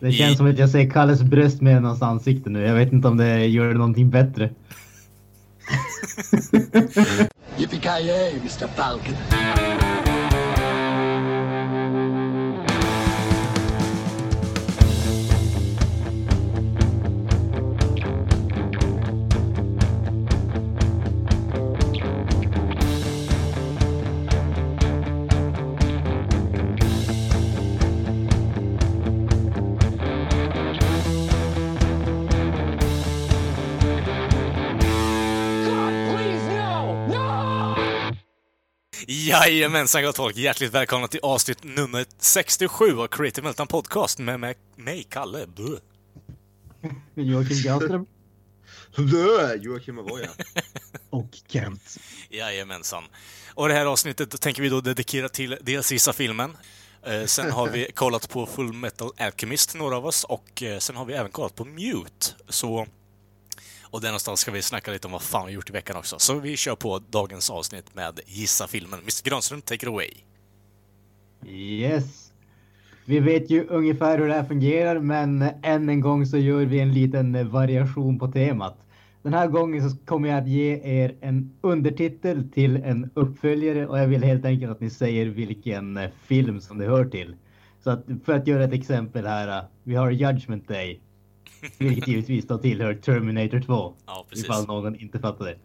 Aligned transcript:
Det 0.00 0.12
känns 0.12 0.34
I- 0.34 0.36
som 0.36 0.46
att 0.50 0.58
jag 0.58 0.70
ser 0.70 0.90
Kalles 0.90 1.22
bröst 1.22 1.60
med 1.60 1.82
hans 1.82 2.02
ansikte 2.02 2.50
nu. 2.50 2.62
Jag 2.62 2.74
vet 2.74 2.92
inte 2.92 3.08
om 3.08 3.16
det 3.16 3.46
gör 3.46 3.74
någonting 3.74 4.10
bättre. 4.10 4.50
Yippee-ki-yay, 7.58 8.32
Mr. 8.40 8.66
Falcon. 8.76 9.14
Jajamensan 39.26 40.02
gott 40.02 40.16
folk, 40.16 40.36
hjärtligt 40.36 40.74
välkomna 40.74 41.08
till 41.08 41.20
avsnitt 41.22 41.64
nummer 41.64 42.06
67 42.18 42.98
av 42.98 43.06
Creative 43.06 43.44
Meltdown 43.44 43.66
Podcast 43.66 44.18
med 44.18 44.40
mig, 44.40 44.54
mig 44.76 45.06
Kalle. 45.10 45.46
Buh. 45.46 45.78
Joakim 47.14 47.62
Granström. 47.62 48.06
Dö, 48.96 49.54
Joakim 49.54 49.98
Avoya. 49.98 50.30
och 51.10 51.30
Kent. 51.48 51.96
Jajamensan. 52.30 53.04
Och 53.54 53.68
det 53.68 53.74
här 53.74 53.86
avsnittet 53.86 54.40
tänker 54.40 54.62
vi 54.62 54.68
då 54.68 54.80
dedikera 54.80 55.28
till 55.28 55.58
dels 55.60 55.86
sista 55.86 56.12
filmen. 56.12 56.56
Eh, 57.02 57.24
sen 57.24 57.50
har 57.50 57.68
vi 57.68 57.90
kollat 57.94 58.28
på 58.28 58.46
Full 58.46 58.72
Metal 58.72 59.10
Alchemist, 59.18 59.74
några 59.74 59.96
av 59.96 60.06
oss, 60.06 60.24
och 60.24 60.62
eh, 60.62 60.78
sen 60.78 60.96
har 60.96 61.04
vi 61.04 61.14
även 61.14 61.30
kollat 61.30 61.54
på 61.54 61.64
Mute. 61.64 62.26
Så... 62.48 62.86
Och 63.96 64.02
där 64.02 64.08
någonstans 64.08 64.40
ska 64.40 64.50
vi 64.50 64.62
snacka 64.62 64.90
lite 64.90 65.06
om 65.06 65.12
vad 65.12 65.22
fan 65.22 65.46
vi 65.46 65.52
gjort 65.52 65.70
i 65.70 65.72
veckan 65.72 65.96
också. 65.96 66.18
Så 66.18 66.38
vi 66.38 66.56
kör 66.56 66.74
på 66.74 67.00
dagens 67.10 67.50
avsnitt 67.50 67.94
med 67.94 68.20
Gissa 68.26 68.66
filmen. 68.66 68.98
Mr 68.98 69.30
Granström, 69.30 69.60
take 69.60 69.86
it 69.86 69.88
away. 69.88 70.10
Yes. 71.46 72.32
Vi 73.04 73.20
vet 73.20 73.50
ju 73.50 73.66
ungefär 73.66 74.18
hur 74.18 74.28
det 74.28 74.34
här 74.34 74.44
fungerar, 74.44 74.98
men 74.98 75.42
än 75.62 75.88
en 75.88 76.00
gång 76.00 76.26
så 76.26 76.38
gör 76.38 76.64
vi 76.64 76.80
en 76.80 76.92
liten 76.92 77.50
variation 77.50 78.18
på 78.18 78.32
temat. 78.32 78.78
Den 79.22 79.34
här 79.34 79.46
gången 79.46 79.90
så 79.90 79.96
kommer 79.96 80.28
jag 80.28 80.38
att 80.38 80.48
ge 80.48 80.80
er 80.82 81.14
en 81.20 81.58
undertitel 81.60 82.50
till 82.50 82.76
en 82.76 83.10
uppföljare 83.14 83.86
och 83.86 83.98
jag 83.98 84.06
vill 84.06 84.22
helt 84.22 84.44
enkelt 84.44 84.72
att 84.72 84.80
ni 84.80 84.90
säger 84.90 85.26
vilken 85.26 85.98
film 86.26 86.60
som 86.60 86.78
det 86.78 86.86
hör 86.86 87.04
till. 87.04 87.36
Så 87.84 87.90
att 87.90 88.04
för 88.24 88.32
att 88.32 88.46
göra 88.46 88.64
ett 88.64 88.72
exempel 88.72 89.26
här. 89.26 89.64
Vi 89.82 89.94
har 89.94 90.10
Judgment 90.10 90.68
Day. 90.68 91.00
Vilket 91.78 92.08
givetvis 92.08 92.46
då 92.46 92.58
tillhör 92.58 92.94
Terminator 92.94 93.60
2. 93.60 93.94
Ja, 94.06 94.26
precis. 94.28 94.44
Ifall 94.44 94.66
någon 94.66 94.96
inte 95.00 95.18
fattade. 95.18 95.56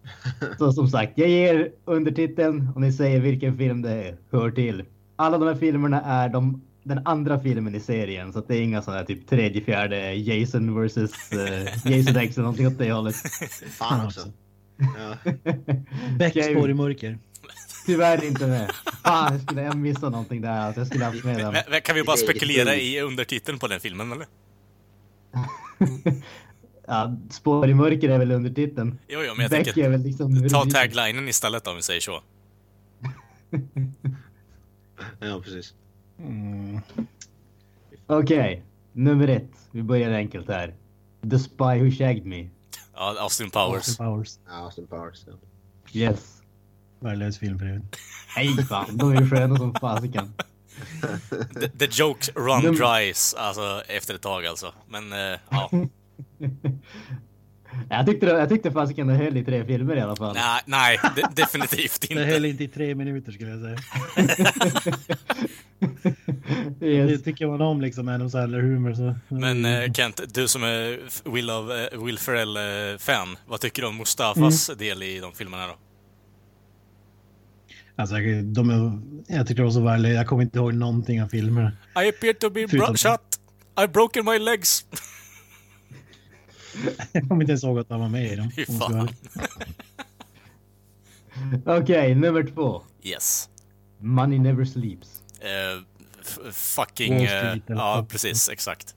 Så 0.58 0.72
som 0.72 0.88
sagt, 0.88 1.12
jag 1.18 1.28
ger 1.28 1.72
undertiteln 1.84 2.68
och 2.74 2.80
ni 2.80 2.92
säger 2.92 3.20
vilken 3.20 3.56
film 3.58 3.82
det 3.82 4.16
hör 4.30 4.50
till. 4.50 4.84
Alla 5.16 5.38
de 5.38 5.48
här 5.48 5.54
filmerna 5.54 6.02
är 6.02 6.28
de, 6.28 6.62
den 6.82 7.00
andra 7.06 7.40
filmen 7.40 7.74
i 7.74 7.80
serien, 7.80 8.32
så 8.32 8.38
att 8.38 8.48
det 8.48 8.56
är 8.56 8.62
inga 8.62 8.82
sådana 8.82 8.98
här 8.98 9.06
typ 9.06 9.26
tredje, 9.28 9.62
fjärde 9.62 10.14
Jason 10.14 10.86
vs 10.86 10.96
uh, 10.96 11.04
Jason 11.92 12.16
X 12.16 12.36
eller 12.36 12.42
någonting 12.42 12.66
åt 12.66 12.78
det 12.78 12.92
hållet. 12.92 13.14
Fan 13.70 14.06
också. 14.06 14.20
Ja. 14.96 15.32
Beck 16.18 16.36
i 16.36 16.74
mörker. 16.74 17.18
Tyvärr 17.86 18.24
inte 18.24 18.46
med. 18.46 18.70
Fan, 19.04 19.32
jag 19.32 19.42
skulle 19.42 19.62
jag 19.62 19.76
missa 19.76 20.08
någonting 20.08 20.40
där. 20.40 20.60
Alltså, 20.60 20.80
jag 20.80 20.86
skulle 20.88 21.04
haft 21.04 21.24
med 21.24 21.38
den. 21.38 21.52
Men- 21.52 21.62
men 21.70 21.80
Kan 21.80 21.94
vi 21.94 22.02
bara 22.02 22.16
Det 22.16 22.22
är 22.22 22.24
spekulera 22.26 22.74
i 22.76 23.00
undertiteln 23.00 23.58
på 23.58 23.66
den 23.66 23.80
filmen, 23.80 24.12
eller? 24.12 24.26
ja, 26.86 27.16
Spår 27.30 27.68
i 27.68 27.74
mörker 27.74 28.08
är 28.08 28.18
väl 28.18 28.32
undertiteln. 28.32 28.98
Jo, 29.08 29.20
jo, 29.22 29.34
men 29.34 29.42
jag 29.42 29.50
Beck 29.50 29.64
tänker... 29.64 29.84
är 29.84 29.88
väl 29.88 30.02
liksom... 30.02 30.48
Ta 30.48 30.64
taglinen 30.64 31.28
istället 31.28 31.66
om 31.66 31.76
vi 31.76 31.82
säger 31.82 32.00
så. 32.00 32.22
ja, 35.20 35.40
precis. 35.44 35.74
Mm. 36.18 36.80
Okej, 38.06 38.62
nummer 38.92 39.28
ett. 39.28 39.50
Vi 39.70 39.82
börjar 39.82 40.12
enkelt 40.12 40.48
här. 40.48 40.74
The 41.30 41.38
Spy 41.38 41.64
Who 41.64 41.90
Shagged 41.90 42.26
Me. 42.26 42.48
Ja, 42.94 43.16
Austin 43.18 43.50
Powers. 43.50 43.74
Austin 43.74 43.96
Powers. 43.96 44.38
Ja, 44.46 44.52
Austin 44.52 44.86
Powers. 44.86 45.24
Ja. 45.26 45.32
Yes. 45.92 46.42
Värdelös 47.00 47.38
film 47.38 47.58
för 47.58 47.66
övrigt. 47.66 47.96
Nej 48.36 48.64
fan, 48.64 48.96
de 48.96 49.12
är 49.12 49.20
ju 49.20 49.28
sköna 49.28 49.56
som 49.56 49.74
fasiken. 49.74 50.34
The, 51.60 51.68
the 51.78 51.86
joke 52.02 52.32
run 52.34 52.62
Num- 52.62 52.74
dries, 52.98 53.34
alltså 53.34 53.82
efter 53.88 54.14
ett 54.14 54.22
tag 54.22 54.46
alltså. 54.46 54.72
Men, 54.88 55.12
eh, 55.12 55.38
ja. 55.50 55.70
Jag 57.90 58.06
tyckte, 58.06 58.26
det- 58.26 58.38
jag 58.38 58.48
tyckte 58.48 58.70
fasiken 58.72 59.06
det 59.06 59.14
höll 59.14 59.36
i 59.36 59.44
tre 59.44 59.64
filmer 59.64 59.96
i 59.96 60.00
alla 60.00 60.16
fall. 60.16 60.34
Nej, 60.34 60.62
nej, 60.66 60.98
de, 61.16 61.22
definitivt 61.42 62.00
Det 62.08 62.14
höll 62.24 62.44
inte. 62.44 62.48
inte 62.48 62.64
i 62.64 62.68
tre 62.68 62.94
minuter 62.94 63.32
skulle 63.32 63.50
jag 63.50 63.60
säga. 63.60 63.78
Det 66.78 66.86
Yes. 66.86 67.22
tycker 67.22 67.46
man 67.46 67.60
om 67.60 67.80
liksom, 67.80 68.08
Adam 68.08 68.28
Sandler-humor. 68.30 68.94
Så. 68.94 69.14
Men 69.34 69.64
eh, 69.64 69.92
Kent, 69.92 70.20
du 70.34 70.48
som 70.48 70.62
är 70.62 71.00
Will, 71.32 71.50
of, 71.50 71.70
eh, 71.70 72.04
Will 72.04 72.18
Ferrell-fan, 72.18 73.36
vad 73.46 73.60
tycker 73.60 73.82
du 73.82 73.88
om 73.88 73.96
Mustafas 73.96 74.66
del 74.78 75.02
i 75.02 75.18
de 75.20 75.32
filmerna 75.32 75.66
då? 75.66 75.74
Alltså, 77.96 78.18
jag- 78.18 78.44
de 78.44 78.70
är, 78.70 79.00
jag 79.36 79.46
tycker 79.46 79.62
de 79.62 79.64
var 79.64 79.70
så 79.70 79.80
värdelösa. 79.80 80.14
Jag 80.14 80.26
kommer 80.26 80.42
inte 80.42 80.58
ihåg 80.58 80.74
någonting 80.74 81.22
av 81.22 81.28
filmerna. 81.28 81.72
I 82.04 82.08
appear 82.08 82.32
to 82.32 82.50
be 82.50 82.68
Förutom- 82.68 82.86
bro- 82.88 82.96
shot. 82.96 83.38
I've 83.74 83.92
broken 83.92 84.24
my 84.24 84.38
legs. 84.38 84.86
Jag 87.12 87.28
kommer 87.28 87.42
inte 87.42 87.52
ens 87.52 87.64
ihåg 87.64 87.78
att 87.78 87.90
han 87.90 88.00
var 88.00 88.08
med 88.08 88.32
i 88.32 88.36
dem. 88.36 88.50
Okej, 91.82 92.14
nummer 92.14 92.42
två. 92.54 92.82
Yes. 93.02 93.48
Money 93.98 94.38
Never 94.38 94.64
Sleeps. 94.64 95.22
F- 96.22 96.38
fucking... 96.54 97.12
Eh, 97.22 97.28
Street 97.28 97.62
ja, 97.66 98.06
precis. 98.08 98.48
Exakt. 98.48 98.94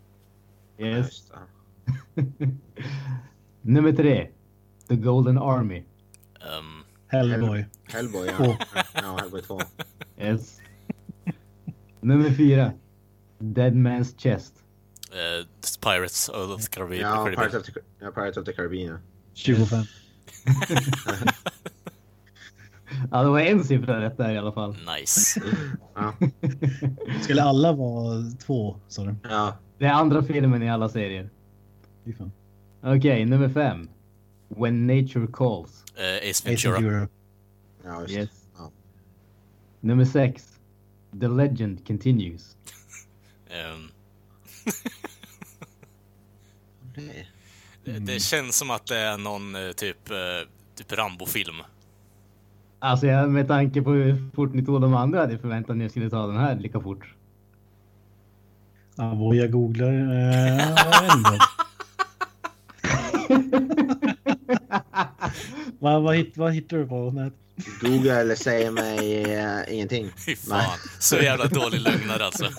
Yes. 0.79 1.31
Nummer 3.61 3.91
tre. 3.93 4.27
The 4.87 4.95
Golden 4.95 5.37
Army. 5.37 5.83
Um, 6.59 6.83
Hellboy. 7.23 7.65
Hellboy, 7.83 8.27
ja. 8.27 8.57
Ja, 8.93 9.17
Hellboy 9.21 9.41
2. 9.41 9.59
Yes. 10.17 10.59
nummer 12.01 12.29
fyra. 12.29 12.71
Dead 13.39 13.73
Man's 13.73 14.17
Chest. 14.17 14.53
eh, 15.11 15.45
Pirates 15.81 16.29
of 16.29 16.61
the 16.65 16.69
Caribbean. 16.71 17.01
Ja. 17.01 17.25
Pirates 17.25 17.53
of 17.55 17.63
the, 17.65 17.71
ja, 17.99 18.11
Pirates 18.11 18.37
of 18.37 18.45
the 18.45 18.53
Caribbean. 18.53 18.87
ja. 18.87 18.97
25. 19.33 19.85
Ja, 23.11 23.23
det 23.23 23.29
var 23.29 23.39
en 23.39 23.63
siffra 23.63 24.01
rätt 24.01 24.17
där 24.17 24.31
i 24.31 24.37
alla 24.37 24.51
fall. 24.51 24.75
Nice. 24.99 25.41
Ja. 25.95 26.13
Skulle 27.21 27.43
alla 27.43 27.71
vara 27.73 28.23
två, 28.45 28.75
sa 28.87 29.03
du? 29.03 29.15
ja. 29.29 29.57
Det 29.77 29.85
är 29.85 29.91
andra 29.93 30.23
filmen 30.23 30.63
i 30.63 30.69
alla 30.69 30.89
serier. 30.89 31.29
Okej, 32.83 33.25
nummer 33.25 33.49
fem. 33.49 33.89
When 34.47 34.87
Nature 34.87 35.27
Calls. 35.33 35.83
Eh, 35.97 36.29
Ace 36.29 36.29
Ace 36.29 36.49
Ventura. 36.49 36.73
Ventura. 36.79 37.07
Ja, 37.83 38.01
just 38.01 38.13
Yes. 38.13 38.29
Ja. 38.57 38.71
Nummer 39.79 40.05
sex. 40.05 40.59
The 41.19 41.27
Legend 41.27 41.87
Continues. 41.87 42.57
Ehm, 43.49 43.87
det. 46.95 47.25
det, 47.83 47.99
det 47.99 48.19
känns 48.19 48.57
som 48.57 48.71
att 48.71 48.87
det 48.87 48.97
är 48.97 49.17
någon 49.17 49.55
eh, 49.55 49.71
typ, 49.71 50.09
eh, 50.09 50.15
typ 50.75 50.91
Rambo-film. 50.91 51.55
Alltså 52.79 53.07
jag, 53.07 53.31
med 53.31 53.47
tanke 53.47 53.81
på 53.81 53.91
hur 53.91 54.29
fort 54.35 54.53
ni 54.53 54.65
tog 54.65 54.81
de 54.81 54.93
andra 54.93 55.19
hade 55.19 55.31
jag 55.31 55.41
förväntat 55.41 55.77
mig 55.77 55.85
att 55.85 55.87
ni 55.87 55.89
skulle 55.89 56.09
ta 56.09 56.27
den 56.27 56.37
här 56.37 56.55
lika 56.55 56.79
fort. 56.79 57.13
Ja, 58.95 59.13
vad 59.13 59.35
jag 59.35 59.51
googlar. 59.51 59.93
Eh, 59.93 60.69
jag 60.69 61.01
vet 61.01 61.15
inte. 61.17 61.39
Vad, 65.85 66.03
vad, 66.03 66.15
hit, 66.15 66.37
vad 66.37 66.53
hittar 66.53 66.77
du 66.77 66.87
på 66.87 67.11
nätet? 67.11 67.39
Google 67.81 68.19
eller 68.19 68.35
säger 68.35 68.71
mig 68.71 69.23
eh, 69.23 69.73
ingenting. 69.73 70.11
Fy 70.25 70.35
fan. 70.35 70.79
Så 70.99 71.15
jävla 71.15 71.47
dålig 71.47 71.81
lögnare 71.81 72.25
alltså. 72.25 72.49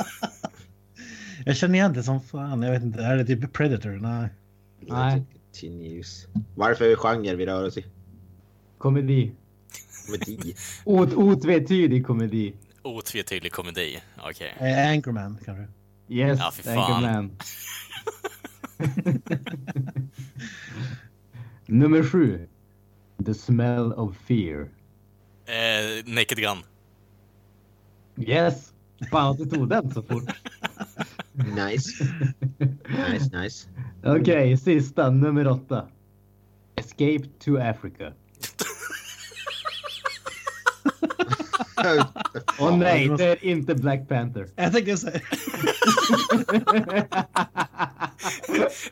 Jag 1.45 1.57
känner 1.57 1.75
igen 1.75 1.93
det 1.93 2.03
som 2.03 2.21
fan. 2.21 2.63
Jag 2.63 2.73
vet 2.73 2.83
inte. 2.83 3.03
Är 3.03 3.17
det 3.17 3.25
typ 3.25 3.53
Predator? 3.53 3.91
Nej. 3.91 4.29
Nej. 4.81 5.23
Continues. 5.53 6.27
Varför 6.55 6.85
är 6.85 6.89
det 6.89 6.97
genre 6.97 7.35
vi 7.35 7.47
rör 7.47 7.67
oss 7.67 7.77
i? 7.77 7.85
Komedi. 8.79 9.33
Komedi. 10.07 10.55
Ot, 10.85 11.13
otvetydig 11.13 12.07
komedi. 12.07 12.55
Otvetydig 12.83 13.53
komedi. 13.53 14.01
Okej. 14.17 14.55
Eh, 14.59 14.91
Anchorman 14.91 15.39
kanske? 15.45 15.67
Yes, 16.09 16.39
Ja, 16.39 16.53
Anchorman. 16.73 17.31
Nummer 21.67 22.03
sju. 22.03 22.49
The 23.27 23.35
smell 23.35 23.93
of 23.93 24.17
fear. 24.17 24.69
Eh, 25.47 26.03
Naked 26.07 26.39
Gun. 26.39 26.59
Yes! 28.17 28.73
Fan 29.11 29.31
att 29.31 29.39
du 29.39 29.45
tog 29.47 29.69
den 29.69 29.91
så 29.95 30.03
fort. 30.03 30.25
Nice. 31.33 32.05
Nice, 33.11 33.31
nice. 33.33 33.69
Okej, 34.05 34.57
sista, 34.57 35.11
nummer 35.11 35.47
åtta. 35.47 35.89
Escape 36.77 37.29
to 37.39 37.57
Africa. 37.57 38.13
Och 42.59 42.79
nej, 42.79 43.09
det 43.09 43.25
är 43.25 43.45
inte 43.45 43.75
Black 43.75 44.09
Panther. 44.09 44.49
Jag 44.57 44.73
tänkte 44.73 44.97
säga... 44.97 45.21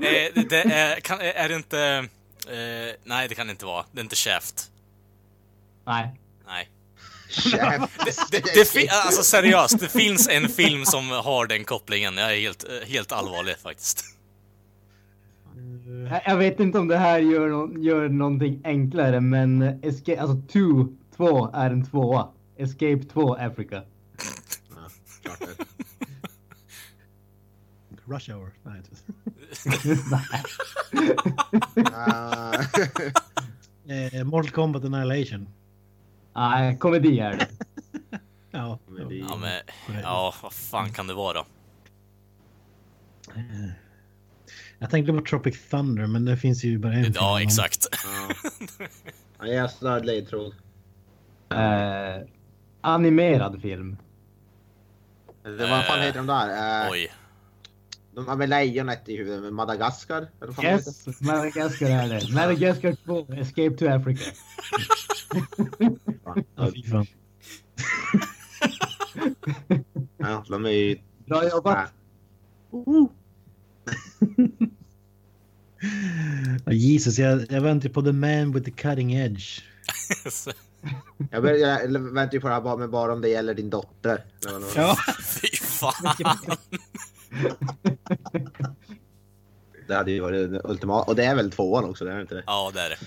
Eh, 0.01 0.45
det 0.49 0.63
är, 0.63 1.01
kan, 1.01 1.21
är 1.21 1.49
det 1.49 1.55
inte... 1.55 2.09
Eh, 2.47 2.95
nej, 3.05 3.29
det 3.29 3.35
kan 3.35 3.47
det 3.47 3.51
inte 3.51 3.67
vara. 3.67 3.85
Det 3.93 4.01
är 4.01 4.03
inte 4.03 4.17
Shaft. 4.17 4.71
Nej. 5.87 6.21
Nej. 6.47 6.71
Chef. 7.31 7.91
Det, 8.31 8.41
det, 8.55 8.69
fi- 8.69 8.89
alltså 8.89 9.23
seriöst, 9.23 9.81
det 9.81 9.89
finns 9.89 10.29
en 10.29 10.49
film 10.49 10.85
som 10.85 11.11
har 11.11 11.47
den 11.47 11.65
kopplingen. 11.65 12.17
Jag 12.17 12.33
är 12.37 12.41
helt, 12.41 12.65
eh, 12.65 12.89
helt 12.89 13.13
allvarlig 13.13 13.57
faktiskt. 13.59 14.05
Jag- 16.11 16.23
Jag 16.27 16.37
vet 16.37 16.61
inte 16.61 16.79
om 16.79 16.89
det 16.89 16.97
här 16.99 17.19
gör, 17.19 17.49
nå- 17.49 17.79
gör 17.83 18.09
någonting 18.09 18.61
enklare, 18.65 19.21
men 19.21 19.63
Escape, 19.83 20.21
alltså 20.21 20.43
2, 20.53 20.89
2 21.17 21.51
är 21.55 21.71
en 21.71 21.87
tvåa. 21.87 22.29
Escape 22.57 23.01
2 23.13 23.35
Africa. 23.35 23.83
Ja, 25.23 25.31
det. 25.41 25.65
Rush 28.15 28.31
hour. 28.33 28.51
Nej, 28.63 28.79
inte. 28.79 28.91
Eh, 33.89 34.25
Mortal 34.25 34.51
Kombat 34.51 34.85
Annihilation. 34.85 35.49
Nej, 36.37 36.79
komedi 36.79 37.19
är 37.21 37.31
det. 37.37 37.49
Ja. 38.51 38.79
Men 38.89 39.09
det- 39.09 39.15
Ja, 39.15 39.37
men... 39.37 40.01
Ja, 40.03 40.35
vad 40.43 40.53
fan 40.53 40.93
kan 40.93 41.07
det 41.07 41.15
vara? 41.15 41.45
Jag 44.79 44.91
tänkte 44.91 45.13
på 45.13 45.21
Tropic 45.21 45.69
Thunder, 45.71 46.07
men 46.07 46.25
det 46.25 46.37
finns 46.37 46.65
ju 46.65 46.79
bara 46.79 46.93
en 46.93 47.13
Ja, 47.15 47.41
exakt. 47.43 47.87
ja. 48.05 48.51
Ja, 49.39 49.47
jag 49.47 49.91
har 49.91 50.01
ledtråd. 50.01 50.55
Eh, 51.51 52.27
animerad 52.81 53.63
film. 53.63 53.97
Det, 55.43 55.51
vad 55.67 55.85
fan 55.85 56.01
heter 56.01 56.19
de 56.19 56.27
där? 56.27 56.85
Eh, 56.85 56.91
Oj. 56.93 57.13
De 58.15 58.27
har 58.29 58.37
med 58.37 58.49
lejonet 58.49 59.09
i 59.09 59.17
huvudet. 59.17 59.53
Madagaskar? 59.53 60.17
Eller 60.17 60.47
vad 60.47 60.55
fan 60.55 60.65
de 60.65 60.71
heter? 60.71 61.09
Yes, 61.09 61.21
Madagaskar 61.21 61.91
är 61.91 62.09
det. 62.09 62.35
Madagaskar 62.35 62.97
2, 63.05 63.27
Escape 63.33 63.77
to 63.77 63.87
Africa. 63.87 64.25
Ja, 66.57 66.71
fy 66.75 66.83
fan. 66.83 67.07
Ja, 70.19 70.45
de 70.49 70.65
är 70.65 70.71
ju... 70.71 70.99
Bra 71.27 71.49
jobbat. 71.49 71.93
Ja. 72.71 73.09
Ja, 76.65 76.73
Jesus, 76.73 77.19
jag, 77.19 77.47
jag 77.53 77.61
väntar 77.61 77.89
på 77.89 78.03
The 78.03 78.13
Man 78.13 78.53
with 78.53 78.65
the 78.65 78.71
Cutting 78.71 79.15
Edge. 79.15 79.61
Jag, 81.31 81.43
bör, 81.43 81.53
jag 81.53 82.01
väntar 82.01 82.33
ju 82.33 82.41
på 82.41 82.49
det 82.49 82.55
här 82.55 82.61
bara, 82.61 82.77
men 82.77 82.91
bara 82.91 83.13
om 83.13 83.21
det 83.21 83.29
gäller 83.29 83.55
din 83.55 83.71
dotter. 83.71 84.25
Ja. 84.77 84.97
Fy 85.23 85.49
fan. 85.57 86.17
Det 89.89 89.95
hade 89.95 90.11
ju 90.11 90.21
varit 90.21 90.51
det 90.53 90.61
ultimata. 90.65 91.11
Och 91.11 91.17
det 91.17 91.25
är 91.25 91.35
väl 91.35 91.51
tvåan 91.51 91.85
också, 91.85 92.05
det 92.05 92.13
är 92.13 92.21
inte 92.21 92.35
det? 92.35 92.43
Ja, 92.47 92.71
det 92.75 92.81
är 92.81 92.91
det. 92.91 92.99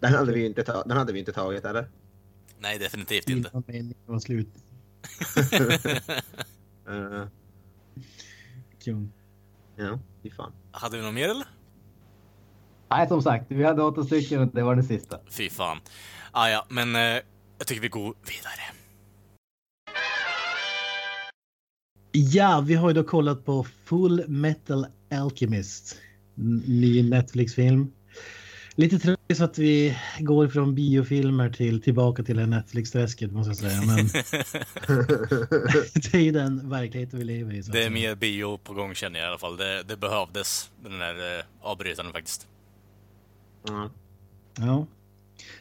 Den 0.00 0.12
hade 0.14 0.32
vi 0.32 0.46
inte, 0.46 0.62
ta- 0.62 0.82
den 0.84 0.96
hade 0.96 1.12
vi 1.12 1.18
inte 1.18 1.32
tagit, 1.32 1.64
eller? 1.64 1.88
Nej, 2.58 2.78
definitivt 2.78 3.28
inte. 3.28 3.50
Innan 3.52 3.64
meningen 3.66 3.94
var 4.06 4.18
slut. 4.18 4.48
Uh, 6.88 7.26
Kung. 8.84 9.12
ja, 9.76 9.98
fy 10.22 10.30
fan. 10.30 10.52
Hade 10.72 10.96
vi 10.96 11.02
något 11.02 11.14
mer 11.14 11.28
eller? 11.28 11.46
Nej, 12.90 13.08
som 13.08 13.22
sagt, 13.22 13.44
vi 13.48 13.64
hade 13.64 13.82
åtta 13.82 14.04
stycken 14.04 14.40
och 14.40 14.46
det 14.48 14.62
var 14.62 14.74
den 14.74 14.84
sista. 14.84 15.18
Fy 15.30 15.50
fan. 15.50 15.80
Ah, 16.32 16.48
ja, 16.48 16.66
men 16.68 16.96
eh, 16.96 17.00
jag 17.58 17.66
tycker 17.66 17.82
vi 17.82 17.88
går 17.88 18.14
vidare. 18.26 18.60
Ja, 22.16 22.64
vi 22.66 22.74
har 22.74 22.88
ju 22.88 22.94
då 22.94 23.04
kollat 23.04 23.44
på 23.44 23.66
Full 23.84 24.24
Metal 24.28 24.86
Alchemist. 25.10 25.96
N- 26.38 26.62
Ny 26.66 27.02
Netflix-film. 27.10 27.92
Lite 28.76 28.98
tråkigt 28.98 29.40
att 29.40 29.58
vi 29.58 29.96
går 30.18 30.48
från 30.48 30.74
biofilmer 30.74 31.50
till 31.50 31.82
tillbaka 31.82 32.22
till 32.22 32.36
Netflix-träsket 32.48 33.32
måste 33.32 33.50
jag 33.50 33.56
säga. 33.56 33.82
Men 33.86 33.96
det 35.94 36.14
är 36.14 36.20
ju 36.20 36.32
den 36.32 36.70
verkligheten 36.70 37.18
vi 37.18 37.24
lever 37.24 37.54
i. 37.54 37.62
Så 37.62 37.72
Det 37.72 37.84
är 37.84 37.90
mer 37.90 38.14
bio 38.14 38.58
på 38.58 38.74
gång 38.74 38.94
känner 38.94 39.18
jag 39.20 39.26
i 39.26 39.28
alla 39.28 39.38
fall. 39.38 39.56
Det, 39.56 39.82
det 39.88 39.96
behövdes, 39.96 40.70
den 40.82 40.98
där 40.98 41.38
eh, 41.38 41.44
avbrytaren 41.62 42.12
faktiskt. 42.12 42.46
Ja. 43.68 43.90
Ja. 44.58 44.86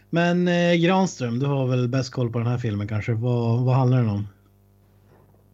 Men 0.10 0.48
eh, 0.48 0.74
Granström, 0.76 1.40
du 1.40 1.46
har 1.46 1.68
väl 1.68 1.88
bäst 1.88 2.12
koll 2.12 2.32
på 2.32 2.40
den 2.40 2.48
här 2.48 2.58
filmen 2.58 2.88
kanske. 2.88 3.14
Vad, 3.14 3.64
vad 3.66 3.76
handlar 3.76 3.98
den 3.98 4.10
om? 4.10 4.28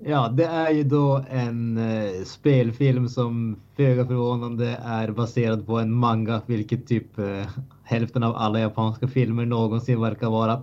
Ja, 0.05 0.29
det 0.29 0.45
är 0.45 0.71
ju 0.71 0.83
då 0.83 1.25
en 1.29 1.77
eh, 1.77 2.23
spelfilm 2.25 3.09
som 3.09 3.55
föga 3.75 4.05
förvånande 4.05 4.79
är 4.83 5.11
baserad 5.11 5.65
på 5.65 5.79
en 5.79 5.93
manga, 5.93 6.41
vilket 6.45 6.87
typ 6.87 7.19
eh, 7.19 7.47
hälften 7.83 8.23
av 8.23 8.35
alla 8.35 8.59
japanska 8.59 9.07
filmer 9.07 9.45
någonsin 9.45 10.01
verkar 10.01 10.29
vara. 10.29 10.53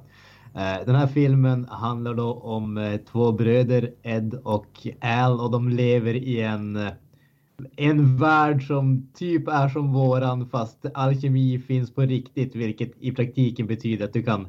Eh, 0.55 0.87
den 0.87 0.95
här 0.95 1.07
filmen 1.07 1.65
handlar 1.65 2.15
då 2.15 2.33
om 2.35 2.79
eh, 2.79 2.97
två 2.97 3.33
bröder, 3.33 3.91
Ed 4.03 4.35
och 4.45 4.87
Al, 5.01 5.41
och 5.41 5.51
de 5.51 5.69
lever 5.69 6.15
i 6.15 6.41
en, 6.41 6.77
eh, 6.77 6.93
en 7.77 8.17
värld 8.17 8.67
som 8.67 9.09
typ 9.15 9.49
är 9.49 9.69
som 9.69 9.93
våran, 9.93 10.49
fast 10.49 10.87
alkemi 10.95 11.59
finns 11.59 11.95
på 11.95 12.03
riktigt, 12.03 12.55
vilket 12.55 12.93
i 13.01 13.13
praktiken 13.13 13.67
betyder 13.67 14.05
att 14.05 14.13
du 14.13 14.23
kan 14.23 14.47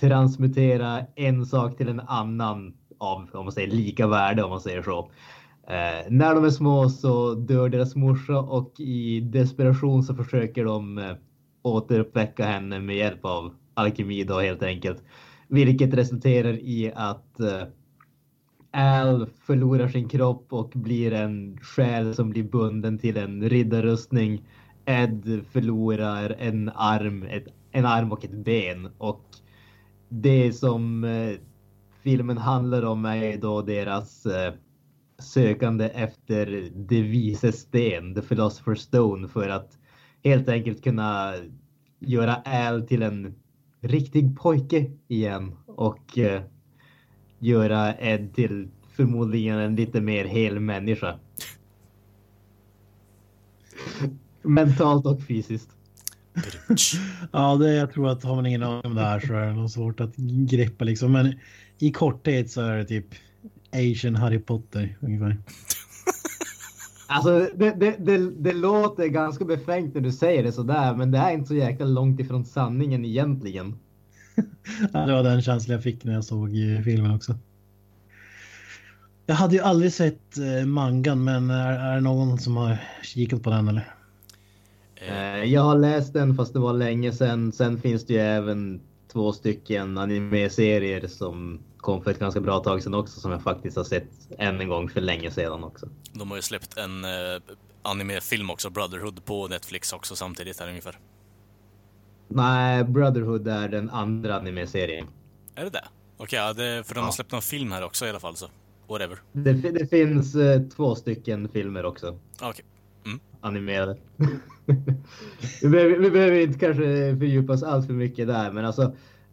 transmutera 0.00 1.00
en 1.16 1.46
sak 1.46 1.76
till 1.76 1.88
en 1.88 2.00
annan 2.00 2.74
av 3.02 3.28
om 3.32 3.44
man 3.44 3.52
säger 3.52 3.68
lika 3.68 4.06
värde 4.06 4.42
om 4.42 4.50
man 4.50 4.60
säger 4.60 4.82
så. 4.82 5.10
Eh, 5.68 6.10
när 6.10 6.34
de 6.34 6.44
är 6.44 6.50
små 6.50 6.88
så 6.88 7.34
dör 7.34 7.68
deras 7.68 7.96
morsa 7.96 8.38
och 8.38 8.80
i 8.80 9.20
desperation 9.20 10.02
så 10.02 10.14
försöker 10.14 10.64
de 10.64 10.98
eh, 10.98 11.14
återuppväcka 11.62 12.44
henne 12.44 12.80
med 12.80 12.96
hjälp 12.96 13.24
av 13.24 13.54
alkemi 13.74 14.24
då 14.24 14.40
helt 14.40 14.62
enkelt. 14.62 15.02
Vilket 15.48 15.94
resulterar 15.94 16.52
i 16.52 16.92
att 16.94 17.40
eh, 17.40 17.62
Al 18.74 19.26
förlorar 19.26 19.88
sin 19.88 20.08
kropp 20.08 20.52
och 20.52 20.72
blir 20.74 21.12
en 21.12 21.58
själ 21.62 22.14
som 22.14 22.30
blir 22.30 22.42
bunden 22.42 22.98
till 22.98 23.16
en 23.16 23.48
riddarrustning. 23.48 24.48
Ed 24.84 25.44
förlorar 25.50 26.36
en 26.38 26.70
arm, 26.74 27.22
ett, 27.22 27.44
en 27.70 27.86
arm 27.86 28.12
och 28.12 28.24
ett 28.24 28.44
ben 28.44 28.88
och 28.98 29.24
det 30.08 30.52
som 30.52 31.04
eh, 31.04 31.36
filmen 32.02 32.38
handlar 32.38 32.84
om 32.84 33.04
är 33.04 33.36
då 33.36 33.62
deras 33.62 34.26
eh, 34.26 34.54
sökande 35.18 35.88
efter 35.88 36.70
de 36.74 37.02
vises 37.02 37.60
sten, 37.60 38.14
the 38.14 38.20
philosopher's 38.20 38.74
stone, 38.74 39.28
för 39.28 39.48
att 39.48 39.78
helt 40.24 40.48
enkelt 40.48 40.84
kunna 40.84 41.34
göra 41.98 42.34
Al 42.34 42.82
till 42.82 43.02
en 43.02 43.34
riktig 43.80 44.38
pojke 44.38 44.90
igen 45.08 45.56
och 45.66 46.18
eh, 46.18 46.42
göra 47.38 47.94
Ed 47.94 48.34
till 48.34 48.68
förmodligen 48.96 49.58
en 49.58 49.76
lite 49.76 50.00
mer 50.00 50.24
hel 50.24 50.60
människa. 50.60 51.18
Mentalt 54.42 55.06
och 55.06 55.22
fysiskt. 55.22 55.70
Ja, 57.32 57.56
det, 57.56 57.74
jag 57.74 57.92
tror 57.92 58.08
att 58.08 58.22
har 58.24 58.36
man 58.36 58.46
ingen 58.46 58.62
aning 58.62 58.86
om 58.86 58.94
det 58.94 59.00
här 59.00 59.20
så 59.20 59.34
är 59.34 59.46
det 59.46 59.52
nog 59.52 59.70
svårt 59.70 60.00
att 60.00 60.16
greppa 60.50 60.84
liksom. 60.84 61.12
Men 61.12 61.34
i 61.82 61.90
korthet 61.92 62.50
så 62.50 62.60
är 62.60 62.76
det 62.76 62.84
typ 62.84 63.06
Asian 63.72 64.16
Harry 64.16 64.38
Potter 64.38 64.98
ungefär. 65.00 65.36
Alltså 67.06 67.48
det, 67.54 67.70
det, 67.70 67.96
det, 67.98 68.30
det 68.30 68.52
låter 68.52 69.06
ganska 69.06 69.44
befängt 69.44 69.94
när 69.94 70.00
du 70.00 70.12
säger 70.12 70.42
det 70.42 70.52
sådär, 70.52 70.94
men 70.94 71.10
det 71.10 71.18
är 71.18 71.30
inte 71.32 71.48
så 71.48 71.54
jäkla 71.54 71.86
långt 71.86 72.20
ifrån 72.20 72.44
sanningen 72.44 73.04
egentligen. 73.04 73.78
Ja, 74.92 75.06
det 75.06 75.12
var 75.12 75.22
den 75.22 75.42
känslan 75.42 75.74
jag 75.74 75.82
fick 75.82 76.04
när 76.04 76.12
jag 76.12 76.24
såg 76.24 76.48
eh, 76.48 76.80
filmen 76.84 77.14
också. 77.14 77.34
Jag 79.26 79.34
hade 79.34 79.54
ju 79.54 79.60
aldrig 79.60 79.92
sett 79.92 80.38
eh, 80.38 80.66
mangan, 80.66 81.24
men 81.24 81.50
är, 81.50 81.78
är 81.78 81.94
det 81.94 82.00
någon 82.00 82.38
som 82.38 82.56
har 82.56 82.78
kikat 83.02 83.42
på 83.42 83.50
den 83.50 83.68
eller? 83.68 83.94
Eh, 84.94 85.44
Jag 85.44 85.62
har 85.62 85.78
läst 85.78 86.12
den 86.12 86.34
fast 86.36 86.52
det 86.52 86.58
var 86.58 86.72
länge 86.72 87.12
sedan. 87.12 87.52
Sen 87.52 87.78
finns 87.80 88.06
det 88.06 88.12
ju 88.12 88.20
även 88.20 88.80
två 89.12 89.32
stycken 89.32 89.98
anime-serier 89.98 91.06
som 91.06 91.60
kom 91.82 92.02
för 92.04 92.10
ett 92.10 92.18
ganska 92.18 92.40
bra 92.40 92.58
tag 92.60 92.82
sedan 92.82 92.94
också 92.94 93.20
som 93.20 93.30
jag 93.30 93.42
faktiskt 93.42 93.76
har 93.76 93.84
sett 93.84 94.08
än 94.38 94.60
en 94.60 94.68
gång 94.68 94.88
för 94.88 95.00
länge 95.00 95.30
sedan 95.30 95.64
också. 95.64 95.88
De 96.12 96.30
har 96.30 96.36
ju 96.38 96.42
släppt 96.42 96.78
en 96.78 97.04
eh, 97.04 97.10
animefilm 97.82 98.50
också, 98.50 98.70
Brotherhood, 98.70 99.24
på 99.24 99.48
Netflix 99.48 99.92
också 99.92 100.16
samtidigt 100.16 100.60
här 100.60 100.68
ungefär. 100.68 100.98
Nej, 102.28 102.84
Brotherhood 102.84 103.48
är 103.48 103.68
den 103.68 103.90
andra 103.90 104.36
anime-serien. 104.36 105.06
Är 105.54 105.64
det 105.64 105.70
det? 105.70 105.84
Okej, 106.16 106.38
ja, 106.38 106.52
det, 106.52 106.84
för 106.86 106.94
de 106.94 107.00
har 107.00 107.08
Ja. 107.08 107.12
släppt 107.12 107.32
någon 107.32 107.42
film 107.42 107.72
här 107.72 107.84
också 107.84 108.06
i 108.06 108.10
alla 108.10 108.20
fall 108.20 108.36
så. 108.36 108.46
whatever. 108.88 109.18
Det, 109.32 109.52
det 109.52 109.86
finns 109.86 110.34
eh, 110.34 110.62
två 110.76 110.94
stycken 110.94 111.48
filmer 111.48 111.84
också. 111.84 112.18
Okej. 112.42 112.64
Animerade. 113.40 113.96
vi, 115.62 115.68
behöver, 115.68 115.98
vi 115.98 116.10
behöver 116.10 116.40
inte 116.40 116.58
kanske 116.58 116.82
fördjupa 117.18 117.52
oss 117.52 117.62
allt 117.62 117.86
för 117.86 117.92
mycket 117.94 118.26
där, 118.26 118.52
men 118.52 118.64
alltså. 118.64 118.82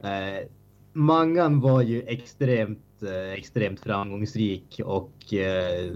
Eh, 0.03 0.48
mangan 0.93 1.60
var 1.60 1.81
ju 1.81 2.01
extremt, 2.01 3.03
eh, 3.03 3.34
extremt 3.34 3.79
framgångsrik 3.79 4.81
och 4.86 5.34
eh, 5.34 5.91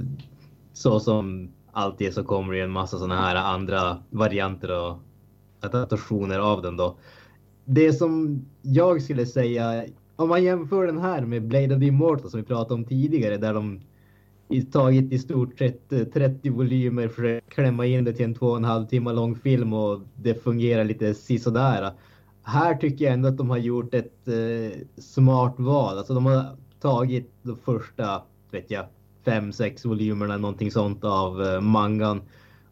så 0.74 1.00
som 1.00 1.52
alltid 1.72 2.14
så 2.14 2.24
kommer 2.24 2.54
det 2.54 2.58
ju 2.58 2.64
en 2.64 2.72
massa 2.72 2.98
sådana 2.98 3.22
här 3.22 3.36
andra 3.36 3.98
varianter 4.10 4.80
och 4.82 5.00
adaptationer 5.62 6.40
av 6.40 6.62
den 6.62 6.78
då. 6.78 6.98
Det 7.66 7.94
som 7.94 8.46
jag 8.62 9.02
skulle 9.02 9.26
säga, 9.26 9.86
om 10.16 10.30
man 10.30 10.44
jämför 10.44 10.86
den 10.86 10.98
här 10.98 11.22
med 11.22 11.48
Blade 11.48 11.76
of 11.76 11.80
the 11.80 11.88
Immortal 11.88 12.30
som 12.30 12.40
vi 12.40 12.46
pratade 12.46 12.74
om 12.74 12.86
tidigare, 12.86 13.38
där 13.38 13.54
de 13.54 13.82
tagit 14.72 15.14
i 15.14 15.20
stort 15.20 15.58
sett 15.58 15.94
eh, 15.94 16.04
30 16.04 16.50
volymer 16.50 17.08
för 17.08 17.38
att 17.38 17.50
klämma 17.50 17.86
in 17.86 18.04
det 18.04 18.14
till 18.14 18.26
en 18.26 18.36
två 18.36 18.48
och 18.48 18.58
en 18.58 18.64
halv 18.64 18.86
timme 18.86 19.14
lång 19.14 19.36
film 19.36 19.74
och 19.74 20.02
det 20.16 20.44
fungerar 20.44 20.84
lite 20.84 21.14
sisådär. 21.14 21.92
Här 22.44 22.76
tycker 22.76 23.06
jag 23.06 23.14
ändå 23.14 23.30
att 23.30 23.38
de 23.38 23.50
har 23.50 23.58
gjort 23.58 23.94
ett 23.94 24.28
eh, 24.28 24.80
smart 24.98 25.56
val. 25.58 25.98
Alltså 25.98 26.14
de 26.14 26.26
har 26.26 26.58
tagit 26.80 27.32
de 27.42 27.58
första, 27.58 28.22
vet 28.52 28.72
jag, 28.72 28.86
fem, 29.26 29.52
sex 29.52 29.86
volymerna, 29.86 30.38
någonting 30.38 30.72
sånt 30.72 31.04
av 31.04 31.44
eh, 31.44 31.62
mangan 31.62 32.22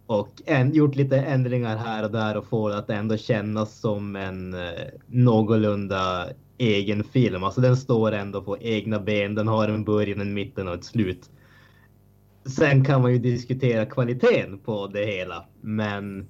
och 0.06 0.42
en, 0.46 0.74
gjort 0.74 0.96
lite 0.96 1.18
ändringar 1.20 1.78
här 1.78 2.04
och 2.04 2.12
där 2.12 2.38
och 2.38 2.46
få 2.46 2.70
det 2.70 2.78
att 2.78 2.90
ändå 2.90 3.18
kännas 3.18 3.80
som 3.80 4.16
en 4.16 4.54
eh, 4.54 4.70
någorlunda 5.08 6.28
egen 6.58 7.04
film. 7.04 7.44
Alltså 7.44 7.62
den 7.62 7.78
står 7.78 8.12
ändå 8.12 8.42
på 8.42 8.58
egna 8.58 9.00
ben. 9.00 9.36
Den 9.36 9.48
har 9.48 9.68
en 9.68 9.84
början, 9.84 10.22
en 10.22 10.34
mitten 10.34 10.68
och 10.68 10.74
ett 10.74 10.84
slut. 10.84 11.30
Sen 12.46 12.86
kan 12.86 13.01
man 13.01 13.12
ju 13.12 13.20
diskutera 13.20 13.86
kvaliteten 13.86 14.60
på 14.60 14.88
det 14.88 15.06
hela, 15.06 15.46
men 15.62 16.28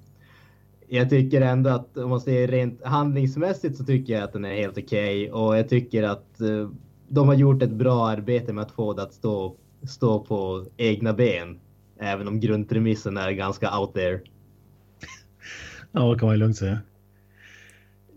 jag 0.94 1.10
tycker 1.10 1.40
ändå 1.40 1.70
att 1.70 1.96
om 1.96 2.10
man 2.10 2.20
ser 2.20 2.48
rent 2.48 2.84
handlingsmässigt 2.84 3.76
så 3.76 3.84
tycker 3.84 4.12
jag 4.12 4.22
att 4.22 4.32
den 4.32 4.44
är 4.44 4.54
helt 4.54 4.78
okej 4.78 5.32
och 5.32 5.58
jag 5.58 5.68
tycker 5.68 6.02
att 6.02 6.40
eh, 6.40 6.70
de 7.08 7.28
har 7.28 7.34
gjort 7.34 7.62
ett 7.62 7.70
bra 7.70 8.08
arbete 8.08 8.52
med 8.52 8.62
att 8.62 8.72
få 8.72 8.92
det 8.92 9.02
att 9.02 9.14
stå, 9.14 9.56
stå 9.88 10.20
på 10.20 10.66
egna 10.76 11.12
ben. 11.12 11.60
Även 12.00 12.28
om 12.28 12.40
grundpremissen 12.40 13.16
är 13.16 13.30
ganska 13.30 13.78
out 13.78 13.94
there. 13.94 14.20
Ja, 15.92 16.12
det 16.12 16.18
kan 16.18 16.26
man 16.26 16.34
ju 16.34 16.40
lugnt 16.40 16.56
säga. 16.56 16.78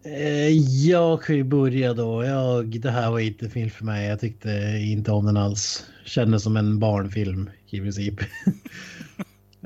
Eh, 0.06 0.50
Jag 0.90 1.24
kan 1.24 1.36
ju 1.36 1.44
börja 1.44 1.94
då. 1.94 2.24
Jag, 2.24 2.82
det 2.82 2.92
här 2.92 3.12
var 3.12 3.20
inte 3.20 3.46
en 3.46 3.52
film 3.52 3.70
för 3.70 3.86
mig. 3.86 4.08
Jag 4.08 4.20
tyckte 4.20 4.50
inte 4.82 5.12
om 5.12 5.26
den 5.26 5.38
alls. 5.38 5.86
Kändes 6.06 6.44
som 6.44 6.58
en 6.58 6.80
barnfilm 6.80 7.50
i 7.70 7.80
princip. 7.80 8.16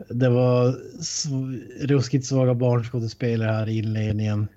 Det 0.10 0.29
var 0.29 0.72
sv- 1.00 1.88
ruskigt 1.88 2.25
svaga 2.25 2.53
barnskådespelare 2.53 3.51
här 3.51 3.70
i 3.70 3.77
inledningen. 3.77 4.48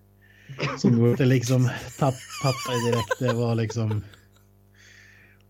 Som 0.78 1.14
det 1.18 1.25
liksom 1.25 1.64
tapp, 1.99 2.14
tappade 2.42 2.90
direkt. 2.90 3.18
Det 3.20 3.32
var 3.32 3.54
liksom... 3.54 4.04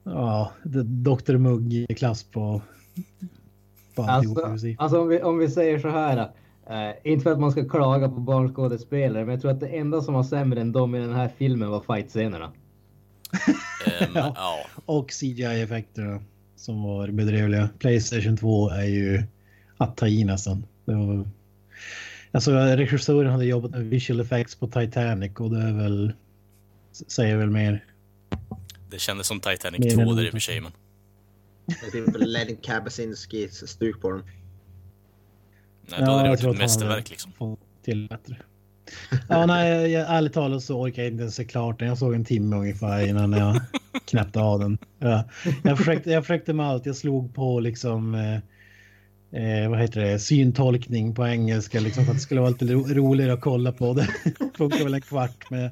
Ja, 0.05 0.53
det- 0.63 0.83
Dr 0.83 1.37
Mugg-klass 1.37 2.23
på... 2.25 2.63
på 3.95 4.03
alltihop 4.03 4.39
i 4.39 4.43
Alltså, 4.43 4.67
alltså 4.79 5.01
om, 5.01 5.09
vi, 5.09 5.23
om 5.23 5.39
vi 5.39 5.49
säger 5.51 5.79
så 5.79 5.89
här. 5.89 6.19
eh, 6.71 6.95
inte 7.13 7.23
för 7.23 7.33
att 7.33 7.41
man 7.41 7.53
ska 7.53 7.69
klaga 7.69 8.09
på 8.09 8.21
barnskådespelare, 8.21 9.25
men 9.25 9.33
jag 9.35 9.41
tror 9.43 9.51
att 9.51 9.61
det 9.61 9.69
enda 9.69 10.01
som 10.01 10.15
var 10.15 10.23
sämre 10.23 10.61
än 10.61 10.73
dem 10.73 10.95
i 10.95 10.99
den 10.99 11.13
här 11.15 11.31
filmen 11.39 11.71
var 11.71 11.95
fightscenerna. 11.97 12.53
Ja. 14.15 14.33
ja. 14.37 14.59
Och 14.87 15.11
CGI-effekterna 15.13 16.21
som 16.57 16.83
var 16.83 17.09
bedrövliga. 17.09 17.69
Playstation 17.79 18.37
2 18.37 18.71
är 18.71 18.85
ju 18.85 19.23
att 19.77 19.97
ta 19.97 20.09
i 20.09 20.25
nästan. 20.25 20.67
Det 20.85 20.95
var... 20.95 21.29
Alltså 22.33 22.53
regissören 22.53 23.33
hade 23.33 23.45
jobbat 23.45 23.71
med 23.71 23.85
visual 23.85 24.21
effects 24.21 24.55
på 24.55 24.67
Titanic 24.67 25.33
och 25.37 25.51
det 25.51 25.63
är 25.63 25.73
väl... 25.73 26.13
Säger 26.93 27.37
väl 27.37 27.51
mer. 27.51 27.85
Det 28.91 28.99
kändes 28.99 29.27
som 29.27 29.41
Titanic 29.41 29.81
Mer 29.81 30.05
2 30.05 30.11
än 30.11 30.17
där 30.17 30.25
i 30.25 30.29
och 30.29 30.33
för 30.33 30.39
sig, 30.39 30.61
men... 30.61 30.73
Det 31.67 31.99
är 31.99 32.27
Lenny 32.27 32.57
Kabasinskis 32.63 33.69
stuk 33.69 34.01
på 34.01 34.11
dem. 34.11 34.23
Nej, 35.91 36.01
då 36.01 36.07
hade 36.07 36.23
det 36.23 36.29
jag 36.29 36.43
varit 36.43 36.55
ett 36.55 36.59
mästerverk 36.59 37.11
liksom. 37.11 37.33
fått 37.33 37.61
till 37.85 38.09
bättre. 38.09 38.37
Ja, 39.29 39.47
nej, 39.47 39.91
jag, 39.91 40.17
ärligt 40.17 40.33
talat 40.33 40.63
så 40.63 40.81
orkar 40.81 41.03
jag 41.03 41.13
inte 41.13 41.23
ens 41.23 41.35
se 41.35 41.45
klart 41.45 41.79
den. 41.79 41.89
Jag 41.89 41.99
såg 41.99 42.15
en 42.15 42.25
timme 42.25 42.57
ungefär 42.57 43.07
innan 43.07 43.33
jag 43.33 43.61
knäppte 44.05 44.41
av 44.41 44.59
den. 44.59 44.79
Ja, 44.99 45.25
jag, 45.63 45.79
försökte, 45.79 46.11
jag 46.11 46.25
försökte 46.25 46.53
med 46.53 46.67
allt. 46.67 46.87
Jag 46.87 46.97
slog 46.97 47.35
på 47.35 47.61
liksom, 47.61 48.15
eh, 48.15 48.39
eh, 49.33 49.71
vad 49.71 49.81
heter 49.81 50.01
det, 50.01 50.19
syntolkning 50.19 51.15
på 51.15 51.27
engelska 51.27 51.81
liksom 51.81 52.05
för 52.05 52.13
att 52.13 52.17
det 52.17 52.23
skulle 52.23 52.41
vara 52.41 52.51
lite 52.51 52.65
ro, 52.65 52.85
roligare 52.89 53.33
att 53.33 53.41
kolla 53.41 53.73
på. 53.73 53.95
Det 53.95 54.09
funkar 54.57 54.85
väl 54.85 54.95
en 54.95 55.01
kvart, 55.01 55.51
men 55.51 55.71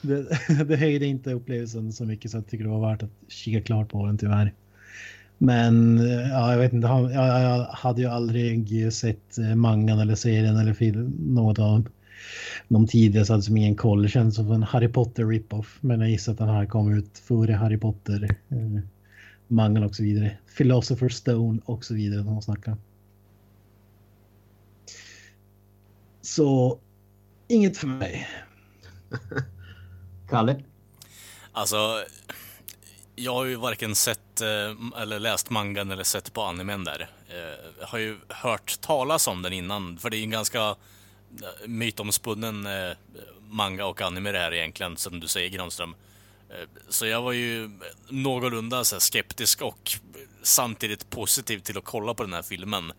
det, 0.00 0.26
det 0.68 0.76
höjde 0.76 1.06
inte 1.06 1.32
upplevelsen 1.32 1.92
så 1.92 2.04
mycket 2.04 2.30
så 2.30 2.36
jag 2.36 2.46
tycker 2.46 2.64
det 2.64 2.70
var 2.70 2.90
värt 2.90 3.02
att 3.02 3.10
kika 3.28 3.60
klart 3.60 3.88
på 3.88 4.06
den 4.06 4.18
tyvärr. 4.18 4.52
Men 5.38 5.98
eh, 5.98 6.28
ja, 6.28 6.52
jag 6.52 6.58
vet 6.58 6.72
inte, 6.72 6.86
jag, 6.86 7.12
jag 7.12 7.64
hade 7.64 8.00
ju 8.00 8.08
aldrig 8.08 8.92
sett 8.92 9.38
eh, 9.38 9.54
mangan 9.54 9.98
eller 9.98 10.14
serien 10.14 10.56
eller 10.56 10.74
film, 10.74 11.16
något 11.20 11.58
av 11.58 11.88
de 12.68 12.86
tidigare 12.86 13.24
så 13.26 13.32
hade 13.32 13.42
som 13.42 13.56
ingen 13.56 13.76
koll. 13.76 14.02
Det 14.02 14.08
känns 14.08 14.34
som 14.34 14.52
en 14.52 14.62
Harry 14.62 14.88
Potter 14.88 15.24
rip-off. 15.24 15.78
Men 15.80 16.00
jag 16.00 16.10
gissar 16.10 16.32
att 16.32 16.38
den 16.38 16.48
här 16.48 16.66
kom 16.66 16.92
ut 16.92 17.18
före 17.18 17.52
Harry 17.52 17.78
Potter. 17.78 18.28
Eh, 18.48 18.80
mangan 19.48 19.82
och 19.82 19.94
så 19.94 20.02
vidare. 20.02 20.38
Philosopher's 20.58 21.08
Stone 21.08 21.60
och 21.64 21.84
så 21.84 21.94
vidare. 21.94 22.22
De 22.22 22.42
snackar. 22.42 22.76
Så 26.22 26.78
inget 27.48 27.78
för 27.78 27.86
mig. 27.86 28.28
Kalle? 30.30 30.62
Alltså, 31.52 32.04
jag 33.14 33.34
har 33.34 33.44
ju 33.44 33.56
varken 33.56 33.94
sett 33.94 34.40
eh, 34.40 35.00
eller 35.02 35.18
läst 35.18 35.50
mangan 35.50 35.90
eller 35.90 36.04
sett 36.04 36.32
på 36.32 36.42
animen 36.42 36.84
där. 36.84 37.08
Eh, 37.28 37.36
Jag 37.80 37.86
har 37.86 37.98
ju 37.98 38.18
hört 38.28 38.80
talas 38.80 39.26
om 39.28 39.42
den 39.42 39.52
innan, 39.52 39.98
för 39.98 40.10
det 40.10 40.16
är 40.16 40.18
ju 40.18 40.24
en 40.24 40.30
ganska 40.30 40.60
eh, 40.68 41.66
mytomspunnen 41.66 42.66
eh, 42.66 42.96
manga 43.48 43.86
och 43.86 44.00
anime 44.00 44.32
det 44.32 44.38
här 44.38 44.54
egentligen, 44.54 44.96
som 44.96 45.20
du 45.20 45.28
säger 45.28 45.48
Granström. 45.48 45.94
Eh, 46.50 46.68
Så 46.88 47.06
jag 47.06 47.22
var 47.22 47.32
ju 47.32 47.70
någorlunda 48.08 48.84
så 48.84 48.94
här, 48.94 49.00
skeptisk 49.00 49.62
och 49.62 49.92
samtidigt 50.42 51.10
positiv 51.10 51.58
till 51.58 51.78
att 51.78 51.84
kolla 51.84 52.14
på 52.14 52.22
den 52.22 52.32
här 52.32 52.42
filmen. 52.42 52.92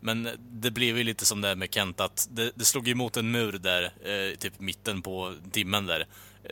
Men 0.00 0.28
det 0.38 0.70
blev 0.70 0.98
ju 0.98 1.04
lite 1.04 1.26
som 1.26 1.40
det 1.40 1.48
här 1.48 1.56
med 1.56 1.74
Kent, 1.74 2.00
att 2.00 2.28
det, 2.30 2.52
det 2.54 2.64
slog 2.64 2.88
emot 2.88 3.16
en 3.16 3.30
mur 3.30 3.52
där, 3.52 3.82
eh, 3.82 4.36
typ 4.38 4.60
mitten 4.60 5.02
på 5.02 5.34
timmen 5.52 5.86
där. 5.86 6.06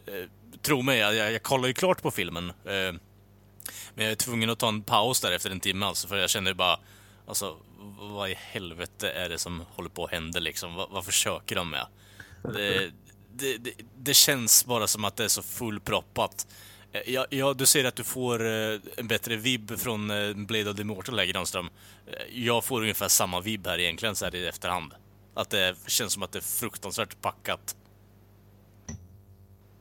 Eh, 0.07 0.25
tro 0.63 0.83
mig, 0.83 0.99
jag, 0.99 1.15
jag, 1.15 1.43
kollar 1.43 1.69
ju 1.69 1.75
klart 1.75 2.03
på 2.03 2.11
filmen. 2.11 2.51
Eh, 2.51 2.95
men 3.95 4.05
jag 4.05 4.11
är 4.11 4.15
tvungen 4.15 4.51
att 4.51 4.59
ta 4.59 4.69
en 4.69 4.83
paus 4.83 5.21
där 5.21 5.33
efter 5.33 5.51
en 5.51 5.61
timme 5.61 5.87
alltså, 5.87 6.09
för 6.09 6.17
jag 6.17 6.31
känner 6.31 6.51
ju 6.51 6.55
bara, 6.55 6.81
alltså, 7.27 7.57
vad 7.99 8.31
i 8.31 8.35
helvete 8.39 9.11
är 9.11 9.29
det 9.29 9.39
som 9.39 9.65
håller 9.75 9.91
på 9.91 10.05
att 10.05 10.11
hända 10.11 10.41
liksom? 10.41 10.75
Vad, 10.75 10.91
vad 10.91 11.05
försöker 11.05 11.57
de 11.57 11.71
med? 11.71 11.87
Det, 12.43 12.93
det, 13.33 13.57
det, 13.57 13.73
det 13.97 14.15
känns 14.15 14.65
bara 14.67 14.87
som 14.87 15.05
att 15.05 15.17
det 15.17 15.25
är 15.25 15.29
så 15.29 15.43
fullproppat. 15.43 16.47
Ja, 17.07 17.27
ja, 17.31 17.55
du 17.55 17.67
säger 17.67 17.87
att 17.89 17.97
du 17.97 18.05
får 18.05 18.47
eh, 18.47 18.79
en 18.97 19.09
bättre 19.09 19.37
vibb 19.37 19.71
från 19.79 20.11
eh, 20.11 20.17
Blade 20.37 20.71
of 20.71 20.77
the 20.77 20.83
Immortal 20.83 21.19
här, 21.19 21.27
Granström. 21.27 21.69
Eh, 22.07 22.45
jag 22.45 22.65
får 22.65 22.81
ungefär 22.83 23.09
samma 23.09 23.41
vibb 23.41 23.67
här 23.67 23.79
egentligen 23.81 24.15
så 24.15 24.25
här 24.25 24.35
i 24.35 24.47
efterhand. 24.49 24.93
Att 25.35 25.51
det 25.51 25.75
känns 25.87 26.13
som 26.13 26.23
att 26.23 26.33
det 26.33 26.39
är 26.39 26.43
fruktansvärt 26.61 27.21
packat. 27.21 27.77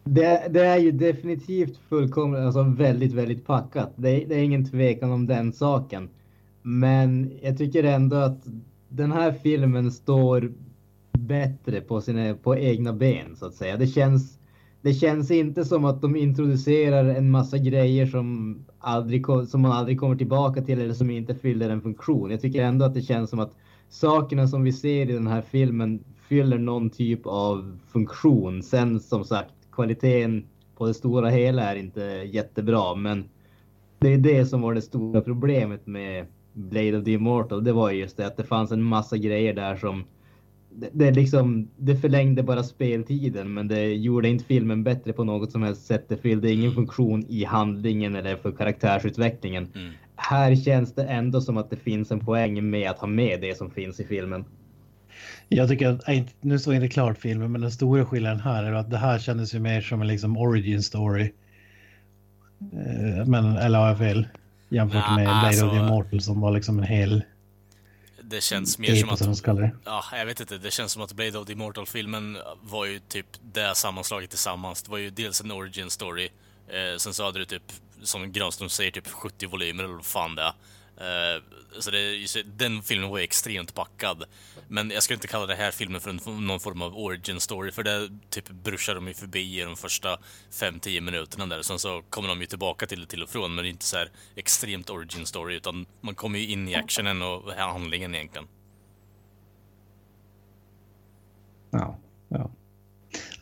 Det, 0.04 0.48
det 0.50 0.66
är 0.66 0.78
ju 0.78 0.92
definitivt 0.92 1.78
fullkomligt, 1.90 2.42
alltså 2.42 2.64
väldigt, 2.64 3.14
väldigt 3.14 3.46
packat. 3.46 3.92
Det, 3.96 4.10
är- 4.10 4.28
det 4.28 4.36
är 4.36 4.44
ingen 4.44 4.70
tvekan 4.72 5.12
om 5.12 5.28
den 5.28 5.54
saken. 5.54 6.10
Men 6.62 7.40
jag 7.42 7.58
tycker 7.58 7.84
ändå 7.84 8.16
att 8.16 8.38
den 8.90 9.12
här 9.12 9.32
filmen 9.44 9.92
står 9.92 10.52
bättre 11.12 11.82
på 11.82 12.02
sina 12.02 12.34
på 12.36 12.58
egna 12.58 12.94
ben 12.94 13.36
så 13.36 13.46
att 13.46 13.54
säga. 13.56 13.78
Det 13.78 13.88
känns, 13.88 14.40
det 14.86 14.94
känns 14.94 15.32
inte 15.32 15.66
som 15.66 15.86
att 15.86 16.02
de 16.02 16.16
introducerar 16.16 17.06
en 17.06 17.32
massa 17.32 17.58
grejer 17.58 18.06
som, 18.06 18.58
aldrig, 18.80 19.26
som 19.48 19.62
man 19.62 19.72
aldrig 19.72 20.00
kommer 20.00 20.16
tillbaka 20.16 20.62
till 20.62 20.82
eller 20.82 20.94
som 20.94 21.10
inte 21.10 21.36
fyller 21.36 21.70
en 21.70 21.82
funktion. 21.82 22.32
Jag 22.32 22.42
tycker 22.42 22.64
ändå 22.64 22.86
att 22.86 22.94
det 22.94 23.02
känns 23.02 23.30
som 23.30 23.40
att 23.40 23.54
sakerna 23.90 24.48
som 24.48 24.64
vi 24.64 24.74
ser 24.74 25.10
i 25.10 25.14
den 25.14 25.28
här 25.28 25.42
filmen 25.42 26.04
fyller 26.30 26.58
någon 26.58 26.90
typ 26.90 27.22
av 27.26 27.80
funktion. 27.88 28.64
Sen 28.64 29.00
som 29.00 29.24
sagt, 29.24 29.54
kvaliteten 29.72 30.46
på 30.78 30.88
det 30.88 30.94
stora 30.94 31.30
hela 31.30 31.64
är 31.64 31.76
inte 31.76 32.02
jättebra, 32.34 32.96
men 32.96 33.24
det 34.00 34.14
är 34.14 34.18
det 34.18 34.46
som 34.46 34.62
var 34.62 34.74
det 34.74 34.82
stora 34.82 35.22
problemet 35.22 35.88
med 35.88 36.26
Blade 36.54 36.98
of 36.98 37.06
the 37.06 37.12
Immortal. 37.12 37.64
Det 37.64 37.74
var 37.74 37.92
just 37.92 38.18
det 38.18 38.28
att 38.28 38.38
det 38.38 38.44
fanns 38.44 38.72
en 38.72 38.84
massa 38.84 39.18
grejer 39.18 39.54
där 39.54 39.76
som 39.76 40.04
det, 40.76 40.90
det 40.94 41.12
liksom, 41.12 41.70
det 41.78 41.96
förlängde 41.96 42.44
bara 42.44 42.64
speltiden, 42.64 43.54
men 43.54 43.68
det 43.68 43.94
gjorde 43.94 44.30
inte 44.30 44.46
filmen 44.46 44.84
bättre 44.84 45.14
på 45.14 45.24
något 45.24 45.52
som 45.52 45.64
helst 45.64 45.86
sätt. 45.86 46.06
Det 46.10 46.18
fyllde 46.18 46.52
ingen 46.52 46.72
funktion 46.72 47.26
i 47.30 47.44
handlingen 47.44 48.16
eller 48.16 48.36
för 48.36 48.52
karaktärsutvecklingen. 48.52 49.68
Mm. 49.76 49.92
här 50.16 50.56
känns 50.56 50.94
det 50.96 51.04
ändå 51.04 51.42
som 51.42 51.58
att 51.58 51.70
det 51.70 51.76
finns 51.78 52.12
en 52.12 52.20
poäng 52.20 52.70
med 52.70 52.90
att 52.90 53.00
ha 53.00 53.08
med 53.08 53.42
det 53.42 53.58
som 53.58 53.72
finns 53.72 54.00
i 54.00 54.04
filmen. 54.06 54.46
Jag 55.50 55.70
tycker 55.70 55.88
att, 55.90 56.04
nu 56.42 56.60
står 56.60 56.74
inte 56.76 56.88
klart 56.88 57.18
filmen, 57.18 57.52
men 57.52 57.62
den 57.62 57.72
stora 57.72 58.06
skillnaden 58.06 58.40
här 58.40 58.64
är 58.64 58.72
att 58.74 58.90
det 58.92 58.98
här 58.98 59.20
kändes 59.20 59.56
ju 59.56 59.60
mer 59.60 59.82
som 59.82 60.02
en 60.02 60.08
liksom 60.08 60.38
origin 60.38 60.82
story. 60.82 61.32
Eh, 62.62 63.26
Men, 63.26 63.46
eller 63.46 63.80
har 63.80 63.88
jag 63.88 63.98
fel? 63.98 64.28
Jämfört 64.70 65.04
Ja, 65.08 65.16
med 65.16 65.26
Blade 65.26 65.40
alltså- 65.48 65.66
of 65.66 65.72
the 65.72 65.78
Immortal 65.80 66.22
som 66.22 66.42
var 66.42 66.52
liksom 66.52 66.80
en 66.80 66.86
hel 66.86 67.24
Det 68.28 68.42
känns 68.42 68.78
mer 68.78 68.88
som 68.96 69.10
att... 69.10 69.20
Ja, 69.86 70.04
jag 70.12 70.26
vet 70.26 70.40
inte. 70.40 70.58
Det 70.58 70.72
känns 70.72 70.92
som 70.92 71.02
att 71.02 71.14
Blade 71.14 71.38
of 71.40 71.46
the 71.48 71.54
Immortal-filmen 71.54 72.38
var 72.62 72.86
ju 72.86 73.00
typ 73.00 73.26
det 73.42 73.76
sammanslaget 73.76 74.30
tillsammans. 74.30 74.84
Det 74.84 74.92
var 74.92 74.98
ju 74.98 75.10
dels 75.10 75.42
en 75.42 75.52
origin 75.52 75.90
story. 75.90 76.30
Eh, 76.68 76.98
sen 76.98 77.14
så 77.14 77.24
hade 77.24 77.40
du 77.40 77.46
typ, 77.46 77.64
som 78.04 78.32
Granström 78.32 78.70
säger, 78.70 78.92
typ 78.92 79.08
70 79.08 79.48
volymer 79.48 79.84
eller 79.84 79.94
vad 79.94 80.06
fan 80.06 80.36
det 80.36 80.42
är. 80.42 81.36
Eh, 81.36 81.42
så 81.80 81.92
det, 81.92 82.28
den 82.58 82.82
filmen 82.82 83.10
var 83.10 83.18
ju 83.18 83.24
extremt 83.24 83.74
packad. 83.74 84.24
Men 84.68 84.90
jag 84.92 85.04
skulle 85.04 85.16
inte 85.16 85.28
kalla 85.28 85.46
det 85.46 85.56
här 85.56 85.72
filmen 85.72 86.02
för 86.02 86.10
en, 86.10 86.48
någon 86.48 86.60
form 86.60 86.82
av 86.82 86.98
origin 86.98 87.40
story, 87.40 87.72
för 87.72 87.84
det 87.84 88.10
typ 88.30 88.50
bruschar 88.50 88.96
de 88.96 89.08
ju 89.08 89.14
förbi 89.14 89.60
i 89.62 89.64
de 89.64 89.76
första 89.76 90.18
5-10 90.52 91.02
minuterna 91.02 91.46
där. 91.46 91.62
Sen 91.62 91.80
så 91.80 92.02
kommer 92.10 92.30
de 92.30 92.42
ju 92.42 92.46
tillbaka 92.48 92.86
till 92.86 93.00
det 93.02 93.08
till 93.08 93.24
och 93.24 93.30
från, 93.30 93.56
men 93.56 93.64
det 93.64 93.68
är 93.70 93.72
inte 93.72 93.86
så 93.86 93.98
här 93.98 94.10
extremt 94.36 94.90
origin 94.90 95.26
story, 95.26 95.56
utan 95.56 95.86
man 96.02 96.16
kommer 96.16 96.40
ju 96.40 96.48
in 96.48 96.68
i 96.68 96.76
actionen 96.76 97.22
och 97.22 97.52
handlingen 97.54 98.16
egentligen. 98.16 98.48
Ja, 101.72 101.98
ja. 102.30 102.52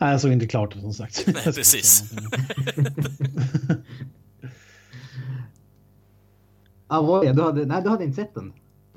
Nej, 0.00 0.10
jag 0.10 0.20
såg 0.20 0.32
inte 0.32 0.46
klart 0.46 0.74
det 0.74 0.80
som 0.80 0.94
sagt. 0.94 1.24
Nej, 1.34 1.44
precis. 1.44 2.02
Ah, 6.86 7.00
vad 7.02 7.26
är- 7.26 7.34
du 7.34 7.42
hade, 7.42 7.66
nej, 7.66 7.82
du 7.82 7.88
hade 7.88 8.04
inte 8.04 8.16
sett 8.16 8.34
den? 8.34 8.52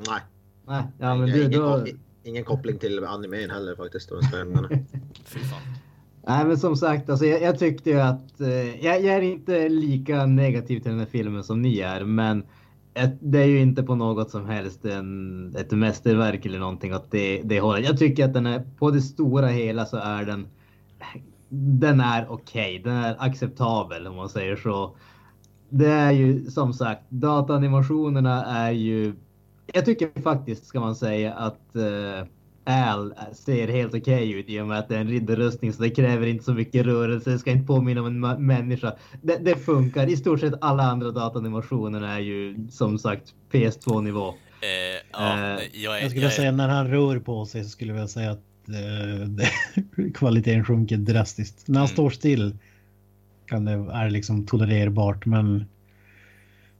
Nej, 0.08 0.22
Nej, 0.68 0.84
ja, 1.00 1.16
men 1.16 1.30
du, 1.30 1.48
då, 1.50 1.86
ingen 2.28 2.44
koppling 2.44 2.78
till 2.78 3.04
animen 3.04 3.50
heller 3.50 3.76
faktiskt. 3.76 4.10
Fy 5.26 5.40
fan. 5.40 5.62
nej, 6.28 6.46
men 6.46 6.58
som 6.58 6.76
sagt, 6.76 7.10
alltså, 7.10 7.26
jag, 7.26 7.42
jag 7.42 7.60
tyckte 7.60 7.90
ju 7.90 8.00
att 8.00 8.42
eh, 8.42 8.86
jag, 8.86 9.04
jag 9.04 9.16
är 9.16 9.22
inte 9.22 9.70
lika 9.70 10.26
negativ 10.26 10.80
till 10.80 10.92
den 10.92 11.00
här 11.00 11.08
filmen 11.08 11.44
som 11.44 11.62
ni 11.62 11.80
är, 11.80 12.04
men 12.04 12.44
ett, 12.98 13.18
det 13.20 13.40
är 13.40 13.46
ju 13.46 13.60
inte 13.60 13.84
på 13.84 13.96
något 13.96 14.32
som 14.32 14.46
helst 14.46 14.86
en, 14.86 15.56
ett 15.56 15.72
mästerverk 15.72 16.46
eller 16.46 16.60
någonting 16.60 16.96
åt 16.96 17.12
det, 17.12 17.42
det 17.42 17.60
hållet. 17.60 17.86
Jag 17.86 18.00
tycker 18.00 18.26
att 18.26 18.34
den 18.34 18.46
är 18.46 18.64
på 18.78 18.92
det 18.92 19.02
stora 19.02 19.48
hela 19.48 19.86
så 19.86 19.98
är 19.98 20.26
den. 20.26 20.48
Den 21.50 22.00
är 22.00 22.32
okej, 22.32 22.82
den 22.84 22.96
är 22.96 23.16
acceptabel 23.20 24.08
om 24.08 24.16
man 24.16 24.30
säger 24.30 24.56
så. 24.56 24.98
Det 25.70 25.92
är 25.92 26.12
ju 26.12 26.46
som 26.46 26.74
sagt 26.74 27.02
dataanimationerna 27.10 28.46
är 28.46 28.72
ju. 28.72 29.14
Jag 29.74 29.86
tycker 29.86 30.22
faktiskt 30.22 30.66
ska 30.66 30.80
man 30.80 30.96
säga 30.96 31.34
att 31.34 31.62
uh, 31.76 32.28
Al 32.64 33.14
ser 33.34 33.68
helt 33.68 33.94
okej 33.96 34.32
ut 34.32 34.50
i 34.50 34.60
och 34.60 34.68
med 34.68 34.80
att 34.80 34.90
det 34.90 34.96
är 34.96 35.02
en 35.02 35.08
riddarrustning 35.08 35.74
så 35.74 35.82
det 35.82 35.90
kräver 35.90 36.28
inte 36.28 36.44
så 36.44 36.54
mycket 36.54 36.86
rörelse. 36.86 37.30
Det 37.30 37.40
ska 37.40 37.52
inte 37.52 37.68
påminna 37.68 38.02
om 38.02 38.24
en 38.26 38.46
människa. 38.46 38.94
Det, 39.22 39.38
det 39.38 39.56
funkar. 39.56 40.08
I 40.08 40.18
stort 40.18 40.40
sett 40.40 40.54
alla 40.62 40.84
andra 40.84 41.12
dataanimationer 41.12 42.02
är 42.02 42.20
ju 42.20 42.68
som 42.72 43.00
sagt 43.00 43.34
PS2 43.52 44.02
nivå. 44.02 44.28
Eh, 44.28 44.36
ja, 45.12 45.40
Eh, 45.40 45.60
jag, 45.74 46.04
Jag 46.04 46.12
skulle 46.12 46.30
säga 46.30 46.52
när 46.52 46.70
han 46.70 46.88
rör 46.92 47.20
på 47.20 47.46
sig 47.46 47.64
så 47.64 47.70
skulle 47.70 47.94
jag 47.94 48.10
säga 48.10 48.32
att 48.32 48.44
kvaliteten 50.14 50.66
sjunker 50.66 50.98
drastiskt. 50.98 51.68
När 51.68 51.80
han 51.80 51.86
Mm. 51.88 51.94
står 51.94 52.10
still 52.10 52.58
kan 53.46 53.66
det, 53.66 53.72
är 53.72 54.04
det 54.06 54.12
liksom 54.12 54.46
tolererbart 54.46 55.26
men 55.26 55.66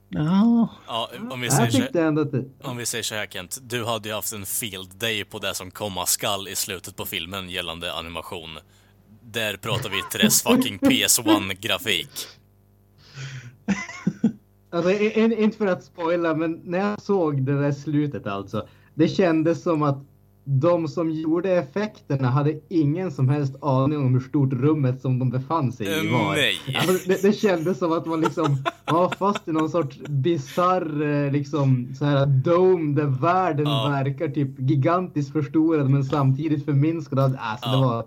ja, 0.08 0.68
Ja, 0.86 1.10
om 1.30 1.40
vi, 1.40 1.50
säger 1.50 1.62
Jag 1.62 1.72
så, 1.72 1.78
tyckte 1.78 2.02
ändå 2.02 2.22
att 2.22 2.32
det, 2.32 2.44
om 2.62 2.76
vi 2.76 2.86
säger 2.86 3.04
så 3.04 3.14
här 3.14 3.26
Kent, 3.26 3.58
du 3.62 3.84
hade 3.84 4.08
ju 4.08 4.14
haft 4.14 4.32
en 4.32 4.46
field 4.46 4.90
day 4.96 5.24
på 5.24 5.38
det 5.38 5.54
som 5.54 5.70
komma 5.70 6.06
skall 6.06 6.48
i 6.48 6.56
slutet 6.56 6.96
på 6.96 7.06
filmen 7.06 7.50
gällande 7.50 7.92
animation. 7.94 8.58
Där 9.22 9.56
pratar 9.56 9.90
vi 9.90 10.02
Tres 10.12 10.42
fucking 10.46 10.78
PS1-grafik. 10.78 12.10
Alltså, 14.70 14.90
inte 14.90 15.58
för 15.58 15.66
att 15.66 15.84
spoila, 15.84 16.34
men 16.34 16.60
när 16.64 16.78
jag 16.78 17.02
såg 17.02 17.42
det 17.42 17.62
där 17.62 17.72
slutet 17.72 18.26
alltså. 18.26 18.68
Det 18.94 19.08
kändes 19.08 19.62
som 19.62 19.82
att 19.82 19.98
de 20.50 20.88
som 20.88 21.10
gjorde 21.10 21.50
effekterna 21.52 22.28
hade 22.30 22.54
ingen 22.68 23.10
som 23.10 23.28
helst 23.28 23.56
aning 23.62 23.98
om 23.98 24.12
hur 24.12 24.20
stort 24.20 24.52
rummet 24.52 25.00
som 25.00 25.18
de 25.18 25.30
befann 25.30 25.72
sig 25.72 25.86
i 25.86 26.06
Eh, 26.06 26.12
var. 26.12 26.32
nej. 26.34 26.54
Alltså, 26.76 27.08
det, 27.08 27.22
det 27.22 27.32
kändes 27.32 27.78
som 27.78 27.92
att 27.92 28.06
man 28.06 28.20
liksom 28.20 28.56
var 28.86 29.08
fast 29.18 29.48
i 29.48 29.52
någon 29.52 29.70
sorts 29.70 29.98
bizarr 30.08 31.02
eh, 31.26 31.32
liksom 31.32 31.88
så 31.98 32.04
här 32.04 32.26
dome 32.26 32.94
där 33.00 33.06
världen 33.20 33.66
Ja. 33.66 33.88
verkar 33.88 34.28
typ 34.28 34.50
gigantiskt 34.58 35.32
förstorad 35.32 35.90
men 35.90 36.04
samtidigt 36.04 36.64
förminskad. 36.64 37.36
Alltså, 37.40 37.68
det 37.68 37.76
Ja. 37.76 37.80
var... 37.80 38.04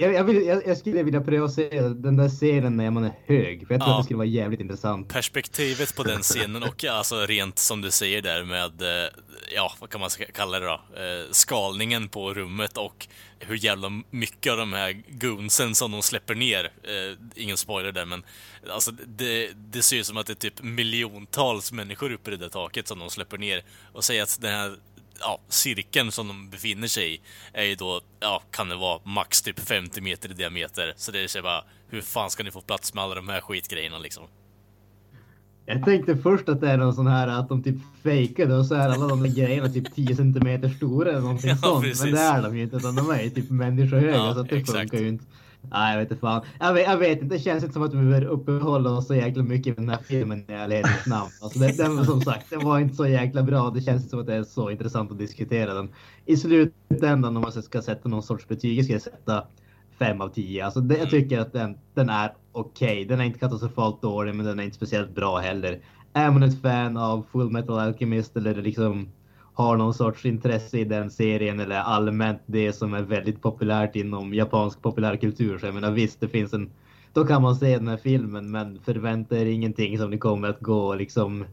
Jag, 0.00 0.12
jag, 0.14 0.24
vill, 0.24 0.46
jag, 0.46 0.66
jag 0.66 0.76
skulle 0.76 1.02
vilja 1.02 1.20
pröva 1.20 1.44
att 1.46 1.52
se 1.52 1.80
den 1.80 2.16
där 2.16 2.28
scenen 2.28 2.76
när 2.76 2.90
man 2.90 3.04
är 3.04 3.12
hög. 3.26 3.66
För 3.66 3.74
jag 3.74 3.80
tror 3.80 3.90
Ja. 3.92 3.96
att 3.96 4.00
det 4.02 4.04
skulle 4.04 4.16
vara 4.18 4.26
jävligt 4.26 4.60
intressant. 4.60 5.08
Perspektivet 5.08 5.96
på 5.96 6.02
den 6.02 6.20
scenen 6.22 6.62
och 6.62 6.84
alltså 6.84 7.26
rent 7.26 7.58
som 7.58 7.80
du 7.80 7.90
säger 7.90 8.22
där 8.22 8.44
med, 8.44 8.82
eh, 8.82 9.10
ja, 9.54 9.72
vad 9.80 9.90
kan 9.90 10.00
man 10.00 10.10
kalla 10.34 10.60
det 10.60 10.66
då? 10.66 10.72
Eh, 10.72 11.30
Skalningen 11.30 12.08
på 12.08 12.34
rummet 12.34 12.76
och 12.78 13.06
hur 13.38 13.64
jävla 13.64 14.02
mycket 14.10 14.52
av 14.52 14.58
de 14.58 14.72
här 14.72 15.02
goonsen 15.08 15.74
som 15.74 15.92
de 15.92 16.02
släpper 16.02 16.34
ner. 16.34 16.64
Eh, 16.64 17.18
Ingen 17.34 17.56
spoiler 17.56 17.92
där, 17.92 18.04
men 18.04 18.22
alltså 18.70 18.90
det, 19.06 19.50
det 19.72 19.82
ser 19.82 19.96
ut 19.96 20.06
som 20.06 20.16
att 20.16 20.26
det 20.26 20.32
är 20.32 20.50
typ 20.50 20.62
miljontals 20.62 21.72
människor 21.72 22.12
uppe 22.12 22.30
i 22.30 22.36
det 22.36 22.42
där 22.44 22.48
taket 22.48 22.88
som 22.88 22.98
de 22.98 23.10
släpper 23.10 23.38
ner. 23.38 23.62
Och 23.92 24.04
säger 24.04 24.22
att 24.22 24.38
den 24.40 24.52
här 24.52 24.76
ja, 25.20 25.40
cirkeln 25.48 26.12
som 26.12 26.28
de 26.28 26.50
befinner 26.50 26.88
sig 26.88 27.14
i 27.14 27.20
är 27.52 27.64
ju 27.64 27.74
då, 27.74 28.00
ja, 28.20 28.42
kan 28.50 28.68
det 28.68 28.76
vara 28.76 29.00
max 29.04 29.42
typ 29.42 29.60
50 29.60 30.00
meter 30.00 30.30
i 30.30 30.34
diameter. 30.34 30.92
Så 30.96 31.12
det 31.12 31.20
är 31.24 31.28
så 31.28 31.42
bara, 31.42 31.64
hur 31.88 32.00
fan 32.00 32.30
ska 32.30 32.42
ni 32.42 32.50
få 32.50 32.60
plats 32.60 32.94
med 32.94 33.04
alla 33.04 33.14
de 33.14 33.28
här 33.28 33.40
skitgrejerna 33.40 33.98
liksom? 33.98 34.24
Jag 35.66 35.84
tänkte 35.84 36.16
först 36.16 36.48
att 36.48 36.60
det 36.60 36.70
är 36.70 36.76
någon 36.76 36.94
sån 36.94 37.06
här 37.06 37.28
att 37.28 37.48
de 37.48 37.62
typ 37.62 37.76
fejkade 38.02 38.54
och 38.56 38.66
så 38.66 38.74
är 38.74 38.88
alla 38.88 39.06
de 39.06 39.22
där 39.22 39.28
grejerna 39.30 39.68
typ 39.68 39.94
10 39.94 40.16
centimeter 40.16 40.68
stora 40.68 41.10
eller 41.10 41.20
någonting 41.20 41.50
Ja, 41.50 41.56
sånt. 41.56 41.84
precis. 41.84 42.02
Men 42.04 42.12
det 42.12 42.20
är 42.20 42.42
de 42.42 42.56
ju 42.56 42.62
inte 42.62 42.76
utan 42.76 42.94
de 42.94 43.10
är 43.10 43.22
ju 43.22 43.30
typ 43.30 43.50
människohöga 43.50 44.14
Ja, 44.14 44.34
så 44.34 44.40
att 44.40 44.48
det 44.48 44.56
exakt. 44.56 44.78
funkar 44.78 44.98
ju 44.98 45.08
inte. 45.08 45.24
Nej, 45.62 45.92
jag 45.92 46.00
vet 46.00 46.10
inte 46.10 46.20
fan. 46.20 46.42
Jag 46.60 46.74
vet, 46.74 46.86
jag 46.86 46.96
vet 46.96 47.22
inte, 47.22 47.34
det 47.34 47.40
känns 47.40 47.62
inte 47.64 47.72
som 47.72 47.82
att 47.82 47.94
vi 47.94 47.96
behöver 47.96 48.24
uppehålla 48.24 48.90
oss 48.90 49.06
så 49.06 49.14
jäkla 49.14 49.42
mycket 49.42 49.78
med 49.78 49.86
den 49.86 49.94
här 49.94 50.02
filmen 50.04 50.44
i 50.48 50.52
ärlighetens 50.52 51.06
namn. 51.06 51.30
Alltså, 51.42 51.58
det, 51.58 51.76
den, 51.76 52.04
som 52.04 52.20
sagt, 52.20 52.50
den 52.50 52.64
var 52.64 52.78
inte 52.78 52.94
så 52.94 53.06
jäkla 53.06 53.42
bra. 53.42 53.70
Det 53.70 53.80
känns 53.80 54.02
inte 54.02 54.10
som 54.10 54.20
att 54.20 54.26
det 54.26 54.34
är 54.34 54.44
så 54.44 54.70
intressant 54.70 55.12
att 55.12 55.18
diskutera 55.18 55.74
den. 55.74 55.88
I 56.26 56.36
slutändan 56.36 57.36
om 57.36 57.42
man 57.42 57.62
ska 57.62 57.82
sätta 57.82 58.08
någon 58.08 58.22
sorts 58.22 58.48
betyg, 58.48 58.78
jag 58.78 58.84
skulle 58.84 59.00
sätta 59.00 59.44
5 59.98 60.20
av 60.20 60.28
10. 60.28 60.64
Alltså, 60.64 60.80
det, 60.80 60.98
jag 60.98 61.10
tycker 61.10 61.38
att 61.38 61.52
den, 61.52 61.78
den 61.94 62.08
är 62.08 62.32
okej. 62.52 63.04
Den 63.04 63.20
är 63.20 63.24
inte 63.24 63.38
katastrofalt 63.38 64.02
dålig, 64.02 64.34
men 64.34 64.46
den 64.46 64.60
är 64.60 64.64
inte 64.64 64.76
speciellt 64.76 65.14
bra 65.14 65.38
heller. 65.38 65.80
Är 66.12 66.30
man 66.30 66.42
ett 66.42 66.62
fan 66.62 66.96
av 66.96 67.26
Full 67.32 67.50
Metal 67.50 67.78
Alchemist 67.78 68.36
eller 68.36 68.54
liksom 68.54 69.08
har 69.60 69.76
någon 69.76 69.94
sorts 69.94 70.26
intresse 70.26 70.78
i 70.78 70.84
den 70.84 71.10
serien 71.10 71.60
eller 71.60 71.76
allmänt 71.76 72.42
det 72.46 72.72
som 72.72 72.94
är 72.94 73.02
väldigt 73.02 73.42
populärt 73.42 73.96
inom 73.96 74.34
japansk 74.34 74.82
populärkultur. 74.82 75.58
Så 75.58 75.66
jag 75.66 75.74
menar 75.74 75.90
visst, 75.90 76.20
det 76.20 76.28
finns 76.28 76.52
en... 76.52 76.70
Då 77.12 77.24
kan 77.24 77.42
man 77.42 77.56
se 77.56 77.76
den 77.78 77.88
här 77.88 77.96
filmen, 77.96 78.50
men 78.50 78.78
förvänta 78.84 79.38
er 79.38 79.46
ingenting 79.46 79.98
som 79.98 80.10
ni 80.10 80.18
kommer 80.18 80.48
att 80.48 80.60
gå 80.60 80.86
och 80.86 80.96
liksom 80.96 81.44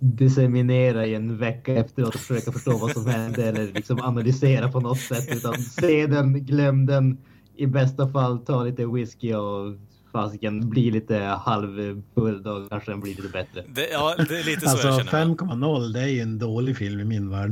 disseminera 0.00 1.06
i 1.06 1.14
en 1.14 1.36
vecka 1.36 1.74
efteråt 1.74 2.14
och 2.14 2.20
försöka 2.20 2.52
förstå 2.52 2.78
vad 2.78 2.90
som 2.90 3.06
hände 3.06 3.44
eller 3.44 3.72
liksom 3.72 4.00
analysera 4.02 4.68
på 4.68 4.80
något 4.80 5.00
sätt. 5.00 5.36
Utan 5.36 5.54
se 5.54 6.06
den, 6.06 6.44
glöm 6.44 6.86
den. 6.86 7.18
I 7.56 7.66
bästa 7.66 8.08
fall 8.08 8.38
ta 8.38 8.64
lite 8.64 8.86
whisky 8.86 9.34
och 9.34 9.74
fasiken 10.12 10.70
bli 10.70 10.90
lite 10.90 11.18
halvfull 11.18 12.42
då 12.42 12.66
kanske 12.70 12.90
den 12.90 13.00
blir 13.00 13.14
lite 13.14 13.28
bättre. 13.28 13.64
Det, 13.68 13.88
ja, 13.88 14.14
det 14.28 14.38
är 14.38 14.44
lite 14.44 14.60
så 14.60 14.70
alltså 14.70 14.88
jag 14.88 15.06
känner. 15.06 15.34
5,0 15.34 15.92
det 15.92 16.00
är 16.00 16.06
ju 16.06 16.20
en 16.20 16.38
dålig 16.38 16.76
film 16.76 17.00
i 17.00 17.04
min 17.04 17.30
värld. 17.30 17.50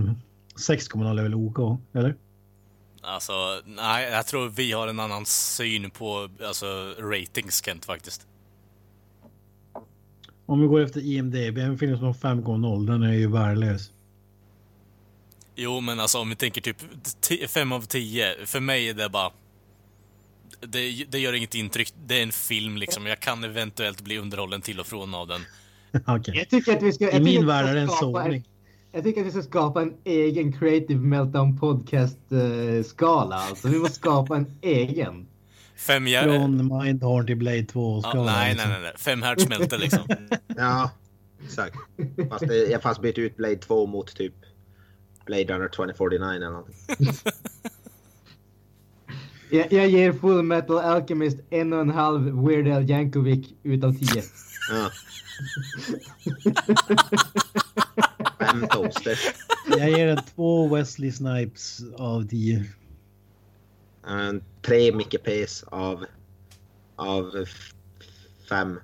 6,0 0.69 1.19
är 1.19 1.23
väl 1.23 1.35
OK, 1.35 1.81
eller? 1.93 2.15
Alltså, 3.03 3.33
nej, 3.67 4.13
jag 4.13 4.27
tror 4.27 4.49
vi 4.49 4.73
har 4.73 4.89
en 4.89 5.01
annan 5.01 5.27
syn 5.27 5.91
på 5.91 6.29
alltså, 6.47 6.67
ratings, 6.99 7.65
Kent, 7.65 7.85
faktiskt. 7.85 8.27
Om 10.47 10.61
vi 10.61 10.67
går 10.67 10.81
efter 10.81 11.01
IMDB, 11.01 11.59
en 11.59 11.79
film 11.79 11.97
som 11.97 12.07
har 12.07 12.15
5,0 12.15 12.87
den 12.87 13.03
är 13.03 13.13
ju 13.13 13.31
värdelös. 13.31 13.91
Jo, 15.55 15.81
men 15.81 16.01
alltså 16.01 16.19
om 16.19 16.29
vi 16.29 16.37
tänker 16.37 16.61
typ 16.61 17.51
5 17.51 17.73
av 17.73 17.81
10, 17.81 18.47
för 18.47 18.61
mig 18.61 18.89
är 18.89 18.95
det 18.95 19.09
bara... 19.09 19.31
Det, 20.61 21.05
det 21.09 21.19
gör 21.19 21.33
inget 21.33 21.55
intryck. 21.55 21.93
Det 22.07 22.19
är 22.19 22.23
en 22.23 22.33
film 22.33 22.77
liksom. 22.77 23.07
Jag 23.07 23.21
kan 23.21 23.45
eventuellt 23.45 24.01
bli 24.01 24.19
underhållen 24.19 24.61
till 24.61 24.81
och 24.81 24.87
från 24.87 25.15
av 25.15 25.29
den. 25.29 25.41
Okej. 26.07 26.37
Jag 26.37 26.49
tycker 26.49 26.77
att 26.77 26.83
vi 26.83 26.93
ska... 26.93 27.05
jag 27.05 27.15
I 27.15 27.21
min 27.21 27.47
värld 27.47 27.67
är 27.67 27.75
det 27.75 27.81
en 27.81 27.89
skapa 27.89 28.23
sågning. 28.23 28.45
Jag 28.93 29.05
tycker 29.05 29.21
att 29.21 29.27
vi 29.27 29.31
ska 29.31 29.43
skapa 29.43 29.83
en 29.83 29.95
egen 30.05 30.59
creative 30.59 31.01
meltdown 31.01 31.59
podcast 31.59 32.19
eh, 32.33 32.85
skala. 32.85 33.37
Alltså 33.37 33.69
vi 33.69 33.79
måste 33.79 33.97
skapa 33.97 34.37
en 34.37 34.59
egen. 34.63 35.27
Fem 35.77 36.07
hjär... 36.07 36.23
Från 36.23 36.83
Mindhorn 36.83 37.27
till 37.27 37.37
Blade 37.37 37.65
2 37.65 38.01
Ja, 38.05 38.25
nej, 38.25 38.55
liksom. 38.55 38.71
nej, 38.71 38.81
nej, 38.81 38.83
nej. 38.83 38.93
Fem 38.97 39.23
hertzsmälter 39.23 39.79
liksom. 39.79 40.09
Ja, 40.57 40.91
Exakt. 41.45 41.77
Fast 42.31 42.49
det, 42.49 42.57
jag 42.57 42.83
fast 42.83 43.01
bytt 43.01 43.19
ut 43.19 43.37
Blade 43.37 43.57
2 43.57 43.87
mot 43.87 44.17
typ 44.17 44.35
Blade 45.27 45.45
Runner 45.45 45.69
2049 45.69 46.29
eller 46.29 46.51
någonting. 46.51 46.77
Jag, 49.51 49.73
jag 49.73 49.89
ger 49.89 50.13
Full 50.13 50.43
Metal 50.43 50.79
Alchemist 50.79 51.39
en 51.51 51.73
och 51.73 51.81
en 51.81 51.91
halv 51.91 52.47
Weird 52.47 52.69
Al 52.69 52.91
Yankovic 52.91 53.49
utav 53.63 53.93
tio. 53.93 54.23
Ja. 54.71 54.91
Fem 58.39 58.67
toaster. 58.71 59.19
Jag 59.79 59.91
ger 59.91 60.07
den 60.07 60.19
två 60.35 60.75
Wesley 60.75 61.13
Snipes 61.13 61.81
av 61.97 62.29
tio. 62.29 62.65
En, 64.07 64.43
tre 64.63 64.93
Micke 64.93 65.17
P's 65.25 65.65
av, 65.69 66.05
av 66.97 67.45
fem. 68.49 68.79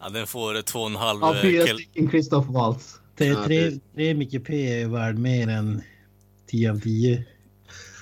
Ja, 0.00 0.08
den 0.08 0.26
får 0.26 0.62
två 0.62 0.78
och 0.80 0.90
en 0.90 0.96
halv... 0.96 1.24
Av 1.24 1.34
eh, 1.34 1.42
fyra 1.42 1.66
Kel- 1.66 1.74
stycken 1.76 2.10
Christoph 2.10 2.52
Waltz. 2.52 3.00
Tre, 3.18 3.34
tre, 3.34 3.70
tre 3.94 4.14
Micke 4.14 4.44
P 4.44 4.80
är 4.82 4.88
värd 4.88 5.18
mer 5.18 5.48
än 5.48 5.82
10 6.46 6.70
av 6.70 6.80
10. 6.80 7.24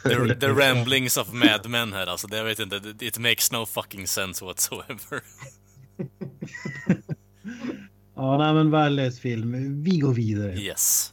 The, 0.02 0.34
the 0.40 0.48
ramblings 0.48 1.16
of 1.16 1.32
madmen 1.32 1.92
här 1.92 2.06
alltså. 2.06 2.26
Det, 2.26 2.36
jag 2.36 2.44
vet 2.44 2.58
inte, 2.58 2.94
it 3.00 3.18
makes 3.18 3.52
no 3.52 3.66
fucking 3.66 4.06
sense 4.06 4.44
whatsoever. 4.44 5.22
Ja, 8.20 8.38
nej, 8.38 8.54
men 8.54 8.70
värdelös 8.70 9.20
film. 9.20 9.82
Vi 9.82 9.98
går 9.98 10.14
vidare. 10.14 10.54
Yes. 10.54 11.12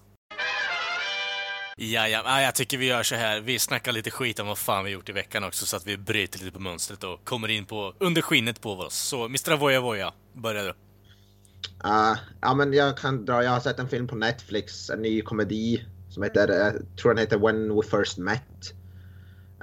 Ja, 1.78 2.08
ja, 2.08 2.22
ja, 2.26 2.42
jag 2.42 2.56
tycker 2.56 2.78
vi 2.78 2.86
gör 2.86 3.04
så 3.04 3.16
här. 3.16 3.42
Vi 3.42 3.60
snackar 3.60 3.92
lite 3.92 4.12
skit 4.12 4.40
om 4.40 4.48
vad 4.48 4.58
fan 4.58 4.86
vi 4.86 4.92
gjort 4.92 5.10
i 5.10 5.12
veckan 5.12 5.44
också 5.44 5.66
så 5.66 5.78
att 5.78 5.88
vi 5.88 5.98
bryter 5.98 6.40
lite 6.40 6.52
på 6.52 6.60
mönstret 6.60 7.04
och 7.04 7.26
kommer 7.26 7.48
in 7.48 7.66
på 7.66 7.94
under 8.00 8.22
skinnet 8.22 8.62
på 8.62 8.72
oss. 8.72 8.94
Så 8.94 9.26
Mr. 9.26 9.52
Avoya 9.52 9.82
Voya, 9.82 10.14
börja 10.34 10.64
du. 10.64 10.70
Uh, 10.70 12.18
ja, 12.42 12.54
men 12.54 12.74
jag 12.74 12.98
kan 12.98 13.26
dra. 13.26 13.44
Jag 13.44 13.52
har 13.52 13.60
sett 13.60 13.80
en 13.80 13.90
film 13.90 14.08
på 14.08 14.16
Netflix, 14.16 14.90
en 14.90 15.02
ny 15.02 15.22
komedi 15.22 15.86
som 16.10 16.24
heter, 16.24 16.48
jag 16.48 16.98
tror 16.98 17.14
den 17.14 17.18
heter 17.18 17.38
When 17.38 17.76
We 17.76 17.82
First 17.84 18.18
Met. 18.18 18.74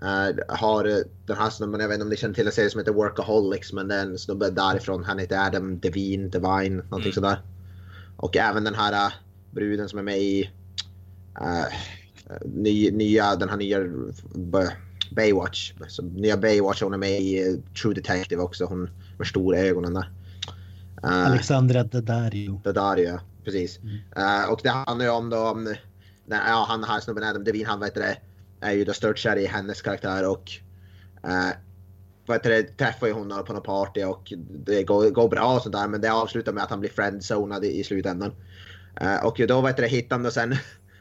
Uh, 0.04 0.38
har 0.48 0.84
eh, 0.84 0.96
den 1.26 1.36
här 1.36 1.50
snubben, 1.50 1.80
jag 1.80 1.88
vet 1.88 1.94
inte 1.94 2.02
om 2.04 2.10
ni 2.10 2.16
känner 2.16 2.34
till 2.34 2.46
en 2.46 2.52
serie 2.52 2.70
som 2.70 2.78
heter 2.78 2.92
Workaholics, 2.92 3.72
men 3.72 3.88
det 3.88 3.94
är 3.94 4.02
en 4.02 4.18
snubbe 4.18 4.50
därifrån. 4.50 5.04
Han 5.04 5.18
heter 5.18 5.46
Adam 5.46 5.78
Devine, 5.78 6.28
Devine, 6.28 6.76
någonting 6.76 7.00
Mm. 7.02 7.12
sådär. 7.12 7.42
Och 8.16 8.36
även 8.36 8.64
den 8.64 8.74
här 8.74 9.06
uh, 9.06 9.12
bruden 9.50 9.88
som 9.88 9.98
är 9.98 10.02
med 10.02 10.18
i 10.18 10.50
uh, 11.40 11.66
ny, 12.44 12.90
nya, 12.90 13.36
den 13.36 13.48
här 13.48 13.56
nya 13.56 13.78
Baywatch. 15.10 15.72
Så, 15.88 16.02
nya 16.02 16.36
Baywatch, 16.36 16.82
hon 16.82 16.94
är 16.94 16.98
med 16.98 17.20
i 17.20 17.48
eh, 17.48 17.54
True 17.82 17.94
Detective 17.94 18.42
också, 18.42 18.64
hon 18.64 18.90
med 19.18 19.26
stora 19.26 19.58
ögonen 19.58 19.94
där. 19.94 20.10
Alexandra 21.02 21.84
Daddario. 21.84 22.60
ja, 23.04 23.20
precis. 23.44 23.80
Eh, 24.16 24.50
och 24.52 24.60
det 24.62 24.68
handlar 24.68 25.04
ju 25.04 25.10
om 25.10 25.30
då 25.30 25.38
om, 25.38 25.74
ja 26.26 26.66
han 26.68 26.80
den 26.80 26.90
här 26.90 27.00
snubben 27.00 27.24
Adam 27.24 27.44
Devine, 27.44 27.66
han 27.66 27.80
vet 27.80 27.94
det, 27.94 28.16
är 28.64 28.72
ju 28.72 28.84
då 28.84 28.92
störtkär 28.92 29.36
i 29.36 29.46
hennes 29.46 29.82
karaktär 29.82 30.28
och 30.28 30.52
eh, 31.24 31.56
vad 32.26 32.36
heter 32.36 32.50
det, 32.50 32.62
träffar 32.62 33.06
ju 33.06 33.12
hon 33.12 33.44
på 33.46 33.52
något 33.52 33.64
party 33.64 34.04
och 34.04 34.32
det 34.66 34.82
går, 34.82 35.10
går 35.10 35.28
bra 35.28 35.54
och 35.56 35.62
sånt 35.62 35.74
där 35.74 35.88
men 35.88 36.00
det 36.00 36.12
avslutar 36.12 36.52
med 36.52 36.62
att 36.62 36.70
han 36.70 36.80
blir 36.80 36.90
friendzonad 36.90 37.64
i, 37.64 37.80
i 37.80 37.84
slutändan. 37.84 38.32
Eh, 39.00 39.24
och 39.24 39.40
då 39.48 39.60
vet 39.60 39.76
det, 39.76 39.86
hittar 39.86 40.16
han 40.16 40.22
då 40.22 40.30
sen 40.30 40.56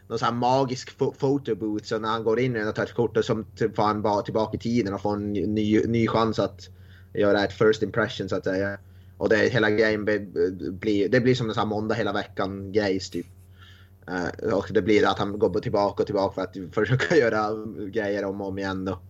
någon 0.08 0.19
sån 0.19 0.26
här 0.34 0.34
magisk 0.34 0.97
fo- 0.97 1.80
så 1.84 1.99
när 1.99 2.10
han 2.10 2.23
går 2.23 2.39
in 2.39 2.56
i 2.56 2.60
den 2.60 2.67
och 2.67 2.76
tar 2.76 2.84
ett 2.84 2.93
kort 2.93 3.17
och 3.17 3.26
som 3.26 3.45
typ 3.56 3.76
får 3.76 3.84
han 3.84 4.02
bara 4.02 4.21
tillbaka 4.21 4.58
i 4.58 4.60
tiden 4.60 4.93
och 4.93 5.02
får 5.02 5.13
en 5.13 5.34
ny, 5.34 5.84
ny 5.88 6.08
chans 6.08 6.39
att 6.39 6.69
göra 7.13 7.43
ett 7.43 7.54
first 7.54 7.84
impression 7.84 8.30
så 8.30 8.36
att 8.36 8.43
säga. 8.43 8.78
Och 9.17 9.30
det 9.30 9.38
hela 9.38 9.69
grejen 9.69 10.06
blir, 10.06 11.10
det 11.10 11.19
blir 11.19 11.36
som 11.36 11.49
en 11.49 11.54
sån 11.54 11.62
här 11.62 11.67
måndag 11.67 11.95
hela 11.95 12.13
veckan 12.13 12.71
grejs 12.71 13.10
typ. 13.10 13.28
Eh, 14.08 14.54
och 14.54 14.68
det 14.72 14.82
blir 14.82 15.08
att 15.08 15.20
han 15.20 15.39
går 15.39 15.60
tillbaka 15.60 16.04
och 16.04 16.08
tillbaka 16.08 16.34
för 16.34 16.42
att 16.42 16.74
försöka 16.74 17.16
göra 17.18 17.66
grejer 17.88 18.26
om 18.26 18.42
och 18.42 18.48
om 18.48 18.60
igen 18.60 18.88
Och, 18.88 19.02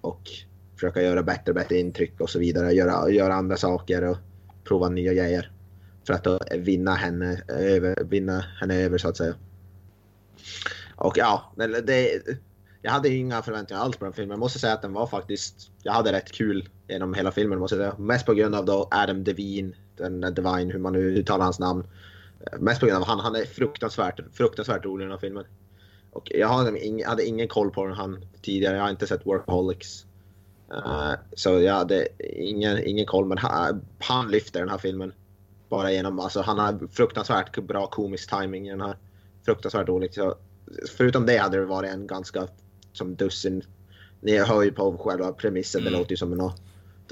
Och 0.00 0.28
försöka 0.74 1.02
göra 1.02 1.22
bättre 1.22 1.50
och 1.50 1.54
bättre 1.54 1.78
intryck 1.78 2.20
och 2.20 2.30
så 2.30 2.38
vidare. 2.38 2.72
Göra, 2.72 3.10
göra 3.10 3.34
andra 3.34 3.56
saker 3.56 4.02
och 4.02 4.16
prova 4.64 4.88
nya 4.88 5.14
grejer. 5.14 5.50
För 6.06 6.14
att 6.14 6.24
då 6.24 6.38
vinna 6.58 6.94
henne 6.94 7.42
över, 7.48 8.04
vinna 8.04 8.44
henne 8.60 8.74
över 8.74 8.98
så 8.98 9.08
att 9.08 9.16
säga. 9.16 9.34
Och 10.96 11.18
ja, 11.18 11.52
det, 11.84 12.22
jag 12.82 12.90
hade 12.90 13.08
inga 13.08 13.42
förväntningar 13.42 13.82
alls 13.82 13.96
på 13.96 14.04
den 14.04 14.14
filmen. 14.14 14.30
Jag 14.30 14.38
måste 14.38 14.58
säga 14.58 14.72
att 14.72 14.82
den 14.82 14.92
var 14.92 15.06
faktiskt, 15.06 15.70
jag 15.82 15.92
hade 15.92 16.12
rätt 16.12 16.32
kul 16.32 16.68
genom 16.88 17.14
hela 17.14 17.32
filmen 17.32 17.58
måste 17.58 17.76
jag 17.76 17.92
säga. 17.92 18.04
Mest 18.04 18.26
på 18.26 18.34
grund 18.34 18.54
av 18.54 18.64
då 18.64 18.88
Adam 18.90 19.24
Devine, 19.24 19.72
den 19.96 20.20
Divine, 20.20 20.70
hur 20.70 20.78
man 20.78 20.92
nu 20.92 20.98
uttalar 20.98 21.44
hans 21.44 21.58
namn. 21.58 21.84
Eh, 22.52 22.58
Mest 22.58 22.80
på 22.80 22.86
grund 22.86 23.02
av 23.02 23.08
han, 23.08 23.20
han 23.20 23.36
är 23.36 23.44
fruktansvärt, 23.44 24.20
fruktansvärt 24.32 24.84
rolig 24.84 25.02
i 25.02 25.06
den 25.06 25.12
här 25.12 25.18
filmen. 25.18 25.44
Och 26.10 26.28
jag 26.30 26.48
hade 26.48 26.84
ingen, 26.86 27.08
hade 27.08 27.24
ingen 27.26 27.48
koll 27.48 27.70
på 27.70 27.88
han 27.88 28.24
tidigare, 28.42 28.76
jag 28.76 28.82
har 28.82 28.90
inte 28.90 29.06
sett 29.06 29.26
Workaholics. 29.26 30.06
Eh, 30.72 31.12
så 31.32 31.60
jag 31.60 31.74
hade 31.74 32.08
ingen, 32.38 32.86
ingen 32.86 33.06
koll, 33.06 33.26
men 33.26 33.38
han, 33.38 33.84
han 33.98 34.30
lyfter 34.30 34.60
den 34.60 34.68
här 34.68 34.78
filmen. 34.78 35.12
Bara 35.68 35.92
genom, 35.92 36.20
alltså 36.20 36.40
han 36.40 36.58
har 36.58 36.88
fruktansvärt 36.92 37.58
bra 37.58 37.86
komisk 37.86 38.30
timing 38.30 38.66
i 38.66 38.70
den 38.70 38.80
här. 38.80 38.96
Fruktansvärt 39.44 39.88
roligt. 39.88 40.14
Så, 40.14 40.34
förutom 40.96 41.26
det 41.26 41.36
hade 41.36 41.56
det 41.56 41.64
varit 41.64 41.90
en 41.90 42.06
ganska 42.06 42.46
som 42.92 43.14
dussin. 43.14 43.62
Ni 44.20 44.38
hör 44.38 44.62
ju 44.62 44.72
på 44.72 44.98
själva 44.98 45.32
premissen, 45.32 45.80
Mm. 45.80 45.92
det 45.92 45.98
låter 45.98 46.10
ju 46.10 46.16
som 46.16 46.32
en 46.32 46.40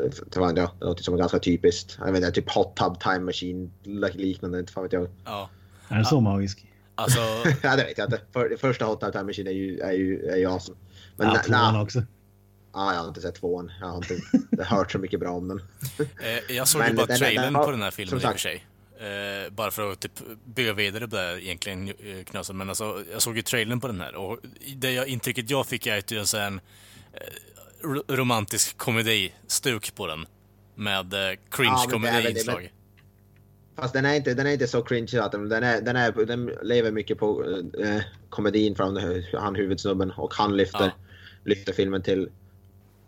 det, 0.03 0.31
det, 0.33 0.41
var- 0.41 0.57
ja, 0.57 0.73
det 0.81 0.85
låter 0.87 1.03
som 1.03 1.17
ganska 1.17 1.39
typiskt, 1.39 1.99
jag 2.01 2.13
vet 2.13 2.17
inte, 2.25 2.31
typ 2.41 2.51
Hot 2.51 2.77
Tub 2.77 3.01
Time 3.01 3.19
Machine 3.19 3.71
liknande, 4.15 4.59
inte 4.61 4.73
fan 4.73 4.83
vet 4.83 4.93
jag. 4.93 5.09
Ja, 5.25 5.51
Är 5.89 5.95
den 5.97 6.05
så 6.05 6.21
magisk? 6.21 6.67
alltså... 6.95 7.19
ja, 7.63 7.77
det 7.77 7.85
vet 7.85 7.99
jag 7.99 8.07
inte. 8.07 8.21
För, 8.33 8.57
första 8.57 8.85
Hot 8.85 9.01
Tub 9.01 9.13
Time 9.13 9.25
Machine 9.25 9.47
är 9.47 9.53
ju, 9.53 9.81
är 9.81 9.93
ju, 9.93 10.27
är 10.27 10.37
ju 10.37 10.47
awesome. 10.47 10.79
Men 11.17 11.29
ja, 11.29 11.43
tvåan 11.43 11.75
na- 11.75 11.83
också. 11.83 12.03
Ja, 12.73 12.95
jag 12.95 13.01
har 13.01 13.09
inte 13.09 13.21
sett 13.21 13.35
tvåan. 13.35 13.73
Jag 13.81 13.87
har 13.87 13.97
inte 13.97 14.21
jag 14.51 14.65
har 14.65 14.77
hört 14.77 14.93
så 14.93 14.99
mycket 14.99 15.21
bra 15.21 15.31
om 15.31 15.49
den. 15.49 15.63
Eh, 16.49 16.57
jag 16.57 16.69
såg 16.69 16.83
ju 16.89 16.93
bara 16.95 17.07
den- 17.07 17.19
trailern 17.19 17.53
den 17.53 17.65
på 17.65 17.71
den 17.71 17.83
här 17.83 17.91
filmen 17.91 18.15
i 18.21 18.25
och 18.27 18.31
för 18.31 18.39
sig. 18.39 18.67
Eh, 19.01 19.51
bara 19.53 19.71
för 19.71 19.93
att 19.93 20.01
typ 20.01 20.13
bygga 20.45 20.73
vidare 20.73 21.09
på 21.09 21.17
det 21.17 21.23
här 21.23 21.39
egentligen 21.39 21.89
eh, 21.89 22.25
Knösen. 22.25 22.57
Men 22.57 22.69
alltså, 22.69 23.05
jag 23.13 23.23
såg 23.23 23.37
ju 23.37 23.43
trailern 23.43 23.81
på 23.81 23.87
den 23.87 24.01
här 24.01 24.15
och 24.15 24.39
det 24.77 24.93
jag, 24.93 25.07
intrycket 25.09 25.51
jag 25.51 25.67
fick 25.67 25.87
är 25.87 25.99
att 25.99 26.07
det 26.07 26.35
är 26.35 26.41
en 26.47 26.61
romantisk 28.09 28.79
komedi-stuk 28.79 29.95
på 29.95 30.07
den. 30.07 30.27
Med 30.75 31.15
eh, 31.15 31.21
Ja, 31.21 31.37
cringe-komedi-inslag. 31.51 32.73
Fast 33.77 33.93
den 33.95 34.05
är 34.05 34.15
inte, 34.15 34.35
den 34.35 34.47
är 34.47 34.51
inte 34.51 34.67
så 34.67 34.83
cringe 34.83 35.23
att 35.23 35.33
den, 35.33 35.49
den, 35.49 35.63
är, 35.63 35.81
den, 35.81 35.97
är, 35.97 36.13
den 36.27 36.47
lever 36.63 36.91
mycket 36.91 37.19
på 37.19 37.45
eh, 37.79 38.03
komedin 38.31 38.75
från 38.75 38.99
han 39.35 39.55
huvudsnubben 39.55 40.11
och 40.11 40.35
han 40.35 40.57
lyfter, 40.57 40.85
Ja. 40.85 40.91
lyfter 41.45 41.73
filmen 41.73 42.03
till 42.03 42.29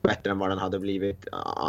bättre 0.02 0.30
än 0.30 0.38
vad 0.38 0.50
den 0.50 0.58
hade 0.58 0.78
blivit 0.78 1.26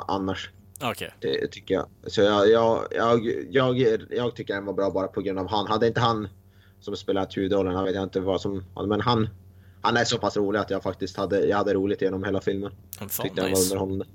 annars. 0.08 0.50
Okej. 0.82 1.14
Det 1.20 1.48
tycker 1.48 1.74
jag. 1.74 1.88
Så 2.08 2.22
jag, 2.22 2.50
jag, 2.50 2.88
jag, 2.92 3.26
jag, 3.52 3.80
jag 4.10 4.36
tycker 4.36 4.54
den 4.54 4.66
var 4.66 4.74
bra 4.74 4.90
bara 4.90 5.08
på 5.08 5.22
grund 5.22 5.40
av 5.40 5.50
han. 5.50 5.68
Hade 5.68 5.88
inte 5.88 6.00
han 6.00 6.28
som 6.80 6.96
spelat 6.96 7.38
huvudrollen, 7.38 7.74
jag 7.74 7.84
vet 7.84 7.96
jag 7.96 8.04
inte 8.04 8.20
vad 8.20 8.42
som... 8.42 8.64
Men 8.88 9.02
han, 9.02 9.30
han 9.84 9.98
är 9.98 10.04
så 10.04 10.18
pass 10.18 10.38
rolig 10.38 10.60
att 10.60 10.70
jag 10.70 10.84
faktiskt 10.84 11.18
hade, 11.18 11.46
jag 11.46 11.58
hade 11.58 11.74
roligt 11.74 12.02
genom 12.02 12.24
hela 12.24 12.42
filmen. 12.42 12.72
Fan, 12.98 13.10
Tyckte 13.10 13.42
den 13.42 13.44
var 13.44 13.50
nice. 13.50 13.64
underhållande. 13.74 14.06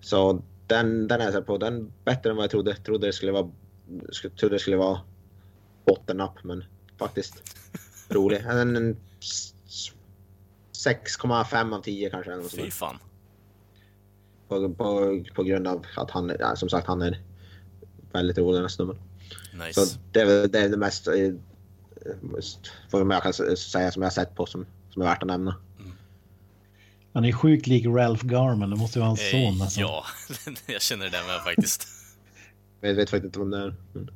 Så 0.00 0.42
den, 0.66 1.08
den 1.08 1.20
är 1.20 1.32
jag 1.32 1.46
på. 1.46 1.58
Den 1.58 1.92
bättre 2.04 2.30
än 2.30 2.36
vad 2.36 2.42
jag 2.44 2.50
trodde. 2.50 2.74
Trodde 2.76 3.06
det 3.06 3.12
skulle 3.12 3.32
vara, 3.32 3.50
trodde 4.38 4.54
det 4.54 4.58
skulle 4.58 4.76
vara 4.76 5.00
bottennapp, 5.86 6.44
men 6.44 6.64
faktiskt 6.98 7.42
rolig. 8.08 8.44
En, 8.48 8.76
en 8.76 8.96
s- 9.20 9.54
s- 9.66 9.92
6,5 11.18 11.74
av 11.76 11.80
10 11.82 12.10
kanske. 12.10 12.32
eller 12.32 12.42
Fy 12.42 12.70
fan. 12.70 12.98
På, 14.48 14.70
på, 14.74 15.20
på 15.34 15.42
grund 15.42 15.66
av 15.68 15.84
att 15.96 16.10
han, 16.10 16.32
som 16.56 16.68
sagt, 16.68 16.86
han 16.86 17.02
är 17.02 17.20
väldigt 18.12 18.38
rolig 18.38 18.54
den 18.54 18.62
här 18.62 18.68
snubben. 18.68 18.96
Nice. 19.66 19.86
Så 19.86 19.98
det 20.12 20.20
är, 20.20 20.48
det 20.48 20.58
är 20.60 20.68
det 20.68 20.76
mest 20.76 21.08
vad 22.90 23.14
jag 23.14 23.22
kan 23.22 23.32
säga 23.56 23.90
som 23.92 24.02
jag 24.02 24.06
har 24.06 24.10
sett 24.10 24.34
på 24.34 24.46
som, 24.46 24.66
som 24.90 25.02
är 25.02 25.06
värt 25.06 25.22
att 25.22 25.28
nämna. 25.28 25.56
Han 27.14 27.24
är 27.24 27.32
sjukt 27.32 27.66
lik 27.66 27.86
Ralph 27.86 28.26
Garman. 28.26 28.70
Det 28.70 28.76
måste 28.76 28.98
ju 28.98 29.00
vara 29.00 29.08
hans 29.08 29.30
son. 29.30 29.56
Eh, 29.56 29.62
Alltså. 29.62 29.80
ja, 29.80 30.04
jag 30.66 30.82
känner 30.82 31.04
det 31.04 31.10
med 31.26 31.40
faktiskt. 31.44 31.88
Jag 32.80 32.94
vet 32.94 33.10
faktiskt 33.10 33.24
inte 33.24 33.38
vem 33.38 33.50
det 33.50 33.58
är. 33.58 33.74
Men... 33.92 34.10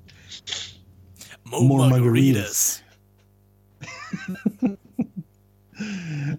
More, 1.42 1.64
More 1.68 1.88
margaritas. 1.90 2.82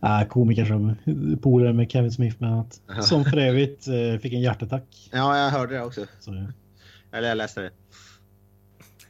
Ah, 0.01 0.25
komiker 0.25 0.65
som 0.65 0.95
polare 1.41 1.73
med 1.73 1.91
Kevin 1.91 2.11
Smith 2.11 2.37
bland 2.37 2.53
annat. 2.53 2.81
Som 3.05 3.25
för 3.25 3.37
övrigt 3.37 3.87
eh, 3.87 4.19
fick 4.21 4.33
en 4.33 4.41
hjärtattack. 4.41 5.09
Ja, 5.11 5.37
jag 5.37 5.49
hörde 5.51 5.73
det 5.75 5.83
också. 5.83 6.05
Så, 6.19 6.33
ja. 6.33 6.47
Eller 7.17 7.27
jag 7.27 7.37
läste 7.37 7.61
det. 7.61 7.71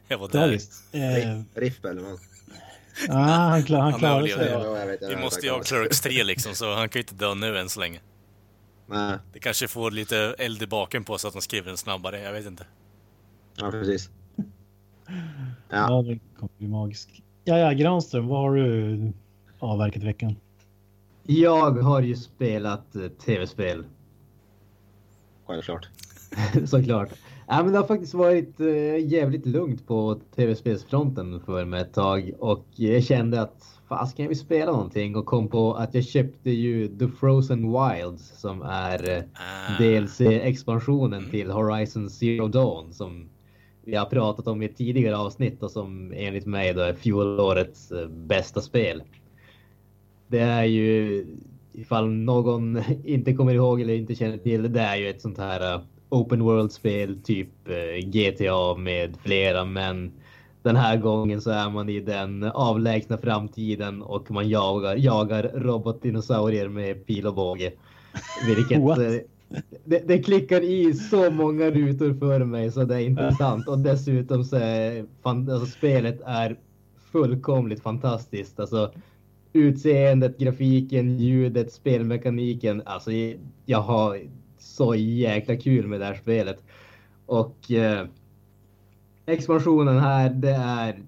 Jag 0.08 0.18
var 0.18 0.28
där. 0.28 0.52
Eh, 0.92 1.42
riff 1.54 1.84
eller 1.84 2.02
vad? 2.02 2.18
ah, 3.10 3.48
han, 3.48 3.62
klar, 3.62 3.80
han 3.80 3.90
Han 3.92 4.00
klarade 4.00 4.28
sig. 4.28 4.48
Ja. 4.50 4.78
jag 4.78 4.86
vet, 4.86 5.00
jag 5.02 5.08
Vi 5.08 5.14
vet, 5.14 5.24
måste 5.24 5.40
ju 5.40 5.46
jag 5.46 5.54
ha. 5.56 5.62
Clerks 5.62 6.00
3 6.00 6.24
liksom, 6.24 6.54
så 6.54 6.74
han 6.74 6.88
kan 6.88 6.98
ju 6.98 7.02
inte 7.02 7.14
dö 7.14 7.34
nu 7.34 7.58
än 7.58 7.68
så 7.68 7.80
länge. 7.80 8.00
Nej, 8.86 9.18
Det 9.32 9.38
kanske 9.38 9.68
får 9.68 9.90
lite 9.90 10.34
eld 10.38 10.62
i 10.62 10.66
baken 10.66 11.04
på 11.04 11.18
så 11.18 11.28
att 11.28 11.34
de 11.34 11.42
skriver 11.42 11.66
den 11.68 11.76
snabbare, 11.76 12.20
jag 12.20 12.32
vet 12.32 12.46
inte. 12.46 12.66
ja 13.56 13.70
precis. 13.70 14.10
Ja, 14.36 14.44
Ja. 15.70 16.02
det 16.02 16.18
kommer 16.38 16.52
bli 16.58 16.68
magiskt. 16.68 17.10
Ja, 17.44 17.58
ja, 17.58 17.72
Granström, 17.72 18.28
vad 18.28 18.38
har 18.38 18.54
du 18.54 19.12
avverkat 19.58 20.02
i 20.02 20.06
veckan? 20.06 20.36
Jag 21.26 21.70
har 21.70 22.00
ju 22.00 22.16
spelat 22.16 22.96
eh, 22.96 23.08
tv-spel 23.08 23.84
Självklart. 25.46 25.88
såklart. 26.66 27.08
Ja, 27.50 27.62
men 27.62 27.72
det 27.72 27.78
har 27.78 27.86
faktiskt 27.86 28.14
varit 28.14 28.60
eh, 28.60 29.06
jävligt 29.12 29.46
lugnt 29.46 29.86
på 29.86 30.20
tv-spelsfronten 30.36 31.40
för 31.40 31.64
mig 31.64 31.80
ett 31.80 31.94
tag 31.94 32.32
och 32.38 32.66
jag 32.74 33.04
kände 33.04 33.40
att 33.40 33.78
fasiken 33.88 34.22
jag 34.22 34.28
vill 34.28 34.38
spela 34.38 34.72
någonting 34.72 35.16
och 35.16 35.26
kom 35.26 35.48
på 35.48 35.74
att 35.74 35.94
jag 35.94 36.04
köpte 36.04 36.50
ju 36.50 36.98
The 36.98 37.08
Frozen 37.08 37.72
Wilds 37.72 38.40
som 38.40 38.62
är 38.62 39.10
eh, 39.10 39.22
Ah. 39.32 39.82
DLC-expansionen 39.82 41.30
till 41.30 41.50
Horizon 41.50 42.10
Zero 42.10 42.48
Dawn 42.48 42.92
som 42.92 43.28
vi 43.84 43.94
har 43.94 44.06
pratat 44.06 44.46
om 44.46 44.62
i 44.62 44.68
tidigare 44.68 45.16
avsnitt 45.16 45.62
och 45.62 45.70
som 45.70 46.12
enligt 46.16 46.46
mig 46.46 46.74
då 46.74 46.80
är 46.80 46.92
fjolårets 46.92 47.92
eh, 47.92 48.08
bästa 48.08 48.60
spel. 48.60 49.02
Det 50.26 50.40
är 50.40 50.64
ju, 50.64 51.26
ifall 51.72 52.08
någon 52.08 52.82
inte 53.04 53.34
kommer 53.34 53.54
ihåg 53.54 53.80
eller 53.80 53.94
inte 53.94 54.14
känner 54.14 54.38
till 54.38 54.62
det, 54.62 54.68
det 54.68 54.80
är 54.80 54.96
ju 54.96 55.08
ett 55.08 55.20
sånt 55.20 55.38
här 55.38 55.80
open 56.08 56.42
world-spel, 56.42 57.18
typ 57.24 57.48
eh, 57.68 58.08
GTA 58.08 58.74
med 58.74 59.16
flera, 59.22 59.64
men 59.64 60.12
den 60.62 60.76
här 60.76 60.96
gången 60.96 61.40
så 61.40 61.50
är 61.50 61.70
man 61.70 61.88
i 61.88 62.00
den 62.00 62.44
avlägsna 62.44 63.18
framtiden 63.18 64.02
och 64.02 64.30
man 64.30 64.48
jagar, 64.48 64.96
jagar 64.96 65.50
robotdinosaurier 65.54 66.68
med 66.68 67.06
pil 67.06 67.26
och 67.26 67.34
båge. 67.34 67.72
Vilket 68.46 68.78
eh, 68.78 69.20
det, 69.84 70.08
det 70.08 70.18
klickar 70.18 70.60
i 70.60 70.94
så 70.94 71.30
många 71.30 71.70
rutor 71.70 72.14
för 72.14 72.44
mig 72.44 72.72
så 72.72 72.84
det 72.84 72.94
är 72.94 73.00
intressant 73.00 73.68
och 73.68 73.78
dessutom 73.78 74.44
så 74.44 74.56
är 74.56 75.04
fan, 75.22 75.50
alltså, 75.50 75.66
spelet 75.66 76.20
är 76.26 76.56
fullkomligt 77.12 77.82
fantastiskt. 77.82 78.60
Alltså 78.60 78.92
utseendet, 79.52 80.38
grafiken, 80.38 81.18
ljudet, 81.18 81.72
spelmekaniken. 81.72 82.82
Alltså 82.86 83.10
jag 83.66 83.80
har 83.80 84.20
så 84.58 84.94
jäkla 84.94 85.56
kul 85.56 85.86
med 85.86 86.00
det 86.00 86.06
här 86.06 86.14
spelet. 86.14 86.62
Och 87.26 87.70
eh, 87.70 88.06
expansionen 89.26 89.98
här, 89.98 90.30
det 90.30 90.54
är 90.54 90.98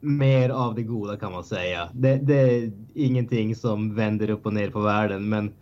mer 0.00 0.50
av 0.50 0.74
det 0.74 0.82
goda 0.82 1.16
kan 1.16 1.32
man 1.32 1.44
säga. 1.44 1.88
Det, 1.92 2.16
det 2.16 2.34
är 2.34 2.72
ingenting 2.94 3.56
som 3.56 3.94
vänder 3.94 4.30
upp 4.30 4.46
och 4.46 4.52
ner 4.52 4.70
på 4.70 4.80
världen, 4.80 5.28
men 5.28 5.54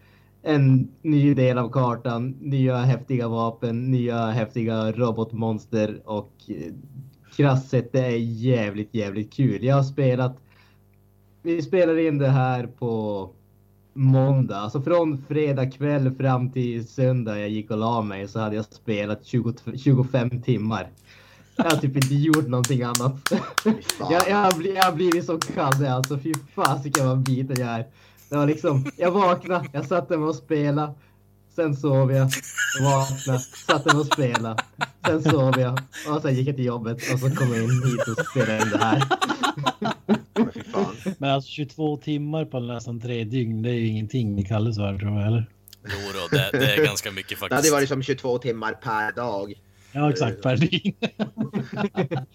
en 0.43 0.89
ny 1.03 1.35
del 1.35 1.59
av 1.59 1.71
kartan, 1.71 2.37
nya 2.41 2.77
häftiga 2.77 3.29
vapen, 3.29 3.91
nya 3.91 4.27
häftiga 4.27 4.93
robotmonster 4.93 6.01
och 6.05 6.33
eh, 6.49 6.73
krasst 7.37 7.71
sett, 7.71 7.93
det 7.93 8.07
är 8.07 8.19
jävligt, 8.19 8.95
jävligt 8.95 9.33
kul. 9.33 9.65
Jag 9.65 9.77
har 9.77 9.83
spelat, 9.83 10.37
vi 11.43 11.63
spelar 11.63 11.99
in 11.99 12.19
det 12.19 12.29
här 12.29 12.67
på 12.67 13.31
måndag, 13.95 14.57
alltså 14.57 14.83
från 14.83 15.25
fredag 15.29 15.71
kväll 15.71 16.15
fram 16.15 16.53
till 16.53 16.89
söndag 16.89 17.39
jag 17.41 17.49
gick 17.49 17.71
och 17.71 17.79
la 17.79 18.03
mig 18.03 18.29
så 18.29 18.41
hade 18.41 18.57
jag 18.57 18.65
spelat 18.65 19.25
20, 19.27 19.55
25 19.77 20.43
timmar. 20.43 20.89
Jag 21.57 21.65
har 21.65 21.77
typ 21.77 21.97
inte 21.97 22.15
gjort 22.15 22.49
någonting 22.49 22.83
annat. 22.83 23.33
jag, 24.11 24.29
jag, 24.29 24.37
har 24.37 24.59
bli- 24.59 24.75
jag 24.75 24.85
har 24.85 24.93
blivit 24.93 25.27
så 25.27 25.39
kall 25.39 25.87
alltså, 25.87 26.19
fy 26.19 26.35
fasiken 26.55 27.09
vad 27.09 27.19
biten 27.19 27.57
jag 27.59 27.69
är. 27.69 27.87
Det 28.31 28.37
var 28.37 28.47
liksom, 28.47 28.85
jag 28.97 29.11
vaknade, 29.11 29.69
jag 29.73 29.87
satte 29.87 30.17
mig 30.17 30.29
och 30.29 30.35
spelade. 30.35 30.93
Sen 31.57 31.77
sov 31.77 32.13
jag, 32.13 32.31
vaknade, 32.83 33.39
satte 33.67 33.95
mig 33.95 34.01
och 34.01 34.07
spelade. 34.07 34.63
Sen 35.07 35.23
sov 35.23 35.59
jag 35.59 35.81
och 36.09 36.23
sen 36.23 36.35
gick 36.35 36.49
jag 36.49 36.57
till 36.57 36.65
jobbet 36.65 37.13
och 37.13 37.19
så 37.19 37.31
kom 37.31 37.49
jag 37.49 37.65
in 37.65 37.71
hit 37.71 38.09
och 38.19 38.27
spelade 38.27 38.63
in 38.63 38.71
det 38.71 38.79
här. 38.79 39.03
Men 40.35 40.53
fy 40.53 40.62
fan. 40.62 40.94
Men 41.18 41.31
alltså 41.31 41.51
22 41.51 41.97
timmar 41.97 42.44
på 42.44 42.61
nästan 42.61 43.01
tre 43.01 43.25
dygn, 43.25 43.62
det 43.62 43.70
är 43.70 43.75
ju 43.75 43.87
ingenting 43.87 44.38
i 44.38 44.44
Kalles 44.44 44.79
värld 44.79 45.01
tror 45.01 45.18
jag, 45.18 45.27
eller? 45.27 45.51
Jo 45.85 45.90
då, 46.14 46.37
det, 46.37 46.59
det 46.59 46.73
är 46.75 46.85
ganska 46.85 47.11
mycket 47.11 47.38
Det 47.38 47.44
hade 47.44 47.55
faktiskt. 47.55 47.73
varit 47.75 47.88
som 47.88 48.03
22 48.03 48.38
timmar 48.38 48.73
per 48.73 49.12
dag. 49.12 49.55
Ja, 49.92 50.11
exakt, 50.11 50.42
per 50.42 50.57
dygn. 50.57 50.94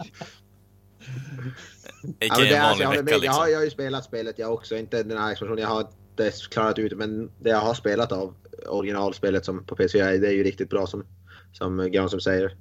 Ja, 2.19 2.35
men 2.37 2.47
det, 2.47 2.55
är, 2.55 2.61
alltså, 2.61 2.83
jag, 2.83 2.89
vecka 2.89 3.03
med. 3.03 3.11
jag, 3.11 3.15
har, 3.15 3.19
liksom. 3.21 3.51
jag 3.51 3.57
har 3.59 3.63
ju 3.63 3.69
spelat 3.69 4.03
spelet 4.05 4.39
jag 4.39 4.53
också, 4.53 4.77
inte 4.77 5.03
den 5.03 5.17
här 5.17 5.31
expansionen. 5.31 5.61
Jag 5.61 5.69
har 5.69 5.79
inte 5.79 6.31
klarat 6.49 6.79
ut 6.79 6.97
men 6.97 7.31
det 7.39 7.49
jag 7.49 7.59
har 7.59 7.73
spelat 7.73 8.11
av 8.11 8.33
originalspelet 8.67 9.45
som 9.45 9.63
på 9.65 9.75
PC 9.75 9.99
är, 9.99 10.17
det 10.17 10.27
är 10.27 10.31
ju 10.31 10.43
riktigt 10.43 10.69
bra 10.69 10.87
som, 10.87 11.05
som 11.53 11.91
Granström 11.91 12.21
säger. 12.21 12.55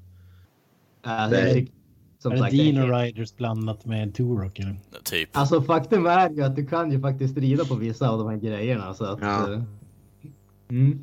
Alltså, 1.02 1.36
jag 1.38 1.44
Nej. 1.44 1.54
tycker- 1.54 1.72
som 2.18 2.32
är 2.32 2.36
det 2.36 2.40
sagt, 2.42 2.52
Dino 2.52 2.86
jag- 2.86 3.04
Riders 3.04 3.36
blandat 3.36 3.84
med 3.84 4.14
Turok 4.14 4.58
eller? 4.58 4.76
Typ. 5.04 5.28
Alltså 5.32 5.62
faktum 5.62 6.06
är 6.06 6.30
ju 6.30 6.42
att 6.42 6.56
du 6.56 6.66
kan 6.66 6.92
ju 6.92 7.00
faktiskt 7.00 7.36
rida 7.38 7.64
på 7.64 7.74
vissa 7.74 8.08
av 8.10 8.18
de 8.18 8.28
här 8.28 8.36
grejerna 8.36 8.94
så 8.94 9.04
att... 9.04 9.18
Ja. 9.20 9.52
eh, 9.52 9.62
Mm. 10.70 11.02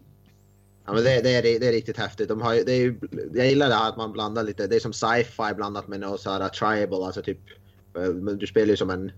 Ja, 0.85 0.93
men 0.93 1.03
det, 1.03 1.21
det, 1.21 1.35
är, 1.35 1.59
det 1.59 1.67
är 1.67 1.71
riktigt 1.71 1.97
häftigt. 1.97 2.29
De 2.29 2.41
har, 2.41 2.53
det 2.53 2.71
är 2.71 2.79
ju, 2.79 2.99
jag 3.33 3.47
gillar 3.47 3.69
det 3.69 3.75
här 3.75 3.89
att 3.89 3.97
man 3.97 4.11
blandar 4.11 4.43
lite. 4.43 4.67
Det 4.67 4.75
är 4.75 4.79
som 4.79 4.93
sci-fi 4.93 5.53
blandat 5.55 5.87
med 5.87 5.99
något 5.99 6.21
så 6.21 6.29
här 6.29 6.49
tribal, 6.49 7.03
alltså 7.03 7.21
typ. 7.21 7.39
eh, 7.97 8.01
men 8.13 8.37
Du 8.37 8.47
spelar 8.47 8.67
ju 8.67 8.77
som 8.77 8.89
en, 8.89 9.11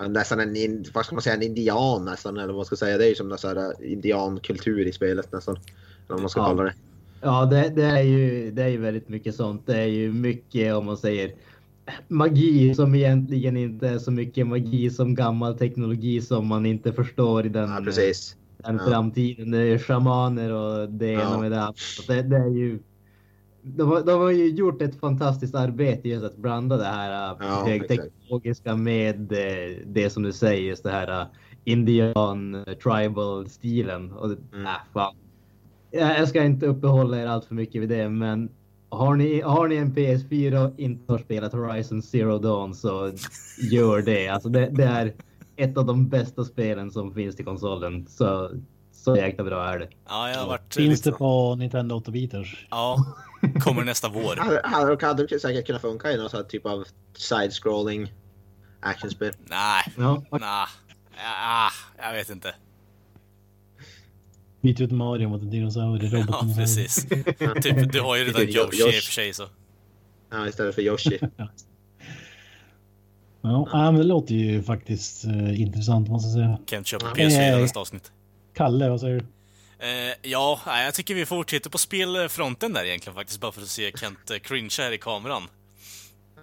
en 0.00 0.12
nästan 0.12 0.40
en, 0.40 0.56
in- 0.56 0.84
vad 0.94 1.04
ska 1.06 1.14
man 1.14 1.22
säga, 1.22 1.34
en 1.36 1.42
indian 1.42 2.04
nästan 2.04 2.36
eller 2.36 2.46
vad 2.46 2.56
man 2.56 2.64
ska 2.64 2.76
säga. 2.76 2.98
Det 2.98 3.04
är 3.04 3.08
ju 3.08 3.14
som 3.14 3.28
någon 3.28 3.38
så 3.38 3.48
här 3.48 3.56
eh, 3.56 3.92
indiankultur 3.92 4.86
i 4.86 4.92
spelet 4.92 5.32
nästan. 5.32 5.56
Eller 5.56 5.64
vad 6.08 6.20
man 6.20 6.30
ska 6.30 6.40
Ja. 6.40 6.46
kalla 6.46 6.62
det. 6.62 6.74
Ja, 7.20 7.44
det, 7.46 7.72
det, 7.76 7.84
är 7.84 8.02
ju, 8.02 8.50
det 8.50 8.62
är 8.62 8.68
ju 8.68 8.76
väldigt 8.78 9.08
mycket 9.08 9.34
sånt. 9.34 9.66
Det 9.66 9.76
är 9.78 9.86
ju 9.86 10.12
mycket 10.12 10.74
om 10.74 10.86
man 10.86 10.96
säger 10.96 11.32
magi 12.08 12.74
som 12.74 12.94
egentligen 12.94 13.56
inte 13.56 13.88
är 13.88 13.98
så 13.98 14.10
mycket 14.10 14.46
magi 14.46 14.90
som 14.90 15.14
gammal 15.14 15.58
teknologi 15.58 16.20
som 16.20 16.46
man 16.46 16.66
inte 16.66 16.92
förstår 16.92 17.46
i 17.46 17.48
den, 17.48 17.70
Ja, 17.70 17.80
precis. 17.84 18.36
den 18.56 18.76
Ja. 18.76 18.90
framtiden. 18.90 19.50
Det 19.50 19.58
är 19.58 19.78
shamaner 19.78 20.52
och 20.52 20.90
det 20.90 21.06
ena 21.12 21.22
Ja. 21.22 21.40
med 21.40 21.50
det 21.50 21.60
andra. 21.60 22.22
Det, 22.22 22.36
är 22.36 22.48
ju 22.50 22.78
de 23.62 23.88
har, 23.88 24.00
de 24.02 24.20
har 24.20 24.30
ju 24.30 24.48
gjort 24.50 24.82
ett 24.82 25.00
fantastiskt 25.00 25.54
arbete 25.54 26.08
just 26.08 26.24
att 26.24 26.36
blanda 26.36 26.76
det 26.76 26.84
här 26.84 27.36
Ja, 27.40 27.64
högteknologiska 27.66 28.76
med 28.76 29.32
eh, 29.32 29.76
det 29.86 30.10
som 30.10 30.22
du 30.22 30.32
säger, 30.32 30.62
just 30.68 30.82
det 30.84 30.90
här 30.90 31.20
eh, 31.20 31.26
indian 31.64 32.64
tribal 32.82 33.48
stilen. 33.48 34.12
Och, 34.12 34.28
det- 34.28 34.38
Mm. 34.52 34.66
äh, 34.66 34.72
fan. 34.92 35.14
Jag 35.90 36.28
ska 36.28 36.44
inte 36.44 36.66
uppehålla 36.66 37.22
er 37.22 37.26
allt 37.26 37.44
för 37.44 37.54
mycket 37.54 37.82
vid 37.82 37.88
det, 37.88 38.08
men 38.08 38.50
har 38.88 39.16
ni, 39.16 39.40
har 39.40 39.68
ni 39.68 39.76
en 39.76 39.94
PS4 39.94 40.66
och 40.66 40.80
inte 40.80 41.12
har 41.12 41.18
spelat 41.18 41.52
Horizon 41.52 42.02
Zero 42.02 42.38
Dawn 42.38 42.74
så 42.74 43.12
gör 43.70 44.02
det. 44.02 44.28
Alltså 44.28 44.48
det, 44.48 44.68
det 44.70 44.84
är 44.84 45.14
ett 45.56 45.76
av 45.76 45.86
de 45.86 46.08
bästa 46.08 46.44
spelen 46.44 46.90
som 46.90 47.14
finns 47.14 47.36
till 47.36 47.44
konsolen. 47.44 48.06
Så, 48.08 48.50
så 48.92 49.16
jäkla 49.16 49.44
bra 49.44 49.64
är 49.64 49.78
det. 49.78 49.88
Ja, 50.08 50.30
jag 50.30 50.38
har 50.38 50.46
varit... 50.46 50.74
Finns 50.74 51.02
det 51.02 51.12
på 51.12 51.54
Nintendo 51.54 51.96
8-bitars? 51.96 52.66
Ja, 52.70 52.96
kommer 53.60 53.84
nästa 53.84 54.08
vår. 54.08 54.36
Hade, 54.62 55.06
hade, 55.06 55.26
det 55.26 55.40
säkert 55.40 55.66
kunnat 55.66 55.82
funka 55.82 56.12
i 56.12 56.16
någon 56.16 56.30
sån 56.30 56.48
typ 56.48 56.66
av 56.66 56.84
side-scrolling 57.14 58.12
actionspel. 58.80 59.32
Nej, 59.44 59.94
Ja, 59.96 60.22
nej. 60.30 60.66
Ah, 61.42 61.70
jag 61.98 62.12
vet 62.12 62.30
inte. 62.30 62.54
Byt 64.60 64.80
ut 64.80 64.90
Mario 64.90 65.28
mot 65.28 65.42
en 65.42 65.50
dinosaurie. 65.50 66.24
Ja, 66.28 66.46
precis. 66.56 67.06
Typ, 67.62 67.92
du 67.92 68.00
har 68.00 68.16
ju 68.16 68.24
redan 68.24 68.42
Yoshi 68.42 68.82
i 68.82 68.88
och 69.00 69.02
för 69.04 69.12
sig 69.12 69.32
så. 69.34 69.46
Ja, 70.30 70.48
istället 70.48 70.74
för 70.74 70.82
Yoshi. 70.82 71.18
Ja, 73.42 73.68
ja, 73.72 73.90
men 73.90 73.94
det 74.00 74.02
låter 74.06 74.34
ju 74.34 74.62
faktiskt 74.62 75.24
eh, 75.24 75.60
intressant 75.60 76.08
måste 76.08 76.26
jag 76.28 76.34
säga. 76.34 76.58
Kent 76.66 76.86
köper 76.86 77.06
Ja. 77.06 77.14
PS4 77.14 77.52
Eh. 77.54 77.58
nästa 77.60 77.80
avsnitt. 77.80 78.12
Kalle, 78.54 78.88
vad 78.88 79.00
säger 79.00 79.14
du? 79.14 79.24
Eh, 79.86 80.14
ja, 80.22 80.60
jag 80.66 80.94
tycker 80.94 81.14
vi 81.14 81.26
fortsätter 81.26 81.70
på 81.70 81.78
spelfronten 81.78 82.72
där 82.72 82.84
egentligen 82.84 83.14
faktiskt, 83.14 83.40
bara 83.40 83.52
för 83.52 83.62
att 83.62 83.68
se 83.68 83.92
Kent 84.00 84.30
eh, 84.30 84.38
cringe 84.38 84.74
här 84.78 84.92
i 84.92 84.98
kameran. 84.98 85.42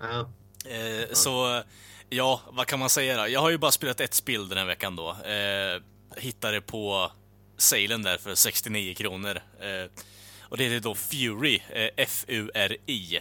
Ja. 0.02 0.20
Eh, 0.72 1.08
så, 1.14 1.62
ja, 2.10 2.42
vad 2.52 2.68
kan 2.68 2.80
man 2.80 2.90
säga 2.90 3.18
då? 3.18 3.28
Jag 3.30 3.40
har 3.40 3.50
ju 3.50 3.58
bara 3.58 3.72
spelat 3.72 4.02
ett 4.02 4.14
spel 4.14 4.50
den 4.50 4.58
här 4.58 4.66
veckan 4.66 4.96
då. 4.96 5.10
Eh, 5.10 5.82
hittade 6.22 6.62
på 6.62 7.12
salen 7.58 8.04
där 8.04 8.18
för 8.18 8.36
69 8.36 8.94
kronor. 8.94 9.42
Eh, 9.60 9.90
och 10.42 10.58
det 10.58 10.66
är 10.66 10.80
då 10.80 10.96
Fury, 10.96 11.60
eh, 11.70 11.90
F-U-R-I. 11.98 13.16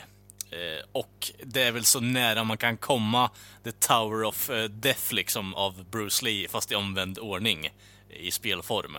Eh, 0.51 0.85
och 0.93 1.33
det 1.45 1.63
är 1.63 1.73
väl 1.73 1.85
så 1.85 2.01
nära 2.01 2.45
man 2.45 2.59
kan 2.59 2.77
komma 2.77 3.31
The 3.65 3.73
Tower 3.73 4.25
of 4.25 4.51
eh, 4.51 4.65
Death 4.65 5.15
liksom 5.15 5.55
av 5.55 5.85
Bruce 5.91 6.25
Lee, 6.25 6.49
fast 6.49 6.73
i 6.73 6.75
omvänd 6.75 7.19
ordning 7.19 7.71
i 8.11 8.31
spelform. 8.31 8.97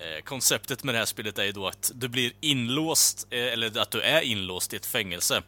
Eh, 0.00 0.22
konceptet 0.24 0.84
med 0.84 0.94
det 0.94 0.98
här 0.98 1.06
spelet 1.06 1.38
är 1.38 1.44
ju 1.44 1.52
då 1.52 1.66
att 1.66 1.92
du 1.94 2.08
blir 2.08 2.32
inlåst, 2.40 3.26
eh, 3.30 3.52
eller 3.52 3.78
att 3.78 3.90
du 3.90 4.00
är 4.00 4.20
inlåst 4.20 4.72
i 4.72 4.76
ett 4.76 4.86
fängelse. 4.86 5.42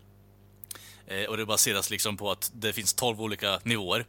Eh, 1.07 1.25
och 1.25 1.37
det 1.37 1.47
baseras 1.47 1.91
liksom 1.91 2.17
på 2.17 2.31
att 2.31 2.51
det 2.55 2.73
finns 2.73 2.95
12 2.95 3.23
olika 3.23 3.61
nivåer. 3.63 4.07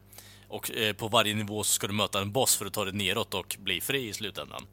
Och 0.48 0.72
på 0.98 1.08
varje 1.08 1.36
nivå 1.36 1.64
så 1.64 1.74
ska 1.74 1.88
du 1.88 1.94
möta 1.94 2.22
en 2.22 2.32
boss 2.32 2.56
för 2.56 2.66
att 2.66 2.74
ta 2.74 2.86
dig 2.86 2.94
neråt 2.94 3.34
och 3.34 3.56
bli 3.60 3.82
fri 3.82 4.08
i 4.08 4.14
slutändan. 4.14 4.68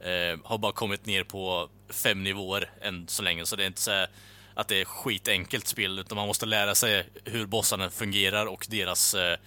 Eh, 0.00 0.38
har 0.44 0.58
bara 0.58 0.72
kommit 0.72 1.06
ner 1.06 1.24
på 1.24 1.68
fem 1.88 2.22
nivåer 2.22 2.70
än 2.80 3.08
så 3.08 3.22
länge, 3.22 3.46
så 3.46 3.56
det 3.56 3.62
är 3.62 3.66
inte 3.66 3.80
så 3.80 4.06
att 4.54 4.68
det 4.68 4.80
är 4.80 4.84
skitenkelt 4.84 5.66
spel, 5.66 5.98
utan 5.98 6.16
man 6.16 6.26
måste 6.26 6.46
lära 6.46 6.74
sig 6.74 7.06
hur 7.24 7.46
bossarna 7.46 7.90
fungerar 7.90 8.46
och 8.46 8.66
deras 8.70 9.14
eh, 9.14 9.38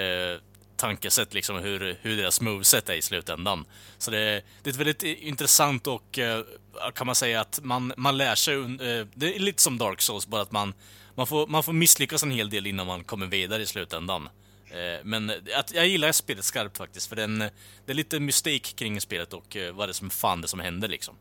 eh, 0.00 0.38
tankesätt, 0.76 1.34
liksom 1.34 1.56
hur, 1.56 1.98
hur 2.02 2.16
deras 2.16 2.40
moveset 2.40 2.88
är 2.88 2.94
i 2.94 3.02
slutändan. 3.02 3.64
Så 3.98 4.10
det, 4.10 4.42
det 4.62 4.70
är 4.70 4.72
ett 4.72 4.80
väldigt 4.80 5.02
intressant 5.02 5.86
och 5.86 6.18
eh, 6.18 6.44
kan 6.94 7.06
man 7.06 7.14
säga 7.14 7.40
att 7.40 7.60
man, 7.62 7.92
man 7.96 8.16
lär 8.16 8.34
sig, 8.34 8.54
eh, 8.54 9.06
det 9.14 9.34
är 9.34 9.38
lite 9.38 9.62
som 9.62 9.78
Dark 9.78 10.00
Souls, 10.00 10.26
bara 10.26 10.42
att 10.42 10.52
man, 10.52 10.74
man, 11.14 11.26
får, 11.26 11.46
man 11.46 11.62
får 11.62 11.72
misslyckas 11.72 12.22
en 12.22 12.30
hel 12.30 12.50
del 12.50 12.66
innan 12.66 12.86
man 12.86 13.04
kommer 13.04 13.26
vidare 13.26 13.62
i 13.62 13.66
slutändan. 13.66 14.28
Eh, 14.70 15.04
men 15.04 15.32
jag 15.72 15.86
gillar 15.86 16.12
spelet 16.12 16.44
skarpt 16.44 16.78
faktiskt, 16.78 17.08
för 17.08 17.16
den, 17.16 17.38
det 17.38 17.92
är 17.92 17.94
lite 17.94 18.20
mystik 18.20 18.76
kring 18.76 19.00
spelet 19.00 19.32
och 19.32 19.56
eh, 19.56 19.74
vad 19.74 19.88
det 19.88 19.90
är 19.90 19.94
som 19.94 20.10
fan 20.10 20.40
det 20.40 20.48
som 20.48 20.60
händer 20.60 20.88
liksom. 20.88 21.14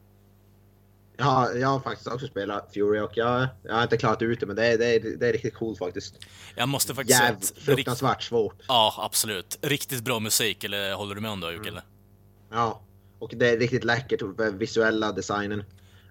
Ja, 1.18 1.52
jag 1.54 1.68
har 1.68 1.80
faktiskt 1.80 2.08
också 2.08 2.28
spelat 2.28 2.74
Fury 2.74 3.00
och 3.00 3.12
jag, 3.18 3.48
jag 3.64 3.76
har 3.76 3.84
inte 3.84 3.98
klarat 3.98 4.22
ut 4.22 4.40
det 4.40 4.46
men 4.46 4.56
det 4.56 4.66
är, 4.66 4.78
det 4.78 4.86
är, 4.86 5.00
det 5.00 5.28
är 5.28 5.34
riktigt 5.34 5.54
coolt 5.54 5.80
faktiskt. 5.80 6.16
Jag 6.56 6.70
måste 6.70 6.96
faktiskt 6.96 7.20
säga 7.20 7.30
att... 7.30 7.54
fruktansvärt 7.58 8.24
svårt. 8.24 8.64
Ja, 8.68 8.94
absolut. 8.98 9.60
Riktigt 9.62 10.04
bra 10.04 10.20
musik, 10.20 10.64
eller 10.64 10.94
håller 10.94 11.16
du 11.16 11.22
med 11.22 11.32
om 11.32 11.40
det 11.40 11.54
Jocke? 11.54 11.70
Mm. 11.70 11.82
Ja, 12.52 12.82
och 13.20 13.34
det 13.36 13.50
är 13.50 13.58
riktigt 13.58 13.84
läckert, 13.84 14.22
visuella 14.54 15.12
designen. 15.12 15.64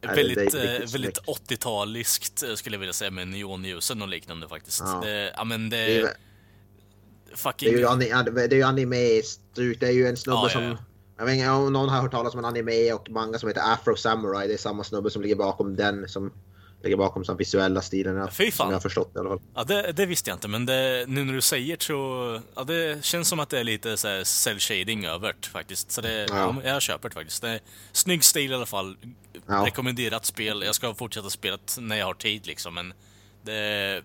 Väldigt, 0.03 0.55
eh, 0.55 0.63
väldigt 0.93 1.19
80-taliskt 1.19 2.57
skulle 2.57 2.77
jag 2.77 2.81
vilja 2.81 2.93
säga 2.93 3.11
med 3.11 3.29
neonljusen 3.29 4.03
och 4.03 4.09
liknande 4.09 4.49
faktiskt. 4.49 4.83
Ja. 4.85 5.01
Det, 5.05 5.33
ja 5.37 5.45
men 5.45 5.71
det... 5.71 6.03
Det 6.03 6.17
fucking... 7.37 7.69
det 7.73 7.75
är 7.75 7.79
ju, 7.79 7.87
ani- 7.87 8.31
det 8.49 8.57
är 8.57 8.59
ju 8.59 8.63
anime 8.63 9.23
det 9.55 9.87
är 9.87 9.91
ju 9.91 10.07
en 10.07 10.17
snubbe 10.17 10.37
Ja, 10.37 10.45
ja, 10.45 10.49
som... 10.49 10.63
ja. 10.63 10.77
Jag 11.19 11.25
vet 11.27 11.35
inte 11.35 11.51
om 11.51 11.73
någon 11.73 11.89
har 11.89 12.01
hört 12.03 12.11
talas 12.11 12.35
om 12.35 12.39
en 12.39 12.45
anime 12.45 12.93
och 12.93 13.11
manga 13.11 13.39
som 13.39 13.49
heter 13.49 13.73
Afro 13.73 13.97
Samurai. 13.97 14.49
Det 14.49 14.55
är 14.55 14.59
samma 14.59 14.85
snubbe 14.85 15.11
som 15.11 15.23
ligger 15.23 15.37
bakom 15.37 15.77
den 15.77 16.09
som 16.09 16.33
ligger 16.83 16.97
bakom 16.97 17.23
de 17.23 17.37
visuella 17.37 17.83
stilarna. 17.83 18.31
Fy 18.31 18.51
fan. 18.51 18.53
Som 18.53 18.67
jag 18.67 18.75
har 18.75 18.81
förstått 18.81 19.13
i 19.15 19.19
alla 19.19 19.29
fall. 19.29 19.41
Ja, 19.55 19.65
det, 19.65 19.93
det 19.93 20.07
visste 20.07 20.31
jag 20.31 20.37
inte, 20.37 20.49
men 20.49 20.67
det, 20.67 21.05
nu 21.09 21.25
när 21.25 21.33
du 21.33 21.41
säger 21.41 21.77
så... 21.81 22.41
Ja, 22.55 22.65
det 22.65 23.05
känns 23.05 23.29
som 23.29 23.41
att 23.41 23.49
det 23.49 23.59
är 23.61 23.65
lite 23.65 23.97
så 23.97 24.09
här 24.09 24.25
cell 24.25 24.59
shading 24.59 25.07
över 25.07 25.35
det, 25.41 25.49
faktiskt. 25.49 25.91
Så 25.91 26.01
det, 26.01 26.27
ja. 26.29 26.55
Ja. 26.63 26.71
jag 26.71 26.83
köper 26.83 27.09
det 27.09 27.15
faktiskt. 27.15 27.43
Det 27.43 27.49
är 27.49 27.61
snygg 27.93 28.25
stil 28.25 28.51
i 28.51 28.55
alla 28.55 28.67
fall. 28.67 28.97
Ja. 29.47 29.65
Rekommenderat 29.67 30.25
spel. 30.25 30.63
Jag 30.67 30.75
ska 30.75 30.95
fortsätta 30.95 31.31
spela 31.31 31.57
det 31.57 31.81
när 31.81 31.97
jag 31.97 32.07
har 32.07 32.15
tid 32.15 32.47
liksom, 32.47 32.75
men 32.75 32.93
det 33.43 34.03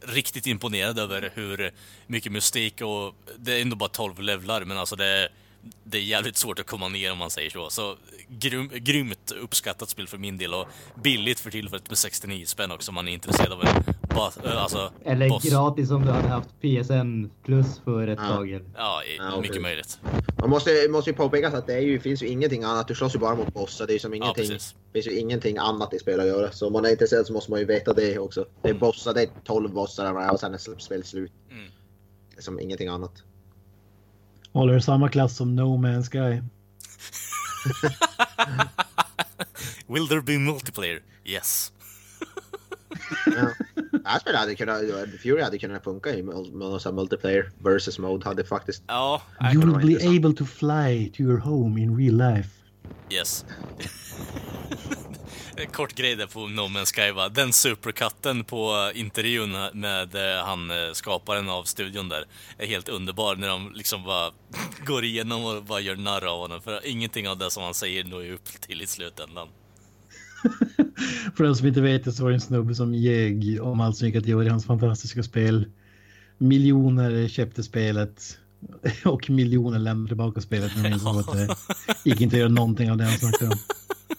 riktigt 0.00 0.46
imponerad 0.46 0.98
över 0.98 1.32
hur 1.34 1.72
mycket 2.06 2.32
mystik 2.32 2.80
och 2.80 3.14
det 3.38 3.52
är 3.52 3.62
ändå 3.62 3.76
bara 3.76 3.88
12 3.88 4.22
levlar, 4.22 4.64
men 4.64 4.78
alltså 4.78 4.96
det, 4.96 5.06
är 5.06 5.28
det 5.84 5.98
är 5.98 6.02
jävligt 6.02 6.36
svårt 6.36 6.58
att 6.58 6.66
komma 6.66 6.88
ner 6.88 7.12
om 7.12 7.18
man 7.18 7.30
säger 7.30 7.50
så. 7.50 7.70
Så 7.70 7.96
grym, 8.28 8.70
grymt 8.74 9.30
uppskattat 9.42 9.88
spel 9.88 10.06
för 10.08 10.18
min 10.18 10.38
del 10.38 10.54
och 10.54 10.66
billigt 11.02 11.40
för 11.40 11.50
tillfället 11.50 11.88
med 11.88 11.98
69 11.98 12.44
spänn 12.46 12.70
också 12.72 12.90
om 12.90 12.94
man 12.94 13.08
är 13.08 13.12
intresserad 13.12 13.52
av 13.52 13.60
en 13.64 13.66
äh, 14.44 14.62
alltså, 14.62 14.92
Eller 15.04 15.28
boss. 15.28 15.44
gratis 15.44 15.90
om 15.90 16.04
du 16.04 16.10
hade 16.10 16.28
haft 16.28 16.48
PSN 16.60 17.30
plus 17.44 17.78
för 17.84 18.08
ett 18.08 18.18
Ja. 18.22 18.28
tag. 18.28 18.50
eller? 18.50 18.66
Ja, 18.76 19.02
Ja, 19.18 19.30
mycket 19.36 19.46
precis. 19.46 19.62
möjligt. 19.62 19.98
Man 20.40 20.50
måste, 20.50 20.88
måste 20.90 21.10
ju 21.10 21.16
påpekas 21.16 21.54
att 21.54 21.66
det 21.66 21.74
är 21.74 21.80
ju, 21.80 22.00
finns 22.00 22.22
ju 22.22 22.26
ingenting 22.28 22.64
annat. 22.64 22.88
Du 22.88 22.94
slåss 22.94 23.14
ju 23.14 23.18
bara 23.18 23.34
mot 23.34 23.54
bossar. 23.54 23.86
Det 23.86 23.92
är 23.92 23.94
ju 23.94 23.98
som 23.98 24.10
Ja, 24.12 24.16
ingenting. 24.16 24.48
precis. 24.48 24.74
finns 24.92 25.06
ju 25.06 25.18
ingenting 25.18 25.58
annat 25.58 25.94
i 25.94 25.98
spel 25.98 26.20
att 26.20 26.26
göra. 26.26 26.52
Så 26.52 26.66
om 26.66 26.72
man 26.72 26.84
är 26.84 26.90
intresserad 26.90 27.26
så 27.26 27.32
måste 27.32 27.50
man 27.50 27.60
ju 27.60 27.66
veta 27.66 27.92
det 27.92 28.18
också. 28.18 28.46
Det 28.62 28.68
är 28.68 28.74
bossar, 28.74 29.14
det 29.14 29.22
är 29.22 29.28
12 29.44 29.70
bossar 29.72 30.30
och 30.32 30.40
sen 30.40 30.54
är 30.54 30.78
spelet 30.80 31.06
slut. 31.06 31.32
Mm. 31.50 31.64
Det 32.34 32.38
är 32.40 32.42
som 32.42 32.60
ingenting 32.60 32.88
annat. 32.88 33.12
Håller 34.58 34.78
samma 34.82 35.08
klass 35.08 35.36
som 35.36 35.54
No 35.56 35.76
Man's 35.76 36.06
Sky. 36.06 36.42
Will 39.86 40.08
there 40.08 40.20
be 40.22 40.38
multiplayer? 40.38 41.00
Yes. 41.24 41.72
Ja. 43.26 43.54
Spelet 44.20 44.38
hade 44.40 44.54
kunnat, 44.56 44.80
Fury 45.20 45.42
hade 45.42 45.58
kunnat 45.58 45.84
funka 45.84 46.10
i 46.10 46.22
multiplayer 46.92 47.50
versus 47.58 47.98
mode. 47.98 48.24
Hade 48.24 48.44
faktiskt. 48.44 48.82
Ja, 48.88 49.22
You 49.52 49.60
det 49.60 49.66
will 49.66 49.98
be 49.98 50.16
able 50.16 50.34
to 50.34 50.44
fly 50.44 51.08
to 51.16 51.22
your 51.22 51.38
home 51.38 51.82
in 51.82 51.96
real 51.96 52.14
life. 52.14 52.48
yes. 53.10 53.44
Kort 55.66 55.94
grej 55.94 56.16
där 56.16 56.26
på 56.26 56.46
No 56.46 56.60
Man's 56.60 56.94
Sky 56.94 57.12
va. 57.12 57.28
Den 57.28 57.52
superkatten 57.52 58.44
på 58.44 58.92
intervjun 58.94 59.56
med 59.72 60.14
eh, 60.14 60.44
han 60.44 60.70
eh, 60.70 60.76
skaparen 60.92 61.48
av 61.48 61.64
studion 61.64 62.08
där 62.08 62.24
är 62.58 62.66
helt 62.66 62.88
underbar 62.88 63.36
när 63.36 63.48
de 63.48 63.72
liksom 63.74 64.04
bara 64.04 64.30
går 64.86 65.04
igenom 65.04 65.44
och 65.44 65.64
bara 65.64 65.80
gör 65.80 65.96
narr 65.96 66.24
av 66.24 66.38
honom. 66.38 66.62
För 66.62 66.86
ingenting 66.86 67.28
av 67.28 67.38
det 67.38 67.50
som 67.50 67.62
han 67.62 67.74
säger 67.74 68.04
når 68.04 68.22
ju 68.22 68.34
upp 68.34 68.60
till 68.60 68.82
i 68.82 68.86
slutändan. 68.86 69.48
För 71.36 71.44
den 71.44 71.56
som 71.56 71.66
inte 71.66 71.80
vet 71.80 72.04
det 72.04 72.12
så 72.12 72.22
var 72.22 72.30
det 72.30 72.36
en 72.36 72.40
snubbe 72.40 72.74
som 72.74 72.94
ljög 72.94 73.58
om 73.62 73.80
allt 73.80 73.96
som 73.96 74.06
gick 74.06 74.16
att 74.16 74.26
göra 74.26 74.44
i 74.44 74.48
hans 74.48 74.66
fantastiska 74.66 75.22
spel. 75.22 75.66
Miljoner 76.38 77.28
köpte 77.28 77.62
spelet 77.62 78.38
och 79.04 79.30
miljoner 79.30 79.78
lämnade 79.78 80.08
tillbaka 80.08 80.40
spelet 80.40 80.72
insåg 80.76 81.16
att 81.16 81.32
det 81.32 81.56
gick 82.04 82.20
inte 82.20 82.36
att 82.36 82.40
göra 82.40 82.48
någonting 82.48 82.90
av 82.90 82.96
det 82.96 83.04
han 83.04 83.18
snackade 83.18 83.50
om. 83.50 83.58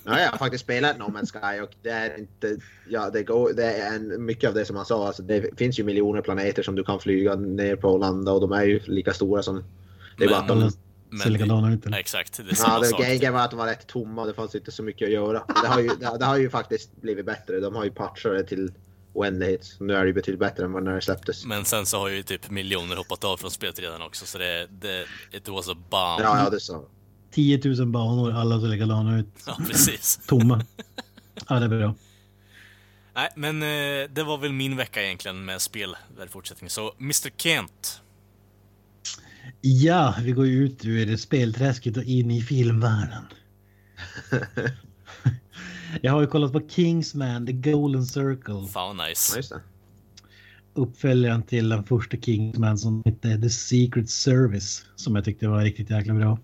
Ja, 0.09 0.19
jag 0.19 0.31
har 0.31 0.37
faktiskt 0.37 0.63
spelat 0.63 0.97
No 0.97 1.03
Man's 1.03 1.31
Sky 1.31 1.61
och 1.61 1.71
det 1.81 1.89
är 1.89 2.19
inte, 2.19 2.57
ja 2.89 3.09
det 3.09 3.23
går, 3.23 3.53
det 3.53 3.65
är 3.65 3.95
en, 3.95 4.25
mycket 4.25 4.47
av 4.47 4.53
det 4.53 4.65
som 4.65 4.75
han 4.75 4.85
sa, 4.85 5.07
alltså 5.07 5.23
det 5.23 5.57
finns 5.57 5.79
ju 5.79 5.83
miljoner 5.83 6.21
planeter 6.21 6.63
som 6.63 6.75
du 6.75 6.83
kan 6.83 6.99
flyga 6.99 7.35
ner 7.35 7.75
på 7.75 7.89
och 7.89 7.99
landa 7.99 8.31
och 8.31 8.41
de 8.41 8.51
är 8.51 8.63
ju 8.63 8.79
lika 8.79 9.13
stora 9.13 9.43
som, 9.43 9.63
det 10.17 10.23
är 10.23 10.29
bara 10.29 10.39
att 10.39 10.47
de, 10.47 10.59
Men- 10.59 10.71
Ser 11.23 11.29
likadana 11.29 11.73
ut. 11.73 11.85
Exakt, 11.95 12.37
det 12.37 12.43
är 12.43 12.47
ja 12.49 12.55
samma 12.55 12.79
det 12.79 12.85
sak. 12.85 13.01
grejen 13.01 13.33
var 13.33 13.41
att 13.41 13.51
de 13.51 13.57
var 13.57 13.65
rätt 13.67 13.87
tomma, 13.87 14.25
det 14.25 14.33
fanns 14.33 14.55
inte 14.55 14.71
så 14.71 14.83
mycket 14.83 15.05
att 15.05 15.13
göra. 15.13 15.43
Det 15.63 15.67
har 15.67 15.79
ju, 15.81 15.87
det, 15.87 16.17
det 16.19 16.25
har 16.25 16.37
ju 16.37 16.49
faktiskt 16.49 17.01
blivit 17.01 17.25
bättre, 17.25 17.59
de 17.59 17.75
har 17.75 17.83
ju 17.83 17.91
patchat 17.91 18.31
det 18.31 18.43
till 18.43 18.71
oändlighet. 19.13 19.63
Så 19.63 19.83
Nu 19.83 19.93
är 19.93 20.01
det 20.01 20.07
ju 20.07 20.13
betydligt 20.13 20.39
bättre 20.39 20.63
än 20.65 20.71
vad 20.71 20.83
när 20.83 20.95
det 20.95 21.01
släpptes. 21.01 21.45
Men 21.45 21.65
sen 21.65 21.85
så 21.85 21.97
har 21.99 22.09
ju 22.09 22.23
typ 22.23 22.49
miljoner 22.49 22.95
hoppat 22.95 23.23
av 23.23 23.37
från 23.37 23.51
spelet 23.51 23.79
redan 23.79 24.01
också, 24.01 24.25
så 24.25 24.37
det, 24.37 24.67
det 24.81 25.05
it 25.31 25.47
was 25.49 25.69
a 25.69 25.73
bomb. 25.73 26.21
Ja, 26.21 26.43
ja 26.43 26.49
det 26.49 26.59
sa 26.59 26.83
10 27.31 27.61
000 27.63 27.87
banor, 27.87 28.31
alla 28.31 28.61
ser 28.61 28.67
likadana 28.67 29.19
ut. 29.19 29.27
Ja, 29.47 29.57
precis. 29.67 30.19
Tomma. 30.27 30.65
Ja, 31.47 31.59
det 31.59 31.65
är 31.65 31.69
bra. 31.69 31.95
Nej, 33.15 33.29
men 33.35 33.61
eh, 33.61 34.09
det 34.09 34.23
var 34.23 34.37
väl 34.37 34.53
min 34.53 34.77
vecka 34.77 35.03
egentligen 35.03 35.45
med 35.45 35.61
spel 35.61 35.95
där 36.17 36.25
i 36.25 36.29
fortsättningen. 36.29 36.69
Så 36.69 36.93
Mr 36.99 37.29
Kent. 37.37 38.01
Ja, 39.61 40.15
vi 40.21 40.31
går 40.31 40.47
ut 40.47 40.85
ur 40.85 41.17
spelträsket 41.17 41.97
och 41.97 42.03
in 42.03 42.31
i 42.31 42.41
filmvärlden. 42.41 43.23
Jag 46.01 46.11
har 46.11 46.21
ju 46.21 46.27
kollat 46.27 46.51
på 46.51 46.61
Kingsman, 46.67 47.45
The 47.45 47.53
Golden 47.53 48.05
Circle. 48.05 48.67
Fan 48.67 48.97
nice. 48.97 49.61
Uppföljaren 50.73 51.43
till 51.43 51.69
den 51.69 51.83
första 51.83 52.17
Kingsman 52.17 52.77
som 52.77 53.03
hette 53.05 53.41
The 53.41 53.49
Secret 53.49 54.09
Service. 54.09 54.85
Som 54.95 55.15
jag 55.15 55.25
tyckte 55.25 55.47
var 55.47 55.61
riktigt 55.61 55.89
jäkla 55.89 56.13
bra. 56.13 56.39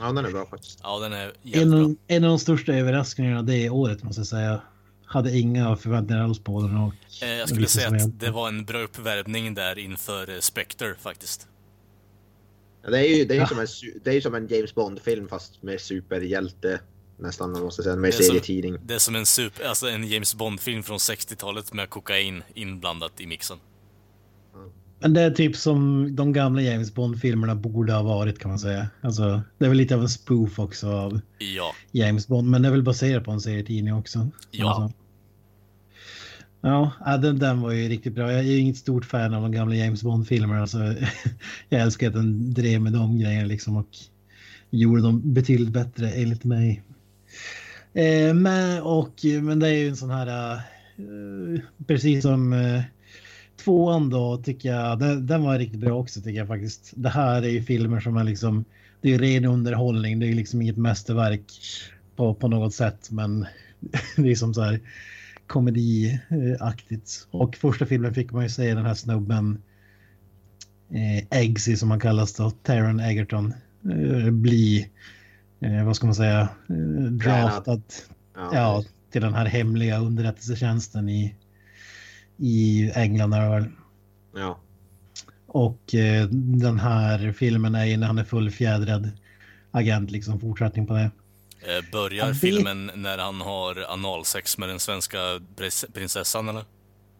Ja, 0.00 0.12
den 0.12 0.24
är 0.24 0.30
bra 0.30 0.46
faktiskt. 0.46 0.78
Ja, 0.82 0.98
den 0.98 1.12
är 1.12 1.32
En, 1.52 1.70
bra. 1.70 1.90
en 2.06 2.24
av 2.24 2.28
de 2.30 2.38
största 2.38 2.72
överraskningarna 2.72 3.42
det 3.42 3.70
året 3.70 4.02
måste 4.02 4.20
jag 4.20 4.26
säga. 4.26 4.60
Hade 5.04 5.38
inga 5.38 5.76
förväntningar 5.76 6.22
alls 6.24 6.38
på 6.38 6.62
den. 6.62 6.76
Och 6.76 6.92
Eh, 7.22 7.28
jag 7.34 7.48
skulle 7.48 7.66
säga 7.66 7.88
jag- 7.90 8.00
att 8.00 8.20
det 8.20 8.30
var 8.30 8.48
en 8.48 8.64
bra 8.64 8.78
uppvärmning 8.82 9.54
där 9.54 9.78
inför 9.78 10.30
eh, 10.30 10.38
Spectre 10.40 10.94
faktiskt. 11.00 11.46
Ja, 12.84 12.90
det 12.90 12.98
är 12.98 13.16
ju, 13.18 13.24
det 13.24 13.34
är 13.34 13.38
Ja. 13.38 13.46
som, 13.46 13.58
en, 13.60 13.66
det 14.04 14.10
är 14.16 14.20
som 14.20 14.34
en 14.34 14.46
James 14.48 14.74
Bond-film 14.74 15.28
fast 15.28 15.62
med 15.62 15.80
superhjälte. 15.80 16.80
Nästan, 17.18 17.52
man 17.52 17.62
måste 17.62 17.82
säga. 17.82 17.96
Med 17.96 18.10
Det 18.10 18.14
är 18.14 18.16
som- 18.16 18.26
serietidning. 18.26 18.78
Det 18.84 18.94
är 18.94 18.98
som 18.98 19.16
en, 19.16 19.26
super, 19.26 19.64
alltså 19.64 19.88
en 19.88 20.06
James 20.08 20.34
Bond-film 20.34 20.82
från 20.82 20.98
60-talet 20.98 21.72
med 21.72 21.90
kokain 21.90 22.42
inblandat 22.54 23.20
i 23.20 23.26
mixen. 23.26 23.58
Men 25.00 25.14
det 25.14 25.22
är 25.22 25.30
typ 25.30 25.56
som 25.56 26.08
de 26.16 26.32
gamla 26.32 26.62
James 26.62 26.94
Bond-filmerna 26.94 27.54
borde 27.54 27.92
ha 27.92 28.02
varit 28.02 28.38
kan 28.38 28.48
man 28.48 28.58
säga. 28.58 28.88
Alltså, 29.00 29.42
det 29.58 29.64
är 29.64 29.68
väl 29.68 29.78
lite 29.78 29.94
av 29.94 30.00
en 30.00 30.08
spoof 30.08 30.58
också 30.58 30.88
av 30.88 31.20
Ja, 31.38 31.74
James 31.92 32.28
Bond, 32.28 32.50
men 32.50 32.62
det 32.62 32.68
är 32.68 32.72
väl 32.72 32.82
baserat 32.82 33.24
på 33.24 33.30
en 33.30 33.40
serietidning 33.40 33.94
också. 33.94 34.28
Ja. 34.50 34.68
Alltså. 34.68 34.96
Ja, 36.60 37.16
den, 37.16 37.38
den 37.38 37.60
var 37.60 37.72
ju 37.72 37.88
riktigt 37.88 38.14
bra. 38.14 38.32
Jag 38.32 38.40
är 38.40 38.44
ju 38.44 38.58
inget 38.58 38.76
stort 38.76 39.04
fan 39.04 39.34
av 39.34 39.42
de 39.42 39.52
gamla 39.52 39.74
James 39.74 40.02
Bond-filmerna. 40.02 40.60
Alltså, 40.60 40.78
jag 41.68 41.80
älskar 41.80 42.08
att 42.08 42.14
den 42.14 42.54
drev 42.54 42.80
med 42.80 42.92
de 42.92 43.18
grejerna 43.18 43.46
liksom 43.46 43.76
och 43.76 43.88
gjorde 44.70 45.02
dem 45.02 45.20
betydligt 45.24 45.68
bättre 45.68 46.10
enligt 46.10 46.44
mig. 46.44 46.82
Eh, 47.92 48.34
men, 48.34 48.82
och, 48.82 49.14
men 49.42 49.58
det 49.58 49.68
är 49.68 49.74
ju 49.74 49.88
en 49.88 49.96
sån 49.96 50.10
här, 50.10 50.54
eh, 50.54 51.60
precis 51.86 52.22
som 52.22 52.52
eh, 52.52 52.82
tvåan 53.66 54.10
då 54.10 54.36
tycker 54.36 54.68
jag, 54.68 54.98
den, 54.98 55.26
den 55.26 55.42
var 55.42 55.58
riktigt 55.58 55.80
bra 55.80 55.92
också 55.92 56.20
tycker 56.20 56.38
jag 56.38 56.48
faktiskt. 56.48 56.92
Det 56.96 57.08
här 57.08 57.42
är 57.42 57.48
ju 57.48 57.62
filmer 57.62 58.00
som 58.00 58.16
är 58.16 58.24
liksom, 58.24 58.64
det 59.00 59.14
är 59.14 59.18
ren 59.18 59.44
underhållning, 59.44 60.18
det 60.18 60.26
är 60.26 60.34
liksom 60.34 60.62
inget 60.62 60.76
mästerverk 60.76 61.52
på, 62.16 62.34
på 62.34 62.48
något 62.48 62.74
sätt, 62.74 63.10
men 63.10 63.46
det 64.16 64.30
är 64.30 64.34
som 64.34 64.54
så 64.54 64.62
här 64.62 64.80
komediaktigt. 65.46 67.26
Och 67.30 67.56
första 67.56 67.86
filmen 67.86 68.14
fick 68.14 68.32
man 68.32 68.42
ju 68.42 68.48
se 68.48 68.74
den 68.74 68.86
här 68.86 68.94
snubben 68.94 69.62
eh, 70.90 71.38
Eggsy 71.40 71.76
som 71.76 71.90
han 71.90 72.00
kallas 72.00 72.34
då, 72.34 72.50
Taron 72.50 73.00
Egerton, 73.00 73.54
eh, 73.90 74.30
bli, 74.30 74.90
eh, 75.60 75.84
vad 75.84 75.96
ska 75.96 76.06
man 76.06 76.14
säga, 76.14 76.48
eh, 76.68 76.76
draftad 77.10 77.82
Ja, 78.34 78.50
ja, 78.52 78.84
till 79.10 79.22
den 79.22 79.34
här 79.34 79.46
hemliga 79.46 79.98
underrättelsetjänsten 79.98 81.08
i, 81.08 81.34
i 82.38 82.90
England. 82.94 83.34
Är 83.34 83.40
det 83.40 83.48
väl. 83.50 83.66
Ja. 84.36 84.58
Och 85.46 85.94
eh, 85.94 86.26
den 86.30 86.78
här 86.80 87.32
filmen 87.32 87.74
är 87.74 87.84
ju 87.84 87.96
när 87.96 88.06
han 88.06 88.18
är 88.18 88.24
fullfjädrad 88.24 89.10
agent, 89.70 90.10
liksom 90.10 90.40
fortsättning 90.40 90.86
på 90.86 90.94
det. 90.94 91.10
Eh, 91.60 91.90
Börjar 91.92 92.28
vet- 92.28 92.40
filmen 92.40 92.90
när 92.94 93.18
han 93.18 93.40
har 93.40 93.92
analsex 93.92 94.58
med 94.58 94.68
den 94.68 94.80
svenska 94.80 95.18
prinsessan 95.94 96.48
eller? 96.48 96.64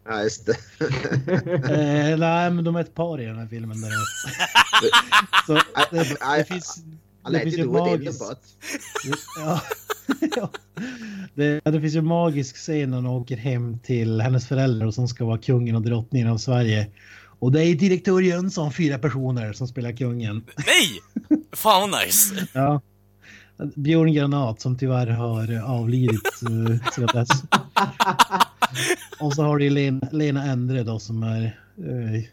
ja, 0.09 0.23
just 0.23 0.45
det. 0.45 0.55
Eh, 2.11 2.17
nej, 2.17 2.51
men 2.51 2.63
de 2.63 2.75
är 2.75 2.81
ett 2.81 2.95
par 2.95 3.21
i 3.21 3.25
den 3.25 3.37
här 3.37 3.47
filmen 3.47 3.81
däremot. 3.81 4.07
Så 5.47 5.53
det, 5.91 6.37
det 6.37 6.45
finns... 6.45 6.83
Han 7.23 7.33
Det 7.33 7.39
finns 7.39 7.57
ju 7.57 7.65
magiskt. 7.65 8.21
Ja. 9.39 9.61
ja. 10.35 10.51
Det, 11.35 11.61
det 11.63 11.81
finns 11.81 11.95
ju 11.95 11.99
en 11.99 12.05
magisk 12.05 12.55
scen 12.55 12.89
när 12.91 12.97
hon 12.97 13.05
åker 13.05 13.37
hem 13.37 13.79
till 13.79 14.21
hennes 14.21 14.47
föräldrar 14.47 14.91
som 14.91 15.07
ska 15.07 15.25
vara 15.25 15.37
kungen 15.37 15.75
och 15.75 15.81
drottningen 15.81 16.27
av 16.27 16.37
Sverige. 16.37 16.87
Och 17.39 17.51
det 17.51 17.65
är 17.65 17.75
direktör 17.75 18.21
Jönsson, 18.21 18.73
fyra 18.73 18.99
personer, 18.99 19.53
som 19.53 19.67
spelar 19.67 19.91
kungen. 19.91 20.45
Nej! 20.57 20.99
Fan 21.51 21.89
vad 21.91 22.01
nice! 22.05 22.47
Ja. 22.53 22.81
Björn 23.75 24.13
Granat 24.13 24.61
som 24.61 24.77
tyvärr 24.77 25.07
har 25.07 25.61
avlidit 25.63 26.41
uh, 26.49 26.77
sedan 26.95 27.07
dess. 27.13 27.29
Och 29.19 29.33
så 29.33 29.43
har 29.43 29.57
du 29.57 29.69
Lena, 29.69 30.07
Lena 30.11 30.43
Endre 30.43 30.83
då 30.83 30.99
som 30.99 31.23
är, 31.23 31.43
eh, 31.77 32.23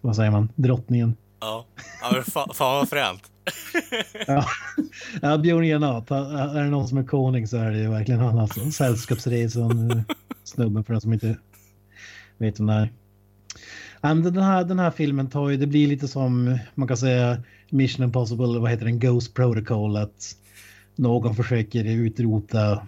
vad 0.00 0.16
säger 0.16 0.30
man, 0.30 0.48
drottningen. 0.54 1.16
Ja, 1.44 1.66
ja 2.00 2.10
men 2.12 2.22
fa- 2.22 2.52
fan 2.54 2.74
vad 2.76 2.88
fränt. 2.88 3.30
Ja, 4.26 4.44
ja 5.22 5.38
Björn 5.38 5.68
Granat, 5.68 6.10
är 6.10 6.62
det 6.62 6.70
någon 6.70 6.88
som 6.88 6.98
är 6.98 7.04
konung 7.04 7.46
så 7.46 7.56
är 7.56 7.70
det 7.70 7.78
ju 7.78 7.88
verkligen 7.90 8.20
han 8.20 8.38
alltså. 8.38 8.70
Sällskapsresan, 8.70 9.90
eh, 9.90 10.02
snubben 10.44 10.84
för 10.84 10.92
den 10.92 11.00
som 11.00 11.12
inte 11.12 11.36
vet 12.38 12.60
vem 12.60 12.66
det 12.66 12.72
är. 12.72 12.88
Den 14.14 14.42
här, 14.42 14.64
den 14.64 14.78
här 14.78 14.90
filmen 14.90 15.30
tar 15.30 15.48
ju, 15.48 15.56
det 15.56 15.66
blir 15.66 15.86
lite 15.86 16.08
som 16.08 16.58
man 16.74 16.88
kan 16.88 16.96
säga 16.96 17.42
Mission 17.70 18.04
Impossible, 18.04 18.58
vad 18.58 18.70
heter 18.70 18.84
den, 18.84 18.98
Ghost 18.98 19.34
Protocol, 19.34 19.96
att 19.96 20.36
någon 20.96 21.36
försöker 21.36 21.84
utrota, 21.84 22.86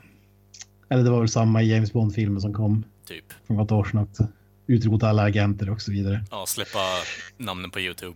eller 0.88 1.04
det 1.04 1.10
var 1.10 1.18
väl 1.20 1.28
samma 1.28 1.62
i 1.62 1.72
James 1.72 1.92
Bond-filmen 1.92 2.40
som 2.40 2.54
kom 2.54 2.84
Typ. 3.08 3.24
för 3.46 3.54
något 3.54 3.72
år 3.72 3.84
sedan 3.84 4.00
också. 4.00 4.26
Utrota 4.66 5.08
alla 5.08 5.22
agenter 5.22 5.70
och 5.70 5.80
så 5.80 5.92
vidare. 5.92 6.24
Ja, 6.30 6.44
släppa 6.46 6.78
namnen 7.36 7.70
på 7.70 7.80
YouTube. 7.80 8.14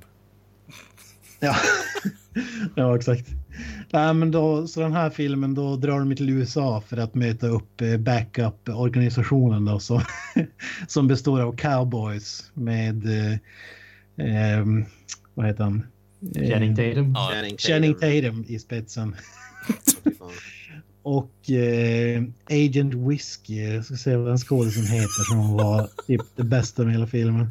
Ja, 1.40 1.56
ja 2.74 2.96
exakt. 2.96 3.26
Nej, 3.92 4.14
men 4.14 4.30
då, 4.30 4.66
så 4.66 4.80
den 4.80 4.92
här 4.92 5.10
filmen, 5.10 5.54
då 5.54 5.76
drar 5.76 5.98
de 5.98 6.16
till 6.16 6.30
USA 6.30 6.80
för 6.80 6.96
att 6.96 7.14
möta 7.14 7.46
upp 7.46 7.80
eh, 7.80 7.96
backup-organisationen 7.96 9.64
då, 9.64 9.78
som, 9.78 10.00
som 10.86 11.08
består 11.08 11.40
av 11.40 11.56
cowboys 11.56 12.50
med, 12.54 13.04
eh, 13.06 13.38
ehm, 14.26 14.84
vad 15.34 15.46
heter 15.46 15.64
han? 15.64 15.86
Eh, 16.36 16.50
Channing 16.50 16.76
Tatum. 16.76 17.12
Ja, 17.14 17.30
Channing 17.32 17.56
Channing 17.58 17.94
Tatum 17.94 18.44
i 18.48 18.58
spetsen. 18.58 19.16
Och 21.02 21.50
eh, 21.50 22.22
Agent 22.50 22.94
Whiskey, 22.94 23.74
jag 23.74 23.84
ska 23.84 23.94
se 23.96 24.16
vad 24.16 24.26
den 24.26 24.38
skådisen 24.38 24.84
heter 24.84 25.30
som 25.30 25.56
var 25.56 25.88
typ 26.06 26.20
det 26.36 26.44
bästa 26.44 26.82
med 26.82 26.92
hela 26.92 27.06
filmen. 27.06 27.50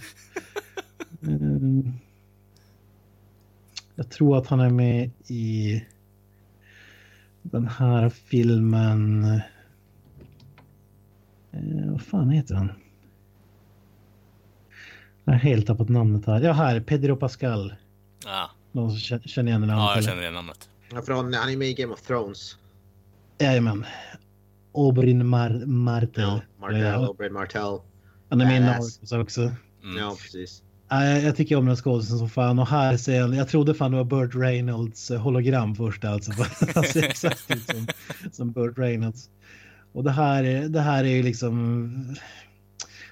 Mm. 1.28 1.94
Jag 4.00 4.10
tror 4.10 4.38
att 4.38 4.48
han 4.48 4.60
är 4.60 4.70
med 4.70 5.12
i 5.28 5.84
den 7.42 7.68
här 7.68 8.10
filmen. 8.10 9.24
Eh, 11.52 11.92
vad 11.92 12.02
fan 12.02 12.30
heter 12.30 12.56
han? 12.56 12.72
Jag 15.24 15.34
har 15.34 15.40
helt 15.40 15.68
tappat 15.68 15.90
namnet 15.90 16.26
här. 16.26 16.42
Ja, 16.42 16.54
här, 16.54 16.80
Pedro 16.80 17.16
Pascal. 17.16 17.74
ja. 18.26 18.52
Någon 18.72 18.92
som 18.92 19.18
kä- 19.18 19.28
känner 19.28 19.50
igen 19.52 19.62
det 19.62 19.68
namnet? 19.68 19.84
ja 19.84 19.90
jag 19.90 19.98
eller? 19.98 20.08
känner 20.10 20.24
det 20.24 20.32
namnet. 20.32 20.70
Från, 21.06 21.34
han 21.34 21.50
är 21.50 21.58
med 21.58 21.68
i 21.68 21.74
Game 21.74 21.94
of 21.94 22.02
Thrones. 22.02 22.58
Jajamän. 23.40 23.86
Oberyn 24.72 25.28
Mar 25.28 25.66
Martel. 25.66 26.24
Ja, 26.24 26.42
Martell, 26.60 26.80
Ja, 26.82 27.08
Oberyn 27.10 27.34
Martell. 27.34 27.80
Han 28.30 28.42
är 28.42 28.46
med 28.46 28.58
i. 28.58 28.60
Narcos 28.60 29.12
också. 29.12 29.42
Mm. 29.42 29.98
Ja, 29.98 30.16
precis. 30.22 30.64
Jag, 30.90 31.36
tycker 31.36 31.56
om 31.56 31.66
den 31.66 31.76
skådisen 31.76 32.18
som 32.18 32.30
fan 32.30 32.60
och 32.60 32.68
här 32.68 32.98
ser 32.98 33.16
jag, 33.16 33.36
jag 33.36 33.48
trodde 33.48 33.74
fan 33.74 33.92
det 33.92 33.98
var 33.98 34.04
Burt 34.04 34.36
Reynolds 34.36 35.12
eh, 35.12 35.20
hologram 35.22 35.76
först 35.76 36.06
alltså. 36.06 36.32
Han 36.76 36.84
ser 36.84 37.04
exakt 37.04 37.52
ut 37.52 37.64
som, 37.66 37.88
som 38.32 38.52
Burt 38.52 38.78
Reynolds. 38.78 39.30
Och 39.94 40.04
det 40.04 40.12
här, 40.12 40.44
är- 40.44 40.70
det 40.70 40.82
här 40.82 41.04
är 41.04 41.10
ju 41.16 41.24
liksom... 41.24 42.16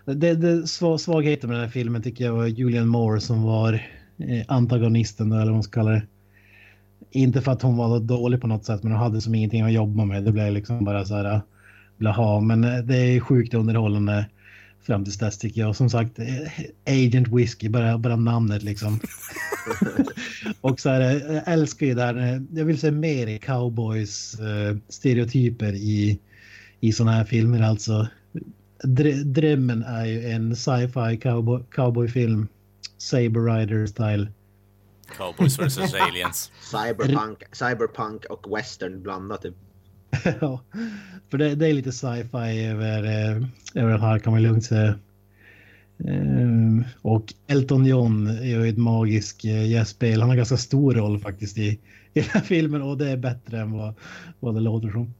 Det, 0.05 0.35
det 0.35 0.67
svagheten 0.99 1.49
med 1.49 1.57
den 1.57 1.65
här 1.65 1.71
filmen 1.71 2.01
tycker 2.01 2.25
jag 2.25 2.33
var 2.33 2.45
Julian 2.45 2.87
Moore 2.87 3.19
som 3.21 3.43
var 3.43 3.73
eh, 4.17 4.45
antagonisten 4.47 5.29
då, 5.29 5.35
eller 5.35 5.45
vad 5.45 5.53
man 5.53 5.63
ska 5.63 5.79
kalla 5.79 5.91
det. 5.91 6.03
Inte 7.11 7.41
för 7.41 7.51
att 7.51 7.61
hon 7.61 7.77
var 7.77 7.99
dålig 7.99 8.41
på 8.41 8.47
något 8.47 8.65
sätt 8.65 8.83
men 8.83 8.91
hon 8.91 9.01
hade 9.01 9.21
som 9.21 9.35
ingenting 9.35 9.61
att 9.61 9.73
jobba 9.73 10.05
med. 10.05 10.23
Det 10.23 10.31
blev 10.31 10.53
liksom 10.53 10.85
bara 10.85 11.05
så 11.05 11.15
här 11.15 11.33
eh, 11.33 11.39
blaha. 11.97 12.39
Men 12.39 12.61
det 12.61 12.97
är 12.97 13.19
sjukt 13.19 13.53
underhållande 13.53 14.25
fram 14.87 15.03
tills 15.03 15.17
dess 15.17 15.37
tycker 15.37 15.61
jag. 15.61 15.69
Och 15.69 15.75
som 15.75 15.89
sagt, 15.89 16.19
eh, 16.19 16.25
Agent 16.85 17.27
Whiskey, 17.27 17.69
bara, 17.69 17.97
bara 17.97 18.15
namnet 18.15 18.63
liksom. 18.63 18.99
och 20.61 20.79
så 20.79 20.89
här, 20.89 21.01
eh, 21.01 21.33
jag 21.35 21.43
älskar 21.47 21.85
ju 21.85 21.93
det 21.93 22.03
här, 22.03 22.17
eh, 22.17 22.41
jag 22.53 22.65
vill 22.65 22.79
se 22.79 22.91
mer 22.91 23.27
i 23.27 23.39
cowboys 23.39 24.39
eh, 24.39 24.77
stereotyper 24.89 25.73
i, 25.73 26.19
i 26.79 26.93
sådana 26.93 27.11
här 27.11 27.23
filmer 27.23 27.61
alltså. 27.61 28.07
Dr- 28.83 29.23
drömmen 29.23 29.83
är 29.83 30.05
ju 30.05 30.29
en 30.29 30.55
sci-fi 30.55 31.17
cowboy, 31.17 31.63
cowboyfilm, 31.71 32.47
Saber 32.97 33.55
Rider 33.55 33.85
style. 33.85 34.27
Cowboys 35.17 35.59
vs 35.59 35.93
aliens. 35.99 36.51
Cyberpunk, 36.61 37.43
cyberpunk 37.51 38.25
och 38.25 38.57
western 38.57 39.03
blandat 39.03 39.41
typ. 39.41 39.55
ja, 40.41 40.61
för 41.29 41.37
det, 41.37 41.55
det 41.55 41.67
är 41.67 41.73
lite 41.73 41.91
sci-fi 41.91 42.65
över, 42.65 43.03
eh, 43.03 43.43
över 43.75 43.91
den 43.91 44.01
här 44.01 44.19
kan 44.19 44.33
man 44.33 44.43
lugnt 44.43 44.65
säga. 44.65 44.95
Um, 45.97 46.83
och 47.01 47.33
Elton 47.47 47.85
John 47.85 48.27
är 48.27 48.43
ju 48.43 48.69
ett 48.69 48.77
magiskt 48.77 49.45
eh, 49.45 49.69
gästspel. 49.69 50.21
Han 50.21 50.29
har 50.29 50.37
ganska 50.37 50.57
stor 50.57 50.93
roll 50.93 51.19
faktiskt 51.19 51.57
i, 51.57 51.79
i 52.13 52.19
den 52.19 52.29
här 52.29 52.41
filmen 52.41 52.81
och 52.81 52.97
det 52.97 53.11
är 53.11 53.17
bättre 53.17 53.59
än 53.59 53.71
vad, 53.71 53.93
vad 54.39 54.55
det 54.55 54.61
låter 54.61 54.89
som. 54.89 55.13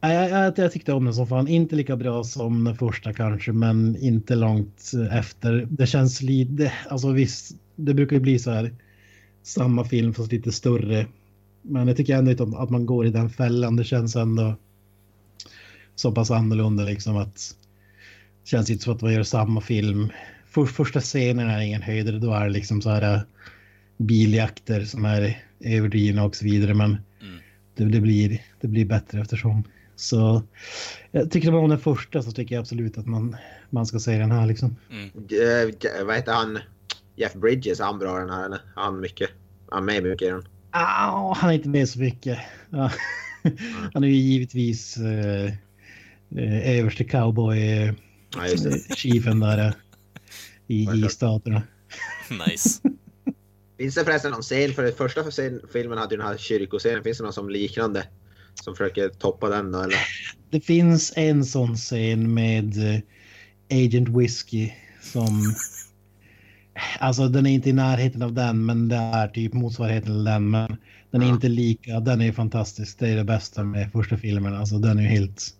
Jag, 0.00 0.30
jag, 0.30 0.58
jag 0.58 0.72
tyckte 0.72 0.92
om 0.92 1.04
den 1.04 1.14
som 1.14 1.26
fan. 1.26 1.48
Inte 1.48 1.76
lika 1.76 1.96
bra 1.96 2.24
som 2.24 2.64
den 2.64 2.76
första 2.76 3.12
kanske, 3.12 3.52
men 3.52 3.96
inte 3.96 4.34
långt 4.34 4.92
efter. 5.12 5.66
Det 5.70 5.86
känns 5.86 6.22
lite, 6.22 6.72
alltså 6.88 7.10
visst, 7.10 7.56
det 7.76 7.94
brukar 7.94 8.16
ju 8.16 8.22
bli 8.22 8.38
så 8.38 8.50
här 8.50 8.74
samma 9.42 9.84
film 9.84 10.14
fast 10.14 10.32
lite 10.32 10.52
större. 10.52 11.06
Men 11.68 11.88
jag 11.88 11.96
tycker 11.96 12.16
ändå 12.16 12.30
inte 12.30 12.42
att 12.42 12.70
man 12.70 12.86
går 12.86 13.06
i 13.06 13.10
den 13.10 13.30
fällan. 13.30 13.76
Det 13.76 13.84
känns 13.84 14.16
ändå 14.16 14.54
så 15.94 16.12
pass 16.12 16.30
annorlunda 16.30 16.84
liksom 16.84 17.16
att 17.16 17.34
det 18.42 18.48
känns 18.48 18.70
inte 18.70 18.84
som 18.84 18.94
att 18.94 19.02
man 19.02 19.12
gör 19.12 19.22
samma 19.22 19.60
film. 19.60 20.12
För, 20.46 20.66
första 20.66 21.00
scenen 21.00 21.48
är 21.50 21.60
ingen 21.60 21.82
höjdare, 21.82 22.18
då 22.18 22.32
är 22.32 22.44
det 22.44 22.52
liksom 22.52 22.82
så 22.82 22.90
här 22.90 23.14
äh, 23.14 23.20
biljakter 23.96 24.84
som 24.84 25.04
är 25.04 25.42
överdrivna 25.60 26.24
och 26.24 26.36
så 26.36 26.44
vidare. 26.44 26.74
Men 26.74 26.96
Mm. 27.20 27.38
det, 27.74 27.84
det, 27.84 28.00
blir, 28.00 28.42
det 28.60 28.68
blir 28.68 28.84
bättre 28.84 29.20
eftersom. 29.20 29.64
Så 29.96 30.42
jag 31.10 31.30
tycker 31.30 31.54
om 31.54 31.70
den 31.70 31.78
första 31.78 32.22
så 32.22 32.32
tycker 32.32 32.54
jag 32.54 32.60
absolut 32.62 32.98
att 32.98 33.06
man, 33.06 33.36
man 33.70 33.86
ska 33.86 33.98
se 33.98 34.18
den 34.18 34.32
här 34.32 34.46
liksom. 34.46 34.76
Mm. 34.90 35.06
Eh, 35.06 36.04
vad 36.06 36.16
heter 36.16 36.32
han? 36.32 36.58
Jeff 37.16 37.34
Bridges, 37.34 37.80
är 37.80 37.84
han 37.84 37.98
bra 37.98 38.18
den 38.18 38.30
här 38.30 38.46
eller? 38.46 38.60
Han 38.74 39.00
mycket. 39.00 39.30
Han 39.70 39.82
är 39.82 39.86
med 39.86 40.02
mycket 40.10 40.28
i 40.28 40.30
den. 40.30 40.42
Ah, 40.78 41.34
han 41.34 41.50
är 41.50 41.54
inte 41.54 41.68
med 41.68 41.88
så 41.88 41.98
mycket. 41.98 42.38
Ja. 42.70 42.90
Han 43.94 44.04
är 44.04 44.08
ju 44.08 44.14
givetvis 44.14 44.96
eh, 44.96 45.52
eh, 46.36 46.78
överste 46.78 47.04
cowboy 47.04 47.58
eh, 47.58 47.94
chiefen 48.96 49.40
där 49.40 49.58
eh, 49.66 49.72
i, 50.66 50.88
i 51.06 51.08
staterna. 51.08 51.62
Nice. 52.46 52.80
Finns 53.78 53.94
det 53.94 54.04
förresten 54.04 54.30
någon 54.30 54.42
scen? 54.42 54.74
För 54.74 54.82
den 54.82 54.92
första 54.92 55.24
filmen 55.72 55.98
hade 55.98 56.14
ju 56.14 56.18
den 56.18 56.26
här 56.26 56.36
kyrkoscenen. 56.36 57.02
Finns 57.02 57.18
det 57.18 57.24
någon 57.24 57.32
som 57.32 57.50
liknande? 57.50 58.06
Som 58.54 58.74
försöker 58.76 59.08
toppa 59.08 59.48
den 59.48 59.72
då 59.72 59.78
eller? 59.78 59.98
Det 60.50 60.60
finns 60.60 61.12
en 61.16 61.44
sån 61.44 61.76
scen 61.76 62.34
med 62.34 62.94
eh, 62.94 63.00
Agent 63.70 64.08
Whiskey 64.08 64.72
som... 65.02 65.54
Alltså 67.00 67.28
den 67.28 67.46
är 67.46 67.50
inte 67.50 67.68
i 67.70 67.72
närheten 67.72 68.22
av 68.22 68.32
den 68.32 68.66
men 68.66 68.88
det 68.88 68.96
är 68.96 69.28
typ 69.28 69.52
motsvarigheten 69.52 70.06
till 70.12 70.24
den. 70.24 70.50
Men 70.50 70.76
den 71.10 71.22
är 71.22 71.26
Ja. 71.26 71.34
inte 71.34 71.48
lika. 71.48 72.00
Den 72.00 72.20
är 72.20 72.32
fantastisk. 72.32 72.98
Det 72.98 73.08
är 73.08 73.16
det 73.16 73.24
bästa 73.24 73.64
med 73.64 73.92
första 73.92 74.16
filmen. 74.16 74.54
Alltså 74.54 74.78
den 74.78 74.98
är 74.98 75.02
ju 75.02 75.08
helt 75.08 75.50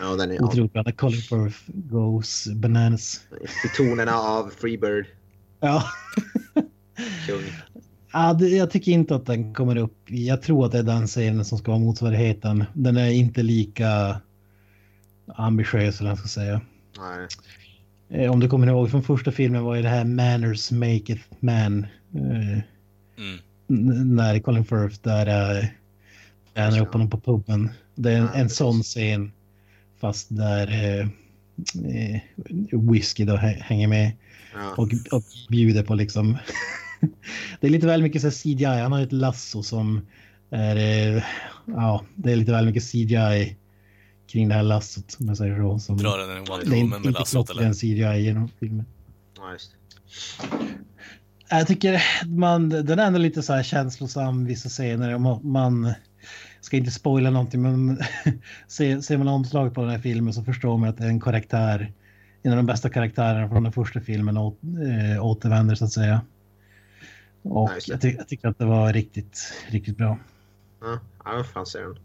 Ja, 0.00 0.14
den 0.16 0.30
är 0.30 0.34
ja, 0.34 0.44
otrolig. 0.44 0.70
När 0.74 0.92
Colin 0.92 1.20
Firth 1.20 1.58
goes 1.66 2.46
bananas. 2.54 3.20
till 3.62 3.70
tonerna 3.86 4.12
av 4.14 4.50
Freebird. 4.60 5.06
Ja. 5.60 5.82
Ja, 8.12 8.40
jag 8.40 8.70
tycker 8.70 8.92
inte 8.92 9.14
att 9.16 9.26
den 9.26 9.54
kommer 9.54 9.76
upp. 9.76 10.10
i- 10.10 10.26
Jag 10.26 10.42
tror 10.42 10.66
att 10.66 10.72
det 10.72 10.78
är 10.78 10.82
den 10.82 11.06
scenen 11.06 11.44
som 11.44 11.58
ska 11.58 11.70
vara 11.70 11.80
motsvarigheten. 11.80 12.64
Den 12.74 12.96
är 12.96 13.10
inte 13.10 13.42
lika 13.42 14.20
ambitiös 15.26 16.00
eller 16.00 16.10
man 16.10 16.16
ska 16.16 16.28
säga. 16.28 16.60
Nej. 16.98 17.28
Eh, 18.10 18.30
Om 18.32 18.40
du 18.40 18.48
kommer 18.48 18.66
ihåg 18.66 18.90
från 18.90 19.02
första 19.02 19.32
filmen 19.32 19.62
var 19.64 19.74
ju 19.74 19.82
det 19.82 19.88
här 19.88 20.04
Manners 20.04 20.70
maketh 20.70 21.22
man. 21.40 21.86
Eh, 22.14 22.58
Mm. 23.68 24.16
när 24.16 24.38
Colin 24.38 24.64
Firth 24.64 24.98
där 25.02 25.26
är 25.26 25.74
tränar 26.54 26.80
upp 26.80 26.92
honom 26.92 27.10
på 27.10 27.20
puben. 27.20 27.70
Det 27.94 28.12
är 28.12 28.16
en, 28.18 28.28
en 28.34 28.48
sån 28.50 28.82
scen 28.82 29.32
fast 30.00 30.26
där 30.36 30.66
eh, 30.72 31.00
eh, 31.84 32.20
whisky 32.90 33.24
då 33.24 33.36
hä- 33.36 33.60
hänger 33.62 33.88
med 33.88 34.12
Ja. 34.54 34.70
och, 34.76 34.88
och 35.12 35.22
bjuder 35.48 35.82
på 35.82 35.94
liksom. 35.94 36.38
det 37.60 37.66
är 37.66 37.70
lite 37.70 37.86
väl 37.86 38.02
mycket 38.02 38.22
så 38.22 38.30
CGI. 38.30 38.64
Han 38.64 38.92
har 38.92 39.02
ett 39.02 39.12
lasso 39.12 39.62
som 39.62 40.06
är 40.50 40.76
eh, 41.16 41.22
ja, 41.66 42.04
det 42.14 42.32
är 42.32 42.36
lite 42.36 42.52
väl 42.52 42.66
mycket 42.66 42.90
CGI 42.92 43.56
kring 44.36 44.48
det 44.48 44.54
här 44.54 44.62
lassot 44.62 45.16
om 45.20 45.28
jag 45.28 45.36
säger 45.36 45.56
så. 45.56 45.78
Som, 45.78 45.96
Drar 45.96 46.18
den 46.18 46.30
en 46.30 46.44
det 46.44 46.50
är 46.50 46.56
Wonder 46.56 46.66
Woman 46.66 46.78
inte, 46.78 46.98
med 46.98 47.06
inte 47.06 47.20
lassot 47.20 47.50
eller? 47.50 47.60
klockren 47.60 47.74
CGI 47.74 48.24
genom 48.24 48.48
filmen. 48.48 48.86
Ja, 49.36 49.52
just. 49.52 49.70
Jag 51.50 51.66
tycker 51.66 52.02
man, 52.26 52.68
den 52.68 52.98
är 52.98 53.06
ändå 53.06 53.18
lite 53.18 53.42
så 53.42 53.52
här 53.52 53.62
känslosam 53.62 54.44
vissa 54.44 54.68
scener. 54.68 55.18
Man, 55.18 55.40
man 55.42 55.94
ska 56.60 56.76
inte 56.76 56.90
spoila 56.90 57.30
någonting 57.30 57.62
men 57.62 57.98
ser, 58.68 59.00
ser 59.00 59.18
man 59.18 59.28
omslag 59.28 59.74
på 59.74 59.80
den 59.80 59.90
här 59.90 59.98
filmen 59.98 60.34
så 60.34 60.44
förstår 60.44 60.78
man 60.78 60.88
att 60.88 60.96
det 60.96 61.04
är 61.04 61.08
en 61.08 61.20
karaktär, 61.20 61.92
en 62.42 62.52
av 62.52 62.56
de 62.56 62.66
bästa 62.66 62.88
karaktärerna 62.88 63.48
från 63.48 63.62
den 63.62 63.72
första 63.72 64.00
filmen 64.00 64.36
å, 64.36 64.56
äh, 65.16 65.24
återvänder 65.24 65.74
så 65.74 65.84
att 65.84 65.92
säga. 65.92 66.20
Och 67.42 67.70
Ja, 67.70 67.74
det. 67.74 67.88
jag, 67.88 68.00
ty, 68.00 68.14
jag 68.18 68.28
tycker 68.28 68.48
att 68.48 68.58
det 68.58 68.64
var 68.66 68.92
riktigt, 68.92 69.52
riktigt 69.68 69.96
bra. 69.96 70.18
Ja, 70.80 71.00
ja 71.24 71.32
vad 71.36 71.46
fan 71.46 71.66
säger 71.66 71.86
den? 71.86 71.98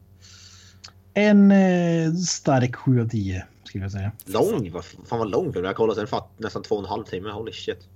En 1.13 1.51
eh, 1.51 2.13
stark 2.13 2.75
7 2.75 3.01
av 3.01 3.07
10 3.09 3.45
skulle 3.63 3.83
jag 3.83 3.91
säga. 3.91 4.11
Lång? 4.25 4.71
Vad 4.71 4.85
fan 4.85 5.19
vad 5.19 5.29
lång 5.29 5.53
film. 5.53 5.65
Jag 5.65 5.75
kollade 5.75 5.99
sen 5.99 6.07
fatt 6.07 6.29
nästan 6.37 6.63
två 6.63 6.75
och 6.75 6.81
en 6.83 6.89
halv 6.89 7.03
timme. 7.03 7.29
Holy 7.29 7.51
shit. 7.51 7.87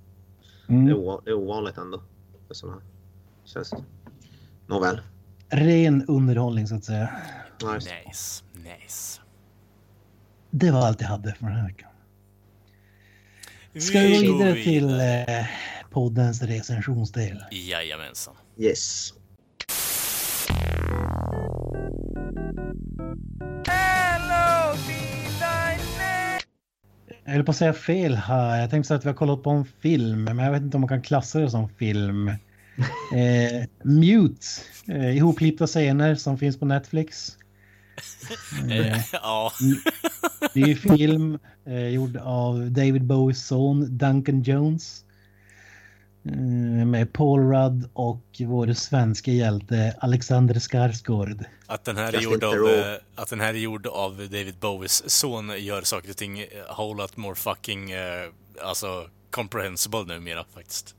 Det 0.66 0.72
är, 0.74 0.76
Mm. 0.78 0.86
det 1.24 1.30
är 1.30 1.34
ovanligt 1.34 1.76
ändå. 1.78 2.02
För 2.48 2.68
här. 2.70 2.80
Känns 3.44 3.70
det. 3.70 3.84
Nåväl. 4.66 5.00
Ren 5.48 6.04
underhållning 6.08 6.66
så 6.66 6.74
att 6.74 6.84
säga. 6.84 7.10
Nice. 7.74 7.90
Nice, 8.06 8.44
nice. 8.54 9.20
Det 10.50 10.70
var 10.70 10.86
allt 10.86 11.00
jag 11.00 11.08
hade 11.08 11.34
för 11.34 11.46
den 11.46 11.56
här 11.56 11.66
veckan. 11.66 11.90
Ska 13.78 13.98
vi 14.00 14.26
gå 14.26 14.38
vidare 14.38 14.54
till 14.62 15.00
eh, 15.00 15.46
poddens 15.90 16.42
recensionsdel? 16.42 17.44
Jajamensan. 17.50 18.34
Yes. 18.58 19.14
Jag 27.26 27.32
höll 27.32 27.44
på 27.44 27.50
att 27.50 27.56
säga 27.56 27.72
fel 27.72 28.14
här. 28.14 28.60
Jag 28.60 28.70
tänkte 28.70 28.88
säga 28.88 28.98
att 28.98 29.04
vi 29.04 29.08
har 29.08 29.14
kollat 29.14 29.42
på 29.42 29.50
en 29.50 29.64
film, 29.64 30.24
men 30.24 30.38
jag 30.38 30.52
vet 30.52 30.62
inte 30.62 30.76
om 30.76 30.80
man 30.80 30.88
kan 30.88 31.02
klassa 31.02 31.38
det 31.38 31.50
som 31.50 31.68
film. 31.68 32.30
Eh, 33.14 33.64
Mute, 33.82 34.46
eh, 34.88 35.16
ihopklippta 35.16 35.66
scener 35.66 36.14
som 36.14 36.38
finns 36.38 36.58
på 36.58 36.64
Netflix. 36.64 37.36
Eh, 38.70 38.98
ja, 39.12 39.52
Det 40.54 40.60
är 40.62 40.66
ju 40.66 40.76
film 40.76 41.38
eh, 41.64 41.88
gjord 41.88 42.16
av 42.16 42.70
David 42.70 43.04
Bowies 43.04 43.46
son 43.46 43.98
Duncan 43.98 44.42
Jones. 44.42 45.04
Eh, 46.28 46.86
med 46.86 47.12
Paul 47.12 47.40
Rudd 47.40 47.88
och 47.92 48.24
vår 48.40 48.72
svenska 48.72 49.30
hjälte 49.30 49.96
Alexander 49.98 50.54
Skarsgård. 50.60 51.44
att 51.66 51.84
den 51.84 51.96
här 51.96 52.12
är 52.12 52.20
gjord 52.20 52.44
av, 52.44 52.54
eh, 52.54 52.96
att 53.14 53.30
den 53.30 53.40
här 53.40 53.54
är 53.54 53.58
gjord 53.58 53.86
av 53.86 54.16
David 54.16 54.54
Bowies 54.60 55.10
son 55.10 55.52
gör 55.58 55.82
saker 55.82 56.10
och 56.10 56.16
ting 56.16 56.38
eh, 56.38 56.46
a 56.68 56.74
whole 56.78 57.02
lot 57.02 57.16
more 57.16 57.34
fucking, 57.34 57.90
eh, 57.90 58.30
alltså, 58.64 59.10
comprehensible 59.30 60.04
numera 60.04 60.44
faktiskt. 60.54 60.94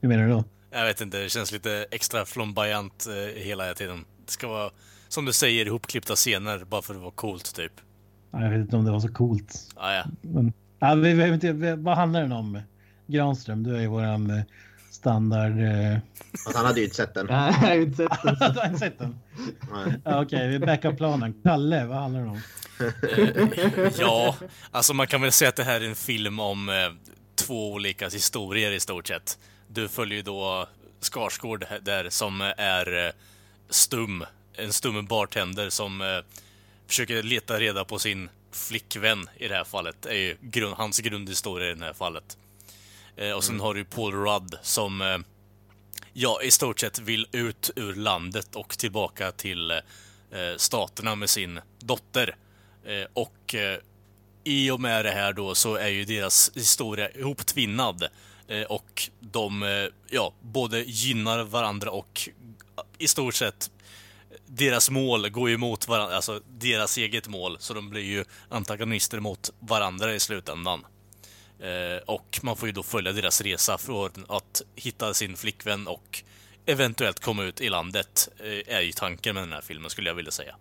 Hur 0.00 0.08
menar 0.08 0.22
du 0.22 0.30
då? 0.30 0.44
Jag 0.70 0.84
vet 0.86 1.00
inte, 1.00 1.18
det 1.18 1.28
känns 1.28 1.52
lite 1.52 1.86
extra 1.90 2.24
flamboyant 2.24 3.06
hela 3.34 3.74
tiden. 3.74 4.04
Det 4.26 4.32
ska 4.32 4.48
vara, 4.48 4.70
som 5.08 5.24
du 5.24 5.32
säger, 5.32 5.66
ihopklippta 5.66 6.14
scener 6.14 6.64
bara 6.64 6.82
för 6.82 6.94
att 6.94 7.00
vara 7.00 7.10
coolt 7.10 7.54
typ. 7.54 7.72
Ja, 8.30 8.42
Jag 8.42 8.50
vet 8.50 8.60
inte 8.60 8.76
om 8.76 8.84
det 8.84 8.90
var 8.90 9.00
så 9.00 9.12
coolt. 9.12 9.68
Ah, 9.76 9.94
ja. 9.94 10.04
Men, 10.22 10.52
ja, 10.78 10.94
vi, 10.94 11.12
vi, 11.52 11.76
vad 11.76 11.96
handlar 11.96 12.20
den 12.20 12.32
om? 12.32 12.60
Granström, 13.06 13.62
du 13.62 13.76
är 13.76 13.80
ju 13.80 13.86
våran 13.86 14.30
eh, 14.30 14.42
standard... 14.90 15.60
Eh... 15.60 15.98
Fast 16.44 16.56
han 16.56 16.66
hade 16.66 16.80
ju 16.80 16.84
inte 16.84 16.96
sett 16.96 17.14
den. 17.14 17.26
Jag 17.30 17.52
har 17.52 17.74
ju 17.74 17.82
inte 17.82 17.96
sett 17.96 18.22
den. 18.22 18.34
du 18.54 18.60
har 18.60 18.66
inte 18.66 18.78
sett 18.78 18.98
den? 18.98 19.18
Nej. 19.72 20.00
Ja, 20.04 20.22
Okej, 20.22 20.48
vi 20.48 20.58
backar 20.58 20.92
planen. 20.92 21.34
Kalle, 21.42 21.84
vad 21.84 21.98
handlar 21.98 22.20
den 22.20 22.28
om? 22.28 22.42
ja, 23.98 24.36
alltså 24.70 24.94
man 24.94 25.06
kan 25.06 25.20
väl 25.20 25.32
säga 25.32 25.48
att 25.48 25.56
det 25.56 25.64
här 25.64 25.80
är 25.80 25.88
en 25.88 25.94
film 25.94 26.40
om 26.40 26.68
eh, 26.68 26.74
två 27.34 27.72
olika 27.72 28.08
historier 28.08 28.72
i 28.72 28.80
stort 28.80 29.08
sett. 29.08 29.38
Du 29.68 29.88
följer 29.88 30.16
ju 30.16 30.22
då 30.22 30.68
Skarsgård 31.00 31.66
där 31.82 32.10
som 32.10 32.40
är 32.56 33.06
eh, 33.06 33.12
stum, 33.70 34.24
en 34.54 34.72
stum 34.72 35.06
bartender 35.06 35.70
som 35.70 36.00
eh, 36.00 36.06
försöker 36.86 37.22
leta 37.22 37.60
reda 37.60 37.84
på 37.84 37.98
sin 37.98 38.28
flickvän 38.52 39.28
i 39.36 39.48
det 39.48 39.54
här 39.54 39.64
fallet. 39.64 40.06
är 40.06 40.14
ju 40.14 40.36
grund, 40.40 40.74
hans 40.74 40.98
grundhistoria 40.98 41.70
i 41.70 41.74
det 41.74 41.84
här 41.84 41.92
fallet. 41.92 42.36
Eh, 43.16 43.32
och 43.32 43.44
sen 43.44 43.60
har 43.60 43.74
du 43.74 43.84
Paul 43.84 44.14
Rudd 44.14 44.58
som 44.62 45.00
eh, 45.00 45.18
ja, 46.12 46.42
i 46.42 46.50
stort 46.50 46.80
sett 46.80 46.98
vill 46.98 47.26
ut 47.32 47.70
ur 47.76 47.94
landet 47.94 48.56
och 48.56 48.78
tillbaka 48.78 49.32
till 49.32 49.70
eh, 49.70 49.80
staterna 50.56 51.14
med 51.14 51.30
sin 51.30 51.60
dotter. 51.78 52.36
Och 53.12 53.54
i 54.44 54.70
och 54.70 54.80
med 54.80 55.04
det 55.04 55.10
här 55.10 55.32
då 55.32 55.54
så 55.54 55.74
är 55.74 55.88
ju 55.88 56.04
deras 56.04 56.50
historia 56.54 57.10
ihoptvinnad. 57.10 58.08
Och 58.68 59.10
de, 59.20 59.88
ja, 60.10 60.34
både 60.40 60.82
gynnar 60.82 61.44
varandra 61.44 61.90
och 61.90 62.28
i 62.98 63.08
stort 63.08 63.34
sett 63.34 63.70
deras 64.46 64.90
mål 64.90 65.28
går 65.28 65.48
ju 65.48 65.54
emot 65.54 65.88
varandra, 65.88 66.16
alltså 66.16 66.40
deras 66.48 66.96
eget 66.98 67.28
mål. 67.28 67.56
Så 67.60 67.74
de 67.74 67.90
blir 67.90 68.04
ju 68.04 68.24
antagonister 68.48 69.20
mot 69.20 69.52
varandra 69.58 70.14
i 70.14 70.20
slutändan. 70.20 70.84
Eh, 71.60 72.02
och 72.06 72.40
man 72.42 72.56
får 72.56 72.68
ju 72.68 72.72
då 72.72 72.82
följa 72.82 73.12
deras 73.12 73.40
resa 73.40 73.78
för 73.78 74.06
att 74.28 74.62
hitta 74.74 75.14
sin 75.14 75.36
flickvän 75.36 75.86
och 75.86 76.22
eventuellt 76.66 77.20
komma 77.20 77.44
ut 77.44 77.60
i 77.60 77.68
landet. 77.68 78.28
Eh, 78.38 78.76
är 78.76 78.80
ju 78.80 78.92
tanken 78.92 79.34
med 79.34 79.42
den 79.42 79.52
här 79.52 79.60
filmen 79.60 79.90
skulle 79.90 80.10
jag 80.10 80.14
vilja 80.14 80.30
säga. 80.30 80.56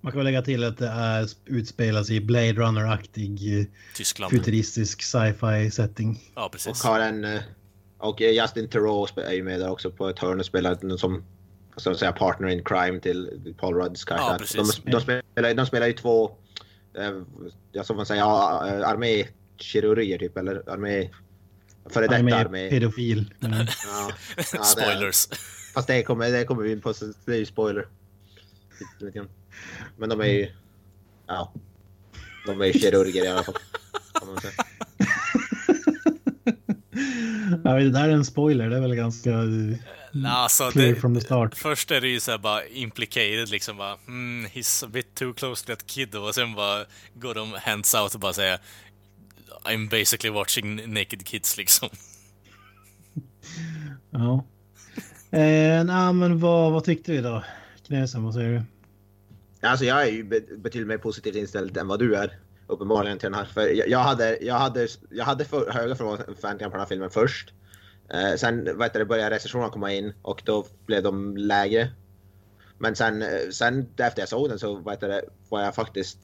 Man 0.00 0.12
kan 0.12 0.18
väl 0.18 0.24
lägga 0.24 0.42
till 0.42 0.64
att 0.64 0.78
det 0.78 0.88
är 0.88 1.28
utspelas 1.44 2.10
i 2.10 2.20
Blade 2.20 2.52
Runner-aktig 2.52 3.60
eh, 3.60 3.66
Tyskland. 3.94 4.32
futuristisk 4.32 5.02
sci-fi 5.02 5.70
setting. 5.70 6.30
Ja, 6.34 6.44
Och 6.46 6.52
precis. 6.52 6.82
har 6.82 7.00
en... 7.00 7.40
Och 7.98 8.20
Justin 8.20 8.68
Theroux 8.68 9.12
är 9.16 9.32
ju 9.32 9.42
med 9.42 9.60
där 9.60 9.70
också 9.70 9.90
på 9.90 10.08
ett 10.08 10.18
hörn 10.18 10.40
och 10.40 10.46
spelar 10.46 10.78
någon 10.82 10.98
som 10.98 11.24
så 11.76 11.90
att 11.90 11.98
säga 11.98 12.12
partner 12.12 12.48
in 12.48 12.64
crime 12.64 13.00
till 13.00 13.54
Paul 13.58 13.74
Rudds 13.74 14.04
karaktär. 14.04 14.32
Ja, 14.32 14.38
precis. 14.38 14.82
de, 14.84 14.90
de, 14.90 15.00
spelar, 15.00 15.54
de 15.54 15.66
spelar 15.66 15.86
ju 15.86 15.92
två, 15.92 16.30
eh, 16.98 17.10
ja, 17.72 17.84
som 17.84 17.96
man 17.96 18.06
säger, 18.06 18.22
ja, 18.22 18.96
armékirurger 19.62 20.18
typ, 20.18 20.36
eller 20.36 20.70
armé... 20.70 21.10
Före 21.90 22.04
detta 22.06 22.16
Armé 22.16 22.32
armé. 22.32 22.70
pedofil. 22.70 23.34
Mm. 23.40 23.58
Ja, 23.58 23.66
ja, 23.86 24.10
det, 24.36 24.64
Spoilers. 24.64 25.28
fast 25.74 25.86
det 25.88 26.02
kommer, 26.02 26.30
det 26.30 26.44
kommer 26.44 26.62
vi 26.62 26.72
in 26.72 26.80
på, 26.80 26.94
så 26.94 27.12
det 27.24 27.32
är 27.32 27.36
ju 27.38 27.46
spoiler. 27.46 27.86
Men 29.96 30.08
de 30.08 30.20
är 30.20 30.24
ju... 30.26 30.48
Ja. 31.26 31.52
De 32.46 32.60
är 32.60 32.64
ju 32.66 32.72
kirurger 32.72 33.24
i 33.24 33.28
alla 33.28 33.42
fall. 33.44 33.54
Ja, 37.64 37.72
det 37.72 37.90
där 37.90 38.08
är 38.08 38.12
en 38.12 38.24
spoiler, 38.24 38.70
det 38.70 38.76
är 38.76 38.80
väl 38.80 38.94
ganska 38.94 39.30
eh, 39.30 40.34
alltså, 40.42 40.70
clear 40.70 40.94
det, 40.94 41.00
from 41.00 41.14
the 41.14 41.20
start. 41.20 41.54
först 41.54 41.90
är 41.90 42.00
det 42.00 42.08
ju 42.08 42.20
såhär 42.20 42.38
bara 42.38 42.66
implicated 42.66 43.48
liksom 43.48 43.76
bara 43.76 43.96
mm, 44.08 44.46
he's 44.46 44.84
a 44.84 44.88
bit 44.92 45.14
too 45.14 45.32
close 45.34 45.66
to 45.66 45.72
that 45.72 45.86
kid 45.86 46.14
och 46.14 46.34
sen 46.34 46.54
bara 46.54 46.84
går 47.14 47.34
de 47.34 47.52
hands 47.62 47.94
out 47.94 48.14
och 48.14 48.20
bara 48.20 48.32
säger 48.32 48.58
I'm 49.64 49.88
basically 49.88 50.30
watching 50.30 50.94
naked 50.94 51.24
kids 51.24 51.56
liksom. 51.56 51.88
Ja. 54.10 54.44
Eh, 55.30 55.84
nej, 55.84 56.12
men 56.12 56.38
vad, 56.40 56.72
vad 56.72 56.84
tyckte 56.84 57.12
vi 57.12 57.20
då? 57.20 57.44
Knäsen, 57.86 58.24
vad 58.24 58.34
säger 58.34 58.50
du? 58.50 58.62
Alltså 59.68 59.84
jag 59.84 60.02
är 60.02 60.10
ju 60.10 60.24
be- 60.24 60.56
betydligt 60.56 60.88
mer 60.88 60.98
positivt 60.98 61.36
inställd 61.36 61.76
än 61.76 61.88
vad 61.88 61.98
du 61.98 62.14
är. 62.16 62.38
Uppenbarligen 62.66 63.18
till 63.18 63.30
den 63.30 63.34
här. 63.38 63.44
För 63.44 63.66
jag, 63.68 63.88
jag 63.88 63.98
hade, 63.98 64.38
jag 64.40 64.54
hade, 64.54 64.88
jag 65.10 65.24
hade 65.24 65.44
för, 65.44 65.70
höga 65.70 65.94
förväntningar 65.96 66.70
på 66.70 66.76
den 66.76 66.80
här 66.80 66.86
filmen 66.86 67.10
först. 67.10 67.52
Eh, 68.14 68.34
sen 68.36 68.68
vad 68.74 68.82
heter 68.86 68.98
det, 68.98 69.04
började 69.04 69.36
recensionerna 69.36 69.70
komma 69.72 69.92
in 69.92 70.12
och 70.22 70.42
då 70.44 70.66
blev 70.86 71.02
de 71.02 71.36
lägre. 71.36 71.90
Men 72.78 72.96
sen, 72.96 73.22
eh, 73.22 73.28
sen 73.50 73.88
efter 73.96 74.22
jag 74.22 74.28
såg 74.28 74.48
den 74.48 74.58
så 74.58 74.74
vad 74.74 74.94
heter 74.94 75.08
det, 75.08 75.22
var 75.48 75.62
jag 75.62 75.74
faktiskt 75.74 76.18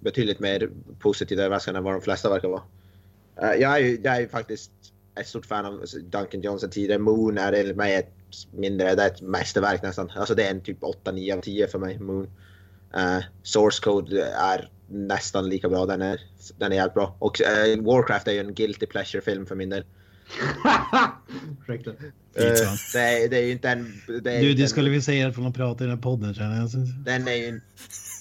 betydligt 0.00 0.40
mer 0.40 0.70
positivt 1.00 1.38
överraskad 1.38 1.76
än 1.76 1.84
vad 1.84 1.94
de 1.94 2.00
flesta 2.00 2.30
verkar 2.30 2.48
vara. 2.48 2.62
Eh, 3.42 3.52
jag, 3.52 3.76
är 3.76 3.78
ju, 3.78 4.00
jag 4.02 4.16
är 4.16 4.28
faktiskt 4.28 4.70
ett 5.14 5.26
stort 5.26 5.46
fan 5.46 5.66
av 5.66 5.84
Duncan 6.10 6.40
Johnson 6.40 6.70
tidigare. 6.70 6.98
Moon 6.98 7.38
är 7.38 7.52
enligt 7.52 7.76
mig 7.76 7.94
ett 7.94 8.12
mindre, 8.50 8.94
det 8.94 9.02
är 9.02 9.06
ett 9.06 9.22
mästerverk 9.22 9.82
nästan. 9.82 10.10
Alltså 10.16 10.34
det 10.34 10.46
är 10.46 10.50
en 10.50 10.60
typ 10.60 10.80
8-9 10.80 11.36
av 11.36 11.40
10 11.40 11.68
för 11.68 11.78
mig, 11.78 11.98
Moon. 11.98 12.30
Uh, 12.96 13.24
Source 13.42 13.82
Code 13.82 14.24
är 14.24 14.70
nästan 14.88 15.48
lika 15.48 15.68
bra. 15.68 15.86
Den 15.86 16.02
är, 16.02 16.20
den 16.58 16.72
är 16.72 16.76
jävligt 16.76 16.94
bra. 16.94 17.16
Och 17.18 17.40
uh, 17.40 17.84
Warcraft 17.84 18.28
är 18.28 18.32
ju 18.32 18.40
en 18.40 18.54
guilty 18.54 18.86
pleasure-film 18.86 19.46
för 19.46 19.54
min 19.54 19.70
del. 19.70 19.84
Ursäkta. 21.62 21.90
Uh, 21.90 21.96
det, 22.92 22.98
är, 22.98 23.28
det 23.28 23.36
är 23.38 23.42
ju 23.42 23.52
inte 23.52 23.68
en... 23.68 24.02
Det 24.22 24.36
är 24.36 24.40
Du 24.42 24.54
diskvalificerad 24.54 25.34
från 25.34 25.46
att 25.46 25.54
prata 25.54 25.84
i 25.84 25.86
den 25.86 25.96
här 25.96 26.02
podden 26.02 26.34
känner 26.34 26.56
jag. 26.60 26.70
Den 27.04 27.28
är 27.28 27.34
ju... 27.34 27.60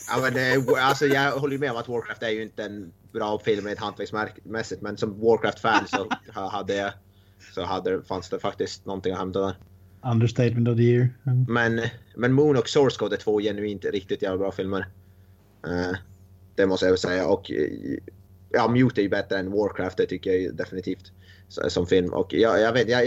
Ja, 0.10 0.20
men 0.22 0.34
det, 0.34 0.42
är- 0.42 0.80
alltså, 0.80 1.06
jag 1.06 1.32
håller 1.32 1.54
ju 1.54 1.60
med 1.60 1.72
om 1.72 1.78
att 1.78 1.88
Warcraft 1.88 2.24
är 2.24 2.30
ju 2.30 2.42
inte 2.44 2.64
en 2.64 2.92
bra 3.12 3.40
film 3.40 3.68
rent 3.68 3.80
hantverksmässigt 3.80 4.82
men 4.82 4.98
som 4.98 5.20
Warcraft-fan 5.20 5.88
så 5.88 6.10
ha- 6.34 6.50
hade 6.50 6.76
jag... 6.76 6.92
Så 7.56 7.64
hade, 7.64 8.04
fanns 8.04 8.30
det 8.30 8.40
faktiskt 8.40 8.86
någonting 8.86 9.14
att 9.14 9.20
hämta 9.20 9.40
där. 9.42 9.56
Understatement 10.12 10.68
of 10.68 10.78
the 10.78 10.84
year. 10.84 11.10
Mm. 11.26 11.46
Men, 11.50 11.82
men 12.16 12.34
Moon 12.34 12.58
och 12.58 12.70
Source 12.70 13.00
Code 13.00 13.16
är 13.16 13.20
två 13.20 13.40
genuint 13.40 13.86
riktigt 13.86 14.22
jävla 14.22 14.38
bra 14.38 14.52
filmer. 14.52 14.88
Eh, 15.68 15.98
det 16.56 16.66
måste 16.66 16.86
jag 16.86 16.92
väl 16.92 17.00
säga. 17.00 17.28
Och 17.28 17.52
eh, 17.52 17.68
ja, 18.50 18.68
Mute 18.68 19.02
är 19.02 19.04
ju 19.04 19.10
bättre 19.10 19.38
än 19.40 19.52
Warcraft, 19.52 19.98
det 19.98 20.06
tycker 20.06 20.32
jag 20.34 20.56
definitivt. 20.56 21.12
Som 21.48 21.88
film. 21.88 22.14
Och 22.14 22.34
jag, 22.34 22.62
jag 22.62 22.74
vet, 22.74 22.90
jag... 22.90 23.06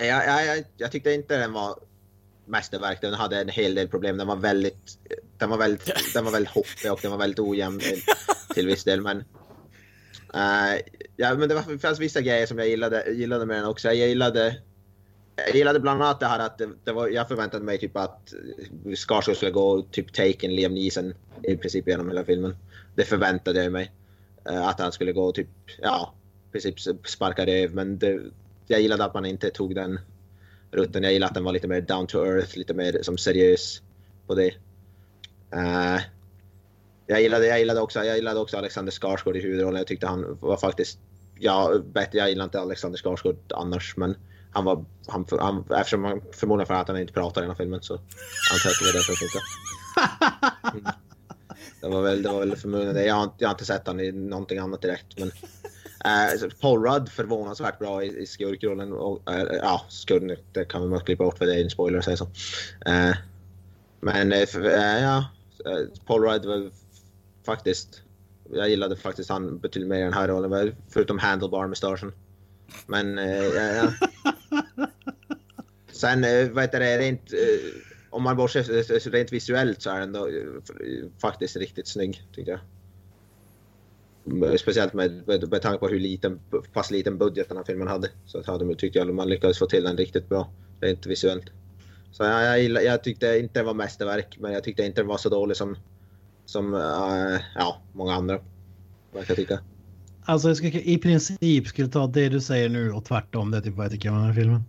Jag, 0.00 0.46
jag, 0.46 0.64
jag, 0.76 0.92
tyckte 0.92 1.12
inte 1.12 1.38
den 1.38 1.52
var 1.52 1.78
mästerverk. 2.46 3.00
Den 3.00 3.14
hade 3.14 3.40
en 3.40 3.48
hel 3.48 3.74
del 3.74 3.88
problem. 3.88 4.16
Den 4.16 4.26
var 4.26 4.36
väldigt... 4.36 4.98
Den 5.38 5.50
var 5.50 5.58
väldigt, 5.58 5.90
den 6.14 6.24
var 6.24 6.32
väldigt 6.32 6.54
hoppig 6.54 6.92
och 6.92 6.98
den 7.02 7.10
var 7.10 7.18
väldigt 7.18 7.38
ojämn 7.38 7.80
till- 8.54 8.66
viss 8.66 8.84
del. 8.84 9.00
Men, 9.00 9.18
eh, 10.34 10.80
ja, 11.16 11.34
men 11.34 11.48
det, 11.48 11.54
var, 11.54 11.72
det 11.72 11.78
fanns 11.78 11.98
vissa 12.00 12.20
grejer 12.20 12.46
som 12.46 12.58
jag 12.58 12.68
gillade, 12.68 13.10
gillade 13.10 13.46
med 13.46 13.56
den 13.56 13.64
också. 13.64 13.88
Jag 13.88 14.08
gillade 14.08 14.56
jag 15.36 15.54
gillade 15.54 15.80
bland 15.80 16.02
annat 16.02 16.20
det 16.20 16.26
här 16.26 16.38
att 16.38 16.58
det, 16.58 16.68
det 16.84 16.92
var, 16.92 17.08
jag 17.08 17.28
förväntade 17.28 17.64
mig 17.64 17.78
typ 17.78 17.96
att 17.96 18.34
Skarsgård 18.96 19.36
skulle 19.36 19.50
gå 19.50 19.82
typ 19.82 20.12
Taken 20.12 20.54
Liam 20.56 20.74
Neeson 20.74 21.14
i 21.42 21.56
princip 21.56 21.88
genom 21.88 22.08
hela 22.08 22.24
filmen. 22.24 22.56
Det 22.94 23.04
förväntade 23.04 23.62
jag 23.62 23.72
mig. 23.72 23.92
Eh, 24.50 24.68
Att 24.68 24.80
han 24.80 24.92
skulle 24.92 25.12
gå 25.12 25.32
typ, 25.32 25.48
ja, 25.82 26.14
princip 26.62 27.06
sparka 27.08 27.46
röv. 27.46 27.74
Men 27.74 27.98
det, 27.98 28.20
jag 28.66 28.80
gillade 28.80 29.04
att 29.04 29.14
man 29.14 29.26
inte 29.26 29.50
tog 29.50 29.74
den 29.74 30.00
rutten. 30.70 31.02
Jag 31.02 31.12
gillade 31.12 31.28
att 31.28 31.34
den 31.34 31.44
var 31.44 31.52
lite 31.52 31.68
mer 31.68 31.80
down 31.80 32.06
to 32.06 32.18
earth, 32.26 32.58
lite 32.58 32.74
mer 32.74 32.98
som 33.02 33.18
seriös 33.18 33.82
på 34.26 34.34
det. 34.34 34.54
Eh, 35.52 36.00
jag, 37.06 37.22
gillade, 37.22 37.46
jag, 37.46 37.58
gillade 37.58 37.80
också, 37.80 38.04
jag 38.04 38.16
gillade 38.16 38.40
också 38.40 38.56
Alexander 38.56 38.92
Skarsgård 38.92 39.36
i 39.36 39.40
huvudrollen. 39.40 39.78
Jag 39.78 39.86
tyckte 39.86 40.06
han 40.06 40.38
var 40.40 40.56
faktiskt, 40.56 40.98
ja, 41.38 41.78
bättre. 41.92 42.18
Jag 42.18 42.28
gillar 42.28 42.44
inte 42.44 42.60
Alexander 42.60 42.98
Skarsgård 42.98 43.36
annars, 43.54 43.96
men 43.96 44.16
han 44.52 44.64
var, 44.64 44.84
han, 45.06 45.26
han, 45.40 45.64
eftersom 45.70 46.04
han, 46.04 46.20
förmodligen 46.32 46.66
för 46.66 46.74
att 46.74 46.88
han 46.88 46.98
inte 47.00 47.12
pratar 47.12 47.40
i 47.40 47.44
den 47.44 47.50
här 47.50 47.56
filmen 47.56 47.82
så 47.82 47.94
antar 47.94 48.70
jag 48.82 48.88
att 48.88 48.92
det 48.92 49.08
var 49.08 49.16
tyckte. 49.16 49.38
Mm. 50.74 50.84
Det 51.80 51.88
var 51.88 52.02
väl, 52.02 52.22
det 52.22 52.28
var 52.28 52.38
väl 52.40 52.56
förmodligen 52.56 52.94
det. 52.94 53.04
Jag 53.06 53.14
har, 53.14 53.22
inte- 53.24 53.34
jag 53.38 53.48
har 53.48 53.54
inte 53.54 53.64
sett 53.64 53.86
han 53.86 54.00
i 54.00 54.12
någonting 54.12 54.58
annat 54.58 54.82
direkt. 54.82 55.18
Men, 55.18 55.30
eh, 56.04 56.38
så 56.38 56.50
Paul 56.60 56.82
Rudd 56.84 57.08
förvånansvärt 57.08 57.78
bra 57.78 58.04
i, 58.04 58.22
i 58.22 58.26
skurkrollen. 58.26 58.92
Och, 58.92 59.32
eh, 59.32 59.58
ja, 59.62 59.86
skurken, 59.88 60.36
det 60.52 60.64
kan 60.64 60.88
man 60.88 61.00
klippa 61.00 61.24
bort 61.24 61.38
för 61.38 61.46
det 61.46 61.54
är 61.54 61.64
en 61.64 61.70
spoiler 61.70 61.98
att 61.98 62.04
säga 62.04 62.16
så. 62.16 62.28
Eh, 62.86 63.16
men 64.00 64.30
ja, 64.64 65.24
Paul 66.06 66.22
Rudd 66.22 66.44
var 66.44 66.70
faktiskt, 67.46 68.02
jag 68.52 68.68
gillade 68.68 68.96
faktiskt 68.96 69.30
han 69.30 69.58
betydligt 69.58 69.88
mer 69.88 69.98
i 69.98 70.02
den 70.02 70.12
här 70.12 70.28
rollen. 70.28 70.74
Förutom 70.88 71.18
handlebar-mustaschen. 71.18 72.12
Men 72.86 73.16
ja, 73.16 73.62
ja. 73.62 73.92
Sen 75.92 76.20
vad 76.54 76.64
heter 76.64 76.80
det, 76.80 76.98
rent, 76.98 77.30
om 78.10 78.22
man 78.22 78.36
bortser 78.36 79.10
rent 79.10 79.32
visuellt 79.32 79.82
så 79.82 79.90
är 79.90 80.00
den 80.00 80.12
då, 80.12 80.28
faktiskt 81.20 81.56
riktigt 81.56 81.88
snygg 81.88 82.22
tycker 82.34 82.50
jag. 82.50 82.60
Mm, 84.26 84.58
speciellt 84.58 84.94
med, 84.94 85.22
med, 85.26 85.50
med 85.50 85.62
tanke 85.62 85.78
på 85.78 85.88
hur 85.88 86.00
liten, 86.00 86.40
pass 86.72 86.90
liten 86.90 87.18
budget 87.18 87.48
den 87.48 87.56
här 87.56 87.64
filmen 87.64 87.88
hade. 87.88 88.08
Så 88.26 88.38
att 88.38 88.46
hade, 88.46 88.74
tyckte 88.74 88.98
jag 88.98 89.14
man 89.14 89.28
lyckades 89.28 89.58
få 89.58 89.66
till 89.66 89.84
den 89.84 89.96
riktigt 89.96 90.28
bra, 90.28 90.50
rent 90.80 91.06
visuellt. 91.06 91.44
Så 92.12 92.24
jag, 92.24 92.44
jag, 92.44 92.62
gillar, 92.62 92.80
jag 92.80 93.04
tyckte 93.04 93.38
inte 93.38 93.60
det 93.60 93.64
var 93.64 93.74
mästerverk, 93.74 94.36
men 94.40 94.52
jag 94.52 94.64
tyckte 94.64 94.84
inte 94.84 95.00
den 95.00 95.08
var 95.08 95.16
så 95.16 95.28
dålig 95.28 95.56
som, 95.56 95.76
som 96.44 96.74
eh, 96.74 97.40
ja, 97.54 97.82
många 97.92 98.14
andra 98.14 98.40
verkar 99.12 99.34
tycka. 99.34 99.58
Alltså 100.24 100.48
jag 100.48 100.56
ska 100.56 100.66
i 100.66 100.98
princip 100.98 101.66
skulle 101.66 101.88
ta 101.88 102.06
det 102.06 102.28
du 102.28 102.40
säger 102.40 102.68
nu 102.68 102.92
och 102.92 103.04
tvärtom. 103.04 103.50
Det 103.50 103.56
är 103.56 103.60
typ 103.60 103.74
vad 103.74 103.84
jag 103.84 103.92
tycker 103.92 104.08
om 104.08 104.16
den 104.16 104.24
här 104.24 104.34
filmen. 104.34 104.64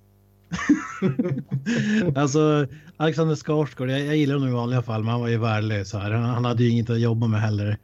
alltså 2.16 2.68
Alexander 2.97 3.36
Skarsgård, 3.36 3.89
jag, 3.89 3.99
jag 4.01 4.18
gillar 4.18 4.34
honom 4.34 4.49
i 4.49 4.53
vanliga 4.53 4.82
fall, 4.82 5.03
men 5.03 5.12
han 5.12 5.22
var 5.22 5.28
ju 5.28 5.38
värdelös 5.38 5.93
här. 5.93 6.12
Han, 6.12 6.24
han 6.24 6.45
hade 6.45 6.64
ju 6.64 6.70
inget 6.70 6.89
att 6.89 6.99
jobba 6.99 7.28
med 7.28 7.41
heller. 7.41 7.78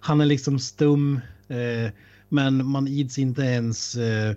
Han 0.00 0.20
är 0.20 0.26
liksom 0.26 0.58
stum, 0.58 1.20
eh, 1.48 1.92
men 2.28 2.66
man 2.66 2.88
ids 2.88 3.18
inte 3.18 3.42
ens. 3.42 3.94
Eh, 3.94 4.36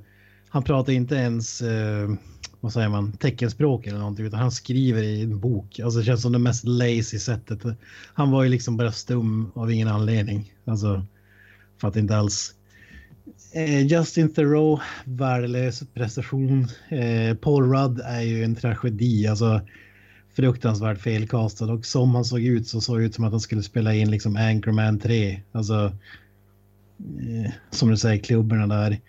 han 0.50 0.64
pratar 0.64 0.94
inte 0.94 1.16
ens, 1.16 1.62
eh, 1.62 2.10
vad 2.60 2.74
säger 2.74 2.90
man, 2.90 3.12
teckenspråk 3.12 3.88
eller 3.88 4.00
någonting, 4.00 4.26
utan 4.26 4.40
han 4.40 4.52
skriver 4.52 5.04
i 5.04 5.22
en 5.22 5.40
bok. 5.40 5.80
Alltså 5.80 6.00
det 6.00 6.06
känns 6.06 6.22
som 6.22 6.32
det 6.32 6.40
mest 6.40 6.64
lazy 6.64 7.20
sättet. 7.20 7.60
Han 8.14 8.32
var 8.32 8.44
ju 8.44 8.50
liksom 8.50 8.78
bara 8.78 8.92
stum 8.92 9.52
av 9.56 9.72
ingen 9.72 9.88
anledning. 9.88 10.54
Alltså, 10.66 11.06
för 11.82 11.88
att 11.88 11.96
inte 11.96 12.18
alls. 12.18 12.56
Eh, 13.54 13.88
Justin 13.88 14.34
Theroux, 14.34 14.84
värdelös 15.06 15.84
prestation. 15.94 16.68
Eh, 16.90 17.36
Paul 17.36 17.74
Rudd 17.74 18.02
är 18.06 18.22
ju 18.22 18.44
en 18.44 18.56
tragedi, 18.56 19.28
alltså 19.28 19.62
fruktansvärt 20.36 20.98
felkastad 20.98 21.66
och 21.66 21.86
som 21.86 22.16
han 22.16 22.26
såg 22.26 22.42
ut 22.42 22.68
så 22.68 22.82
såg 22.82 23.00
det 23.00 23.06
ut 23.06 23.16
som 23.16 23.26
att 23.26 23.32
han 23.32 23.40
skulle 23.40 23.64
spela 23.64 23.94
in 23.94 24.12
liksom 24.12 24.36
Anchorman 24.36 25.00
3. 25.00 25.42
Alltså, 25.52 25.92
eh, 27.00 27.52
som 27.70 27.90
du 27.90 27.98
säger, 27.98 28.24
klubborna 28.24 28.68
där. 28.68 29.00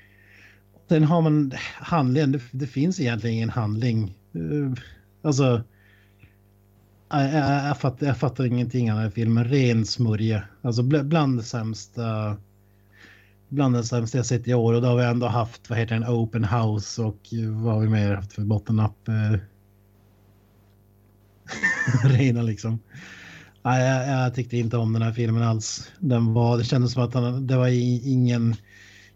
Sen 0.89 1.05
har 1.05 1.23
man 1.23 1.53
handlingen, 1.75 2.33
det, 2.33 2.41
det 2.51 2.67
finns 2.67 3.01
egentligen 3.01 3.37
ingen 3.37 3.51
handling. 3.51 4.15
Eh, 4.35 4.83
alltså, 5.23 5.63
jag, 7.11 7.33
jag, 7.33 7.67
jag, 7.67 7.79
fattar, 7.79 8.07
jag 8.07 8.17
fattar 8.17 8.45
ingenting 8.45 8.93
av 8.93 8.97
den 8.97 9.05
här 9.05 9.11
filmen, 9.11 9.45
ren 9.45 9.87
smörja. 9.87 10.43
Alltså 10.63 10.83
bland 10.83 11.39
det 11.39 11.43
sämsta 11.43 12.37
bland 13.53 13.75
det 13.75 13.85
sämsta 13.85 14.19
jag 14.19 14.27
sett 14.27 14.49
i 14.49 14.55
år 14.55 14.75
och 14.75 14.83
då 14.83 14.89
har 14.89 14.97
vi 14.97 15.05
ändå 15.05 15.27
haft, 15.27 15.71
vad 15.71 15.79
heter 15.79 15.95
den, 15.95 16.09
open 16.09 16.45
house 16.45 17.03
och 17.03 17.19
eh, 17.33 17.51
vad 17.51 17.75
har 17.75 17.81
vi 17.81 17.89
mer 17.89 18.15
haft 18.15 18.33
för 18.33 18.43
bottennapp? 18.43 19.09
Eh... 19.09 19.39
Rena 22.11 22.43
liksom. 22.43 22.79
Nej, 23.63 23.89
jag, 23.89 24.09
jag 24.09 24.35
tyckte 24.35 24.57
inte 24.57 24.77
om 24.77 24.93
den 24.93 25.03
här 25.03 25.13
filmen 25.13 25.43
alls. 25.43 25.93
Den 25.99 26.35
var, 26.35 26.59
det 26.59 26.65
kändes 26.65 26.93
som 26.93 27.03
att 27.03 27.15
han, 27.15 27.47
det 27.47 27.57
var 27.57 27.69
ingen, 28.09 28.57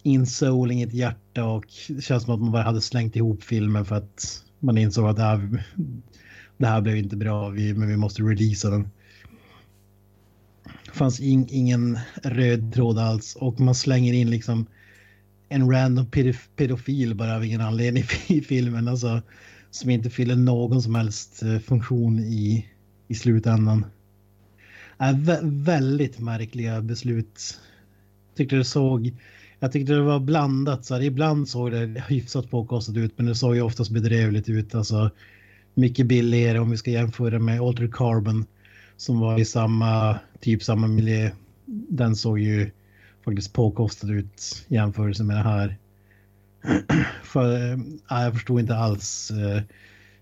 ingen 0.02 0.26
soul, 0.26 0.70
inget 0.70 0.92
hjärta 0.92 1.44
och 1.44 1.66
det 1.88 2.02
känns 2.02 2.22
som 2.22 2.34
att 2.34 2.40
man 2.40 2.52
bara 2.52 2.62
hade 2.62 2.80
slängt 2.80 3.16
ihop 3.16 3.42
filmen 3.42 3.84
för 3.84 3.96
att 3.96 4.44
man 4.58 4.78
insåg 4.78 5.06
att 5.06 5.16
det 5.16 5.22
här, 5.22 5.64
det 6.56 6.66
här 6.66 6.80
blev 6.80 6.96
inte 6.96 7.16
bra, 7.16 7.48
vi, 7.48 7.74
men 7.74 7.88
vi 7.88 7.96
måste 7.96 8.22
releasa 8.22 8.70
den. 8.70 8.88
Fanns 10.96 11.20
in, 11.20 11.46
ingen 11.50 11.98
röd 12.22 12.72
tråd 12.74 12.98
alls 12.98 13.36
och 13.36 13.60
man 13.60 13.74
slänger 13.74 14.12
in 14.12 14.30
liksom 14.30 14.66
en 15.48 15.70
random 15.70 16.06
pedof- 16.06 16.48
pedofil 16.56 17.14
bara 17.14 17.36
av 17.36 17.44
ingen 17.44 17.60
anledning 17.60 18.04
i 18.26 18.40
filmen. 18.40 18.88
Alltså, 18.88 19.22
som 19.70 19.90
inte 19.90 20.10
fyller 20.10 20.36
någon 20.36 20.82
som 20.82 20.94
helst 20.94 21.42
eh, 21.42 21.58
funktion 21.58 22.18
i, 22.18 22.66
i 23.08 23.14
slutändan. 23.14 23.84
Äh, 25.00 25.12
vä- 25.12 25.64
väldigt 25.64 26.18
märkliga 26.18 26.80
beslut. 26.80 27.60
Tyckte 28.36 28.56
det 28.56 28.64
såg, 28.64 29.12
jag 29.60 29.72
tyckte 29.72 29.92
det 29.92 30.02
var 30.02 30.20
blandat. 30.20 30.84
Så 30.84 30.94
här, 30.94 31.02
ibland 31.02 31.48
såg 31.48 31.70
det 31.70 32.04
hyfsat 32.08 32.50
påkostat 32.50 32.96
ut 32.96 33.12
men 33.16 33.26
det 33.26 33.34
såg 33.34 33.56
ju 33.56 33.62
oftast 33.62 33.90
bedrövligt 33.90 34.48
ut. 34.48 34.74
Alltså, 34.74 35.10
mycket 35.74 36.06
billigare 36.06 36.58
om 36.58 36.70
vi 36.70 36.76
ska 36.76 36.90
jämföra 36.90 37.38
med 37.38 37.60
Alter 37.60 37.90
Carbon 37.92 38.44
som 38.96 39.20
var 39.20 39.40
i 39.40 39.44
samma, 39.44 40.18
typ 40.40 40.62
samma 40.62 40.86
miljö. 40.86 41.30
Den 41.88 42.16
såg 42.16 42.38
ju 42.38 42.70
faktiskt 43.24 43.52
påkostad 43.52 44.10
ut 44.10 44.66
i 44.68 44.74
jämförelse 44.74 45.24
med 45.24 45.36
det 45.36 45.42
här. 45.42 45.76
För, 47.22 47.72
äh, 47.72 47.78
jag 48.08 48.34
förstod 48.34 48.60
inte 48.60 48.76
alls 48.76 49.30
äh, 49.30 49.62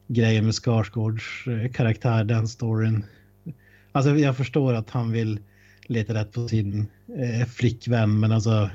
grejen 0.07 0.45
med 0.45 0.55
Skarsgårds 0.55 1.47
äh, 1.47 1.73
karaktär, 1.73 2.25
den 2.25 2.49
storyn. 2.49 3.05
Alltså 3.93 4.17
jag 4.17 4.37
förstår 4.37 4.75
att 4.75 4.91
han 4.91 5.13
vill 5.13 5.41
leta 5.87 6.15
rätt 6.15 6.33
på 6.33 6.49
sin 6.49 6.87
äh, 7.19 7.47
flickvän, 7.47 8.21
men 8.21 8.33
alltså... 8.33 8.71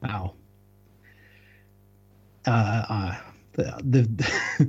Ja. 0.00 0.34
Äh, 2.46 3.14
det, 3.82 4.02
det, 4.02 4.24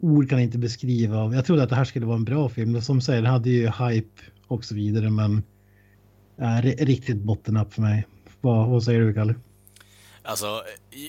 ord 0.00 0.30
kan 0.30 0.40
inte 0.40 0.58
beskriva. 0.58 1.34
Jag 1.34 1.44
trodde 1.44 1.62
att 1.62 1.68
det 1.68 1.76
här 1.76 1.84
skulle 1.84 2.06
vara 2.06 2.16
en 2.16 2.24
bra 2.24 2.48
film. 2.48 2.80
Som 2.80 3.00
säger, 3.00 3.22
den 3.22 3.32
hade 3.32 3.50
ju 3.50 3.66
hype 3.66 4.22
och 4.52 4.64
så 4.64 4.74
vidare, 4.74 5.10
men 5.10 5.42
äh, 6.40 6.62
riktigt 6.62 7.16
bottennapp 7.16 7.74
för 7.74 7.82
mig. 7.82 8.06
Vad, 8.40 8.68
vad 8.68 8.82
säger 8.82 9.00
du, 9.00 9.14
Kalle? 9.14 9.34
Alltså, 10.24 10.64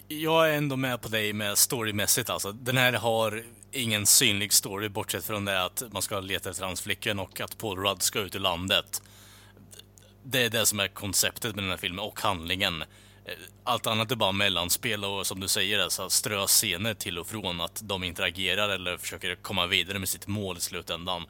jag 0.07 0.49
är 0.49 0.53
ändå 0.53 0.75
med 0.75 1.01
på 1.01 1.09
dig 1.09 1.33
med 1.33 1.57
storymässigt 1.57 2.29
alltså. 2.29 2.51
Den 2.51 2.77
här 2.77 2.93
har 2.93 3.43
ingen 3.71 4.05
synlig 4.05 4.53
story 4.53 4.89
bortsett 4.89 5.25
från 5.25 5.45
det 5.45 5.63
att 5.63 5.83
man 5.91 6.01
ska 6.01 6.19
leta 6.19 6.49
efter 6.49 6.65
hans 6.65 6.81
flickvän 6.81 7.19
och 7.19 7.41
att 7.41 7.57
Paul 7.57 7.77
Rudd 7.77 8.01
ska 8.01 8.19
ut 8.19 8.35
ur 8.35 8.39
landet. 8.39 9.01
Det 10.23 10.45
är 10.45 10.49
det 10.49 10.65
som 10.65 10.79
är 10.79 10.87
konceptet 10.87 11.55
med 11.55 11.63
den 11.63 11.69
här 11.69 11.77
filmen 11.77 12.05
och 12.05 12.21
handlingen. 12.21 12.83
Allt 13.63 13.87
annat 13.87 14.11
är 14.11 14.15
bara 14.15 14.31
mellanspel 14.31 15.05
och 15.05 15.27
som 15.27 15.39
du 15.39 15.47
säger, 15.47 15.79
alltså 15.79 16.09
strö 16.09 16.47
scener 16.47 16.93
till 16.93 17.19
och 17.19 17.27
från 17.27 17.61
att 17.61 17.81
de 17.83 18.03
interagerar 18.03 18.69
eller 18.69 18.97
försöker 18.97 19.35
komma 19.35 19.67
vidare 19.67 19.99
med 19.99 20.09
sitt 20.09 20.27
mål 20.27 20.57
i 20.57 20.61
slutändan. 20.61 21.25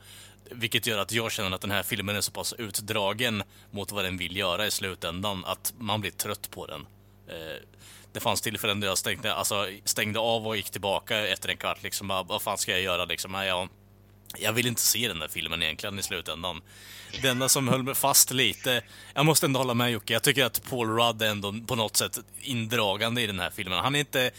Vilket 0.53 0.87
gör 0.87 0.97
att 0.97 1.11
jag 1.11 1.31
känner 1.31 1.55
att 1.55 1.61
den 1.61 1.71
här 1.71 1.83
filmen 1.83 2.15
är 2.15 2.21
så 2.21 2.31
pass 2.31 2.53
utdragen 2.53 3.43
mot 3.71 3.91
vad 3.91 4.05
den 4.05 4.17
vill 4.17 4.37
göra 4.37 4.67
i 4.67 4.71
slutändan 4.71 5.45
att 5.45 5.73
man 5.77 6.01
blir 6.01 6.11
trött 6.11 6.49
på 6.51 6.65
den. 6.65 6.87
Eh, 7.27 7.57
det 8.13 8.19
fanns 8.19 8.41
tillfällen 8.41 8.79
där 8.79 8.87
jag 8.87 8.97
stängde, 8.97 9.33
alltså, 9.33 9.67
stängde 9.85 10.19
av 10.19 10.47
och 10.47 10.57
gick 10.57 10.69
tillbaka 10.69 11.27
efter 11.27 11.49
en 11.49 11.57
kvart. 11.57 11.83
Liksom, 11.83 12.07
vad 12.07 12.41
fan 12.41 12.57
ska 12.57 12.71
jag 12.71 12.81
göra? 12.81 13.05
Liksom, 13.05 13.33
jag, 13.33 13.69
jag 14.37 14.53
vill 14.53 14.67
inte 14.67 14.81
se 14.81 15.07
den 15.07 15.19
där 15.19 15.27
filmen 15.27 15.63
egentligen 15.63 15.99
i 15.99 16.03
slutändan. 16.03 16.61
Det 17.21 17.27
enda 17.27 17.49
som 17.49 17.67
höll 17.67 17.83
mig 17.83 17.95
fast 17.95 18.31
lite, 18.31 18.81
jag 19.13 19.25
måste 19.25 19.45
ändå 19.45 19.59
hålla 19.59 19.73
med 19.73 19.91
Jocke, 19.91 20.13
jag 20.13 20.23
tycker 20.23 20.45
att 20.45 20.69
Paul 20.69 20.89
Rudd 20.89 21.21
är 21.21 21.29
ändå 21.29 21.53
på 21.67 21.75
något 21.75 21.97
sätt 21.97 22.19
indragande 22.41 23.21
i 23.21 23.27
den 23.27 23.39
här 23.39 23.49
filmen. 23.49 23.79
Han 23.79 23.95
är 23.95 23.99
inte 23.99 24.31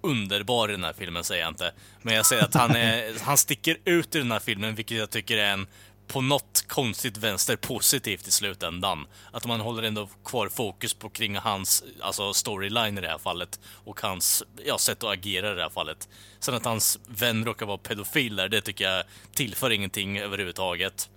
underbar 0.00 0.68
i 0.68 0.72
den 0.72 0.84
här 0.84 0.92
filmen, 0.92 1.24
säger 1.24 1.42
jag 1.42 1.50
inte. 1.50 1.72
Men 2.02 2.14
jag 2.14 2.26
säger 2.26 2.44
att 2.44 2.54
han, 2.54 2.70
är, 2.70 3.20
han 3.24 3.38
sticker 3.38 3.76
ut 3.84 4.14
i 4.14 4.18
den 4.18 4.32
här 4.32 4.40
filmen, 4.40 4.74
vilket 4.74 4.98
jag 4.98 5.10
tycker 5.10 5.38
är 5.38 5.52
en 5.52 5.66
på 6.06 6.20
något 6.20 6.64
konstigt 6.68 7.16
vänster 7.16 7.56
positivt 7.56 8.28
i 8.28 8.30
slutändan. 8.30 9.06
Att 9.32 9.46
man 9.46 9.60
håller 9.60 9.82
ändå 9.82 10.08
kvar 10.24 10.48
fokus 10.48 10.94
på 10.94 11.10
kring 11.10 11.36
hans 11.36 11.84
alltså 12.00 12.32
storyline 12.32 12.98
i 12.98 13.00
det 13.00 13.08
här 13.08 13.18
fallet 13.18 13.60
och 13.84 14.00
hans 14.00 14.42
ja, 14.64 14.78
sätt 14.78 15.04
att 15.04 15.10
agera 15.10 15.52
i 15.52 15.54
det 15.54 15.62
här 15.62 15.70
fallet. 15.70 16.08
Sen 16.40 16.54
att 16.54 16.64
hans 16.64 16.98
vän 17.06 17.44
råkar 17.44 17.66
vara 17.66 17.78
pedofil 17.78 18.36
där, 18.36 18.48
det 18.48 18.60
tycker 18.60 18.84
jag 18.84 19.04
tillför 19.34 19.70
ingenting 19.70 20.18
överhuvudtaget. 20.18 21.08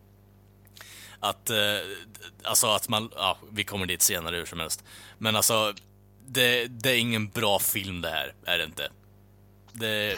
Att, 1.19 1.49
eh, 1.49 1.57
alltså 2.43 2.67
att 2.67 2.89
man, 2.89 3.09
ja, 3.15 3.38
vi 3.51 3.63
kommer 3.63 3.86
dit 3.86 4.01
senare 4.01 4.36
hur 4.36 4.45
som 4.45 4.59
helst. 4.59 4.84
Men 5.17 5.36
alltså, 5.36 5.73
det, 6.28 6.67
det 6.67 6.91
är 6.91 6.97
ingen 6.97 7.28
bra 7.28 7.59
film 7.59 8.01
det 8.01 8.09
här, 8.09 8.34
är 8.45 8.57
det 8.57 8.63
inte. 8.63 8.89
Det... 9.74 10.17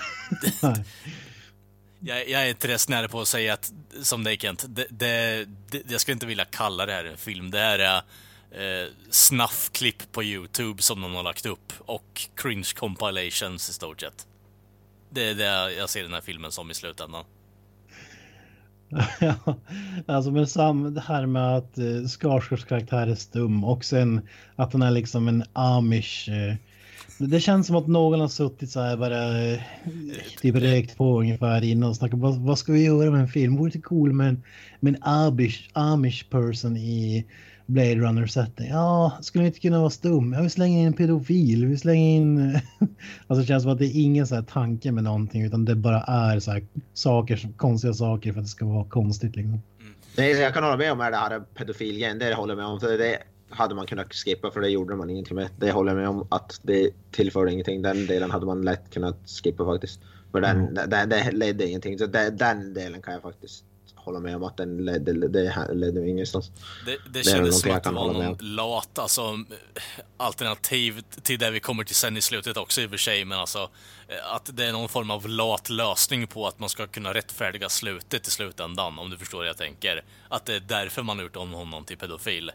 jag, 1.99 2.29
jag 2.29 2.41
är 2.41 2.49
inte 2.49 2.77
nära 2.87 3.07
på 3.07 3.21
att 3.21 3.27
säga 3.27 3.53
att, 3.53 3.73
som 4.01 4.23
dig 4.23 4.37
Kent, 4.37 4.65
det, 4.67 4.87
det, 4.89 5.45
det, 5.69 5.91
jag 5.91 6.01
skulle 6.01 6.13
inte 6.13 6.25
vilja 6.25 6.45
kalla 6.45 6.85
det 6.85 6.93
här 6.93 7.05
en 7.05 7.17
film. 7.17 7.51
Det 7.51 7.59
här 7.59 7.79
är 7.79 8.01
eh, 8.51 8.89
snuffklipp 9.09 10.11
på 10.11 10.23
YouTube 10.23 10.81
som 10.81 11.01
de 11.01 11.15
har 11.15 11.23
lagt 11.23 11.45
upp 11.45 11.73
och 11.79 12.27
cringe 12.35 12.71
compilations 12.75 13.69
i 13.69 13.73
stort 13.73 14.01
sett. 14.01 14.27
Det 15.09 15.23
är 15.23 15.35
det 15.35 15.73
jag 15.73 15.89
ser 15.89 16.03
den 16.03 16.13
här 16.13 16.21
filmen 16.21 16.51
som 16.51 16.71
i 16.71 16.73
slutändan. 16.73 17.25
alltså 20.05 20.31
men 20.31 20.47
sam, 20.47 20.93
det 20.93 21.01
här 21.01 21.25
med 21.25 21.57
att 21.57 21.77
eh, 21.77 22.07
Skarsgårds 22.07 22.63
karaktär 22.63 23.07
är 23.07 23.15
stum 23.15 23.63
och 23.63 23.85
sen 23.85 24.21
att 24.55 24.73
han 24.73 24.81
är 24.81 24.91
liksom 24.91 25.27
en 25.27 25.43
amish. 25.53 26.29
Eh, 26.29 26.55
det 27.17 27.39
känns 27.39 27.67
som 27.67 27.75
att 27.75 27.87
någon 27.87 28.19
har 28.19 28.27
suttit 28.27 28.69
så 28.69 28.81
här 28.81 28.97
bara 28.97 29.43
eh, 29.43 29.59
typ 30.41 30.55
rökt 30.55 30.97
på 30.97 31.19
ungefär 31.19 31.63
innan 31.63 31.89
och 31.89 31.95
snackat 31.95 32.19
vad, 32.19 32.37
vad 32.37 32.59
ska 32.59 32.73
vi 32.73 32.83
göra 32.83 33.11
med 33.11 33.21
en 33.21 33.27
film? 33.27 33.57
Vore 33.57 33.71
det 33.71 33.81
cool 33.81 34.13
med 34.13 34.27
en, 34.27 34.43
med 34.79 34.95
en 34.95 35.03
amish, 35.03 35.69
amish 35.73 36.29
person 36.29 36.77
i 36.77 37.25
Blade 37.65 37.95
Runner 37.95 38.25
setting. 38.25 38.67
Ja, 38.69 39.17
skulle 39.21 39.41
vi 39.41 39.47
inte 39.47 39.59
kunna 39.59 39.79
vara 39.79 39.89
stum? 39.89 40.33
Ja, 40.33 40.41
vi 40.41 40.49
slänger 40.49 40.79
in 40.79 40.87
en 40.87 40.93
pedofil. 40.93 41.65
Vi 41.65 41.77
slänger 41.77 42.15
in... 42.15 42.59
alltså 43.27 43.41
det 43.41 43.45
känns 43.47 43.63
som 43.63 43.71
att 43.71 43.79
det 43.79 43.85
är 43.85 44.01
ingen 44.01 44.27
så 44.27 44.35
här 44.35 44.41
tanke 44.41 44.91
med 44.91 45.03
någonting 45.03 45.43
utan 45.43 45.65
det 45.65 45.75
bara 45.75 46.01
är 46.01 46.39
så 46.39 46.51
här 46.51 46.65
saker, 46.93 47.49
konstiga 47.57 47.93
saker 47.93 48.33
för 48.33 48.39
att 48.39 48.45
det 48.45 48.49
ska 48.49 48.65
vara 48.65 48.85
konstigt 48.85 49.35
liksom. 49.35 49.61
Mm. 49.79 49.93
Nej, 50.17 50.31
jag 50.31 50.53
kan 50.53 50.63
hålla 50.63 50.77
med 50.77 50.91
om 50.91 50.97
det 50.97 51.03
här 51.03 51.39
pedofilgrejen. 51.39 52.19
Det 52.19 52.33
håller 52.33 52.53
jag 52.53 52.57
med 52.57 52.67
om. 52.67 52.79
För 52.79 52.97
det 52.97 53.17
hade 53.49 53.75
man 53.75 53.85
kunnat 53.85 54.13
skippa 54.13 54.51
för 54.51 54.61
det 54.61 54.69
gjorde 54.69 54.95
man 54.95 55.09
ingenting 55.09 55.35
med. 55.35 55.49
Det 55.59 55.71
håller 55.71 55.91
jag 55.91 55.97
med 55.97 56.09
om 56.09 56.27
att 56.29 56.59
det 56.63 56.89
tillförde 57.11 57.51
ingenting. 57.51 57.81
Den 57.81 58.05
delen 58.05 58.31
hade 58.31 58.45
man 58.45 58.61
lätt 58.61 58.89
kunnat 58.89 59.29
skippa 59.43 59.65
faktiskt. 59.65 60.01
För 60.31 60.41
den, 60.41 60.57
mm. 60.59 60.89
det, 60.89 61.05
det 61.05 61.31
ledde 61.31 61.67
ingenting. 61.67 61.99
Så 61.99 62.05
det, 62.05 62.29
den 62.29 62.73
delen 62.73 63.01
kan 63.01 63.13
jag 63.13 63.21
faktiskt 63.21 63.63
hålla 64.05 64.19
med 64.19 64.35
om 64.35 64.43
att 64.43 64.57
den 64.57 64.85
ledde, 64.85 65.27
det 65.27 65.67
ledde 65.73 66.09
ingenstans. 66.09 66.51
Det, 66.85 66.91
det, 66.91 66.97
det 67.19 67.23
kändes 67.23 67.61
som 67.61 67.71
att 67.71 67.83
det 67.83 67.91
var 67.91 68.13
någon 68.13 68.37
lat, 68.39 68.99
alltså 68.99 69.39
alternativ 70.17 71.03
till 71.23 71.39
det 71.39 71.51
vi 71.51 71.59
kommer 71.59 71.83
till 71.83 71.95
sen 71.95 72.17
i 72.17 72.21
slutet 72.21 72.57
också 72.57 72.81
i 72.81 72.85
och 72.85 72.89
för 72.89 72.97
sig, 72.97 73.25
men 73.25 73.39
alltså 73.39 73.69
att 74.33 74.49
det 74.57 74.65
är 74.65 74.71
någon 74.71 74.89
form 74.89 75.11
av 75.11 75.27
lat 75.29 75.69
lösning 75.69 76.27
på 76.27 76.47
att 76.47 76.59
man 76.59 76.69
ska 76.69 76.87
kunna 76.87 77.13
rättfärdiga 77.13 77.69
slutet 77.69 78.27
i 78.27 78.31
slutändan, 78.31 78.99
om 78.99 79.09
du 79.09 79.17
förstår 79.17 79.37
vad 79.37 79.47
jag 79.47 79.57
tänker. 79.57 80.03
Att 80.29 80.45
det 80.45 80.55
är 80.55 80.59
därför 80.59 81.03
man 81.03 81.17
har 81.17 81.23
gjort 81.23 81.35
om 81.35 81.53
honom 81.53 81.85
till 81.85 81.97
pedofil. 81.97 82.51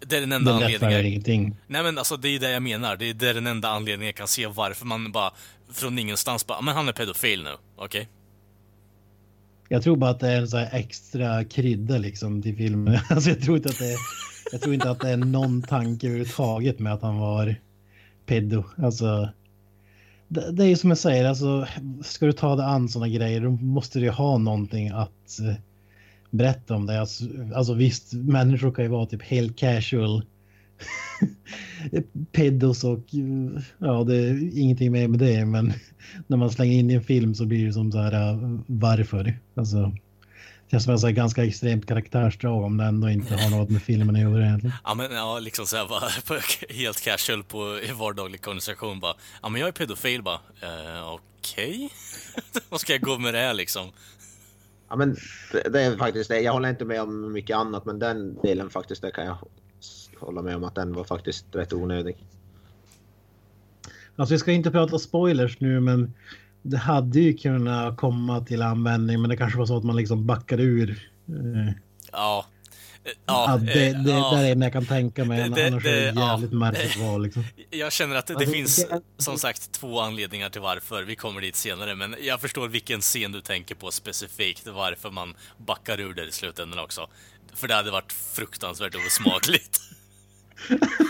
Det 0.00 0.16
är 0.16 0.20
den 0.20 0.32
enda 0.32 0.50
det 0.50 0.64
anledningen. 0.64 1.06
ingenting. 1.06 1.56
Nej 1.66 1.82
men 1.82 1.98
alltså 1.98 2.16
det 2.16 2.28
är 2.28 2.40
det 2.40 2.50
jag 2.50 2.62
menar. 2.62 2.96
Det 2.96 3.10
är, 3.10 3.14
det 3.14 3.28
är 3.28 3.34
den 3.34 3.46
enda 3.46 3.68
anledningen 3.68 4.06
jag 4.06 4.16
kan 4.16 4.28
se 4.28 4.46
varför 4.46 4.86
man 4.86 5.12
bara 5.12 5.32
från 5.72 5.98
ingenstans 5.98 6.46
bara, 6.46 6.60
men 6.60 6.74
han 6.74 6.88
är 6.88 6.92
pedofil 6.92 7.42
nu, 7.42 7.50
okej? 7.76 7.84
Okay? 8.00 8.06
Jag 9.68 9.82
tror 9.82 9.96
bara 9.96 10.10
att 10.10 10.20
det 10.20 10.28
är 10.28 10.40
en 10.40 10.48
så 10.48 10.58
extra 10.58 11.44
krydda 11.44 11.98
liksom 11.98 12.42
till 12.42 12.56
filmen. 12.56 12.98
Alltså 13.10 13.30
jag 13.30 13.40
tror 13.40 13.56
inte 13.56 13.68
att 13.68 13.78
det 13.78 13.92
är, 13.92 13.98
jag 14.52 14.60
tror 14.60 14.74
inte 14.74 14.90
att 14.90 15.00
det 15.00 15.10
är 15.10 15.16
någon 15.16 15.62
tanke 15.62 16.06
överhuvudtaget 16.06 16.78
med 16.78 16.92
att 16.92 17.02
han 17.02 17.18
var 17.18 17.56
pedo. 18.26 18.64
Alltså, 18.76 19.28
det, 20.28 20.52
det 20.52 20.64
är 20.64 20.68
ju 20.68 20.76
som 20.76 20.90
jag 20.90 20.98
säger, 20.98 21.24
alltså, 21.24 21.66
ska 22.02 22.26
du 22.26 22.32
ta 22.32 22.56
dig 22.56 22.66
an 22.66 22.88
sådana 22.88 23.08
grejer 23.08 23.40
då 23.40 23.50
måste 23.50 23.98
du 23.98 24.10
ha 24.10 24.38
någonting 24.38 24.88
att 24.88 25.40
eh, 25.40 25.54
berätta 26.30 26.74
om 26.74 26.86
det. 26.86 27.00
Alltså, 27.00 27.24
alltså 27.54 27.74
visst, 27.74 28.12
människor 28.12 28.72
kan 28.72 28.84
ju 28.84 28.90
vara 28.90 29.06
typ 29.06 29.22
helt 29.22 29.58
casual 29.58 30.22
pedos 32.32 32.84
och 32.84 33.04
ja, 33.78 34.04
det 34.04 34.16
är 34.16 34.58
ingenting 34.58 34.92
mer 34.92 35.08
med 35.08 35.18
det, 35.18 35.44
men 35.44 35.72
när 36.26 36.36
man 36.36 36.50
slänger 36.50 36.78
in 36.78 36.90
i 36.90 36.94
en 36.94 37.02
film 37.02 37.34
så 37.34 37.46
blir 37.46 37.66
det 37.66 37.72
som 37.72 37.92
så 37.92 37.98
här 37.98 38.12
äh, 38.12 38.58
varför? 38.66 39.38
Alltså, 39.54 39.92
det 40.68 40.70
känns 40.70 41.00
som 41.00 41.08
en 41.08 41.14
ganska 41.14 41.44
extremt 41.44 41.86
karaktärsdrag 41.86 42.64
om 42.64 42.76
det 42.76 42.84
ändå 42.84 43.10
inte 43.10 43.34
har 43.34 43.50
något 43.50 43.70
med 43.70 43.82
filmen 43.82 44.16
att 44.16 44.22
göra 44.22 44.46
egentligen. 44.46 44.76
Ja, 44.84 44.94
men 44.94 45.12
ja, 45.12 45.38
liksom 45.38 45.66
så 45.66 45.76
här 45.76 45.88
bara 46.28 46.40
helt 46.68 47.04
casual 47.04 47.42
på 47.42 47.80
vardaglig 47.98 48.42
konversation 48.42 49.00
bara. 49.00 49.14
Ja, 49.42 49.48
men 49.48 49.60
jag 49.60 49.68
är 49.68 49.72
pedofil 49.72 50.22
bara. 50.22 50.36
Uh, 50.36 51.12
Okej? 51.12 51.68
Okay. 51.74 52.62
Vad 52.68 52.80
ska 52.80 52.92
jag 52.92 53.02
gå 53.02 53.18
med 53.18 53.34
det 53.34 53.40
här 53.40 53.54
liksom? 53.54 53.86
Ja, 54.88 54.96
men 54.96 55.16
det, 55.52 55.68
det, 55.68 55.82
är 55.82 55.96
faktiskt 55.96 56.30
det. 56.30 56.40
Jag 56.40 56.52
håller 56.52 56.68
inte 56.68 56.84
med 56.84 57.02
om 57.02 57.32
mycket 57.32 57.56
annat, 57.56 57.84
men 57.84 57.98
den 57.98 58.38
delen 58.42 58.70
faktiskt, 58.70 59.02
det 59.02 59.10
kan 59.10 59.26
jag 59.26 59.38
hålla 60.20 60.42
med 60.42 60.56
om 60.56 60.64
att 60.64 60.74
den 60.74 60.92
var 60.92 61.04
faktiskt 61.04 61.46
rätt 61.52 61.72
onödig. 61.72 62.16
Alltså 64.16 64.34
vi 64.34 64.38
ska 64.38 64.52
inte 64.52 64.70
prata 64.70 64.98
spoilers 64.98 65.60
nu 65.60 65.80
men 65.80 66.14
det 66.62 66.76
hade 66.76 67.20
ju 67.20 67.34
kunnat 67.34 67.96
komma 67.96 68.44
till 68.44 68.62
användning 68.62 69.20
men 69.20 69.30
det 69.30 69.36
kanske 69.36 69.58
var 69.58 69.66
så 69.66 69.76
att 69.76 69.84
man 69.84 69.96
liksom 69.96 70.26
backade 70.26 70.62
ur. 70.62 71.10
Eh, 71.28 71.72
ja. 72.12 72.46
Ja, 73.04 73.14
ja, 73.26 73.56
det, 73.56 73.92
det, 73.92 74.10
ja, 74.10 74.30
där 74.34 74.44
är 74.44 74.54
det 74.54 74.64
jag 74.64 74.72
kan 74.72 74.86
tänka 74.86 75.24
mig. 75.24 75.50
Det, 75.50 75.66
annars 75.66 75.82
det, 75.82 75.90
är 75.90 76.12
det 76.12 76.20
jävligt 76.20 76.52
ja, 76.52 76.58
märkligt 76.58 76.96
val. 76.96 77.22
Liksom. 77.22 77.44
Jag 77.70 77.92
känner 77.92 78.16
att 78.16 78.26
det, 78.26 78.34
alltså, 78.34 78.52
finns 78.52 78.86
som 79.18 79.38
sagt 79.38 79.72
två 79.72 80.00
anledningar 80.00 80.50
till 80.50 80.60
varför. 80.60 81.02
Vi 81.02 81.16
kommer 81.16 81.40
dit 81.40 81.56
senare, 81.56 81.94
men 81.94 82.16
jag 82.20 82.40
förstår 82.40 82.68
vilken 82.68 83.00
scen 83.00 83.32
du 83.32 83.40
tänker 83.40 83.74
på 83.74 83.90
specifikt. 83.90 84.66
Varför 84.66 85.10
man 85.10 85.34
backar 85.56 86.00
ur 86.00 86.14
det 86.14 86.24
i 86.24 86.32
slutändan 86.32 86.78
också. 86.78 87.08
För 87.54 87.68
det 87.68 87.74
hade 87.74 87.90
varit 87.90 88.12
fruktansvärt 88.12 88.94
osmakligt. 88.94 89.80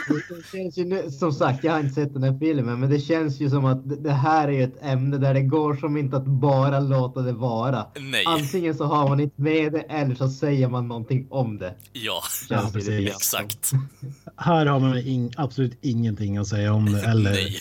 Det 0.08 0.46
känns 0.52 0.76
ju, 0.76 1.10
som 1.10 1.32
sagt, 1.32 1.64
jag 1.64 1.72
har 1.72 1.80
inte 1.80 1.94
sett 1.94 2.14
den 2.14 2.22
här 2.22 2.38
filmen, 2.38 2.80
men 2.80 2.90
det 2.90 2.98
känns 2.98 3.40
ju 3.40 3.50
som 3.50 3.64
att 3.64 4.02
det 4.04 4.12
här 4.12 4.48
är 4.48 4.64
ett 4.64 4.82
ämne 4.82 5.18
där 5.18 5.34
det 5.34 5.42
går 5.42 5.76
som 5.76 5.96
inte 5.96 6.16
att 6.16 6.26
bara 6.26 6.80
låta 6.80 7.20
det 7.20 7.32
vara. 7.32 7.86
Nej. 8.00 8.24
Antingen 8.26 8.74
så 8.74 8.84
har 8.84 9.08
man 9.08 9.20
inte 9.20 9.42
med 9.42 9.72
det 9.72 9.80
eller 9.80 10.14
så 10.14 10.28
säger 10.28 10.68
man 10.68 10.88
någonting 10.88 11.26
om 11.30 11.58
det. 11.58 11.74
Ja, 11.92 12.22
ja 12.48 12.70
precis. 12.72 13.10
exakt. 13.10 13.70
Här 14.36 14.66
har 14.66 14.80
man 14.80 14.98
in, 14.98 15.32
absolut 15.36 15.78
ingenting 15.80 16.36
att 16.36 16.48
säga 16.48 16.72
om 16.72 16.92
det. 16.92 17.02
Eller... 17.02 17.30
Nej. 17.30 17.56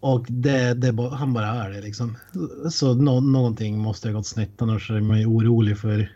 Och 0.00 0.26
det, 0.28 0.74
det, 0.74 1.10
han 1.12 1.32
bara 1.32 1.46
är 1.46 1.70
det 1.70 1.80
liksom. 1.80 2.16
Så 2.70 2.94
no, 2.94 3.20
någonting 3.20 3.78
måste 3.78 4.08
ha 4.08 4.12
gått 4.12 4.26
snett 4.26 4.62
annars 4.62 4.90
är 4.90 5.00
man 5.00 5.20
ju 5.20 5.26
orolig 5.26 5.78
för 5.78 6.15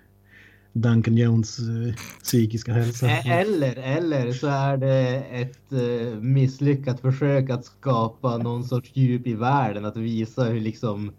Duncan 0.73 1.17
Jones 1.17 1.61
uh, 1.61 1.95
psykiska 2.23 2.73
hälsa. 2.73 3.11
Eller, 3.11 3.77
eller 3.77 4.33
så 4.33 4.47
är 4.47 4.77
det 4.77 5.25
ett 5.31 5.73
uh, 5.73 6.21
misslyckat 6.21 7.01
försök 7.01 7.51
att 7.51 7.65
skapa 7.65 8.39
någon 8.39 8.65
sorts 8.65 8.91
djup 8.95 9.27
i 9.27 9.35
världen. 9.35 9.85
Att 9.85 9.97
visa 9.97 10.45
hur 10.45 10.61
liksom 10.61 11.13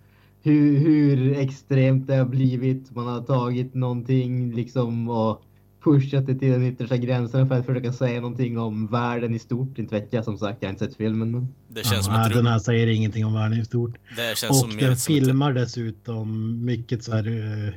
hur, 0.43 0.77
hur 0.77 1.37
extremt 1.37 2.07
det 2.07 2.15
har 2.15 2.25
blivit. 2.25 2.95
Man 2.95 3.07
har 3.07 3.21
tagit 3.21 3.73
någonting 3.73 4.55
liksom 4.55 5.09
och 5.09 5.43
pushat 5.83 6.25
det 6.25 6.35
till 6.35 6.51
den 6.51 6.63
yttersta 6.63 6.97
gränsen 6.97 7.47
för 7.47 7.55
att 7.55 7.65
försöka 7.65 7.93
säga 7.93 8.21
någonting 8.21 8.57
om 8.57 8.87
världen 8.87 9.35
i 9.35 9.39
stort. 9.39 9.77
Inte 9.77 9.95
vet 9.95 10.13
jag 10.13 10.25
som 10.25 10.37
sagt, 10.37 10.57
jag 10.59 10.67
har 10.67 10.73
inte 10.73 10.85
sett 10.85 10.97
filmen. 10.97 11.31
Men... 11.31 11.47
Det 11.67 11.85
känns 11.85 12.05
som 12.05 12.13
ja, 12.13 12.27
ett 12.27 12.33
Den 12.33 12.47
här 12.47 12.59
säger 12.59 12.87
ingenting 12.87 13.25
om 13.25 13.33
världen 13.33 13.59
i 13.59 13.65
stort. 13.65 13.95
Det 14.15 14.37
känns 14.37 14.49
Och 14.49 14.55
som 14.55 14.69
den 14.69 14.79
som 14.79 14.91
ett, 14.91 15.03
filmar 15.03 15.53
dessutom 15.53 16.59
mycket 16.65 17.03
så 17.03 17.11
här... 17.11 17.27
eh, 17.27 17.73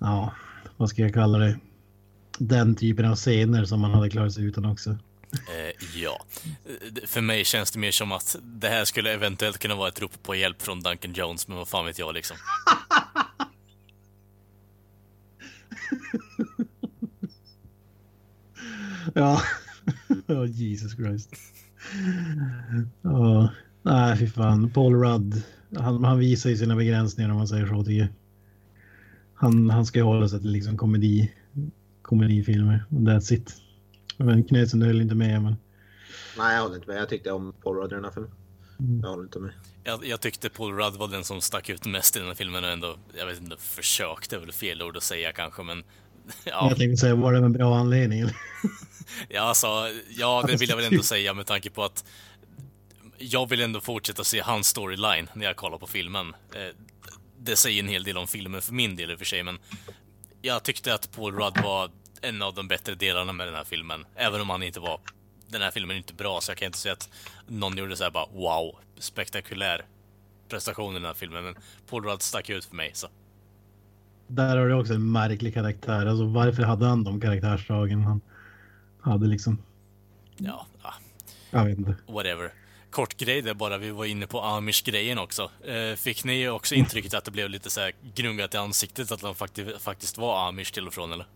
Ja, 0.00 0.32
vad 0.78 0.88
ska 0.90 1.02
jag 1.02 1.14
kalla 1.14 1.38
det? 1.38 1.58
Den 2.38 2.74
typen 2.76 3.04
av 3.04 3.16
scener 3.16 3.64
som 3.64 3.80
man 3.80 3.90
hade 3.90 4.10
klarat 4.10 4.32
sig 4.32 4.44
utan 4.44 4.64
också. 4.64 4.90
eh, 4.90 5.98
Ja. 6.02 6.24
Eh, 6.44 7.06
För 7.06 7.20
mig 7.20 7.44
känns 7.44 7.70
det 7.70 7.78
mer 7.78 7.90
som 7.92 8.12
att 8.12 8.36
det 8.42 8.68
här 8.68 8.84
skulle 8.84 9.12
eventuellt 9.14 9.58
kunna 9.58 9.74
vara 9.74 9.88
ett 9.88 10.00
rop 10.02 10.22
på 10.22 10.34
hjälp 10.34 10.62
från 10.62 10.80
Duncan 10.80 11.12
Jones, 11.12 11.48
men 11.48 11.56
vad 11.56 11.68
fan 11.68 11.86
vet 11.86 11.98
jag 11.98 12.14
liksom. 12.14 12.36
Ja. 19.14 19.40
oh, 20.28 20.46
Jesus 20.46 20.96
Christ. 20.96 21.30
Ja, 23.02 23.48
nej 23.82 24.16
fy 24.16 24.26
fan. 24.28 24.70
Paul 24.70 24.94
Rudd. 24.94 25.42
Han, 25.76 26.04
han 26.04 26.18
visar 26.18 26.50
ju 26.50 26.56
sina 26.56 26.76
begränsningar 26.76 27.30
om 27.30 27.36
man 27.36 27.48
säger 27.48 27.66
så 27.66 27.84
tycker 27.84 28.00
jag. 28.00 28.08
Han, 29.40 29.70
han 29.70 29.86
ska 29.86 29.98
ju 29.98 30.04
hålla 30.04 30.28
sig 30.28 30.40
till 30.40 30.50
liksom 30.50 30.76
komedi, 30.76 31.32
komedifilmer. 32.02 32.84
Och 32.90 33.00
that's 33.00 33.32
it. 33.32 33.56
Men 34.16 34.44
Knutsen, 34.44 34.82
höll 34.82 35.00
inte 35.00 35.14
med 35.14 35.42
men. 35.42 35.56
Nej, 36.38 36.54
jag 36.54 36.62
håller 36.62 36.76
inte 36.76 36.88
med. 36.88 37.00
Jag 37.00 37.08
tyckte 37.08 37.32
om 37.32 37.54
Paul 37.62 37.76
Rudd 37.76 37.92
i 37.92 37.94
den 37.94 38.04
här 38.04 38.10
filmen. 38.10 38.30
Mm. 38.80 39.00
Jag 39.00 39.08
håller 39.08 39.24
inte 39.24 39.38
med. 39.38 39.52
Jag, 39.84 40.04
jag 40.04 40.20
tyckte 40.20 40.48
Paul 40.48 40.76
Rudd 40.76 40.94
var 40.94 41.08
den 41.08 41.24
som 41.24 41.40
stack 41.40 41.68
ut 41.68 41.86
mest 41.86 42.16
i 42.16 42.18
den 42.18 42.28
här 42.28 42.34
filmen 42.34 42.64
och 42.64 42.70
ändå, 42.70 42.96
jag 43.18 43.26
vet 43.26 43.40
inte, 43.40 43.56
försökte 43.58 44.36
är 44.36 44.40
väl 44.40 44.52
fel 44.52 44.82
ord 44.82 44.96
att 44.96 45.02
säga 45.02 45.32
kanske, 45.32 45.62
men 45.62 45.78
ja, 46.44 46.68
Jag 46.68 46.78
tänkte 46.78 46.96
säga, 46.96 47.14
var 47.14 47.32
det 47.32 47.40
med 47.40 47.50
bra 47.50 47.76
anledning? 47.76 48.24
ja, 49.28 49.40
alltså, 49.40 49.66
ja, 50.08 50.44
det 50.46 50.56
vill 50.56 50.68
jag 50.68 50.76
väl 50.76 50.92
ändå 50.92 51.02
säga 51.02 51.34
med 51.34 51.46
tanke 51.46 51.70
på 51.70 51.84
att 51.84 52.04
jag 53.18 53.48
vill 53.48 53.60
ändå 53.60 53.80
fortsätta 53.80 54.24
se 54.24 54.40
hans 54.40 54.68
storyline 54.68 55.28
när 55.34 55.46
jag 55.46 55.56
kollar 55.56 55.78
på 55.78 55.86
filmen. 55.86 56.34
Det 57.40 57.56
säger 57.56 57.82
en 57.82 57.88
hel 57.88 58.04
del 58.04 58.18
om 58.18 58.26
filmen 58.26 58.62
för 58.62 58.72
min 58.72 58.96
del 58.96 59.10
i 59.10 59.14
och 59.14 59.18
för 59.18 59.26
sig, 59.26 59.42
men 59.42 59.58
jag 60.42 60.62
tyckte 60.62 60.94
att 60.94 61.12
Paul 61.12 61.34
Rudd 61.34 61.58
var 61.62 61.90
en 62.20 62.42
av 62.42 62.54
de 62.54 62.68
bättre 62.68 62.94
delarna 62.94 63.32
med 63.32 63.46
den 63.46 63.54
här 63.54 63.64
filmen. 63.64 64.04
Även 64.14 64.40
om 64.40 64.50
han 64.50 64.62
inte 64.62 64.80
var... 64.80 65.00
Den 65.50 65.62
här 65.62 65.70
filmen 65.70 65.94
är 65.96 65.98
inte 65.98 66.14
bra, 66.14 66.40
så 66.40 66.50
jag 66.50 66.58
kan 66.58 66.66
inte 66.66 66.78
säga 66.78 66.92
att 66.92 67.10
någon 67.46 67.76
gjorde 67.78 67.96
så 67.96 68.04
här 68.04 68.10
bara 68.10 68.26
wow, 68.32 68.76
spektakulär 68.98 69.84
prestation 70.48 70.92
i 70.92 70.94
den 70.94 71.04
här 71.04 71.14
filmen. 71.14 71.44
Men 71.44 71.54
Paul 71.90 72.04
Rudd 72.04 72.22
stack 72.22 72.50
ut 72.50 72.64
för 72.64 72.76
mig, 72.76 72.90
så. 72.94 73.08
Där 74.26 74.56
har 74.56 74.68
du 74.68 74.74
också 74.74 74.94
en 74.94 75.12
märklig 75.12 75.54
karaktär. 75.54 76.06
Alltså 76.06 76.24
varför 76.24 76.62
hade 76.62 76.86
han 76.86 77.04
de 77.04 77.20
karaktärsdragen 77.20 78.02
han 78.02 78.20
hade 79.00 79.26
liksom? 79.26 79.62
Ja, 80.36 80.66
ah, 80.82 80.94
Jag 81.50 81.64
vet 81.64 81.78
inte. 81.78 81.94
whatever. 82.06 82.52
Kort 82.90 83.16
grej 83.16 83.42
där 83.42 83.54
bara, 83.54 83.78
vi 83.78 83.90
var 83.90 84.04
inne 84.04 84.26
på 84.26 84.40
Amish-grejen 84.40 85.18
också. 85.18 85.50
Eh, 85.64 85.96
fick 85.96 86.24
ni 86.24 86.48
också 86.48 86.74
intrycket 86.74 87.14
att 87.14 87.24
det 87.24 87.30
blev 87.30 87.50
lite 87.50 87.70
så 87.70 87.80
här 87.80 87.92
gnuggat 88.14 88.54
i 88.54 88.56
ansiktet 88.56 89.12
att 89.12 89.22
han 89.22 89.34
faktiskt, 89.34 89.82
faktiskt 89.82 90.18
var 90.18 90.48
Amish 90.48 90.72
till 90.72 90.86
och 90.86 90.94
från, 90.94 91.12
eller? 91.12 91.26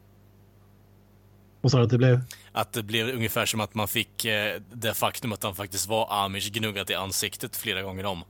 Vad 1.60 1.72
sa 1.72 1.78
du 1.78 1.84
att 1.84 1.90
det 1.90 1.98
blev? 1.98 2.20
Att 2.52 2.72
det 2.72 2.82
blev 2.82 3.08
ungefär 3.08 3.46
som 3.46 3.60
att 3.60 3.74
man 3.74 3.88
fick 3.88 4.24
eh, 4.24 4.60
det 4.72 4.94
faktum 4.94 5.32
att 5.32 5.42
han 5.42 5.54
faktiskt 5.54 5.88
var 5.88 6.24
Amish 6.24 6.50
gnuggat 6.50 6.90
i 6.90 6.94
ansiktet 6.94 7.56
flera 7.56 7.82
gånger 7.82 8.06
om. 8.06 8.24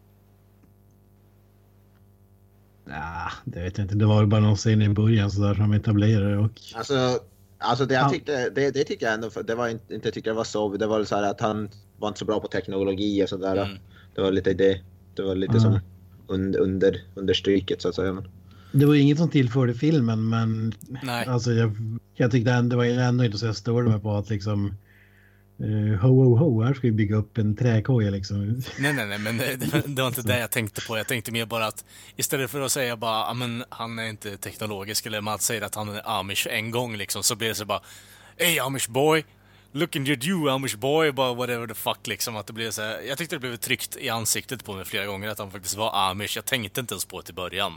Ja, 2.84 3.30
det 3.44 3.62
vet 3.62 3.78
jag 3.78 3.84
inte. 3.84 3.94
Det 3.94 4.06
var 4.06 4.26
bara 4.26 4.40
någon 4.40 4.56
scen 4.56 4.82
i 4.82 4.88
början 4.88 5.30
så 5.30 5.42
där 5.42 5.54
som 5.54 5.72
etablerade 5.72 6.38
och... 6.38 6.50
Alltså, 6.74 7.20
alltså 7.58 7.86
det 7.86 7.94
jag 7.94 8.12
tyckte, 8.12 8.50
det, 8.50 8.70
det 8.70 8.84
tycker 8.84 9.06
jag 9.06 9.14
ändå, 9.14 9.30
det 9.42 9.54
var 9.54 9.68
inte, 9.68 9.94
inte 9.94 10.10
tyckte 10.10 10.30
jag 10.30 10.34
var 10.34 10.44
så, 10.44 10.76
det 10.76 10.86
var 10.86 11.04
så 11.04 11.16
här 11.16 11.22
att 11.22 11.40
han 11.40 11.68
var 12.03 12.09
inte 12.09 12.18
så 12.18 12.24
bra 12.24 12.40
på 12.40 12.48
teknologi 12.48 13.24
och 13.24 13.28
sådär. 13.28 13.57
Mm. 13.57 13.78
Det 14.14 14.20
var 14.20 14.30
lite 14.32 14.55
det, 14.55 14.80
det 15.14 15.22
var 15.22 15.34
lite 15.34 15.53
Mm. 15.59 15.62
som 15.62 15.80
under, 16.26 16.61
under, 16.61 17.00
understryket 17.14 17.82
så 17.82 17.88
att 17.88 17.94
säga. 17.94 18.24
Det 18.72 18.86
var 18.86 18.94
inget 18.94 19.18
som 19.18 19.30
tillförde 19.30 19.74
filmen 19.74 20.28
men 20.28 20.74
Nej. 21.03 21.26
alltså 21.26 21.53
jag, 21.53 21.76
jag 22.14 22.30
tyckte 22.30 22.53
ändå, 22.53 22.70
det 22.70 22.76
var 22.76 23.03
ändå 23.05 23.24
inte 23.24 23.38
så 23.38 23.46
jag 23.46 23.57
störde 23.57 23.90
mig 23.90 24.00
på 24.00 24.16
att 24.16 24.30
liksom 24.30 24.74
eh, 25.61 26.00
ho 26.00 26.24
ho 26.24 26.36
ho, 26.36 26.62
här 26.62 26.74
ska 26.74 26.86
vi 26.86 26.92
bygga 26.92 27.16
upp 27.16 27.38
en 27.38 27.57
träkoja 27.57 28.11
liksom. 28.11 28.62
Nej, 28.78 28.92
nej, 28.92 29.07
nej, 29.07 29.18
men 29.18 29.38
det, 29.38 29.57
det, 29.86 30.03
var 30.03 30.09
inte 30.09 30.22
det 30.22 30.38
jag 30.46 30.50
tänkte 30.50 30.80
på. 30.88 30.96
Jag 30.96 31.07
tänkte 31.09 31.32
mer 31.32 31.46
bara 31.46 31.66
att 31.66 31.84
istället 32.16 32.50
för 32.50 32.61
att 32.61 32.72
säga 32.72 32.96
bara, 32.96 33.18
ja 33.28 33.34
men 33.34 33.64
han 33.68 33.98
är 33.98 34.09
inte 34.09 34.36
teknologisk, 34.36 35.07
eller 35.07 35.20
Mats 35.20 35.46
säger 35.46 35.62
att 35.62 35.74
han 35.74 35.88
är 35.88 36.20
Amish 36.20 36.46
en 36.50 36.70
gång 36.70 36.96
liksom, 36.96 37.22
så 37.22 37.36
blir 37.36 37.48
det 37.48 37.55
så 37.55 37.64
bara, 37.64 37.80
Hey 38.36 38.59
Amish 38.59 38.90
boy! 38.90 39.24
Looking 39.74 40.10
at 40.12 40.24
you 40.26 40.50
Amish 40.50 40.76
boy, 40.78 41.12
bara 41.12 41.34
whatever 41.34 41.66
the 41.66 41.74
fuck 41.74 42.06
liksom. 42.06 42.36
Att 42.36 42.46
det 42.46 42.52
blev 42.52 42.70
så 42.70 42.82
här, 42.82 43.00
jag 43.08 43.18
tyckte 43.18 43.36
det 43.36 43.40
blev 43.40 43.56
tryckt 43.56 43.96
i 43.96 44.08
ansiktet 44.08 44.64
på 44.64 44.72
mig 44.74 44.84
flera 44.84 45.06
gånger 45.06 45.28
att 45.28 45.38
han 45.38 45.50
faktiskt 45.50 45.76
var 45.76 46.10
Amish. 46.10 46.36
Jag 46.36 46.44
tänkte 46.44 46.80
inte 46.80 46.94
ens 46.94 47.04
på 47.04 47.20
det 47.20 47.30
i 47.30 47.32
början. 47.32 47.72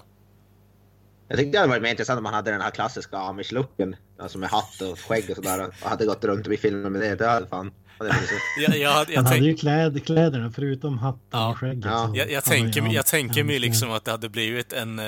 jag 1.28 1.38
tyckte 1.38 1.52
det 1.52 1.58
hade 1.60 1.70
varit 1.70 1.82
mer 1.82 1.90
intressant 1.90 2.20
om 2.20 2.26
han 2.26 2.34
hade 2.34 2.52
den 2.52 2.62
här 2.62 2.72
klassiska 2.72 3.18
amish-looken. 3.18 3.96
Alltså 4.20 4.38
med 4.38 4.50
hatt 4.50 4.82
och 4.82 5.00
skägg 5.00 5.30
och 5.30 5.36
sådär. 5.36 5.68
Och 5.84 5.90
hade 5.90 6.06
gått 6.06 6.24
runt 6.24 6.48
i 6.48 6.58
filmen 6.58 6.92
med 6.92 7.02
det. 7.02 7.16
Det 7.16 7.28
hade 7.28 7.48
fan... 7.48 7.72
hade 7.98 8.14
så- 8.14 8.62
Jag, 8.62 8.78
jag, 8.78 9.10
jag, 9.10 9.16
Han 9.16 9.26
hade 9.26 9.38
ju 9.46 9.56
kläd, 9.58 10.06
kläderna 10.06 10.52
förutom 10.52 10.98
hatten 10.98 11.22
Ja. 11.32 11.50
och 11.50 11.58
skägget. 11.58 11.86
Ja. 11.86 12.08
så 12.14 12.18
jag, 12.20 12.32
jag 12.32 12.44
tänker, 12.44 12.82
ju 12.82 12.92
jag 12.92 13.06
tänker 13.06 13.44
mig 13.44 13.60
liksom 13.60 13.92
att 13.92 14.06
det 14.06 14.12
hade 14.12 14.30
blivit 14.30 14.74
en 14.74 15.00
uh, 15.00 15.06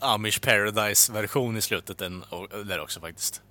Amish 0.00 0.40
Paradise-version 0.40 1.56
i 1.56 1.60
slutet 1.60 2.00
en, 2.02 2.22
och, 2.22 2.66
där 2.66 2.80
också 2.80 3.00
faktiskt. 3.00 3.42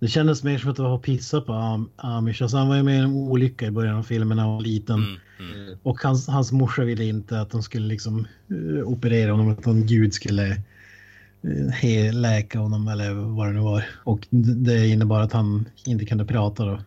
Det 0.00 0.08
kändes 0.08 0.42
mer 0.44 0.58
som 0.58 0.70
att 0.70 0.76
det 0.76 0.82
var 0.82 0.98
pissa 0.98 1.40
på 1.40 1.52
Am- 1.52 1.88
Amish. 1.96 2.42
Alltså 2.42 2.56
han 2.56 2.68
var 2.68 2.76
ju 2.76 2.82
med 2.82 2.94
i 2.94 2.98
en 2.98 3.06
olycka 3.14 3.66
i 3.66 3.70
början 3.70 3.96
av 3.96 4.02
filmen 4.02 4.36
när 4.36 4.44
han 4.44 4.52
var 4.54 4.60
liten. 4.60 4.94
Mm, 5.38 5.52
mm. 5.54 5.78
Och 5.82 5.98
hans, 6.02 6.28
hans 6.28 6.52
morsa 6.52 6.82
ville 6.84 7.04
inte 7.04 7.40
att 7.40 7.50
de 7.50 7.62
skulle 7.62 7.86
liksom 7.86 8.26
eh, 8.50 8.88
operera 8.88 9.30
honom, 9.30 9.48
att 9.48 9.66
någon 9.66 9.86
gud 9.86 10.14
skulle 10.14 10.62
uh, 11.44 12.12
läka 12.12 12.58
honom 12.58 12.88
eller 12.88 13.14
vad 13.14 13.46
det 13.46 13.52
nu 13.52 13.60
var. 13.60 13.84
Och 14.04 14.26
det 14.30 14.88
innebar 14.88 15.20
att 15.20 15.32
han 15.32 15.68
inte 15.86 16.04
kunde 16.04 16.24
prata 16.24 16.64
då 16.64 16.80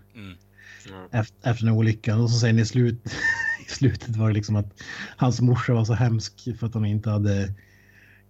Mm. 0.89 1.05
efter, 1.11 1.49
efter 1.49 1.65
den 1.65 1.73
olyckan. 1.73 2.21
Och 2.21 2.29
så 2.29 2.39
sen 2.39 2.59
i, 2.59 2.65
slut, 2.65 3.05
i 3.67 3.71
slutet 3.71 4.15
var 4.15 4.27
det 4.27 4.33
liksom 4.33 4.55
att 4.55 4.81
hans 5.15 5.41
morsa 5.41 5.73
var 5.73 5.85
så 5.85 5.93
hemsk 5.93 6.57
för 6.59 6.67
att 6.67 6.73
hon 6.73 6.85
inte 6.85 7.09
hade 7.09 7.53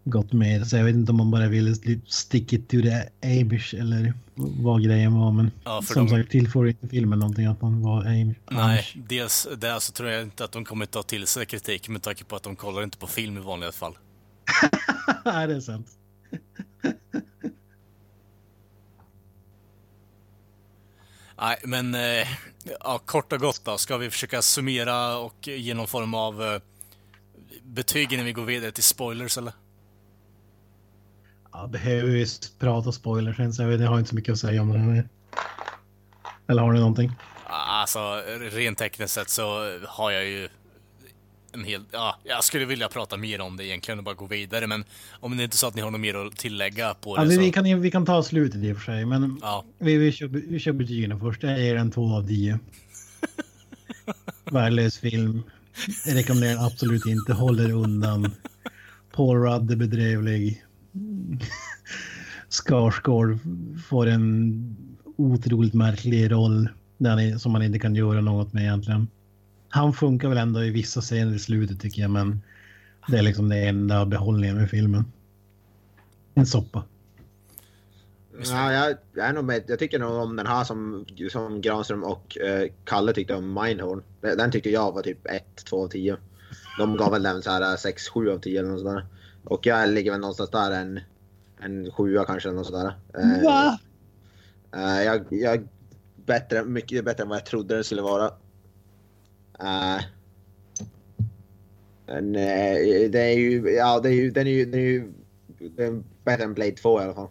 gått 0.03 0.33
med. 0.33 0.67
Så 0.67 0.77
jag 0.77 0.83
vet 0.83 0.95
inte 0.95 1.11
om 1.11 1.17
man 1.17 1.31
bara 1.31 1.47
ville 1.47 1.75
stick 2.07 2.53
it 2.53 2.69
to 2.69 2.77
the 2.81 3.03
Amish 3.41 3.73
eller 3.75 4.13
vad 4.35 4.83
grejen 4.83 5.13
var. 5.13 5.31
Men 5.31 5.51
Ja, 5.63 5.81
som 5.81 6.05
de- 6.05 6.09
sagt 6.09 6.31
tillför 6.31 6.67
inte 6.67 6.87
filmen 6.87 7.19
någonting 7.19 7.45
att 7.45 7.61
han 7.61 7.81
var 7.81 8.05
Amish. 8.05 8.37
Nej, 8.51 8.85
dels 8.95 9.47
där 9.57 9.79
så 9.79 9.91
tror 9.91 10.09
jag 10.09 10.21
inte 10.23 10.43
att 10.43 10.51
de 10.51 10.65
kommer 10.65 10.85
ta 10.85 11.03
till 11.03 11.27
sig 11.27 11.45
kritik 11.45 11.89
med 11.89 12.01
tanke 12.03 12.23
på 12.23 12.35
att 12.35 12.43
de 12.43 12.55
kollar 12.55 12.83
inte 12.83 12.97
på 12.97 13.07
film 13.07 13.37
i 13.37 13.39
vanliga 13.39 13.71
fall. 13.71 13.97
Nej, 15.25 15.47
det 15.47 15.55
är 15.55 15.59
sant. 15.59 15.87
Nej, 21.41 21.57
men 21.63 21.95
eh, 21.95 22.27
ja, 22.79 22.97
kort 23.05 23.33
och 23.33 23.39
gott 23.39 23.61
då. 23.65 23.77
Ska 23.77 23.97
vi 23.97 24.09
försöka 24.09 24.41
summera 24.41 25.17
och 25.17 25.47
ge 25.47 25.73
någon 25.73 25.87
form 25.87 26.13
av 26.13 26.43
eh, 26.43 26.61
betyg 27.63 28.13
innan 28.13 28.25
vi 28.25 28.33
går 28.33 28.45
vidare 28.45 28.71
till 28.71 28.83
spoilers 28.83 29.37
eller? 29.37 29.53
Ja, 31.53 31.67
behöver 31.67 32.09
vi 32.09 32.25
prata 32.59 32.91
spoilers 32.91 33.37
sen 33.37 33.53
så 33.53 33.61
jag, 33.61 33.69
vet, 33.69 33.81
jag 33.81 33.89
har 33.89 33.97
inte 33.97 34.09
så 34.09 34.15
mycket 34.15 34.31
att 34.31 34.39
säga 34.39 34.61
om 34.61 34.73
det 34.73 34.79
här. 34.79 35.09
Eller 36.47 36.61
har 36.61 36.71
ni 36.73 36.79
någonting? 36.79 37.11
Alltså, 37.47 37.99
rent 38.51 38.77
tekniskt 38.77 39.13
sett 39.13 39.29
så 39.29 39.77
har 39.87 40.11
jag 40.11 40.25
ju 40.25 40.49
en 41.53 41.63
hel... 41.63 41.81
Ja, 41.91 42.17
jag 42.23 42.43
skulle 42.43 42.65
vilja 42.65 42.87
prata 42.87 43.17
mer 43.17 43.41
om 43.41 43.57
det 43.57 43.65
egentligen 43.65 43.97
och 43.97 44.03
bara 44.03 44.15
gå 44.15 44.25
vidare, 44.25 44.67
men 44.67 44.83
om 45.19 45.37
det 45.37 45.43
inte 45.43 45.55
är 45.55 45.57
så 45.57 45.67
att 45.67 45.75
ni 45.75 45.81
har 45.81 45.91
något 45.91 46.01
mer 46.01 46.27
att 46.27 46.37
tillägga 46.37 46.93
på 46.93 47.17
Ja, 47.17 47.21
det 47.21 47.29
vi, 47.29 47.35
så... 47.35 47.41
vi, 47.41 47.51
kan, 47.51 47.81
vi 47.81 47.91
kan 47.91 48.05
ta 48.05 48.23
slutet 48.23 48.63
i 48.63 48.71
och 48.73 48.77
för 48.77 48.83
sig, 48.85 49.05
men 49.05 49.39
Ja, 49.41 49.65
vi, 49.79 49.97
vi, 49.97 50.11
kör, 50.11 50.27
vi 50.27 50.59
kör 50.59 50.71
betygen 50.71 51.19
först. 51.19 51.43
Jag 51.43 51.59
ger 51.59 51.75
en 51.75 51.91
2 51.91 52.15
av 52.15 52.27
10. 52.27 52.59
Värdelös 54.51 54.97
film. 54.97 55.43
Jag 56.05 56.15
rekommenderar 56.15 56.55
den 56.55 56.65
absolut 56.65 57.05
inte. 57.05 57.33
Håller 57.33 57.71
undan. 57.71 58.31
Paul 59.15 59.37
Rudd 59.37 59.71
är 59.71 59.75
bedrövlig. 59.75 60.65
Skarsgård 62.49 63.39
får 63.89 64.07
en 64.07 64.75
otroligt 65.15 65.73
märklig 65.73 66.31
roll 66.31 66.69
där 66.97 67.09
han 67.09 67.39
som 67.39 67.51
man 67.51 67.63
inte 67.63 67.79
kan 67.79 67.95
göra 67.95 68.21
något 68.21 68.53
med 68.53 68.63
egentligen. 68.63 69.07
Han 69.69 69.93
funkar 69.93 70.29
väl 70.29 70.37
ändå 70.37 70.63
i 70.63 70.69
vissa 70.69 71.01
scener 71.01 71.35
i 71.35 71.39
slutet 71.39 71.79
tycker 71.79 72.01
jag, 72.01 72.11
men 72.11 72.41
det 73.07 73.17
är 73.17 73.21
liksom 73.21 73.49
det 73.49 73.67
enda 73.67 74.05
behållningen 74.05 74.57
med 74.57 74.69
filmen. 74.69 75.05
En 76.33 76.45
soppa. 76.45 76.83
Ja, 78.45 78.73
jag, 78.73 78.95
jag, 79.13 79.25
är 79.25 79.33
nog 79.33 79.45
med, 79.45 79.63
jag 79.67 79.79
tycker 79.79 79.99
nog 79.99 80.11
om 80.11 80.35
den 80.35 80.47
här 80.47 80.63
som, 80.63 81.05
som 81.31 81.61
Granström 81.61 82.03
och 82.03 82.37
eh, 82.37 82.69
Kalle 82.83 83.13
tyckte 83.13 83.35
om 83.35 83.53
Mindhorn. 83.53 84.03
Den 84.21 84.37
den 84.37 84.51
tyckte 84.51 84.69
jag 84.69 84.91
var 84.91 85.01
typ 85.01 85.27
1, 85.27 85.65
2 85.65 85.83
av 85.83 85.87
10. 85.87 86.17
De 86.77 86.97
gav 86.97 87.11
väl 87.11 87.23
den 87.23 87.41
så 87.41 87.51
här 87.51 87.71
eh, 87.71 87.77
6, 87.77 88.09
7 88.09 88.29
av 88.29 88.39
10 88.39 88.59
eller 88.59 88.69
något 88.69 88.79
sådär. 88.79 89.05
Och 89.43 89.65
jag 89.65 89.89
ligger 89.89 90.11
väl 90.11 90.19
någonstans 90.19 90.49
där 90.49 90.71
en, 90.71 90.99
en 91.59 91.91
sjua 91.91 92.25
kanske 92.25 92.51
något 92.51 92.67
sådär. 92.67 92.93
Eh, 93.13 93.43
Va? 93.43 93.79
eh, 94.75 95.03
jag, 95.03 95.25
jag 95.29 95.67
bättre, 96.25 96.63
mycket 96.65 97.05
bättre 97.05 97.23
än 97.23 97.29
vad 97.29 97.37
jag 97.37 97.45
trodde 97.45 97.75
den 97.75 97.83
skulle 97.83 98.01
vara. 98.01 98.31
Men, 102.05 102.35
eh, 102.35 103.09
det 103.09 103.19
är 103.19 103.37
ju, 103.37 103.69
ja 103.69 103.99
det 103.99 104.09
är 104.09 104.13
ju, 104.13 104.31
den 104.31 104.47
är 104.47 104.51
ju, 104.51 104.65
den 104.65 104.79
är 104.79 104.83
ju 104.83 105.11
den 105.57 106.03
bättre 106.23 106.43
än 106.43 106.53
Blade 106.53 106.71
2 106.71 107.01
i 107.01 107.03
alla 107.03 107.13
fall. 107.13 107.29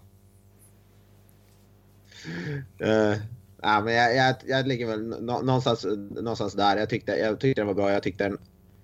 Eh, 2.78 3.18
ja, 3.62 3.80
men 3.80 3.94
jag, 3.94 4.16
jag, 4.16 4.34
jag 4.46 4.66
ligger 4.66 4.86
väl 4.86 5.02
nå- 5.02 5.42
någonstans, 5.42 5.86
någonstans 6.10 6.54
där. 6.54 6.76
Jag 6.76 6.88
tyckte, 6.88 7.12
jag 7.12 7.40
tyckte 7.40 7.60
den 7.60 7.66
var 7.66 7.74
bra. 7.74 7.92
Jag 7.92 8.02
tyckte 8.02 8.24
den 8.24 8.38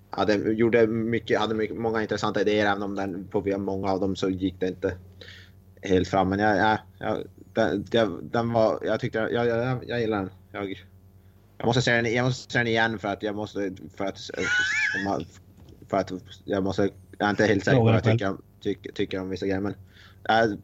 hade, 0.09 0.33
gjorde 0.33 0.87
mycket, 0.87 1.39
hade 1.39 1.55
mycket, 1.55 1.77
många 1.77 2.01
intressanta 2.01 2.41
idéer. 2.41 2.65
Även 2.65 2.83
om 2.83 2.95
den, 2.95 3.27
på 3.27 3.57
många 3.57 3.91
av 3.91 3.99
dem 3.99 4.15
så 4.15 4.29
gick 4.29 4.59
det 4.59 4.67
inte 4.67 4.97
helt 5.81 6.07
fram. 6.07 6.29
Men 6.29 6.39
jag, 6.39 6.57
jag, 6.57 6.79
jag, 6.99 7.23
den, 7.53 7.85
den, 7.91 8.29
den 8.29 8.53
var, 8.53 8.79
jag 8.83 8.99
tyckte, 8.99 9.17
jag, 9.17 9.47
jag, 9.47 9.83
jag, 9.87 10.01
gillar 10.01 10.17
den. 10.17 10.29
Jag, 10.51 10.83
jag 11.57 11.65
måste 11.65 11.81
se 11.81 12.01
den, 12.01 12.13
jag 12.13 12.25
måste 12.25 12.53
se 12.53 12.59
den 12.59 12.67
igen 12.67 12.99
för 12.99 13.07
att 13.07 13.23
jag 13.23 13.35
måste, 13.35 13.71
för 13.95 14.05
att, 14.05 14.19
för 15.89 15.97
att 15.97 16.11
jag 16.45 16.63
måste, 16.63 16.89
jag 17.17 17.25
är 17.25 17.29
inte 17.29 17.45
helt 17.45 17.63
säker 17.63 17.77
på 17.77 17.83
vad 17.83 17.95
jag 17.95 18.03
tycker, 18.03 18.37
tycker, 18.61 18.91
tycker 18.91 19.21
om 19.21 19.29
vissa 19.29 19.45
grejer. 19.45 19.61
Men 19.61 19.73
jag, 20.23 20.57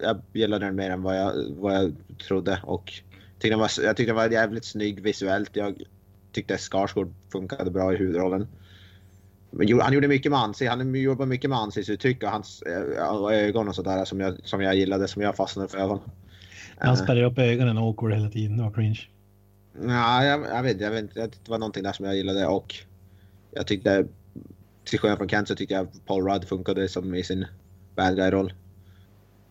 jag 0.00 0.22
gillade 0.32 0.66
den 0.66 0.76
mer 0.76 0.90
än 0.90 1.02
vad 1.02 1.18
jag, 1.18 1.32
vad 1.50 1.74
jag 1.74 1.94
trodde 2.26 2.60
och 2.64 2.92
tyckte 3.38 3.48
den 3.48 3.58
var, 3.58 3.70
jag 3.82 3.96
tyckte 3.96 4.10
den 4.10 4.16
var 4.16 4.30
jävligt 4.30 4.64
snygg 4.64 5.00
visuellt. 5.00 5.50
Jag 5.52 5.82
tyckte 6.32 6.58
Skarsgård 6.58 7.14
funkade 7.32 7.70
bra 7.70 7.94
i 7.94 7.96
huvudrollen. 7.96 8.48
Han 9.58 9.92
gjorde 9.92 10.08
mycket 10.08 10.32
med 10.32 10.40
ansiktet, 10.40 10.78
han 10.78 10.94
jobbade 10.94 11.28
mycket 11.28 11.50
med 11.50 11.58
ansiktsuttryck 11.58 12.22
och 12.22 12.30
hans 12.30 12.62
och 13.10 13.34
ögon 13.34 13.68
och 13.68 13.74
sådär 13.74 14.04
som 14.04 14.20
jag, 14.20 14.36
som 14.44 14.62
jag 14.62 14.74
gillade, 14.76 15.08
som 15.08 15.22
jag 15.22 15.36
fastnade 15.36 15.68
för 15.68 15.78
fall. 15.78 16.00
Han 16.78 16.94
Eh, 16.94 16.94
spärrar 16.94 17.22
upp 17.22 17.38
ögonen 17.38 17.78
awkward 17.78 18.12
hela 18.12 18.30
tiden. 18.30 18.56
Det 18.56 18.62
var 18.62 18.70
cringe. 18.70 19.00
Ja, 19.86 20.24
jag, 20.24 20.40
jag 20.40 20.62
vet 20.62 20.80
jag 20.80 20.90
vet 20.90 21.02
inte. 21.02 21.20
Det 21.26 21.48
var 21.48 21.58
någonting 21.58 21.82
där 21.82 21.92
som 21.92 22.06
jag 22.06 22.16
gillade 22.16 22.46
och 22.46 22.74
jag 23.50 23.66
tyckte, 23.66 24.06
till 24.84 24.98
skillnad 24.98 25.18
från 25.18 25.28
Kent 25.28 25.48
så 25.48 25.54
tyckte 25.54 25.74
jag 25.74 25.88
Paul 26.06 26.28
Rudd 26.28 26.44
funkade 26.44 26.88
som 26.88 27.14
i 27.14 27.24
sin 27.24 27.46
bad 27.96 28.16
guy-roll. 28.16 28.52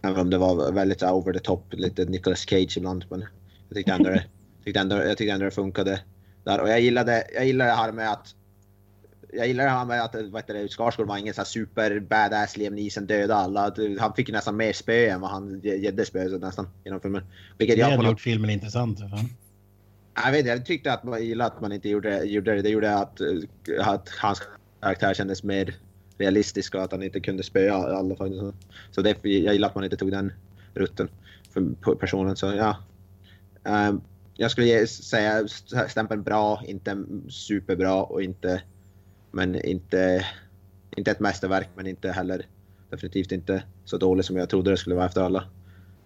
Även 0.02 0.20
om 0.20 0.30
det 0.30 0.38
var 0.38 0.72
väldigt 0.72 1.04
over 1.04 1.34
the 1.34 1.40
top, 1.40 1.74
lite 1.74 2.06
Nicolas 2.06 2.40
Cage 2.40 2.78
ibland. 2.78 3.06
Men 3.10 3.26
jag 3.68 3.76
tyckte 3.76 3.94
ändå 3.94 4.10
det, 4.10 4.24
tyckte 4.64 4.80
ändå, 4.80 4.96
jag 4.96 5.18
tyckte 5.18 5.34
ändå 5.34 5.46
det 5.46 5.52
funkade 5.52 6.02
där. 6.44 6.62
Och 6.62 6.70
jag 6.70 6.82
gillade, 6.82 7.24
jag 7.36 7.46
gillade 7.46 7.72
det 7.72 7.76
här 7.76 7.92
med 7.92 8.12
att 8.12 8.36
jag 9.34 9.48
gillar 9.48 9.64
det 9.64 9.70
här 9.70 9.86
med 9.86 10.04
att 10.04 10.16
vad 10.16 10.42
heter 10.42 10.54
det, 10.54 10.70
Skarsgård 10.70 11.08
var 11.08 11.18
ingen 11.18 11.34
så 11.34 11.46
super 11.46 12.00
badass 12.00 12.58
Liam 12.58 12.76
Neeson 12.76 13.06
döda 13.06 13.36
alla. 13.36 13.66
Att 13.66 13.78
Han 14.00 14.14
fick 14.14 14.30
ju 14.30 14.34
nästan 14.34 14.58
mer 14.58 14.74
spö 14.74 15.10
än 15.10 15.22
vad 15.22 15.32
han 15.32 15.62
Gedde 15.62 16.06
spö 16.06 16.38
nästan 16.38 16.68
genom 16.84 17.02
filmen. 17.02 17.24
Vilket 17.58 17.76
Det 17.76 17.80
jag 17.80 17.90
hade 17.90 17.98
något 17.98 18.12
gjort 18.12 18.22
filmen 18.22 18.50
intressant. 18.50 19.00
för 19.00 19.08
Fan. 19.08 19.30
jag 20.26 20.32
vet 20.32 20.46
jag 20.46 20.66
tyckte 20.66 20.94
att 20.94 21.04
man 21.04 21.26
gillade 21.26 21.52
att 21.52 21.62
man 21.62 21.72
inte 21.72 21.90
gjorde, 21.90 22.24
gjorde 22.24 22.56
det. 22.56 22.62
Det 22.62 22.70
gjorde 22.70 22.96
att, 22.96 23.22
eh, 23.22 23.88
att 23.88 24.10
hans 24.10 24.42
karaktär 24.82 25.14
kändes 25.14 25.44
mer 25.44 25.76
realistisk 26.18 26.76
och 26.76 26.84
att 26.84 26.92
han 26.92 27.04
inte 27.04 27.20
kunde 27.20 27.44
spöa 27.44 27.76
alla. 27.76 28.16
faktiskt. 28.16 28.44
Så 28.92 29.02
det, 29.02 29.18
jag 29.24 29.54
gillar 29.54 29.68
att 29.68 29.76
man 29.76 29.84
inte 29.84 29.98
tog 29.98 30.12
den 30.12 30.34
rutten 30.74 31.10
för 31.54 31.96
personen. 31.96 32.36
Så 32.36 32.46
ja. 32.46 32.78
Ehm, 33.64 34.02
jag 34.34 34.52
skulle 34.52 34.88
säga 34.88 35.48
stämpeln 35.88 36.24
bra, 36.24 36.64
inte 36.66 37.04
superbra 37.30 38.04
och 38.04 38.24
inte, 38.24 38.62
men 39.32 39.66
inte, 39.66 40.26
inte 40.98 41.12
ett 41.12 41.20
mästerverk 41.20 41.70
men 41.76 41.88
inte 41.88 42.12
heller 42.12 42.46
definitivt 42.90 43.32
inte 43.32 43.64
så 43.86 43.98
dålig 43.98 44.26
som 44.26 44.36
jag 44.36 44.50
trodde 44.50 44.72
det 44.72 44.78
skulle 44.78 44.96
vara 44.96 45.06
efter 45.06 45.22
alla. 45.22 45.44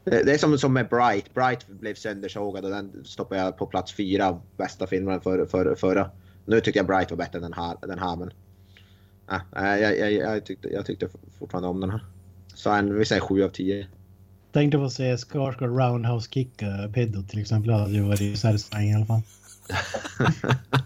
Det, 0.03 0.23
det 0.23 0.33
är 0.33 0.37
som, 0.37 0.57
som 0.57 0.73
med 0.73 0.89
Bright. 0.89 1.33
Bright 1.33 1.67
blev 1.67 1.95
söndersågad 1.95 2.65
och 2.65 2.71
den 2.71 3.05
stoppade 3.05 3.41
jag 3.41 3.57
på 3.57 3.65
plats 3.65 3.93
fyra 3.93 4.29
av 4.29 4.41
bästa 4.57 4.87
filmerna 4.87 5.19
för, 5.19 5.45
för, 5.45 5.75
förra. 5.75 6.09
Nu 6.45 6.61
tycker 6.61 6.79
jag 6.79 6.87
Bright 6.87 7.11
var 7.11 7.17
bättre 7.17 7.37
än 7.37 7.43
den 7.43 7.53
här, 7.53 7.77
den 7.81 7.99
här 7.99 8.15
men... 8.15 8.31
Ja, 9.27 9.41
jag, 9.77 9.99
jag, 9.99 10.13
jag, 10.13 10.45
tyckte, 10.45 10.69
jag 10.69 10.85
tyckte 10.85 11.07
fortfarande 11.39 11.69
om 11.69 11.79
den 11.79 11.89
här. 11.89 12.05
Så 12.53 12.71
en, 12.71 12.97
vi 12.97 13.05
säger 13.05 13.21
sju 13.21 13.43
av 13.43 13.49
tio. 13.49 13.87
Tänkte 14.51 14.77
få 14.77 14.89
se 14.89 15.17
Skarsgård 15.17 15.69
roundhouse 15.69 16.29
kicka 16.31 16.65
Peddo 16.93 17.23
till 17.23 17.39
exempel. 17.39 17.71
Det 17.71 17.77
hade 17.77 17.93
ju 17.93 18.01
varit 18.01 18.39
satisfying 18.39 18.91
i 18.91 18.95
alla 18.95 19.05
fall. 19.05 19.21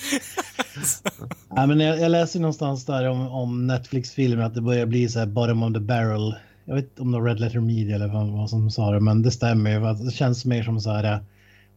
ja, 1.48 1.66
men 1.66 1.80
jag, 1.80 2.00
jag 2.00 2.10
läste 2.10 2.38
någonstans 2.38 2.84
där 2.84 3.08
om, 3.08 3.26
om 3.28 3.66
Netflix-filmer 3.66 4.44
att 4.44 4.54
det 4.54 4.60
börjar 4.60 4.86
bli 4.86 5.08
så 5.08 5.18
här 5.18 5.26
bottom 5.26 5.62
of 5.62 5.72
the 5.72 5.80
barrel. 5.80 6.34
Jag 6.64 6.74
vet 6.74 6.84
inte 6.84 7.02
om 7.02 7.12
det 7.12 7.18
var 7.18 7.26
Red 7.26 7.40
Letter 7.40 7.60
Media 7.60 7.94
eller 7.94 8.08
vad, 8.08 8.50
som 8.50 8.70
sa 8.70 8.90
det, 8.90 9.00
men 9.00 9.22
det 9.22 9.30
stämmer 9.30 9.70
ju. 9.70 10.04
Det 10.04 10.10
känns 10.12 10.44
mer 10.44 10.62
som 10.62 10.80
så 10.80 10.90
här. 10.90 11.24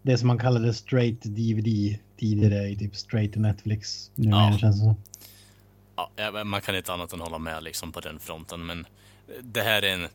Det 0.02 0.18
som 0.18 0.28
man 0.28 0.38
kallade 0.40 0.74
straight 0.74 1.22
DVD 1.22 1.98
tidigare 2.20 2.70
i 2.70 2.76
typ 2.78 2.96
straight 2.96 3.36
Netflix. 3.36 4.12
Nu 4.16 4.30
Ja. 4.30 4.58
känns 4.60 4.76
det 4.76 4.84
som. 4.86 4.96
Ja, 6.16 6.44
man 6.44 6.62
kan 6.62 6.76
inte 6.76 6.94
annat 6.94 7.14
än 7.14 7.20
hålla 7.22 7.38
med 7.38 7.64
liksom 7.64 7.92
på 7.92 8.00
den 8.00 8.20
fronten, 8.20 8.66
men 8.66 8.86
det 9.42 9.62
här 9.62 9.82
är 9.82 9.94
en... 9.94 10.08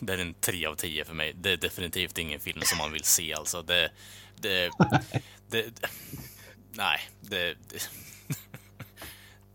Det 0.00 0.12
är 0.12 0.18
en 0.18 0.34
3 0.40 0.66
av 0.66 0.74
10 0.74 1.04
för 1.04 1.14
mig. 1.14 1.34
Det 1.40 1.52
är 1.52 1.56
definitivt 1.56 2.18
ingen 2.18 2.40
film 2.40 2.60
som 2.64 2.78
man 2.78 2.92
vill 2.92 3.04
se 3.04 3.34
alltså. 3.34 3.62
Det... 3.62 3.90
det, 4.40 4.70
det 5.50 5.64
nej, 6.76 7.00
det... 7.20 7.54
det 7.68 7.88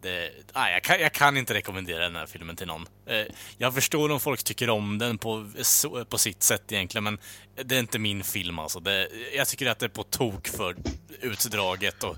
det, 0.02 0.32
nej, 0.56 0.74
jag, 0.74 0.84
kan, 0.84 1.00
jag 1.00 1.14
kan 1.14 1.38
inte 1.38 1.54
rekommendera 1.54 2.04
den 2.04 2.16
här 2.16 2.26
filmen 2.26 2.56
till 2.56 2.68
någon. 2.68 2.88
Eh, 3.06 3.26
jag 3.58 3.74
förstår 3.74 4.10
om 4.10 4.20
folk 4.20 4.44
tycker 4.44 4.70
om 4.70 4.98
den 4.98 5.18
på, 5.18 5.50
så- 5.62 6.06
på 6.06 6.18
sitt 6.18 6.44
sätt 6.44 6.72
egentligen, 6.72 7.04
men 7.04 7.20
det 7.64 7.76
är 7.76 7.80
inte 7.80 8.00
min 8.00 8.24
film 8.24 8.60
alltså. 8.60 8.80
Det, 8.80 9.10
jag 9.36 9.48
tycker 9.48 9.66
att 9.68 9.80
det 9.80 9.86
är 9.86 9.90
på 9.90 10.04
tok 10.04 10.48
för 10.48 10.76
utdraget 11.22 12.04
och 12.04 12.16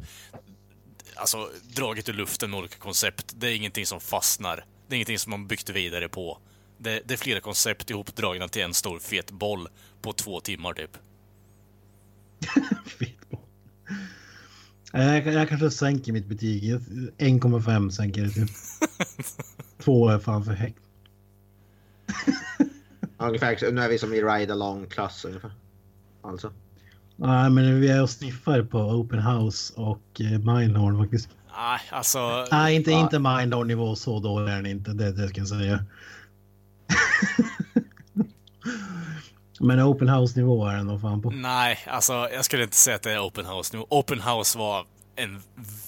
alltså, 1.16 1.50
draget 1.64 2.10
ur 2.10 2.14
luften 2.14 2.50
med 2.52 2.60
olika 2.60 2.78
koncept. 2.78 3.34
Det 3.36 3.48
är 3.48 3.56
ingenting 3.56 3.86
som 3.86 4.02
fastnar. 4.02 4.66
Det 4.88 4.94
är 4.94 4.98
ingenting 4.98 5.20
som 5.20 5.30
man 5.30 5.48
byggt 5.48 5.70
vidare 5.70 6.10
på. 6.10 6.40
Det, 6.78 7.02
det 7.06 7.14
är 7.14 7.18
flera 7.18 7.40
koncept 7.40 7.90
ihopdragna 7.90 8.48
till 8.48 8.62
en 8.62 8.74
stor 8.74 9.00
fet 9.00 9.32
boll 9.32 9.68
på 10.02 10.14
två 10.14 10.40
timmar 10.40 10.74
typ. 10.74 10.98
Fitboll. 13.00 13.40
Jag, 14.92 15.28
jag 15.28 15.50
kanske 15.50 15.72
sänker 15.72 16.14
mitt 16.14 16.26
betyg. 16.28 16.64
Jag- 16.64 16.82
1,5 17.18 17.90
sänker 17.90 18.22
det 18.24 18.30
till. 18.30 18.48
Två 19.84 20.10
är 20.10 20.20
fan 20.20 20.46
för 20.46 20.54
högt. 20.54 20.78
Ungefär, 23.18 23.72
nu 23.72 23.82
är 23.82 23.90
vi 23.90 23.98
som 23.98 24.14
i 24.14 24.22
Ride 24.22 24.54
Along-klass 24.54 25.26
ungefär. 25.26 25.52
Alltså. 26.22 26.52
Nej, 27.16 27.50
men 27.50 27.82
vi 27.82 27.88
är 27.90 28.02
och 28.02 28.10
sniffar 28.10 28.64
på 28.64 28.80
Open 28.80 29.20
House 29.20 29.74
och 29.76 30.22
eh, 30.22 30.40
Mindhorn 30.56 30.98
faktiskt. 30.98 31.30
Nej, 31.58 31.80
alltså... 31.92 32.46
Nej, 32.52 32.76
inte, 32.76 32.92
Ja. 32.92 33.00
inte 33.00 33.20
Mindhorn 33.20 33.68
nivå. 33.68 33.96
Så 33.96 34.20
dålig 34.20 34.52
är 34.52 34.56
den 34.56 34.66
inte. 34.66 34.92
Det, 34.92 35.12
det 35.12 35.28
ska 35.28 35.42
jag 35.42 35.48
säga. 35.48 35.86
men 39.62 39.82
Open 39.82 40.10
House 40.10 40.40
nivå 40.40 40.66
är 40.66 40.76
den 40.76 40.88
nog 40.88 41.02
fan 41.02 41.22
på. 41.22 41.30
Nej, 41.30 41.80
alltså 41.88 42.14
jag 42.14 42.46
skulle 42.46 42.64
inte 42.64 42.76
säga 42.76 42.96
att 42.96 43.02
det 43.02 43.12
är 43.12 43.20
Open 43.20 43.46
House 43.46 43.78
nu. 43.78 43.86
Open 43.90 44.22
House 44.22 44.58
var 44.58 44.86
en 45.16 45.42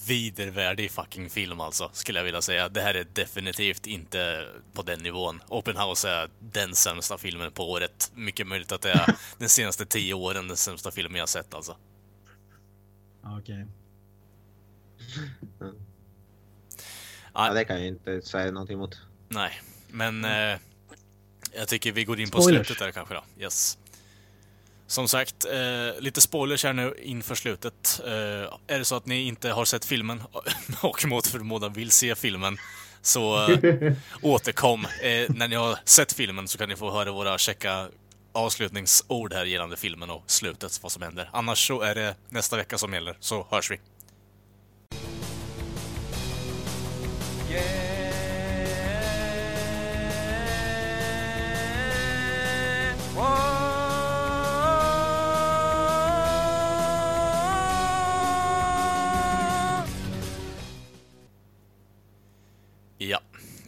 vidervärdig 0.07 0.91
fucking 0.91 1.29
film 1.29 1.59
alltså, 1.59 1.89
skulle 1.93 2.19
jag 2.19 2.23
vilja 2.23 2.41
säga. 2.41 2.69
Det 2.69 2.81
här 2.81 2.93
är 2.93 3.05
definitivt 3.13 3.87
inte 3.87 4.47
på 4.73 4.81
den 4.81 4.99
nivån. 4.99 5.41
Open 5.47 5.77
House 5.77 6.09
är 6.09 6.29
den 6.39 6.75
sämsta 6.75 7.17
filmen 7.17 7.51
på 7.51 7.71
året. 7.71 8.11
Mycket 8.15 8.47
möjligt 8.47 8.71
att 8.71 8.81
det 8.81 8.91
är 8.91 9.15
den 9.37 9.49
senaste 9.49 9.85
tio 9.85 10.13
åren 10.13 10.47
den 10.47 10.57
sämsta 10.57 10.91
filmen 10.91 11.15
jag 11.15 11.21
har 11.21 11.27
sett 11.27 11.53
alltså. 11.53 11.77
Okej. 13.23 13.65
Ja, 17.33 17.53
det 17.53 17.65
kan 17.65 17.75
jag 17.77 17.87
inte 17.87 18.21
säga 18.21 18.51
någonting 18.51 18.75
emot. 18.75 19.01
Nej, 19.27 19.51
men 19.87 20.25
eh, 20.25 20.57
jag 21.55 21.67
tycker 21.67 21.91
vi 21.91 22.03
går 22.03 22.19
in 22.19 22.29
på 22.29 22.41
Spoilers. 22.41 22.67
slutet 22.67 22.83
där 22.83 22.91
kanske 22.91 23.13
då. 23.13 23.23
Yes. 23.39 23.77
Som 24.87 25.07
sagt, 25.07 25.45
eh, 25.45 26.01
lite 26.01 26.21
spoilers 26.21 26.63
här 26.63 26.73
nu 26.73 26.95
inför 27.01 27.35
slutet. 27.35 28.01
Eh, 28.05 28.11
är 28.67 28.79
det 28.79 28.85
så 28.85 28.95
att 28.95 29.05
ni 29.05 29.21
inte 29.21 29.49
har 29.49 29.65
sett 29.65 29.85
filmen 29.85 30.23
och 30.81 31.05
mot 31.05 31.27
förmodan 31.27 31.73
vill 31.73 31.91
se 31.91 32.15
filmen 32.15 32.57
så 33.01 33.51
eh, 33.51 33.93
återkom. 34.21 34.85
Eh, 34.85 35.29
när 35.29 35.47
ni 35.47 35.55
har 35.55 35.77
sett 35.85 36.13
filmen 36.13 36.47
så 36.47 36.57
kan 36.57 36.69
ni 36.69 36.75
få 36.75 36.91
höra 36.91 37.11
våra 37.11 37.37
checka 37.37 37.87
avslutningsord 38.31 39.33
här 39.33 39.45
gällande 39.45 39.77
filmen 39.77 40.09
och 40.09 40.23
slutet, 40.27 40.79
vad 40.83 40.91
som 40.91 41.01
händer. 41.01 41.29
Annars 41.33 41.67
så 41.67 41.81
är 41.81 41.95
det 41.95 42.15
nästa 42.29 42.57
vecka 42.57 42.77
som 42.77 42.93
gäller, 42.93 43.17
så 43.19 43.47
hörs 43.51 43.71
vi. 43.71 43.79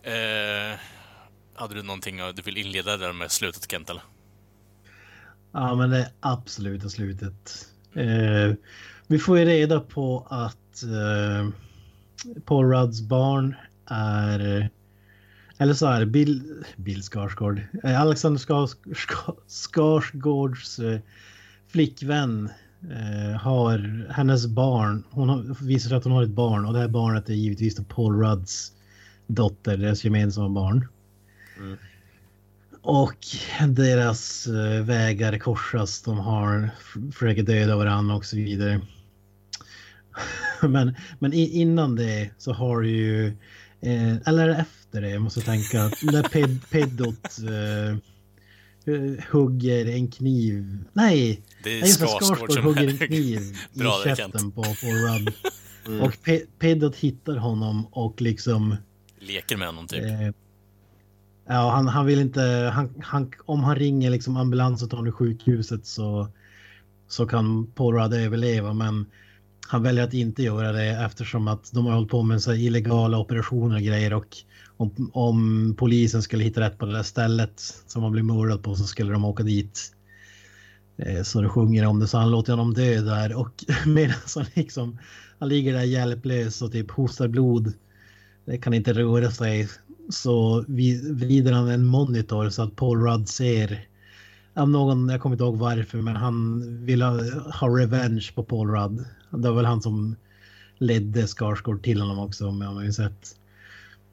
Eh, 0.05 0.79
hade 1.55 1.75
du 1.75 1.83
någonting 1.83 2.17
du 2.35 2.41
vill 2.41 2.57
inleda 2.57 2.97
där 2.97 3.13
med 3.13 3.31
slutet 3.31 3.71
Kent 3.71 3.89
eller? 3.89 4.03
Ja, 5.51 5.75
men 5.75 5.89
det 5.89 6.11
absoluta 6.19 6.89
slutet. 6.89 7.67
Eh, 7.93 8.53
vi 9.07 9.19
får 9.19 9.39
ju 9.39 9.45
reda 9.45 9.79
på 9.79 10.27
att 10.29 10.83
eh, 10.83 11.49
Paul 12.45 12.65
Rudds 12.65 13.01
barn 13.01 13.55
är... 13.85 14.69
Eller 15.57 15.73
så 15.73 15.87
är 15.87 15.99
det 15.99 16.05
Bill, 16.05 16.63
Bill 16.75 17.03
Skarsgård. 17.03 17.61
Eh, 17.83 18.01
Alexander 18.01 18.39
Skars, 18.39 18.75
Skarsgårds 19.47 20.79
eh, 20.79 20.99
flickvän 21.67 22.49
eh, 22.81 23.41
har 23.41 24.07
hennes 24.11 24.47
barn. 24.47 25.03
Hon 25.09 25.29
har, 25.29 25.65
visar 25.65 25.95
att 25.95 26.03
hon 26.03 26.13
har 26.13 26.23
ett 26.23 26.29
barn 26.29 26.65
och 26.65 26.73
det 26.73 26.79
här 26.79 26.87
barnet 26.87 27.29
är 27.29 27.33
givetvis 27.33 27.79
Paul 27.87 28.19
Rudds 28.19 28.71
dotter, 29.27 29.77
deras 29.77 30.03
gemensamma 30.03 30.49
barn. 30.49 30.87
Mm. 31.57 31.77
Och 32.81 33.25
deras 33.67 34.47
eh, 34.47 34.83
vägar 34.83 35.37
korsas. 35.37 36.01
De 36.01 36.17
har 36.17 36.69
försöker 37.11 37.43
döda 37.43 37.75
varandra 37.75 38.15
och 38.15 38.25
så 38.25 38.35
vidare. 38.35 38.81
men, 40.61 40.95
men 41.19 41.33
innan 41.33 41.95
det 41.95 42.29
så 42.37 42.53
har 42.53 42.81
ju, 42.81 43.27
eh, 43.81 44.15
eller 44.25 44.49
efter 44.49 45.01
det, 45.01 45.09
jag 45.09 45.21
måste 45.21 45.41
tänka, 45.41 45.91
när 46.01 46.23
ped, 46.23 46.69
Pedot 46.69 47.37
eh, 47.39 47.97
hugger 49.31 49.85
en 49.85 50.11
kniv. 50.11 50.83
Nej! 50.93 51.41
Det 51.63 51.79
är 51.79 51.85
Skarsgård 51.85 52.51
som 52.51 52.63
hugger 52.63 52.89
en 52.89 52.97
kniv 53.07 53.41
i 53.73 53.79
käften 54.03 54.51
på, 54.51 54.61
Rudd. 54.61 55.33
Mm. 55.87 56.01
Och 56.01 56.23
Pe 56.23 56.41
Pedot 56.59 56.95
hittar 56.95 57.37
honom 57.37 57.87
och 57.91 58.21
liksom... 58.21 58.75
Leker 59.25 59.57
med 59.57 59.67
honom 59.67 59.87
typ. 59.87 60.03
Eh, 60.03 60.31
Ja, 61.47 61.71
han, 61.71 61.87
han 61.87 62.05
vill 62.05 62.19
inte, 62.19 62.71
han, 62.73 62.89
han, 63.03 63.31
om 63.45 63.63
han 63.63 63.75
ringer 63.75 64.09
liksom 64.09 64.37
ambulans 64.37 64.83
och 64.83 64.89
tar 64.89 64.97
honom 64.97 65.13
sjukhuset 65.13 65.85
så, 65.85 66.27
så 67.07 67.25
kan 67.25 67.67
Paul 67.67 67.95
Rudd 67.95 68.13
överleva. 68.13 68.73
Men 68.73 69.05
han 69.67 69.83
väljer 69.83 70.03
att 70.03 70.13
inte 70.13 70.43
göra 70.43 70.71
det 70.71 70.89
eftersom 71.05 71.47
att 71.47 71.71
de 71.73 71.85
har 71.85 71.93
hållit 71.93 72.09
på 72.09 72.23
med 72.23 72.41
så 72.41 72.53
illegala 72.53 73.17
operationer 73.17 73.75
och 73.75 73.81
grejer. 73.81 74.13
Och 74.13 74.37
om, 74.77 75.11
om 75.13 75.75
polisen 75.77 76.21
skulle 76.21 76.43
hitta 76.43 76.61
rätt 76.61 76.77
på 76.77 76.85
det 76.85 76.93
där 76.93 77.03
stället 77.03 77.59
som 77.87 78.03
han 78.03 78.11
blir 78.11 78.23
mördad 78.23 78.63
på 78.63 78.75
så 78.75 78.83
skulle 78.83 79.13
de 79.13 79.25
åka 79.25 79.43
dit. 79.43 79.91
Eh, 80.97 81.23
så 81.23 81.41
det 81.41 81.49
sjunger 81.49 81.85
om 81.85 81.99
det, 81.99 82.07
så 82.07 82.17
han 82.17 82.31
låter 82.31 82.53
honom 82.53 82.73
dö 82.73 83.01
där 83.01 83.35
och 83.35 83.65
medan 83.85 84.17
han 84.35 84.45
liksom, 84.53 84.99
han 85.39 85.49
ligger 85.49 85.73
där 85.73 85.83
hjälplös 85.83 86.61
och 86.61 86.71
typ 86.71 86.91
hostar 86.91 87.27
blod. 87.27 87.73
Det 88.45 88.57
kan 88.57 88.73
inte 88.73 88.93
röra 88.93 89.31
sig 89.31 89.69
så 90.09 90.65
vrider 91.09 91.51
han 91.51 91.69
en 91.69 91.85
monitor 91.85 92.49
så 92.49 92.61
att 92.61 92.75
Paul 92.75 93.01
Rudd 93.01 93.29
ser 93.29 93.87
av 94.53 94.69
någon, 94.69 95.09
jag 95.09 95.21
kommer 95.21 95.33
inte 95.33 95.43
ihåg 95.43 95.57
varför, 95.57 95.97
men 95.97 96.15
han 96.15 96.61
vill 96.85 97.01
ha, 97.01 97.19
ha 97.59 97.67
revenge 97.67 98.31
på 98.35 98.43
Paul 98.43 98.69
Rudd. 98.69 99.05
Det 99.29 99.49
var 99.49 99.55
väl 99.55 99.65
han 99.65 99.81
som 99.81 100.15
ledde 100.77 101.27
Skarsgård 101.27 101.83
till 101.83 102.01
honom 102.01 102.19
också, 102.19 102.47
om 102.47 102.61
jag 102.61 102.69
har 102.69 102.83
ju 102.83 102.93
sett. 102.93 103.35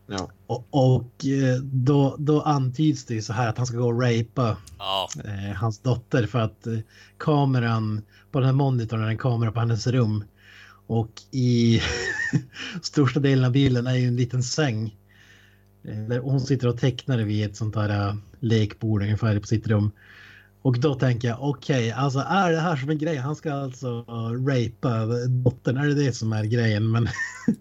Ja. 0.07 0.29
Och, 0.47 0.67
och, 0.71 1.27
eh, 1.27 1.61
då, 1.63 2.17
då 2.19 2.41
antyds 2.41 3.05
det 3.05 3.23
så 3.23 3.33
här 3.33 3.49
att 3.49 3.59
han 3.59 3.67
ska 3.67 3.77
gå 3.77 3.87
och 3.87 4.03
rapea 4.03 4.57
ja. 4.79 5.09
eh, 5.25 5.57
hans 5.57 5.79
dotter 5.79 6.27
för 6.27 6.39
att 6.39 6.67
eh, 6.67 6.79
kameran 7.19 8.03
på 8.31 8.39
den 8.39 8.47
här 8.47 8.55
monitorn 8.55 9.03
är 9.03 9.09
en 9.09 9.19
kamera 9.19 9.53
på 9.53 9.61
hennes 9.61 9.87
rum. 9.87 10.25
Och 10.93 11.23
i 11.31 11.81
största 12.83 13.21
delen 13.21 13.45
av 13.45 13.53
bilden 13.53 13.87
är 13.87 13.95
ju 13.95 14.09
en 14.09 14.17
liten 14.17 14.43
säng 14.43 14.97
där 15.83 16.19
hon 16.19 16.41
sitter 16.41 16.69
och 16.69 16.79
tecknar 16.79 17.19
vid 17.19 17.47
ett 17.47 17.57
sånt 17.57 17.75
där 17.75 18.09
uh, 18.09 18.17
lekbord 18.41 19.03
ungefär 19.03 19.39
på 19.39 19.47
sitt 19.47 19.67
rum. 19.67 19.91
Och 20.63 20.81
då 20.81 20.95
tänker 20.95 21.29
jag, 21.29 21.43
okej, 21.43 21.77
okay, 21.77 21.91
alltså 21.91 22.19
är 22.19 22.53
det 22.53 22.61
här 22.61 22.77
som 22.77 22.91
en 22.91 22.99
grej? 22.99 23.17
Han 23.17 23.37
ska 23.37 23.53
alltså 23.53 24.05
rapea 24.49 25.07
dottern, 25.29 25.77
är 25.77 25.87
det 25.87 25.95
det 25.95 26.13
som 26.13 26.33
är 26.33 26.45
grejen? 26.45 26.91
Men 26.91 27.09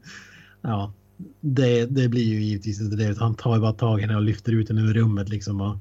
ja, 0.62 0.94
det, 1.40 1.86
det 1.86 2.08
blir 2.08 2.26
ju 2.26 2.42
givetvis 2.42 2.82
inte 2.82 2.96
det. 2.96 3.20
Han 3.20 3.36
tar 3.36 3.60
bara 3.60 3.74
tag 3.74 4.00
i 4.00 4.02
henne 4.02 4.16
och 4.16 4.22
lyfter 4.22 4.52
ut 4.52 4.70
henne 4.70 4.82
ur 4.82 4.94
rummet 4.94 5.30
liksom. 5.30 5.62
Och, 5.62 5.78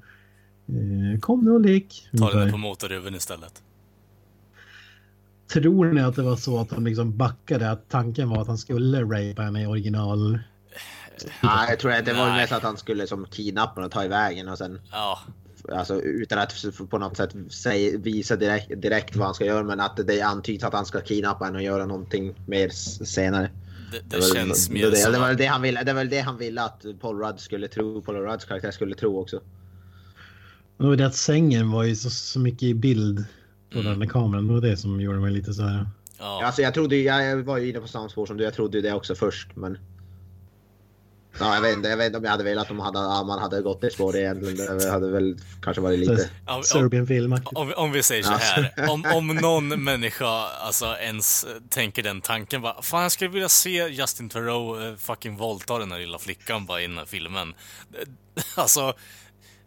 uh, 0.75 1.19
kom 1.21 1.45
nu 1.45 1.51
och 1.51 1.61
lek. 1.61 2.09
Ta 2.19 2.33
den 2.33 2.51
på 2.51 2.59
motorhuven 2.59 3.15
istället. 3.15 3.63
Tror 5.53 5.93
ni 5.93 6.01
att 6.01 6.17
det 6.17 6.23
var 6.23 6.37
så 6.37 6.59
att 6.59 6.71
han 6.71 6.85
liksom 6.85 7.17
backade? 7.17 7.71
Att 7.71 7.89
tanken 7.89 8.29
var 8.29 8.41
att 8.41 8.49
han 8.49 8.59
skulle 8.59 9.03
rapea 9.03 9.45
henne 9.45 9.63
i 9.63 9.67
original 9.67 10.39
Nej, 11.41 11.67
jag 11.69 11.79
tror 11.79 11.93
att 11.93 12.05
det 12.05 12.13
var 12.13 12.31
mest 12.31 12.53
att 12.53 12.63
han 12.63 12.77
skulle 12.77 13.07
som 13.07 13.27
kidnappa 13.27 13.85
och 13.85 13.91
ta 13.91 14.05
iväg 14.05 14.49
och 14.49 14.59
sen... 14.59 14.81
Ja. 14.93 15.19
Alltså 15.73 16.01
utan 16.01 16.39
att 16.39 16.65
på 16.91 16.99
något 16.99 17.17
sätt 17.17 17.35
säga, 17.51 17.99
visa 17.99 18.37
direkt, 18.37 18.83
direkt 18.83 19.17
vad 19.17 19.27
han 19.27 19.35
ska 19.35 19.45
göra 19.45 19.63
men 19.63 19.81
att 19.81 20.01
det 20.07 20.21
antyds 20.21 20.65
att 20.65 20.73
han 20.73 20.87
ska 20.87 21.01
kidnappa 21.01 21.45
henne 21.45 21.59
och 21.59 21.65
göra 21.65 21.87
någonting 21.87 22.35
mer 22.47 22.69
senare. 23.05 23.51
Det, 23.93 23.99
det, 23.99 24.17
det 24.17 24.35
känns 24.35 24.69
väl, 24.69 24.75
mer 24.75 24.91
det, 24.91 24.97
som... 24.97 25.13
Det 25.13 25.19
var, 25.19 25.35
det, 25.35 25.47
han 25.47 25.63
ville, 25.63 25.83
det 25.83 25.93
var 25.93 26.05
det 26.05 26.21
han 26.21 26.39
ville 26.39 26.63
att 26.63 26.85
Paul 27.01 27.19
Rudd 27.19 27.41
skulle 27.41 27.69
tro, 27.69 28.03
Paul 28.03 28.17
Rudds 28.17 28.45
karaktär 28.45 28.71
skulle 28.71 28.95
tro 28.95 29.21
också. 29.21 29.41
Det 30.79 30.87
var 30.87 30.97
det 30.97 31.07
att 31.07 31.17
sängen 31.17 31.71
var 31.71 31.85
ju 31.85 31.97
så, 31.97 32.11
så 32.11 32.41
mycket 32.41 32.63
i 32.63 32.75
bild 32.75 33.25
på 33.71 33.79
mm. 33.79 33.91
den 33.91 34.01
där 34.01 34.07
kameran. 34.07 34.47
Det 34.47 34.55
var 34.55 34.61
det 34.61 34.77
som 34.77 35.01
gjorde 35.01 35.19
mig 35.19 35.33
lite 35.33 35.53
så 35.53 35.63
här. 35.63 35.87
Ja. 36.19 36.45
Alltså 36.45 36.63
jag 36.63 36.75
trodde, 36.75 36.97
jag 36.97 37.37
var 37.37 37.59
ju 37.59 37.71
inne 37.71 37.81
på 37.81 37.89
samma 37.89 38.09
spår 38.09 38.27
som 38.27 38.37
du, 38.37 38.45
jag 38.45 38.55
trodde 38.55 38.81
det 38.81 38.93
också 38.93 39.15
först 39.15 39.57
men... 39.57 39.79
Ja, 41.39 41.55
jag 41.55 41.63
vet 41.63 41.77
inte, 41.77 41.89
jag 41.89 41.97
vet 41.97 42.07
inte 42.07 42.19
om 42.19 42.25
jag 42.25 42.31
hade 42.31 42.45
velat 42.45 42.71
att 42.71 42.77
man 42.77 42.87
hade, 42.87 42.99
ja, 42.99 43.25
man 43.25 43.39
hade 43.39 43.63
gått 43.63 43.81
det 43.81 43.91
spåret 43.91 44.17
egentligen. 44.17 44.79
Det 44.79 44.91
hade 44.91 45.11
väl 45.11 45.39
kanske 45.63 45.81
varit 45.81 45.99
lite... 45.99 46.31
Serbian-film. 46.65 47.37
Om, 47.45 47.73
om, 47.77 47.93
vi 47.93 48.03
säger 48.03 48.23
så 48.23 48.33
här, 48.33 48.75
om, 48.91 49.05
om 49.15 49.27
någon 49.27 49.85
människa 49.85 50.49
alltså 50.49 50.97
ens 51.01 51.47
tänker 51.69 52.03
den 52.03 52.21
tanken 52.21 52.63
bara, 52.63 52.83
fan 52.83 53.03
jag 53.03 53.13
skulle 53.13 53.31
vilja 53.31 53.49
se 53.49 53.89
Justin 53.89 54.29
Theroux 54.29 54.81
uh, 54.81 54.97
fucking 54.97 55.37
våldta 55.37 55.79
den 55.79 55.93
här 55.93 55.99
lilla 55.99 56.19
flickan 56.19 56.67
bara 56.67 56.81
i 56.81 56.87
den 56.87 56.99
här 56.99 57.07
filmen. 57.07 57.55
Alltså, 58.57 58.95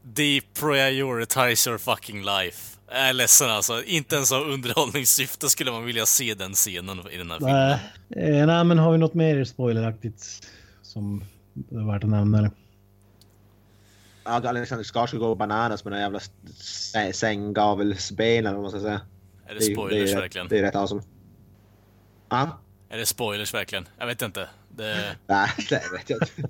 deprioritize 0.04 1.70
your 1.70 1.78
fucking 1.78 2.24
life. 2.24 2.73
Jag 2.94 3.10
är 3.10 3.14
ledsen 3.14 3.50
alltså, 3.50 3.84
inte 3.84 4.16
ens 4.16 4.32
av 4.32 4.42
underhållningssyfte 4.42 5.50
skulle 5.50 5.72
man 5.72 5.86
vilja 5.86 6.06
se 6.06 6.34
den 6.34 6.54
scenen 6.54 7.00
i 7.12 7.18
den 7.18 7.32
här 7.32 7.40
filmen. 7.40 7.80
Nej, 8.08 8.40
eh, 8.40 8.46
nej 8.46 8.64
men 8.64 8.78
har 8.78 8.92
vi 8.92 8.98
något 8.98 9.14
mer 9.14 9.44
spoileraktigt 9.44 10.48
som 10.82 11.24
det 11.54 11.76
är 11.76 11.92
värt 11.92 12.04
att 12.04 12.10
nämna 12.10 12.42
det. 12.42 12.52
Ja, 14.24 14.32
Alexander 14.32 14.84
Skarsgård 14.84 15.20
går 15.20 15.36
bananas 15.36 15.84
med 15.84 15.94
den 15.94 16.02
jävla 16.02 16.20
sänggavelsben 17.14 18.46
eller 18.46 18.54
vad 18.54 18.62
man 18.62 18.72
ska 18.72 18.80
säga. 18.80 19.02
Är 19.48 19.56
det 19.56 19.62
spoilers 19.62 19.90
det, 19.92 20.06
det 20.06 20.12
är, 20.12 20.22
verkligen? 20.22 20.48
Det 20.48 20.60
är 20.60 20.62
rätt 20.62 20.76
awesome. 20.76 21.02
Ja? 22.30 22.60
Är 22.90 22.98
det 22.98 23.06
spoilers 23.06 23.54
verkligen? 23.54 23.88
Jag 23.98 24.08
vet 24.08 24.22
inte. 24.22 24.50
Det... 24.70 25.16
Nej, 25.28 25.50
det 25.70 25.82
vet 25.92 26.10
jag 26.10 26.22
inte. 26.22 26.50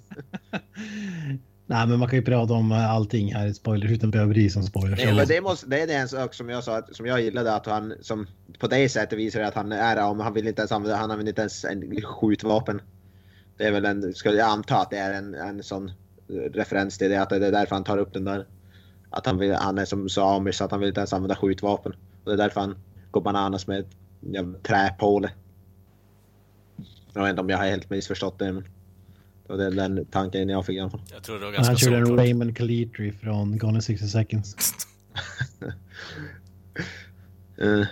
Nej, 1.66 1.88
men 1.88 2.00
man 2.00 2.10
kan 2.10 2.20
ju 2.20 2.26
prata 2.26 2.54
om 2.54 2.72
eh, 2.72 2.92
allting 2.92 3.34
här 3.34 3.48
i 3.48 3.54
spoilers 3.54 3.92
utan 3.92 4.10
att 4.10 4.12
behöva 4.12 4.30
bry 4.30 4.50
sig 4.50 4.60
om 4.60 4.66
spoilers. 4.66 5.00
Nej, 5.06 5.16
men 5.16 5.28
det, 5.28 5.42
måste, 5.42 5.68
det 5.68 5.82
är 5.82 6.02
en 6.02 6.10
sak 6.10 6.34
som 6.34 6.50
jag 6.50 6.64
sa, 6.64 6.82
som 6.92 7.06
jag 7.06 7.22
gillade 7.22 7.56
att 7.56 7.66
han 7.66 7.94
som 8.02 8.28
på 8.60 8.68
det 8.68 8.90
sättet 8.90 9.20
visar 9.20 9.42
att 9.42 9.56
han 9.56 9.72
är 9.72 10.04
om 10.04 10.20
han 10.20 10.34
vill 10.34 10.48
inte 10.48 10.62
ens 10.62 10.72
använda, 10.72 10.98
han 10.98 11.12
använder 11.12 11.32
inte 11.32 11.42
ens 11.42 11.66
en 11.66 12.02
skjutvapen. 12.02 12.82
Det 13.58 13.64
är 13.64 13.72
väl 13.72 13.86
en, 13.86 14.14
skulle 14.14 14.38
jag 14.38 14.50
anta 14.50 14.78
att 14.78 14.90
det 14.90 14.98
är 14.98 15.14
en, 15.14 15.34
en 15.34 15.64
sån 15.64 15.90
eh, 16.30 16.34
referens 16.34 16.98
till 16.98 17.10
det, 17.10 17.22
att 17.22 17.30
det 17.30 17.48
är 17.48 17.52
därför 17.52 17.76
han 17.76 17.84
tar 17.84 17.98
upp 17.98 18.14
den 18.14 18.26
där. 18.26 18.46
Att 19.10 19.26
han, 19.26 19.38
vill, 19.38 19.54
han 19.54 19.78
är 19.78 19.86
som 19.86 20.10
samisk, 20.10 20.58
så 20.58 20.64
att 20.64 20.72
han 20.72 20.80
vill 20.80 20.90
inte 20.90 21.00
ens 21.00 21.14
använda 21.14 21.36
skjutvapen. 21.36 21.92
Och 22.24 22.32
det 22.32 22.34
är 22.34 22.38
därför 22.38 22.62
han 22.62 22.76
går 23.12 23.22
bananas 23.22 23.68
med 23.68 23.80
ett 23.80 24.64
träpåle. 24.64 25.32
Jag 27.14 27.22
vet 27.22 27.30
inte 27.30 27.42
om 27.42 27.50
jag 27.50 27.58
har 27.58 27.66
helt 27.66 27.90
missförstått 27.90 28.40
det, 28.40 28.54
men 28.54 28.64
det 29.48 29.54
var 29.54 29.72
den 29.72 30.06
tanken 30.06 30.50
jag 30.50 30.66
fick 30.66 30.78
i 30.78 30.80
alla 30.80 30.90
fall. 30.90 31.02
Jag 31.14 31.24
tror 31.24 31.40
det 31.40 31.46
var 31.46 31.52
ganska 31.52 31.72
Han 31.72 31.78
körde 31.78 31.98
en 31.98 32.18
Raymond 32.18 32.58
Calitri 32.58 33.12
från 33.12 33.58
Gone 33.58 33.76
in 33.76 33.82
60 33.82 34.08
seconds. 34.08 34.56
uh, 37.62 37.86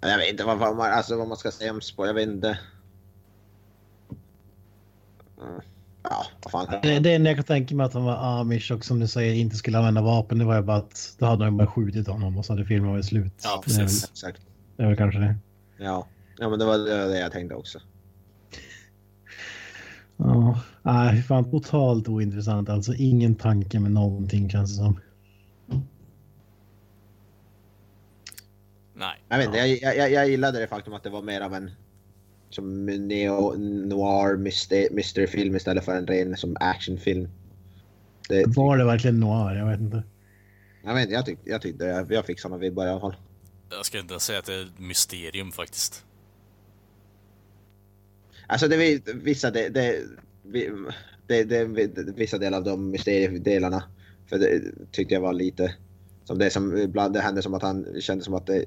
jag 0.00 0.18
vet 0.18 0.30
inte 0.30 0.44
vad, 0.44 0.58
vad, 0.58 0.76
man, 0.76 0.92
alltså, 0.92 1.16
vad 1.16 1.28
man 1.28 1.36
ska 1.36 1.50
säga 1.50 1.72
om 1.72 1.80
spår. 1.80 2.06
Jag 2.06 2.14
vet 2.14 2.28
inte. 2.28 2.58
Ja, 6.02 6.26
vad 6.42 6.50
fan. 6.50 6.80
Det, 6.82 6.98
det 6.98 7.14
enda 7.14 7.30
jag 7.30 7.36
kan 7.36 7.44
tänka 7.44 7.74
mig 7.74 7.86
att 7.86 7.94
han 7.94 8.04
var 8.04 8.40
amish 8.40 8.72
och 8.72 8.84
som 8.84 9.00
du 9.00 9.08
säger 9.08 9.34
inte 9.34 9.56
skulle 9.56 9.78
använda 9.78 10.02
vapen. 10.02 10.38
Det 10.38 10.44
var 10.44 10.56
ju 10.56 10.62
bara 10.62 10.76
att 10.76 11.16
då 11.18 11.26
hade 11.26 11.44
de 11.44 11.56
bara 11.56 11.66
skjutit 11.66 12.08
honom 12.08 12.38
och 12.38 12.46
så 12.46 12.52
hade 12.52 12.64
filmen 12.64 12.90
varit 12.90 13.04
slut. 13.04 13.32
Ja, 13.44 13.60
precis. 13.64 13.76
Det 13.76 13.82
är 13.82 13.86
väl, 13.86 14.10
Exakt. 14.12 14.40
Det 14.76 14.82
är 14.82 14.86
väl 14.86 14.96
kanske 14.96 15.20
det. 15.20 15.34
Ja. 15.78 16.06
ja, 16.38 16.48
men 16.48 16.58
det 16.58 16.64
var 16.64 16.78
det 17.08 17.18
jag 17.18 17.32
tänkte 17.32 17.54
också. 17.54 17.78
Ja, 20.16 20.60
nej, 20.82 21.22
fan 21.22 21.50
totalt 21.50 22.08
ointressant. 22.08 22.68
Alltså 22.68 22.94
ingen 22.94 23.34
tanke 23.34 23.80
med 23.80 23.90
någonting 23.90 24.50
känns 24.50 24.70
det 24.70 24.76
som. 24.76 25.00
Nej. 28.94 29.22
Jag 29.28 29.38
vet 29.38 29.46
inte, 29.46 29.58
jag, 29.58 29.96
jag, 29.96 30.10
jag 30.10 30.28
gillade 30.28 30.58
det 30.58 30.66
faktum 30.66 30.94
att 30.94 31.02
det 31.02 31.10
var 31.10 31.22
mer 31.22 31.40
av 31.40 31.54
en 31.54 31.70
som 32.50 32.86
neo 32.86 33.54
noir 33.58 34.36
mystery 34.94 35.26
film 35.26 35.56
istället 35.56 35.84
för 35.84 35.96
en 35.96 36.06
ren 36.06 36.36
som 36.36 36.56
actionfilm. 36.60 37.28
Det, 38.28 38.44
Var 38.46 38.78
det 38.78 38.84
verkligen 38.84 39.20
noir? 39.20 39.56
Jag 39.56 39.66
vet 39.66 39.80
inte. 39.80 40.02
jag, 40.84 40.94
vet, 40.94 41.10
jag, 41.10 41.26
tyck, 41.26 41.38
jag 41.44 41.62
tyckte 41.62 41.84
jag, 41.84 42.12
jag 42.12 42.26
fick 42.26 42.40
såna 42.40 42.56
vibbar 42.58 42.86
i 42.86 42.90
alla 42.90 43.00
fall. 43.00 43.16
Jag 43.70 43.86
ska 43.86 43.98
inte 43.98 44.20
säga 44.20 44.38
att 44.38 44.44
det 44.44 44.54
är 44.54 44.62
ett 44.62 44.78
mysterium 44.78 45.52
faktiskt. 45.52 46.04
Alltså 48.46 48.68
det 48.68 48.76
är 48.76 49.14
vissa 49.14 49.50
det, 49.50 49.68
det, 49.68 50.02
det, 51.26 51.44
det, 51.44 51.44
det, 51.44 52.12
vissa 52.16 52.38
delar 52.38 52.58
av 52.58 52.64
de 52.64 52.90
mysteriedelarna. 52.90 53.84
För 54.26 54.38
det 54.38 54.62
tyckte 54.92 55.14
jag 55.14 55.20
var 55.20 55.32
lite 55.32 55.74
som 56.24 56.38
det 56.38 56.50
som 56.50 56.76
ibland 56.76 57.14
det 57.14 57.20
hände 57.20 57.42
som 57.42 57.54
att 57.54 57.62
han 57.62 58.00
kände 58.00 58.24
som 58.24 58.34
att 58.34 58.46
det 58.46 58.64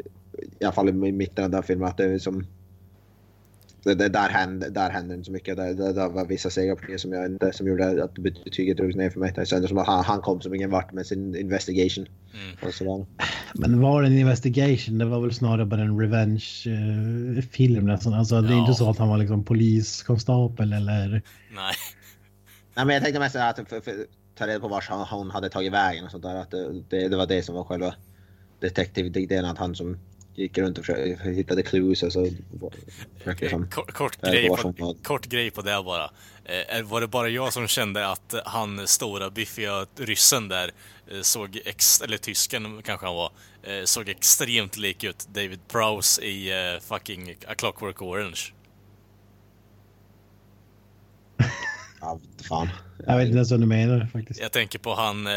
i 0.60 0.64
alla 0.64 0.72
fall 0.72 0.90
i 0.90 1.12
mitten 1.12 1.46
av 1.46 1.52
den 1.52 1.64
filmen 1.64 1.88
att 1.88 1.98
det 1.98 2.06
är 2.06 2.18
som 2.20 2.46
det, 3.88 3.96
det, 3.96 4.10
där, 4.10 4.30
hände, 4.30 4.70
där 4.70 4.90
hände 4.90 5.14
inte 5.14 5.26
så 5.26 5.32
mycket. 5.32 5.58
Det, 5.58 5.74
det, 5.74 5.94
det 5.94 6.08
var 6.08 6.26
vissa 6.26 6.50
segrar 6.50 6.98
som, 6.98 7.12
jag 7.12 7.26
inte, 7.26 7.54
som 7.54 7.68
gjorde 7.68 8.04
att 8.04 8.14
betyget 8.14 8.78
drogs 8.78 8.96
ner 8.96 9.10
för 9.10 9.20
mig. 9.20 9.34
Det 9.36 9.46
kändes 9.46 9.70
som 9.70 9.78
att 9.78 9.88
han, 9.88 10.04
han 10.04 10.22
kom 10.22 10.42
som 10.42 10.54
ingen 10.54 10.70
vart 10.72 10.94
med 10.94 11.06
sin 11.06 11.36
investigation. 11.36 12.08
Mm. 12.34 12.58
Och 12.68 12.74
sådär. 12.74 13.06
Men 13.54 13.82
var 13.82 14.02
det 14.02 14.08
en 14.08 14.18
investigation? 14.18 14.98
Det 14.98 15.06
var 15.06 15.22
väl 15.22 15.34
snarare 15.34 15.66
bara 15.66 15.82
en 15.82 16.00
revenge-film 16.00 17.86
nästan. 17.86 18.14
Alltså 18.14 18.42
det 18.42 18.48
är 18.48 18.52
Ja. 18.52 18.60
inte 18.60 18.74
så 18.74 18.90
att 18.90 18.98
han 18.98 19.10
var 19.10 19.18
liksom 19.18 19.44
poliskonstapel 19.44 20.74
eller... 20.74 21.10
Nej. 21.56 21.74
Nej, 22.76 22.86
men 22.86 22.94
jag 22.94 23.04
tänkte 23.04 23.20
mest 23.20 23.36
att 23.36 23.70
för, 23.70 23.82
för, 23.82 23.94
ta 24.36 24.48
reda 24.48 24.60
på 24.60 24.68
vart 24.68 24.90
hon, 24.90 25.06
hon 25.12 25.32
hade 25.32 25.50
tagit 25.50 25.74
vägen 25.74 26.06
och 26.06 26.12
sånt 26.12 26.24
där. 26.24 26.36
Att 26.36 26.52
det, 26.52 26.82
det, 26.90 27.08
det 27.08 27.18
var 27.18 27.28
det 27.28 27.44
som 27.44 27.56
var 27.56 27.64
själva 27.64 27.96
detektivdelen. 28.60 29.46
Att 29.46 29.58
han 29.58 29.76
som 29.76 29.98
gick 30.38 30.58
runt 30.58 30.78
och 30.78 30.86
försökte, 30.86 31.30
hittade 31.30 31.64
clues 31.64 32.04
och 32.04 32.14
så 32.14 32.30
försökte 33.18 33.44
liksom... 33.46 33.70
Kort, 33.70 33.92
kort, 33.92 34.22
grej 34.22 34.48
på, 34.48 34.56
var- 34.78 35.04
kort 35.04 35.26
grej 35.26 35.52
på 35.52 35.62
det 35.62 35.84
bara. 35.86 36.12
Eh, 36.46 36.84
var 36.84 37.02
det 37.02 37.08
bara 37.08 37.30
jag 37.30 37.54
som 37.54 37.68
kände 37.68 38.08
att 38.08 38.36
han 38.46 38.88
stora 38.88 39.30
biffiga 39.30 39.86
ryssen 39.96 40.48
där 40.48 40.72
eh, 41.12 41.22
såg, 41.22 41.60
ex, 41.66 42.02
eller 42.02 42.18
tysken 42.18 42.82
kanske 42.84 43.06
han 43.06 43.16
var, 43.16 43.32
eh, 43.64 43.84
såg 43.84 44.10
extremt 44.10 44.78
lik 44.78 45.04
ut 45.04 45.28
David 45.34 45.60
Prowse 45.68 46.22
i 46.22 46.50
eh, 46.74 46.80
fucking 46.82 47.32
A 47.48 47.54
Clockwork 47.58 48.02
Orange. 48.02 48.40
Ja, 52.02 52.20
fan. 52.50 52.70
Jag 53.06 53.18
vet 53.18 53.26
inte 53.26 53.36
ens 53.36 53.52
vad 53.52 53.60
du 53.60 53.66
menar 53.66 54.06
faktiskt. 54.14 54.40
Jag 54.42 54.52
tänker 54.52 54.80
på 54.80 54.94
han 54.96 55.28
eh, 55.28 55.34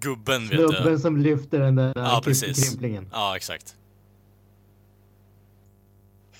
gubben, 0.00 0.48
vet 0.48 0.58
Snubben 0.58 0.92
du. 0.92 0.98
som 0.98 1.16
lyfter 1.16 1.58
den 1.58 1.74
där 1.76 1.92
Ja, 1.96 2.20
precis. 2.24 2.68
krymplingen. 2.68 3.08
Ja, 3.12 3.36
exakt. 3.36 3.76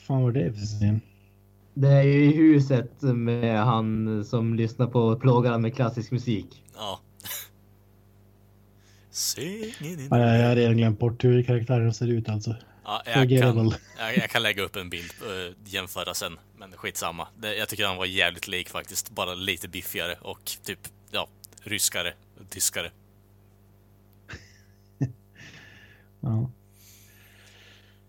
Fan 0.06 0.22
var 0.22 0.32
det 0.32 0.52
för 0.52 0.60
scen? 0.60 1.00
Det 1.74 1.88
är 1.88 2.02
ju 2.02 2.24
i 2.24 2.36
huset 2.36 3.02
med 3.02 3.64
han 3.64 4.24
som 4.24 4.54
lyssnar 4.54 4.86
på 4.86 5.16
plågan 5.16 5.62
med 5.62 5.74
klassisk 5.74 6.10
musik. 6.12 6.64
Ja. 6.76 7.00
Ja, 10.10 10.18
jag 10.18 10.48
har 10.48 10.56
redan 10.56 10.76
glömt 10.76 10.98
bort 10.98 11.24
hur 11.24 11.42
karaktären 11.42 11.94
ser 11.94 12.06
ut 12.08 12.28
alltså. 12.28 12.56
Ja, 12.84 13.02
jag, 13.06 13.14
kan, 13.14 13.72
jag, 13.98 14.16
jag 14.16 14.30
kan 14.30 14.42
lägga 14.42 14.62
upp 14.62 14.76
en 14.76 14.90
bild 14.90 15.10
och 15.20 15.68
jämföra 15.68 16.14
sen, 16.14 16.38
men 16.58 16.72
skitsamma. 16.72 17.28
Det, 17.36 17.56
jag 17.56 17.68
tycker 17.68 17.86
han 17.86 17.96
var 17.96 18.06
jävligt 18.06 18.48
lik 18.48 18.68
faktiskt, 18.68 19.10
bara 19.10 19.34
lite 19.34 19.68
biffigare 19.68 20.16
och 20.20 20.50
typ, 20.62 20.78
ja, 21.10 21.28
ryskare, 21.62 22.14
tyskare. 22.48 22.90
Ja. 26.20 26.50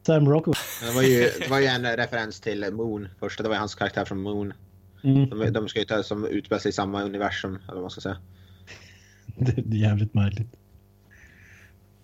Sam 0.05 0.29
Rockwell. 0.29 0.55
Det 0.81 0.91
var, 0.95 1.01
ju, 1.01 1.19
det 1.39 1.47
var 1.49 1.59
ju 1.59 1.65
en 1.65 1.97
referens 1.97 2.39
till 2.39 2.73
Moon. 2.73 3.07
Första, 3.19 3.43
det 3.43 3.49
var 3.49 3.55
ju 3.55 3.59
hans 3.59 3.75
karaktär 3.75 4.05
från 4.05 4.21
Moon. 4.21 4.53
Mm. 5.03 5.29
De, 5.29 5.49
de 5.49 5.67
ska 5.67 5.79
ju 5.79 5.85
ta 5.85 6.03
som 6.03 6.25
utspelar 6.25 6.59
sig 6.59 6.69
i 6.69 6.73
samma 6.73 7.03
universum, 7.03 7.55
eller 7.63 7.73
vad 7.73 7.81
man 7.81 7.89
ska 7.89 8.01
säga. 8.01 8.17
Det 9.37 9.57
är 9.57 9.75
jävligt 9.75 10.13
märkligt. 10.13 10.47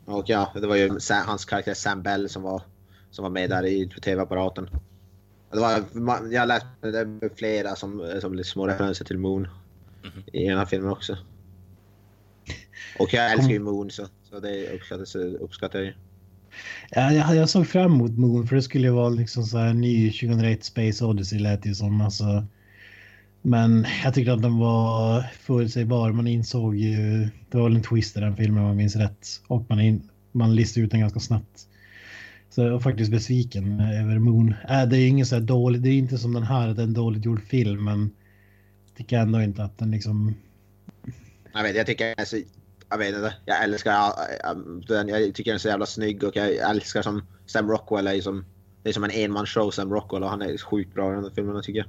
Och 0.06 0.23
ja, 0.28 0.52
det 0.56 0.68
var 0.68 0.76
ju 0.76 0.99
Sa- 0.99 1.23
hans 1.26 1.45
karaktär 1.45 1.73
Sam 1.73 2.02
Bell 2.02 2.30
som 2.30 2.41
var, 2.41 2.61
som 3.11 3.23
var 3.23 3.30
med 3.30 3.49
där 3.49 3.65
i 3.65 3.90
tv-apparaten. 3.90 4.69
Det 5.52 5.60
var, 5.60 5.84
jag 6.32 6.48
läste 6.48 6.68
det 6.82 7.30
flera 7.38 7.76
som, 7.76 8.18
som 8.22 8.34
lite 8.34 8.49
små 8.49 8.68
referenser 8.68 9.06
till 9.06 9.18
Moon 9.18 9.48
Mhm. 10.03 10.23
i 10.34 10.48
den 10.48 10.57
här 10.57 10.65
filmen 10.65 10.91
också. 10.91 11.18
Och 12.99 13.14
jag 13.14 13.32
älskar 13.32 13.49
ju 13.53 13.60
Moon 13.60 13.91
så, 13.91 14.07
så 14.30 14.40
det 14.40 14.69
uppskattas, 14.76 15.15
uppskattar 15.15 15.80
jag 15.80 15.86
ju. 15.86 15.94
Ja, 16.91 17.14
jag, 17.14 17.36
jag 17.36 17.49
såg 17.49 17.68
fram 17.68 17.94
emot 17.94 18.18
Moon 18.18 18.48
för 18.48 18.56
det 18.56 18.61
skulle 18.61 18.88
ju 18.88 18.94
vara 18.94 19.10
liksom 19.10 19.44
så 19.44 19.57
här 19.57 19.73
ny 19.73 20.11
2001 20.11 20.64
Space 20.64 21.06
Odyssey 21.06 21.40
lät 21.40 21.65
ju 21.65 21.76
som. 21.76 22.02
Alltså. 22.02 22.45
Men 23.41 23.86
jag 24.03 24.14
tyckte 24.14 24.34
att 24.34 24.41
den 24.41 24.57
var 24.57 25.22
förutsägbar. 25.22 26.11
Man 26.11 26.28
insåg 26.28 26.76
ju, 26.76 27.30
det 27.49 27.57
var 27.57 27.64
väl 27.64 27.76
en 27.76 27.84
twist 27.84 28.18
i 28.18 28.19
den 28.19 28.36
filmen 28.36 28.64
om 28.64 28.68
jag 28.68 28.78
minns 28.78 28.95
rätt. 28.95 29.28
Och 29.48 29.65
man, 29.69 29.80
in, 29.80 30.10
man 30.32 30.56
listade 30.56 30.86
ut 30.86 30.91
den 30.91 30.99
ganska 30.99 31.19
snabbt. 31.19 31.68
Så 32.49 32.61
jag 32.61 32.72
var 32.72 32.80
faktiskt 32.80 33.11
besviken 33.11 33.80
över 33.80 34.19
Moon. 34.19 34.56
Äh, 34.69 34.86
det 34.86 34.98
är 34.98 35.07
ingen 35.07 35.26
så 35.26 35.36
här 35.36 35.41
dålig, 35.41 35.82
det 35.82 35.90
är 35.90 35.98
inte 35.98 36.18
som 36.18 36.34
den 36.34 36.44
här, 36.44 36.68
det 36.68 36.82
är 36.82 36.84
en 36.84 36.94
dåligt 36.94 37.26
gjord 37.26 37.44
film. 37.44 37.84
Men 37.84 38.11
jag 38.88 38.98
tycker 38.98 39.18
ändå 39.19 39.41
inte 39.41 39.64
att 39.64 39.78
den 39.78 39.91
liksom... 39.91 40.36
Jag 41.53 41.64
vet, 41.64 41.76
jag 41.76 41.86
tycker 41.86 42.14
alltså, 42.18 42.38
jag 42.92 42.98
vet 42.98 43.16
inte, 43.16 43.34
jag 43.46 43.64
älskar 43.64 44.14
den, 44.88 45.08
jag 45.08 45.34
tycker 45.36 45.52
den 45.52 45.56
är 45.56 45.60
så 45.60 45.68
jävla 45.68 45.86
snygg 45.86 46.24
och 46.24 46.36
jag 46.36 46.56
älskar 46.56 47.02
som 47.02 47.22
Sam 47.46 47.70
Rockwell 47.70 48.08
är 48.08 48.22
som, 48.22 48.46
det 48.84 48.90
är 48.90 48.94
som 48.94 49.04
en 49.04 49.12
enmansshow 49.12 49.72
Sam 49.72 49.94
Rockwell 49.94 50.24
och 50.24 50.30
han 50.30 50.42
är 50.42 50.58
sjukt 50.58 50.94
bra 50.94 51.12
i 51.12 51.16
den 51.16 51.24
här 51.24 51.32
filmen 51.36 51.64
tycker 51.64 51.80
jag. 51.80 51.88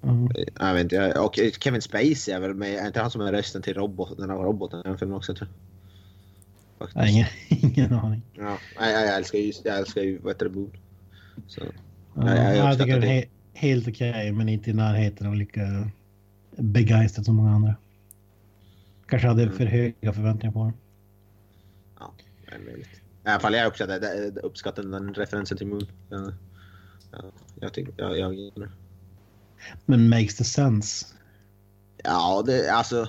ja. 0.00 0.28
Jag 0.66 0.74
vet 0.74 0.82
inte, 0.82 0.96
jag- 0.96 1.24
och 1.24 1.38
Kevin 1.60 1.82
Spacey 1.82 2.34
är 2.34 2.40
väl 2.40 2.54
med, 2.54 2.74
är 2.74 2.86
inte 2.86 3.00
han 3.00 3.10
som 3.10 3.20
är 3.20 3.32
rösten 3.32 3.62
till 3.62 3.74
robot, 3.74 4.18
den 4.18 4.30
här 4.30 4.36
roboten 4.36 4.80
i 4.80 4.82
den 4.82 4.98
filmen 4.98 5.16
också 5.16 5.34
tror 5.34 5.48
jag? 5.48 6.88
Nej, 6.94 7.10
ingen, 7.12 7.26
ingen 7.74 7.92
aning. 7.92 8.22
Ja, 8.34 8.58
jag, 8.80 8.90
jag 8.92 9.16
älskar 9.16 9.38
ju, 9.38 9.52
jag 9.64 9.78
älskar 9.78 10.02
ju, 10.02 10.18
vad 10.18 10.32
heter 10.34 10.44
det, 10.46 10.50
Boone. 10.50 10.70
Så, 11.48 11.60
Ja, 12.14 12.34
jag 12.34 12.56
jag, 12.56 12.72
uppskattar 12.72 12.84
tycker 12.84 12.96
är 12.96 13.00
det. 13.00 13.06
he 13.06 13.24
helt 13.52 13.88
okej, 13.88 14.32
men 14.32 14.48
inte 14.48 14.70
i 14.70 14.72
närheten 14.72 15.26
av 15.26 15.34
lika 15.34 15.90
begeistrad 16.56 17.24
som 17.26 17.34
många 17.34 17.50
andra. 17.50 17.74
Kanske 19.06 19.28
hade 19.28 19.42
Mm. 19.42 19.56
för 19.56 19.64
höga 19.64 20.12
förväntningar 20.12 20.52
på 20.52 20.64
den. 20.64 20.72
ja, 21.98 22.14
det 22.46 22.54
är 22.54 22.58
möjligt. 22.58 23.02
I 23.24 23.28
alla 23.28 23.40
fall 23.40 23.54
jag 23.54 23.66
uppskattar, 24.42 24.82
den 24.82 25.14
referensen 25.14 25.58
till 25.58 25.66
Moon. 25.66 25.86
Ja, 26.10 26.32
ja, 27.12 27.24
jag 27.60 27.72
tycker, 27.72 27.94
jag, 27.96 28.18
jag. 28.18 28.52
Men 29.86 30.08
makes 30.08 30.36
the 30.36 30.44
sense. 30.44 31.06
Ja, 32.04 32.42
det, 32.46 32.68
alltså. 32.68 33.08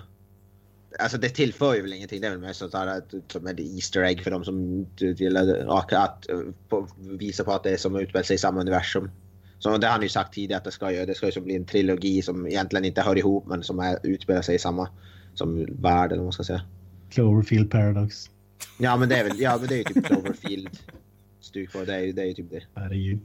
Alltså 1.00 1.18
det 1.18 1.30
tillför 1.30 1.76
ju 1.76 1.82
väl 1.82 1.94
ingenting. 1.94 2.22
Det 2.22 2.28
är 2.28 2.32
väl 2.32 2.40
mest 2.40 2.60
sånt 2.60 2.74
här 2.74 2.88
att, 2.88 3.14
som 3.28 3.48
ett 3.48 3.60
Easter 3.60 4.02
egg 4.02 4.24
för 4.24 4.32
de 4.32 4.46
som 4.46 4.86
gillar 4.98 5.68
att 5.94 6.30
eh, 6.30 6.40
på, 6.70 6.88
visa 7.00 7.44
på 7.44 7.52
att 7.52 7.64
det 7.64 7.70
är 7.70 7.78
som 7.78 7.96
utspelar 7.96 8.24
sig 8.24 8.36
i 8.36 8.40
samma 8.40 8.62
universum. 8.62 9.12
Så 9.60 9.78
det 9.78 9.88
har 9.88 9.94
han 9.94 10.02
ju 10.04 10.10
sagt 10.10 10.34
tidigare 10.34 10.58
att 10.58 10.64
det 10.64 10.72
ska 10.72 10.92
ju, 10.92 11.06
det 11.06 11.16
ska 11.16 11.30
ju 11.30 11.42
bli 11.42 11.56
en 11.56 11.66
trilogi 11.66 12.22
som 12.22 12.48
egentligen 12.48 12.86
inte 12.86 13.02
hör 13.02 13.18
ihop 13.18 13.48
men 13.48 13.64
som 13.64 13.80
är, 13.80 14.00
utspelar 14.04 14.42
sig 14.42 14.56
i 14.56 14.60
samma 14.60 14.90
som 15.38 15.66
värld 15.82 16.06
eller 16.12 16.18
vad 16.18 16.26
man 16.26 16.32
ska 16.34 16.44
säga. 16.44 16.62
Cloverfield 17.10 17.72
Paradox. 17.72 18.30
Ja 18.80 18.98
men 18.98 19.10
det 19.10 19.18
är 19.18 19.24
väl, 19.24 19.40
ja 19.40 19.58
men 19.58 19.68
det 19.68 19.74
är 19.76 19.78
ju 19.78 19.84
typ 19.84 20.06
Cloverfield. 20.06 20.80
Stuk 21.42 21.72
på 21.74 21.86
det, 21.86 21.96
är, 21.96 22.00
ju- 22.00 22.12
det 22.12 22.22
är 22.22 22.26
ju 22.26 22.34
typ 22.34 22.52
det. 22.52 22.64
Herregud. 22.76 23.20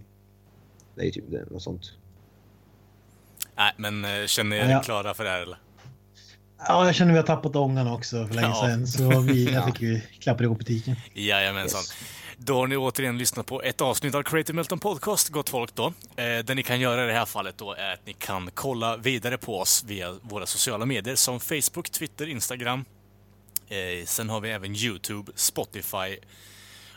Det 0.94 1.00
är 1.00 1.04
ju 1.04 1.10
typ 1.10 1.24
det, 1.30 1.50
något 1.50 1.62
sånt. 1.62 1.92
Nej, 3.56 3.72
men 3.76 4.04
eh, 4.04 4.26
känner 4.26 4.50
ni 4.50 4.62
er 4.62 4.70
Ja. 4.70 4.82
klara 4.82 5.14
för 5.14 5.24
det 5.24 5.30
här 5.30 5.42
eller? 5.42 5.58
Ja, 6.58 6.86
jag 6.86 6.94
känner 6.94 7.12
vi 7.12 7.18
har 7.18 7.26
tappat 7.26 7.56
ångan 7.56 7.86
också 7.88 8.26
för 8.26 8.34
länge 8.34 8.48
Ja. 8.48 8.66
sedan. 8.66 8.86
Så 8.86 9.20
vi, 9.20 9.44
jag 9.44 9.54
Ja. 9.54 9.66
tycker 9.66 9.86
vi 9.86 10.00
klappar 10.20 10.44
ihop 10.44 10.58
butiken. 10.58 10.96
Jajamensan. 11.14 11.78
Yes. 11.80 11.94
Då 12.44 12.56
har 12.56 12.66
ni 12.66 12.76
återigen 12.76 13.18
lyssnat 13.18 13.46
på 13.46 13.62
ett 13.62 13.80
avsnitt 13.80 14.14
av 14.14 14.22
Creative 14.22 14.56
Milton 14.56 14.78
Podcast, 14.78 15.28
gott 15.28 15.48
folk 15.48 15.74
då. 15.74 15.86
Eh, 16.16 16.38
det 16.44 16.54
ni 16.54 16.62
kan 16.62 16.80
göra 16.80 17.04
i 17.04 17.06
det 17.06 17.12
här 17.12 17.24
fallet 17.24 17.58
då 17.58 17.72
är 17.72 17.92
att 17.92 18.06
ni 18.06 18.12
kan 18.12 18.50
kolla 18.54 18.96
vidare 18.96 19.38
på 19.38 19.58
oss 19.58 19.84
via 19.84 20.12
våra 20.22 20.46
sociala 20.46 20.86
medier 20.86 21.14
som 21.16 21.40
Facebook, 21.40 21.90
Twitter, 21.90 22.28
Instagram. 22.28 22.84
Eh, 23.68 24.04
sen 24.06 24.30
har 24.30 24.40
vi 24.40 24.50
även 24.50 24.76
YouTube, 24.76 25.32
Spotify 25.34 26.18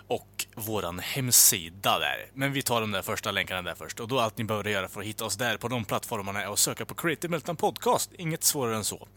och 0.07 0.45
våran 0.55 0.99
hemsida 0.99 1.99
där. 1.99 2.29
Men 2.33 2.53
vi 2.53 2.61
tar 2.61 2.81
de 2.81 2.91
där 2.91 3.01
första 3.01 3.31
länkarna 3.31 3.61
där 3.61 3.75
först. 3.75 3.99
Och 3.99 4.07
då 4.07 4.19
allt 4.19 4.37
ni 4.37 4.43
behöver 4.43 4.69
göra 4.69 4.87
för 4.87 5.01
att 5.01 5.07
hitta 5.07 5.25
oss 5.25 5.35
där 5.35 5.57
på 5.57 5.67
de 5.67 5.85
plattformarna 5.85 6.41
är 6.41 6.53
att 6.53 6.59
söka 6.59 6.85
på 6.85 6.95
Creative 6.95 7.31
Milton 7.31 7.55
Podcast. 7.55 8.11
Inget 8.17 8.43
svårare 8.43 8.75
än 8.75 8.83
så. 8.83 9.07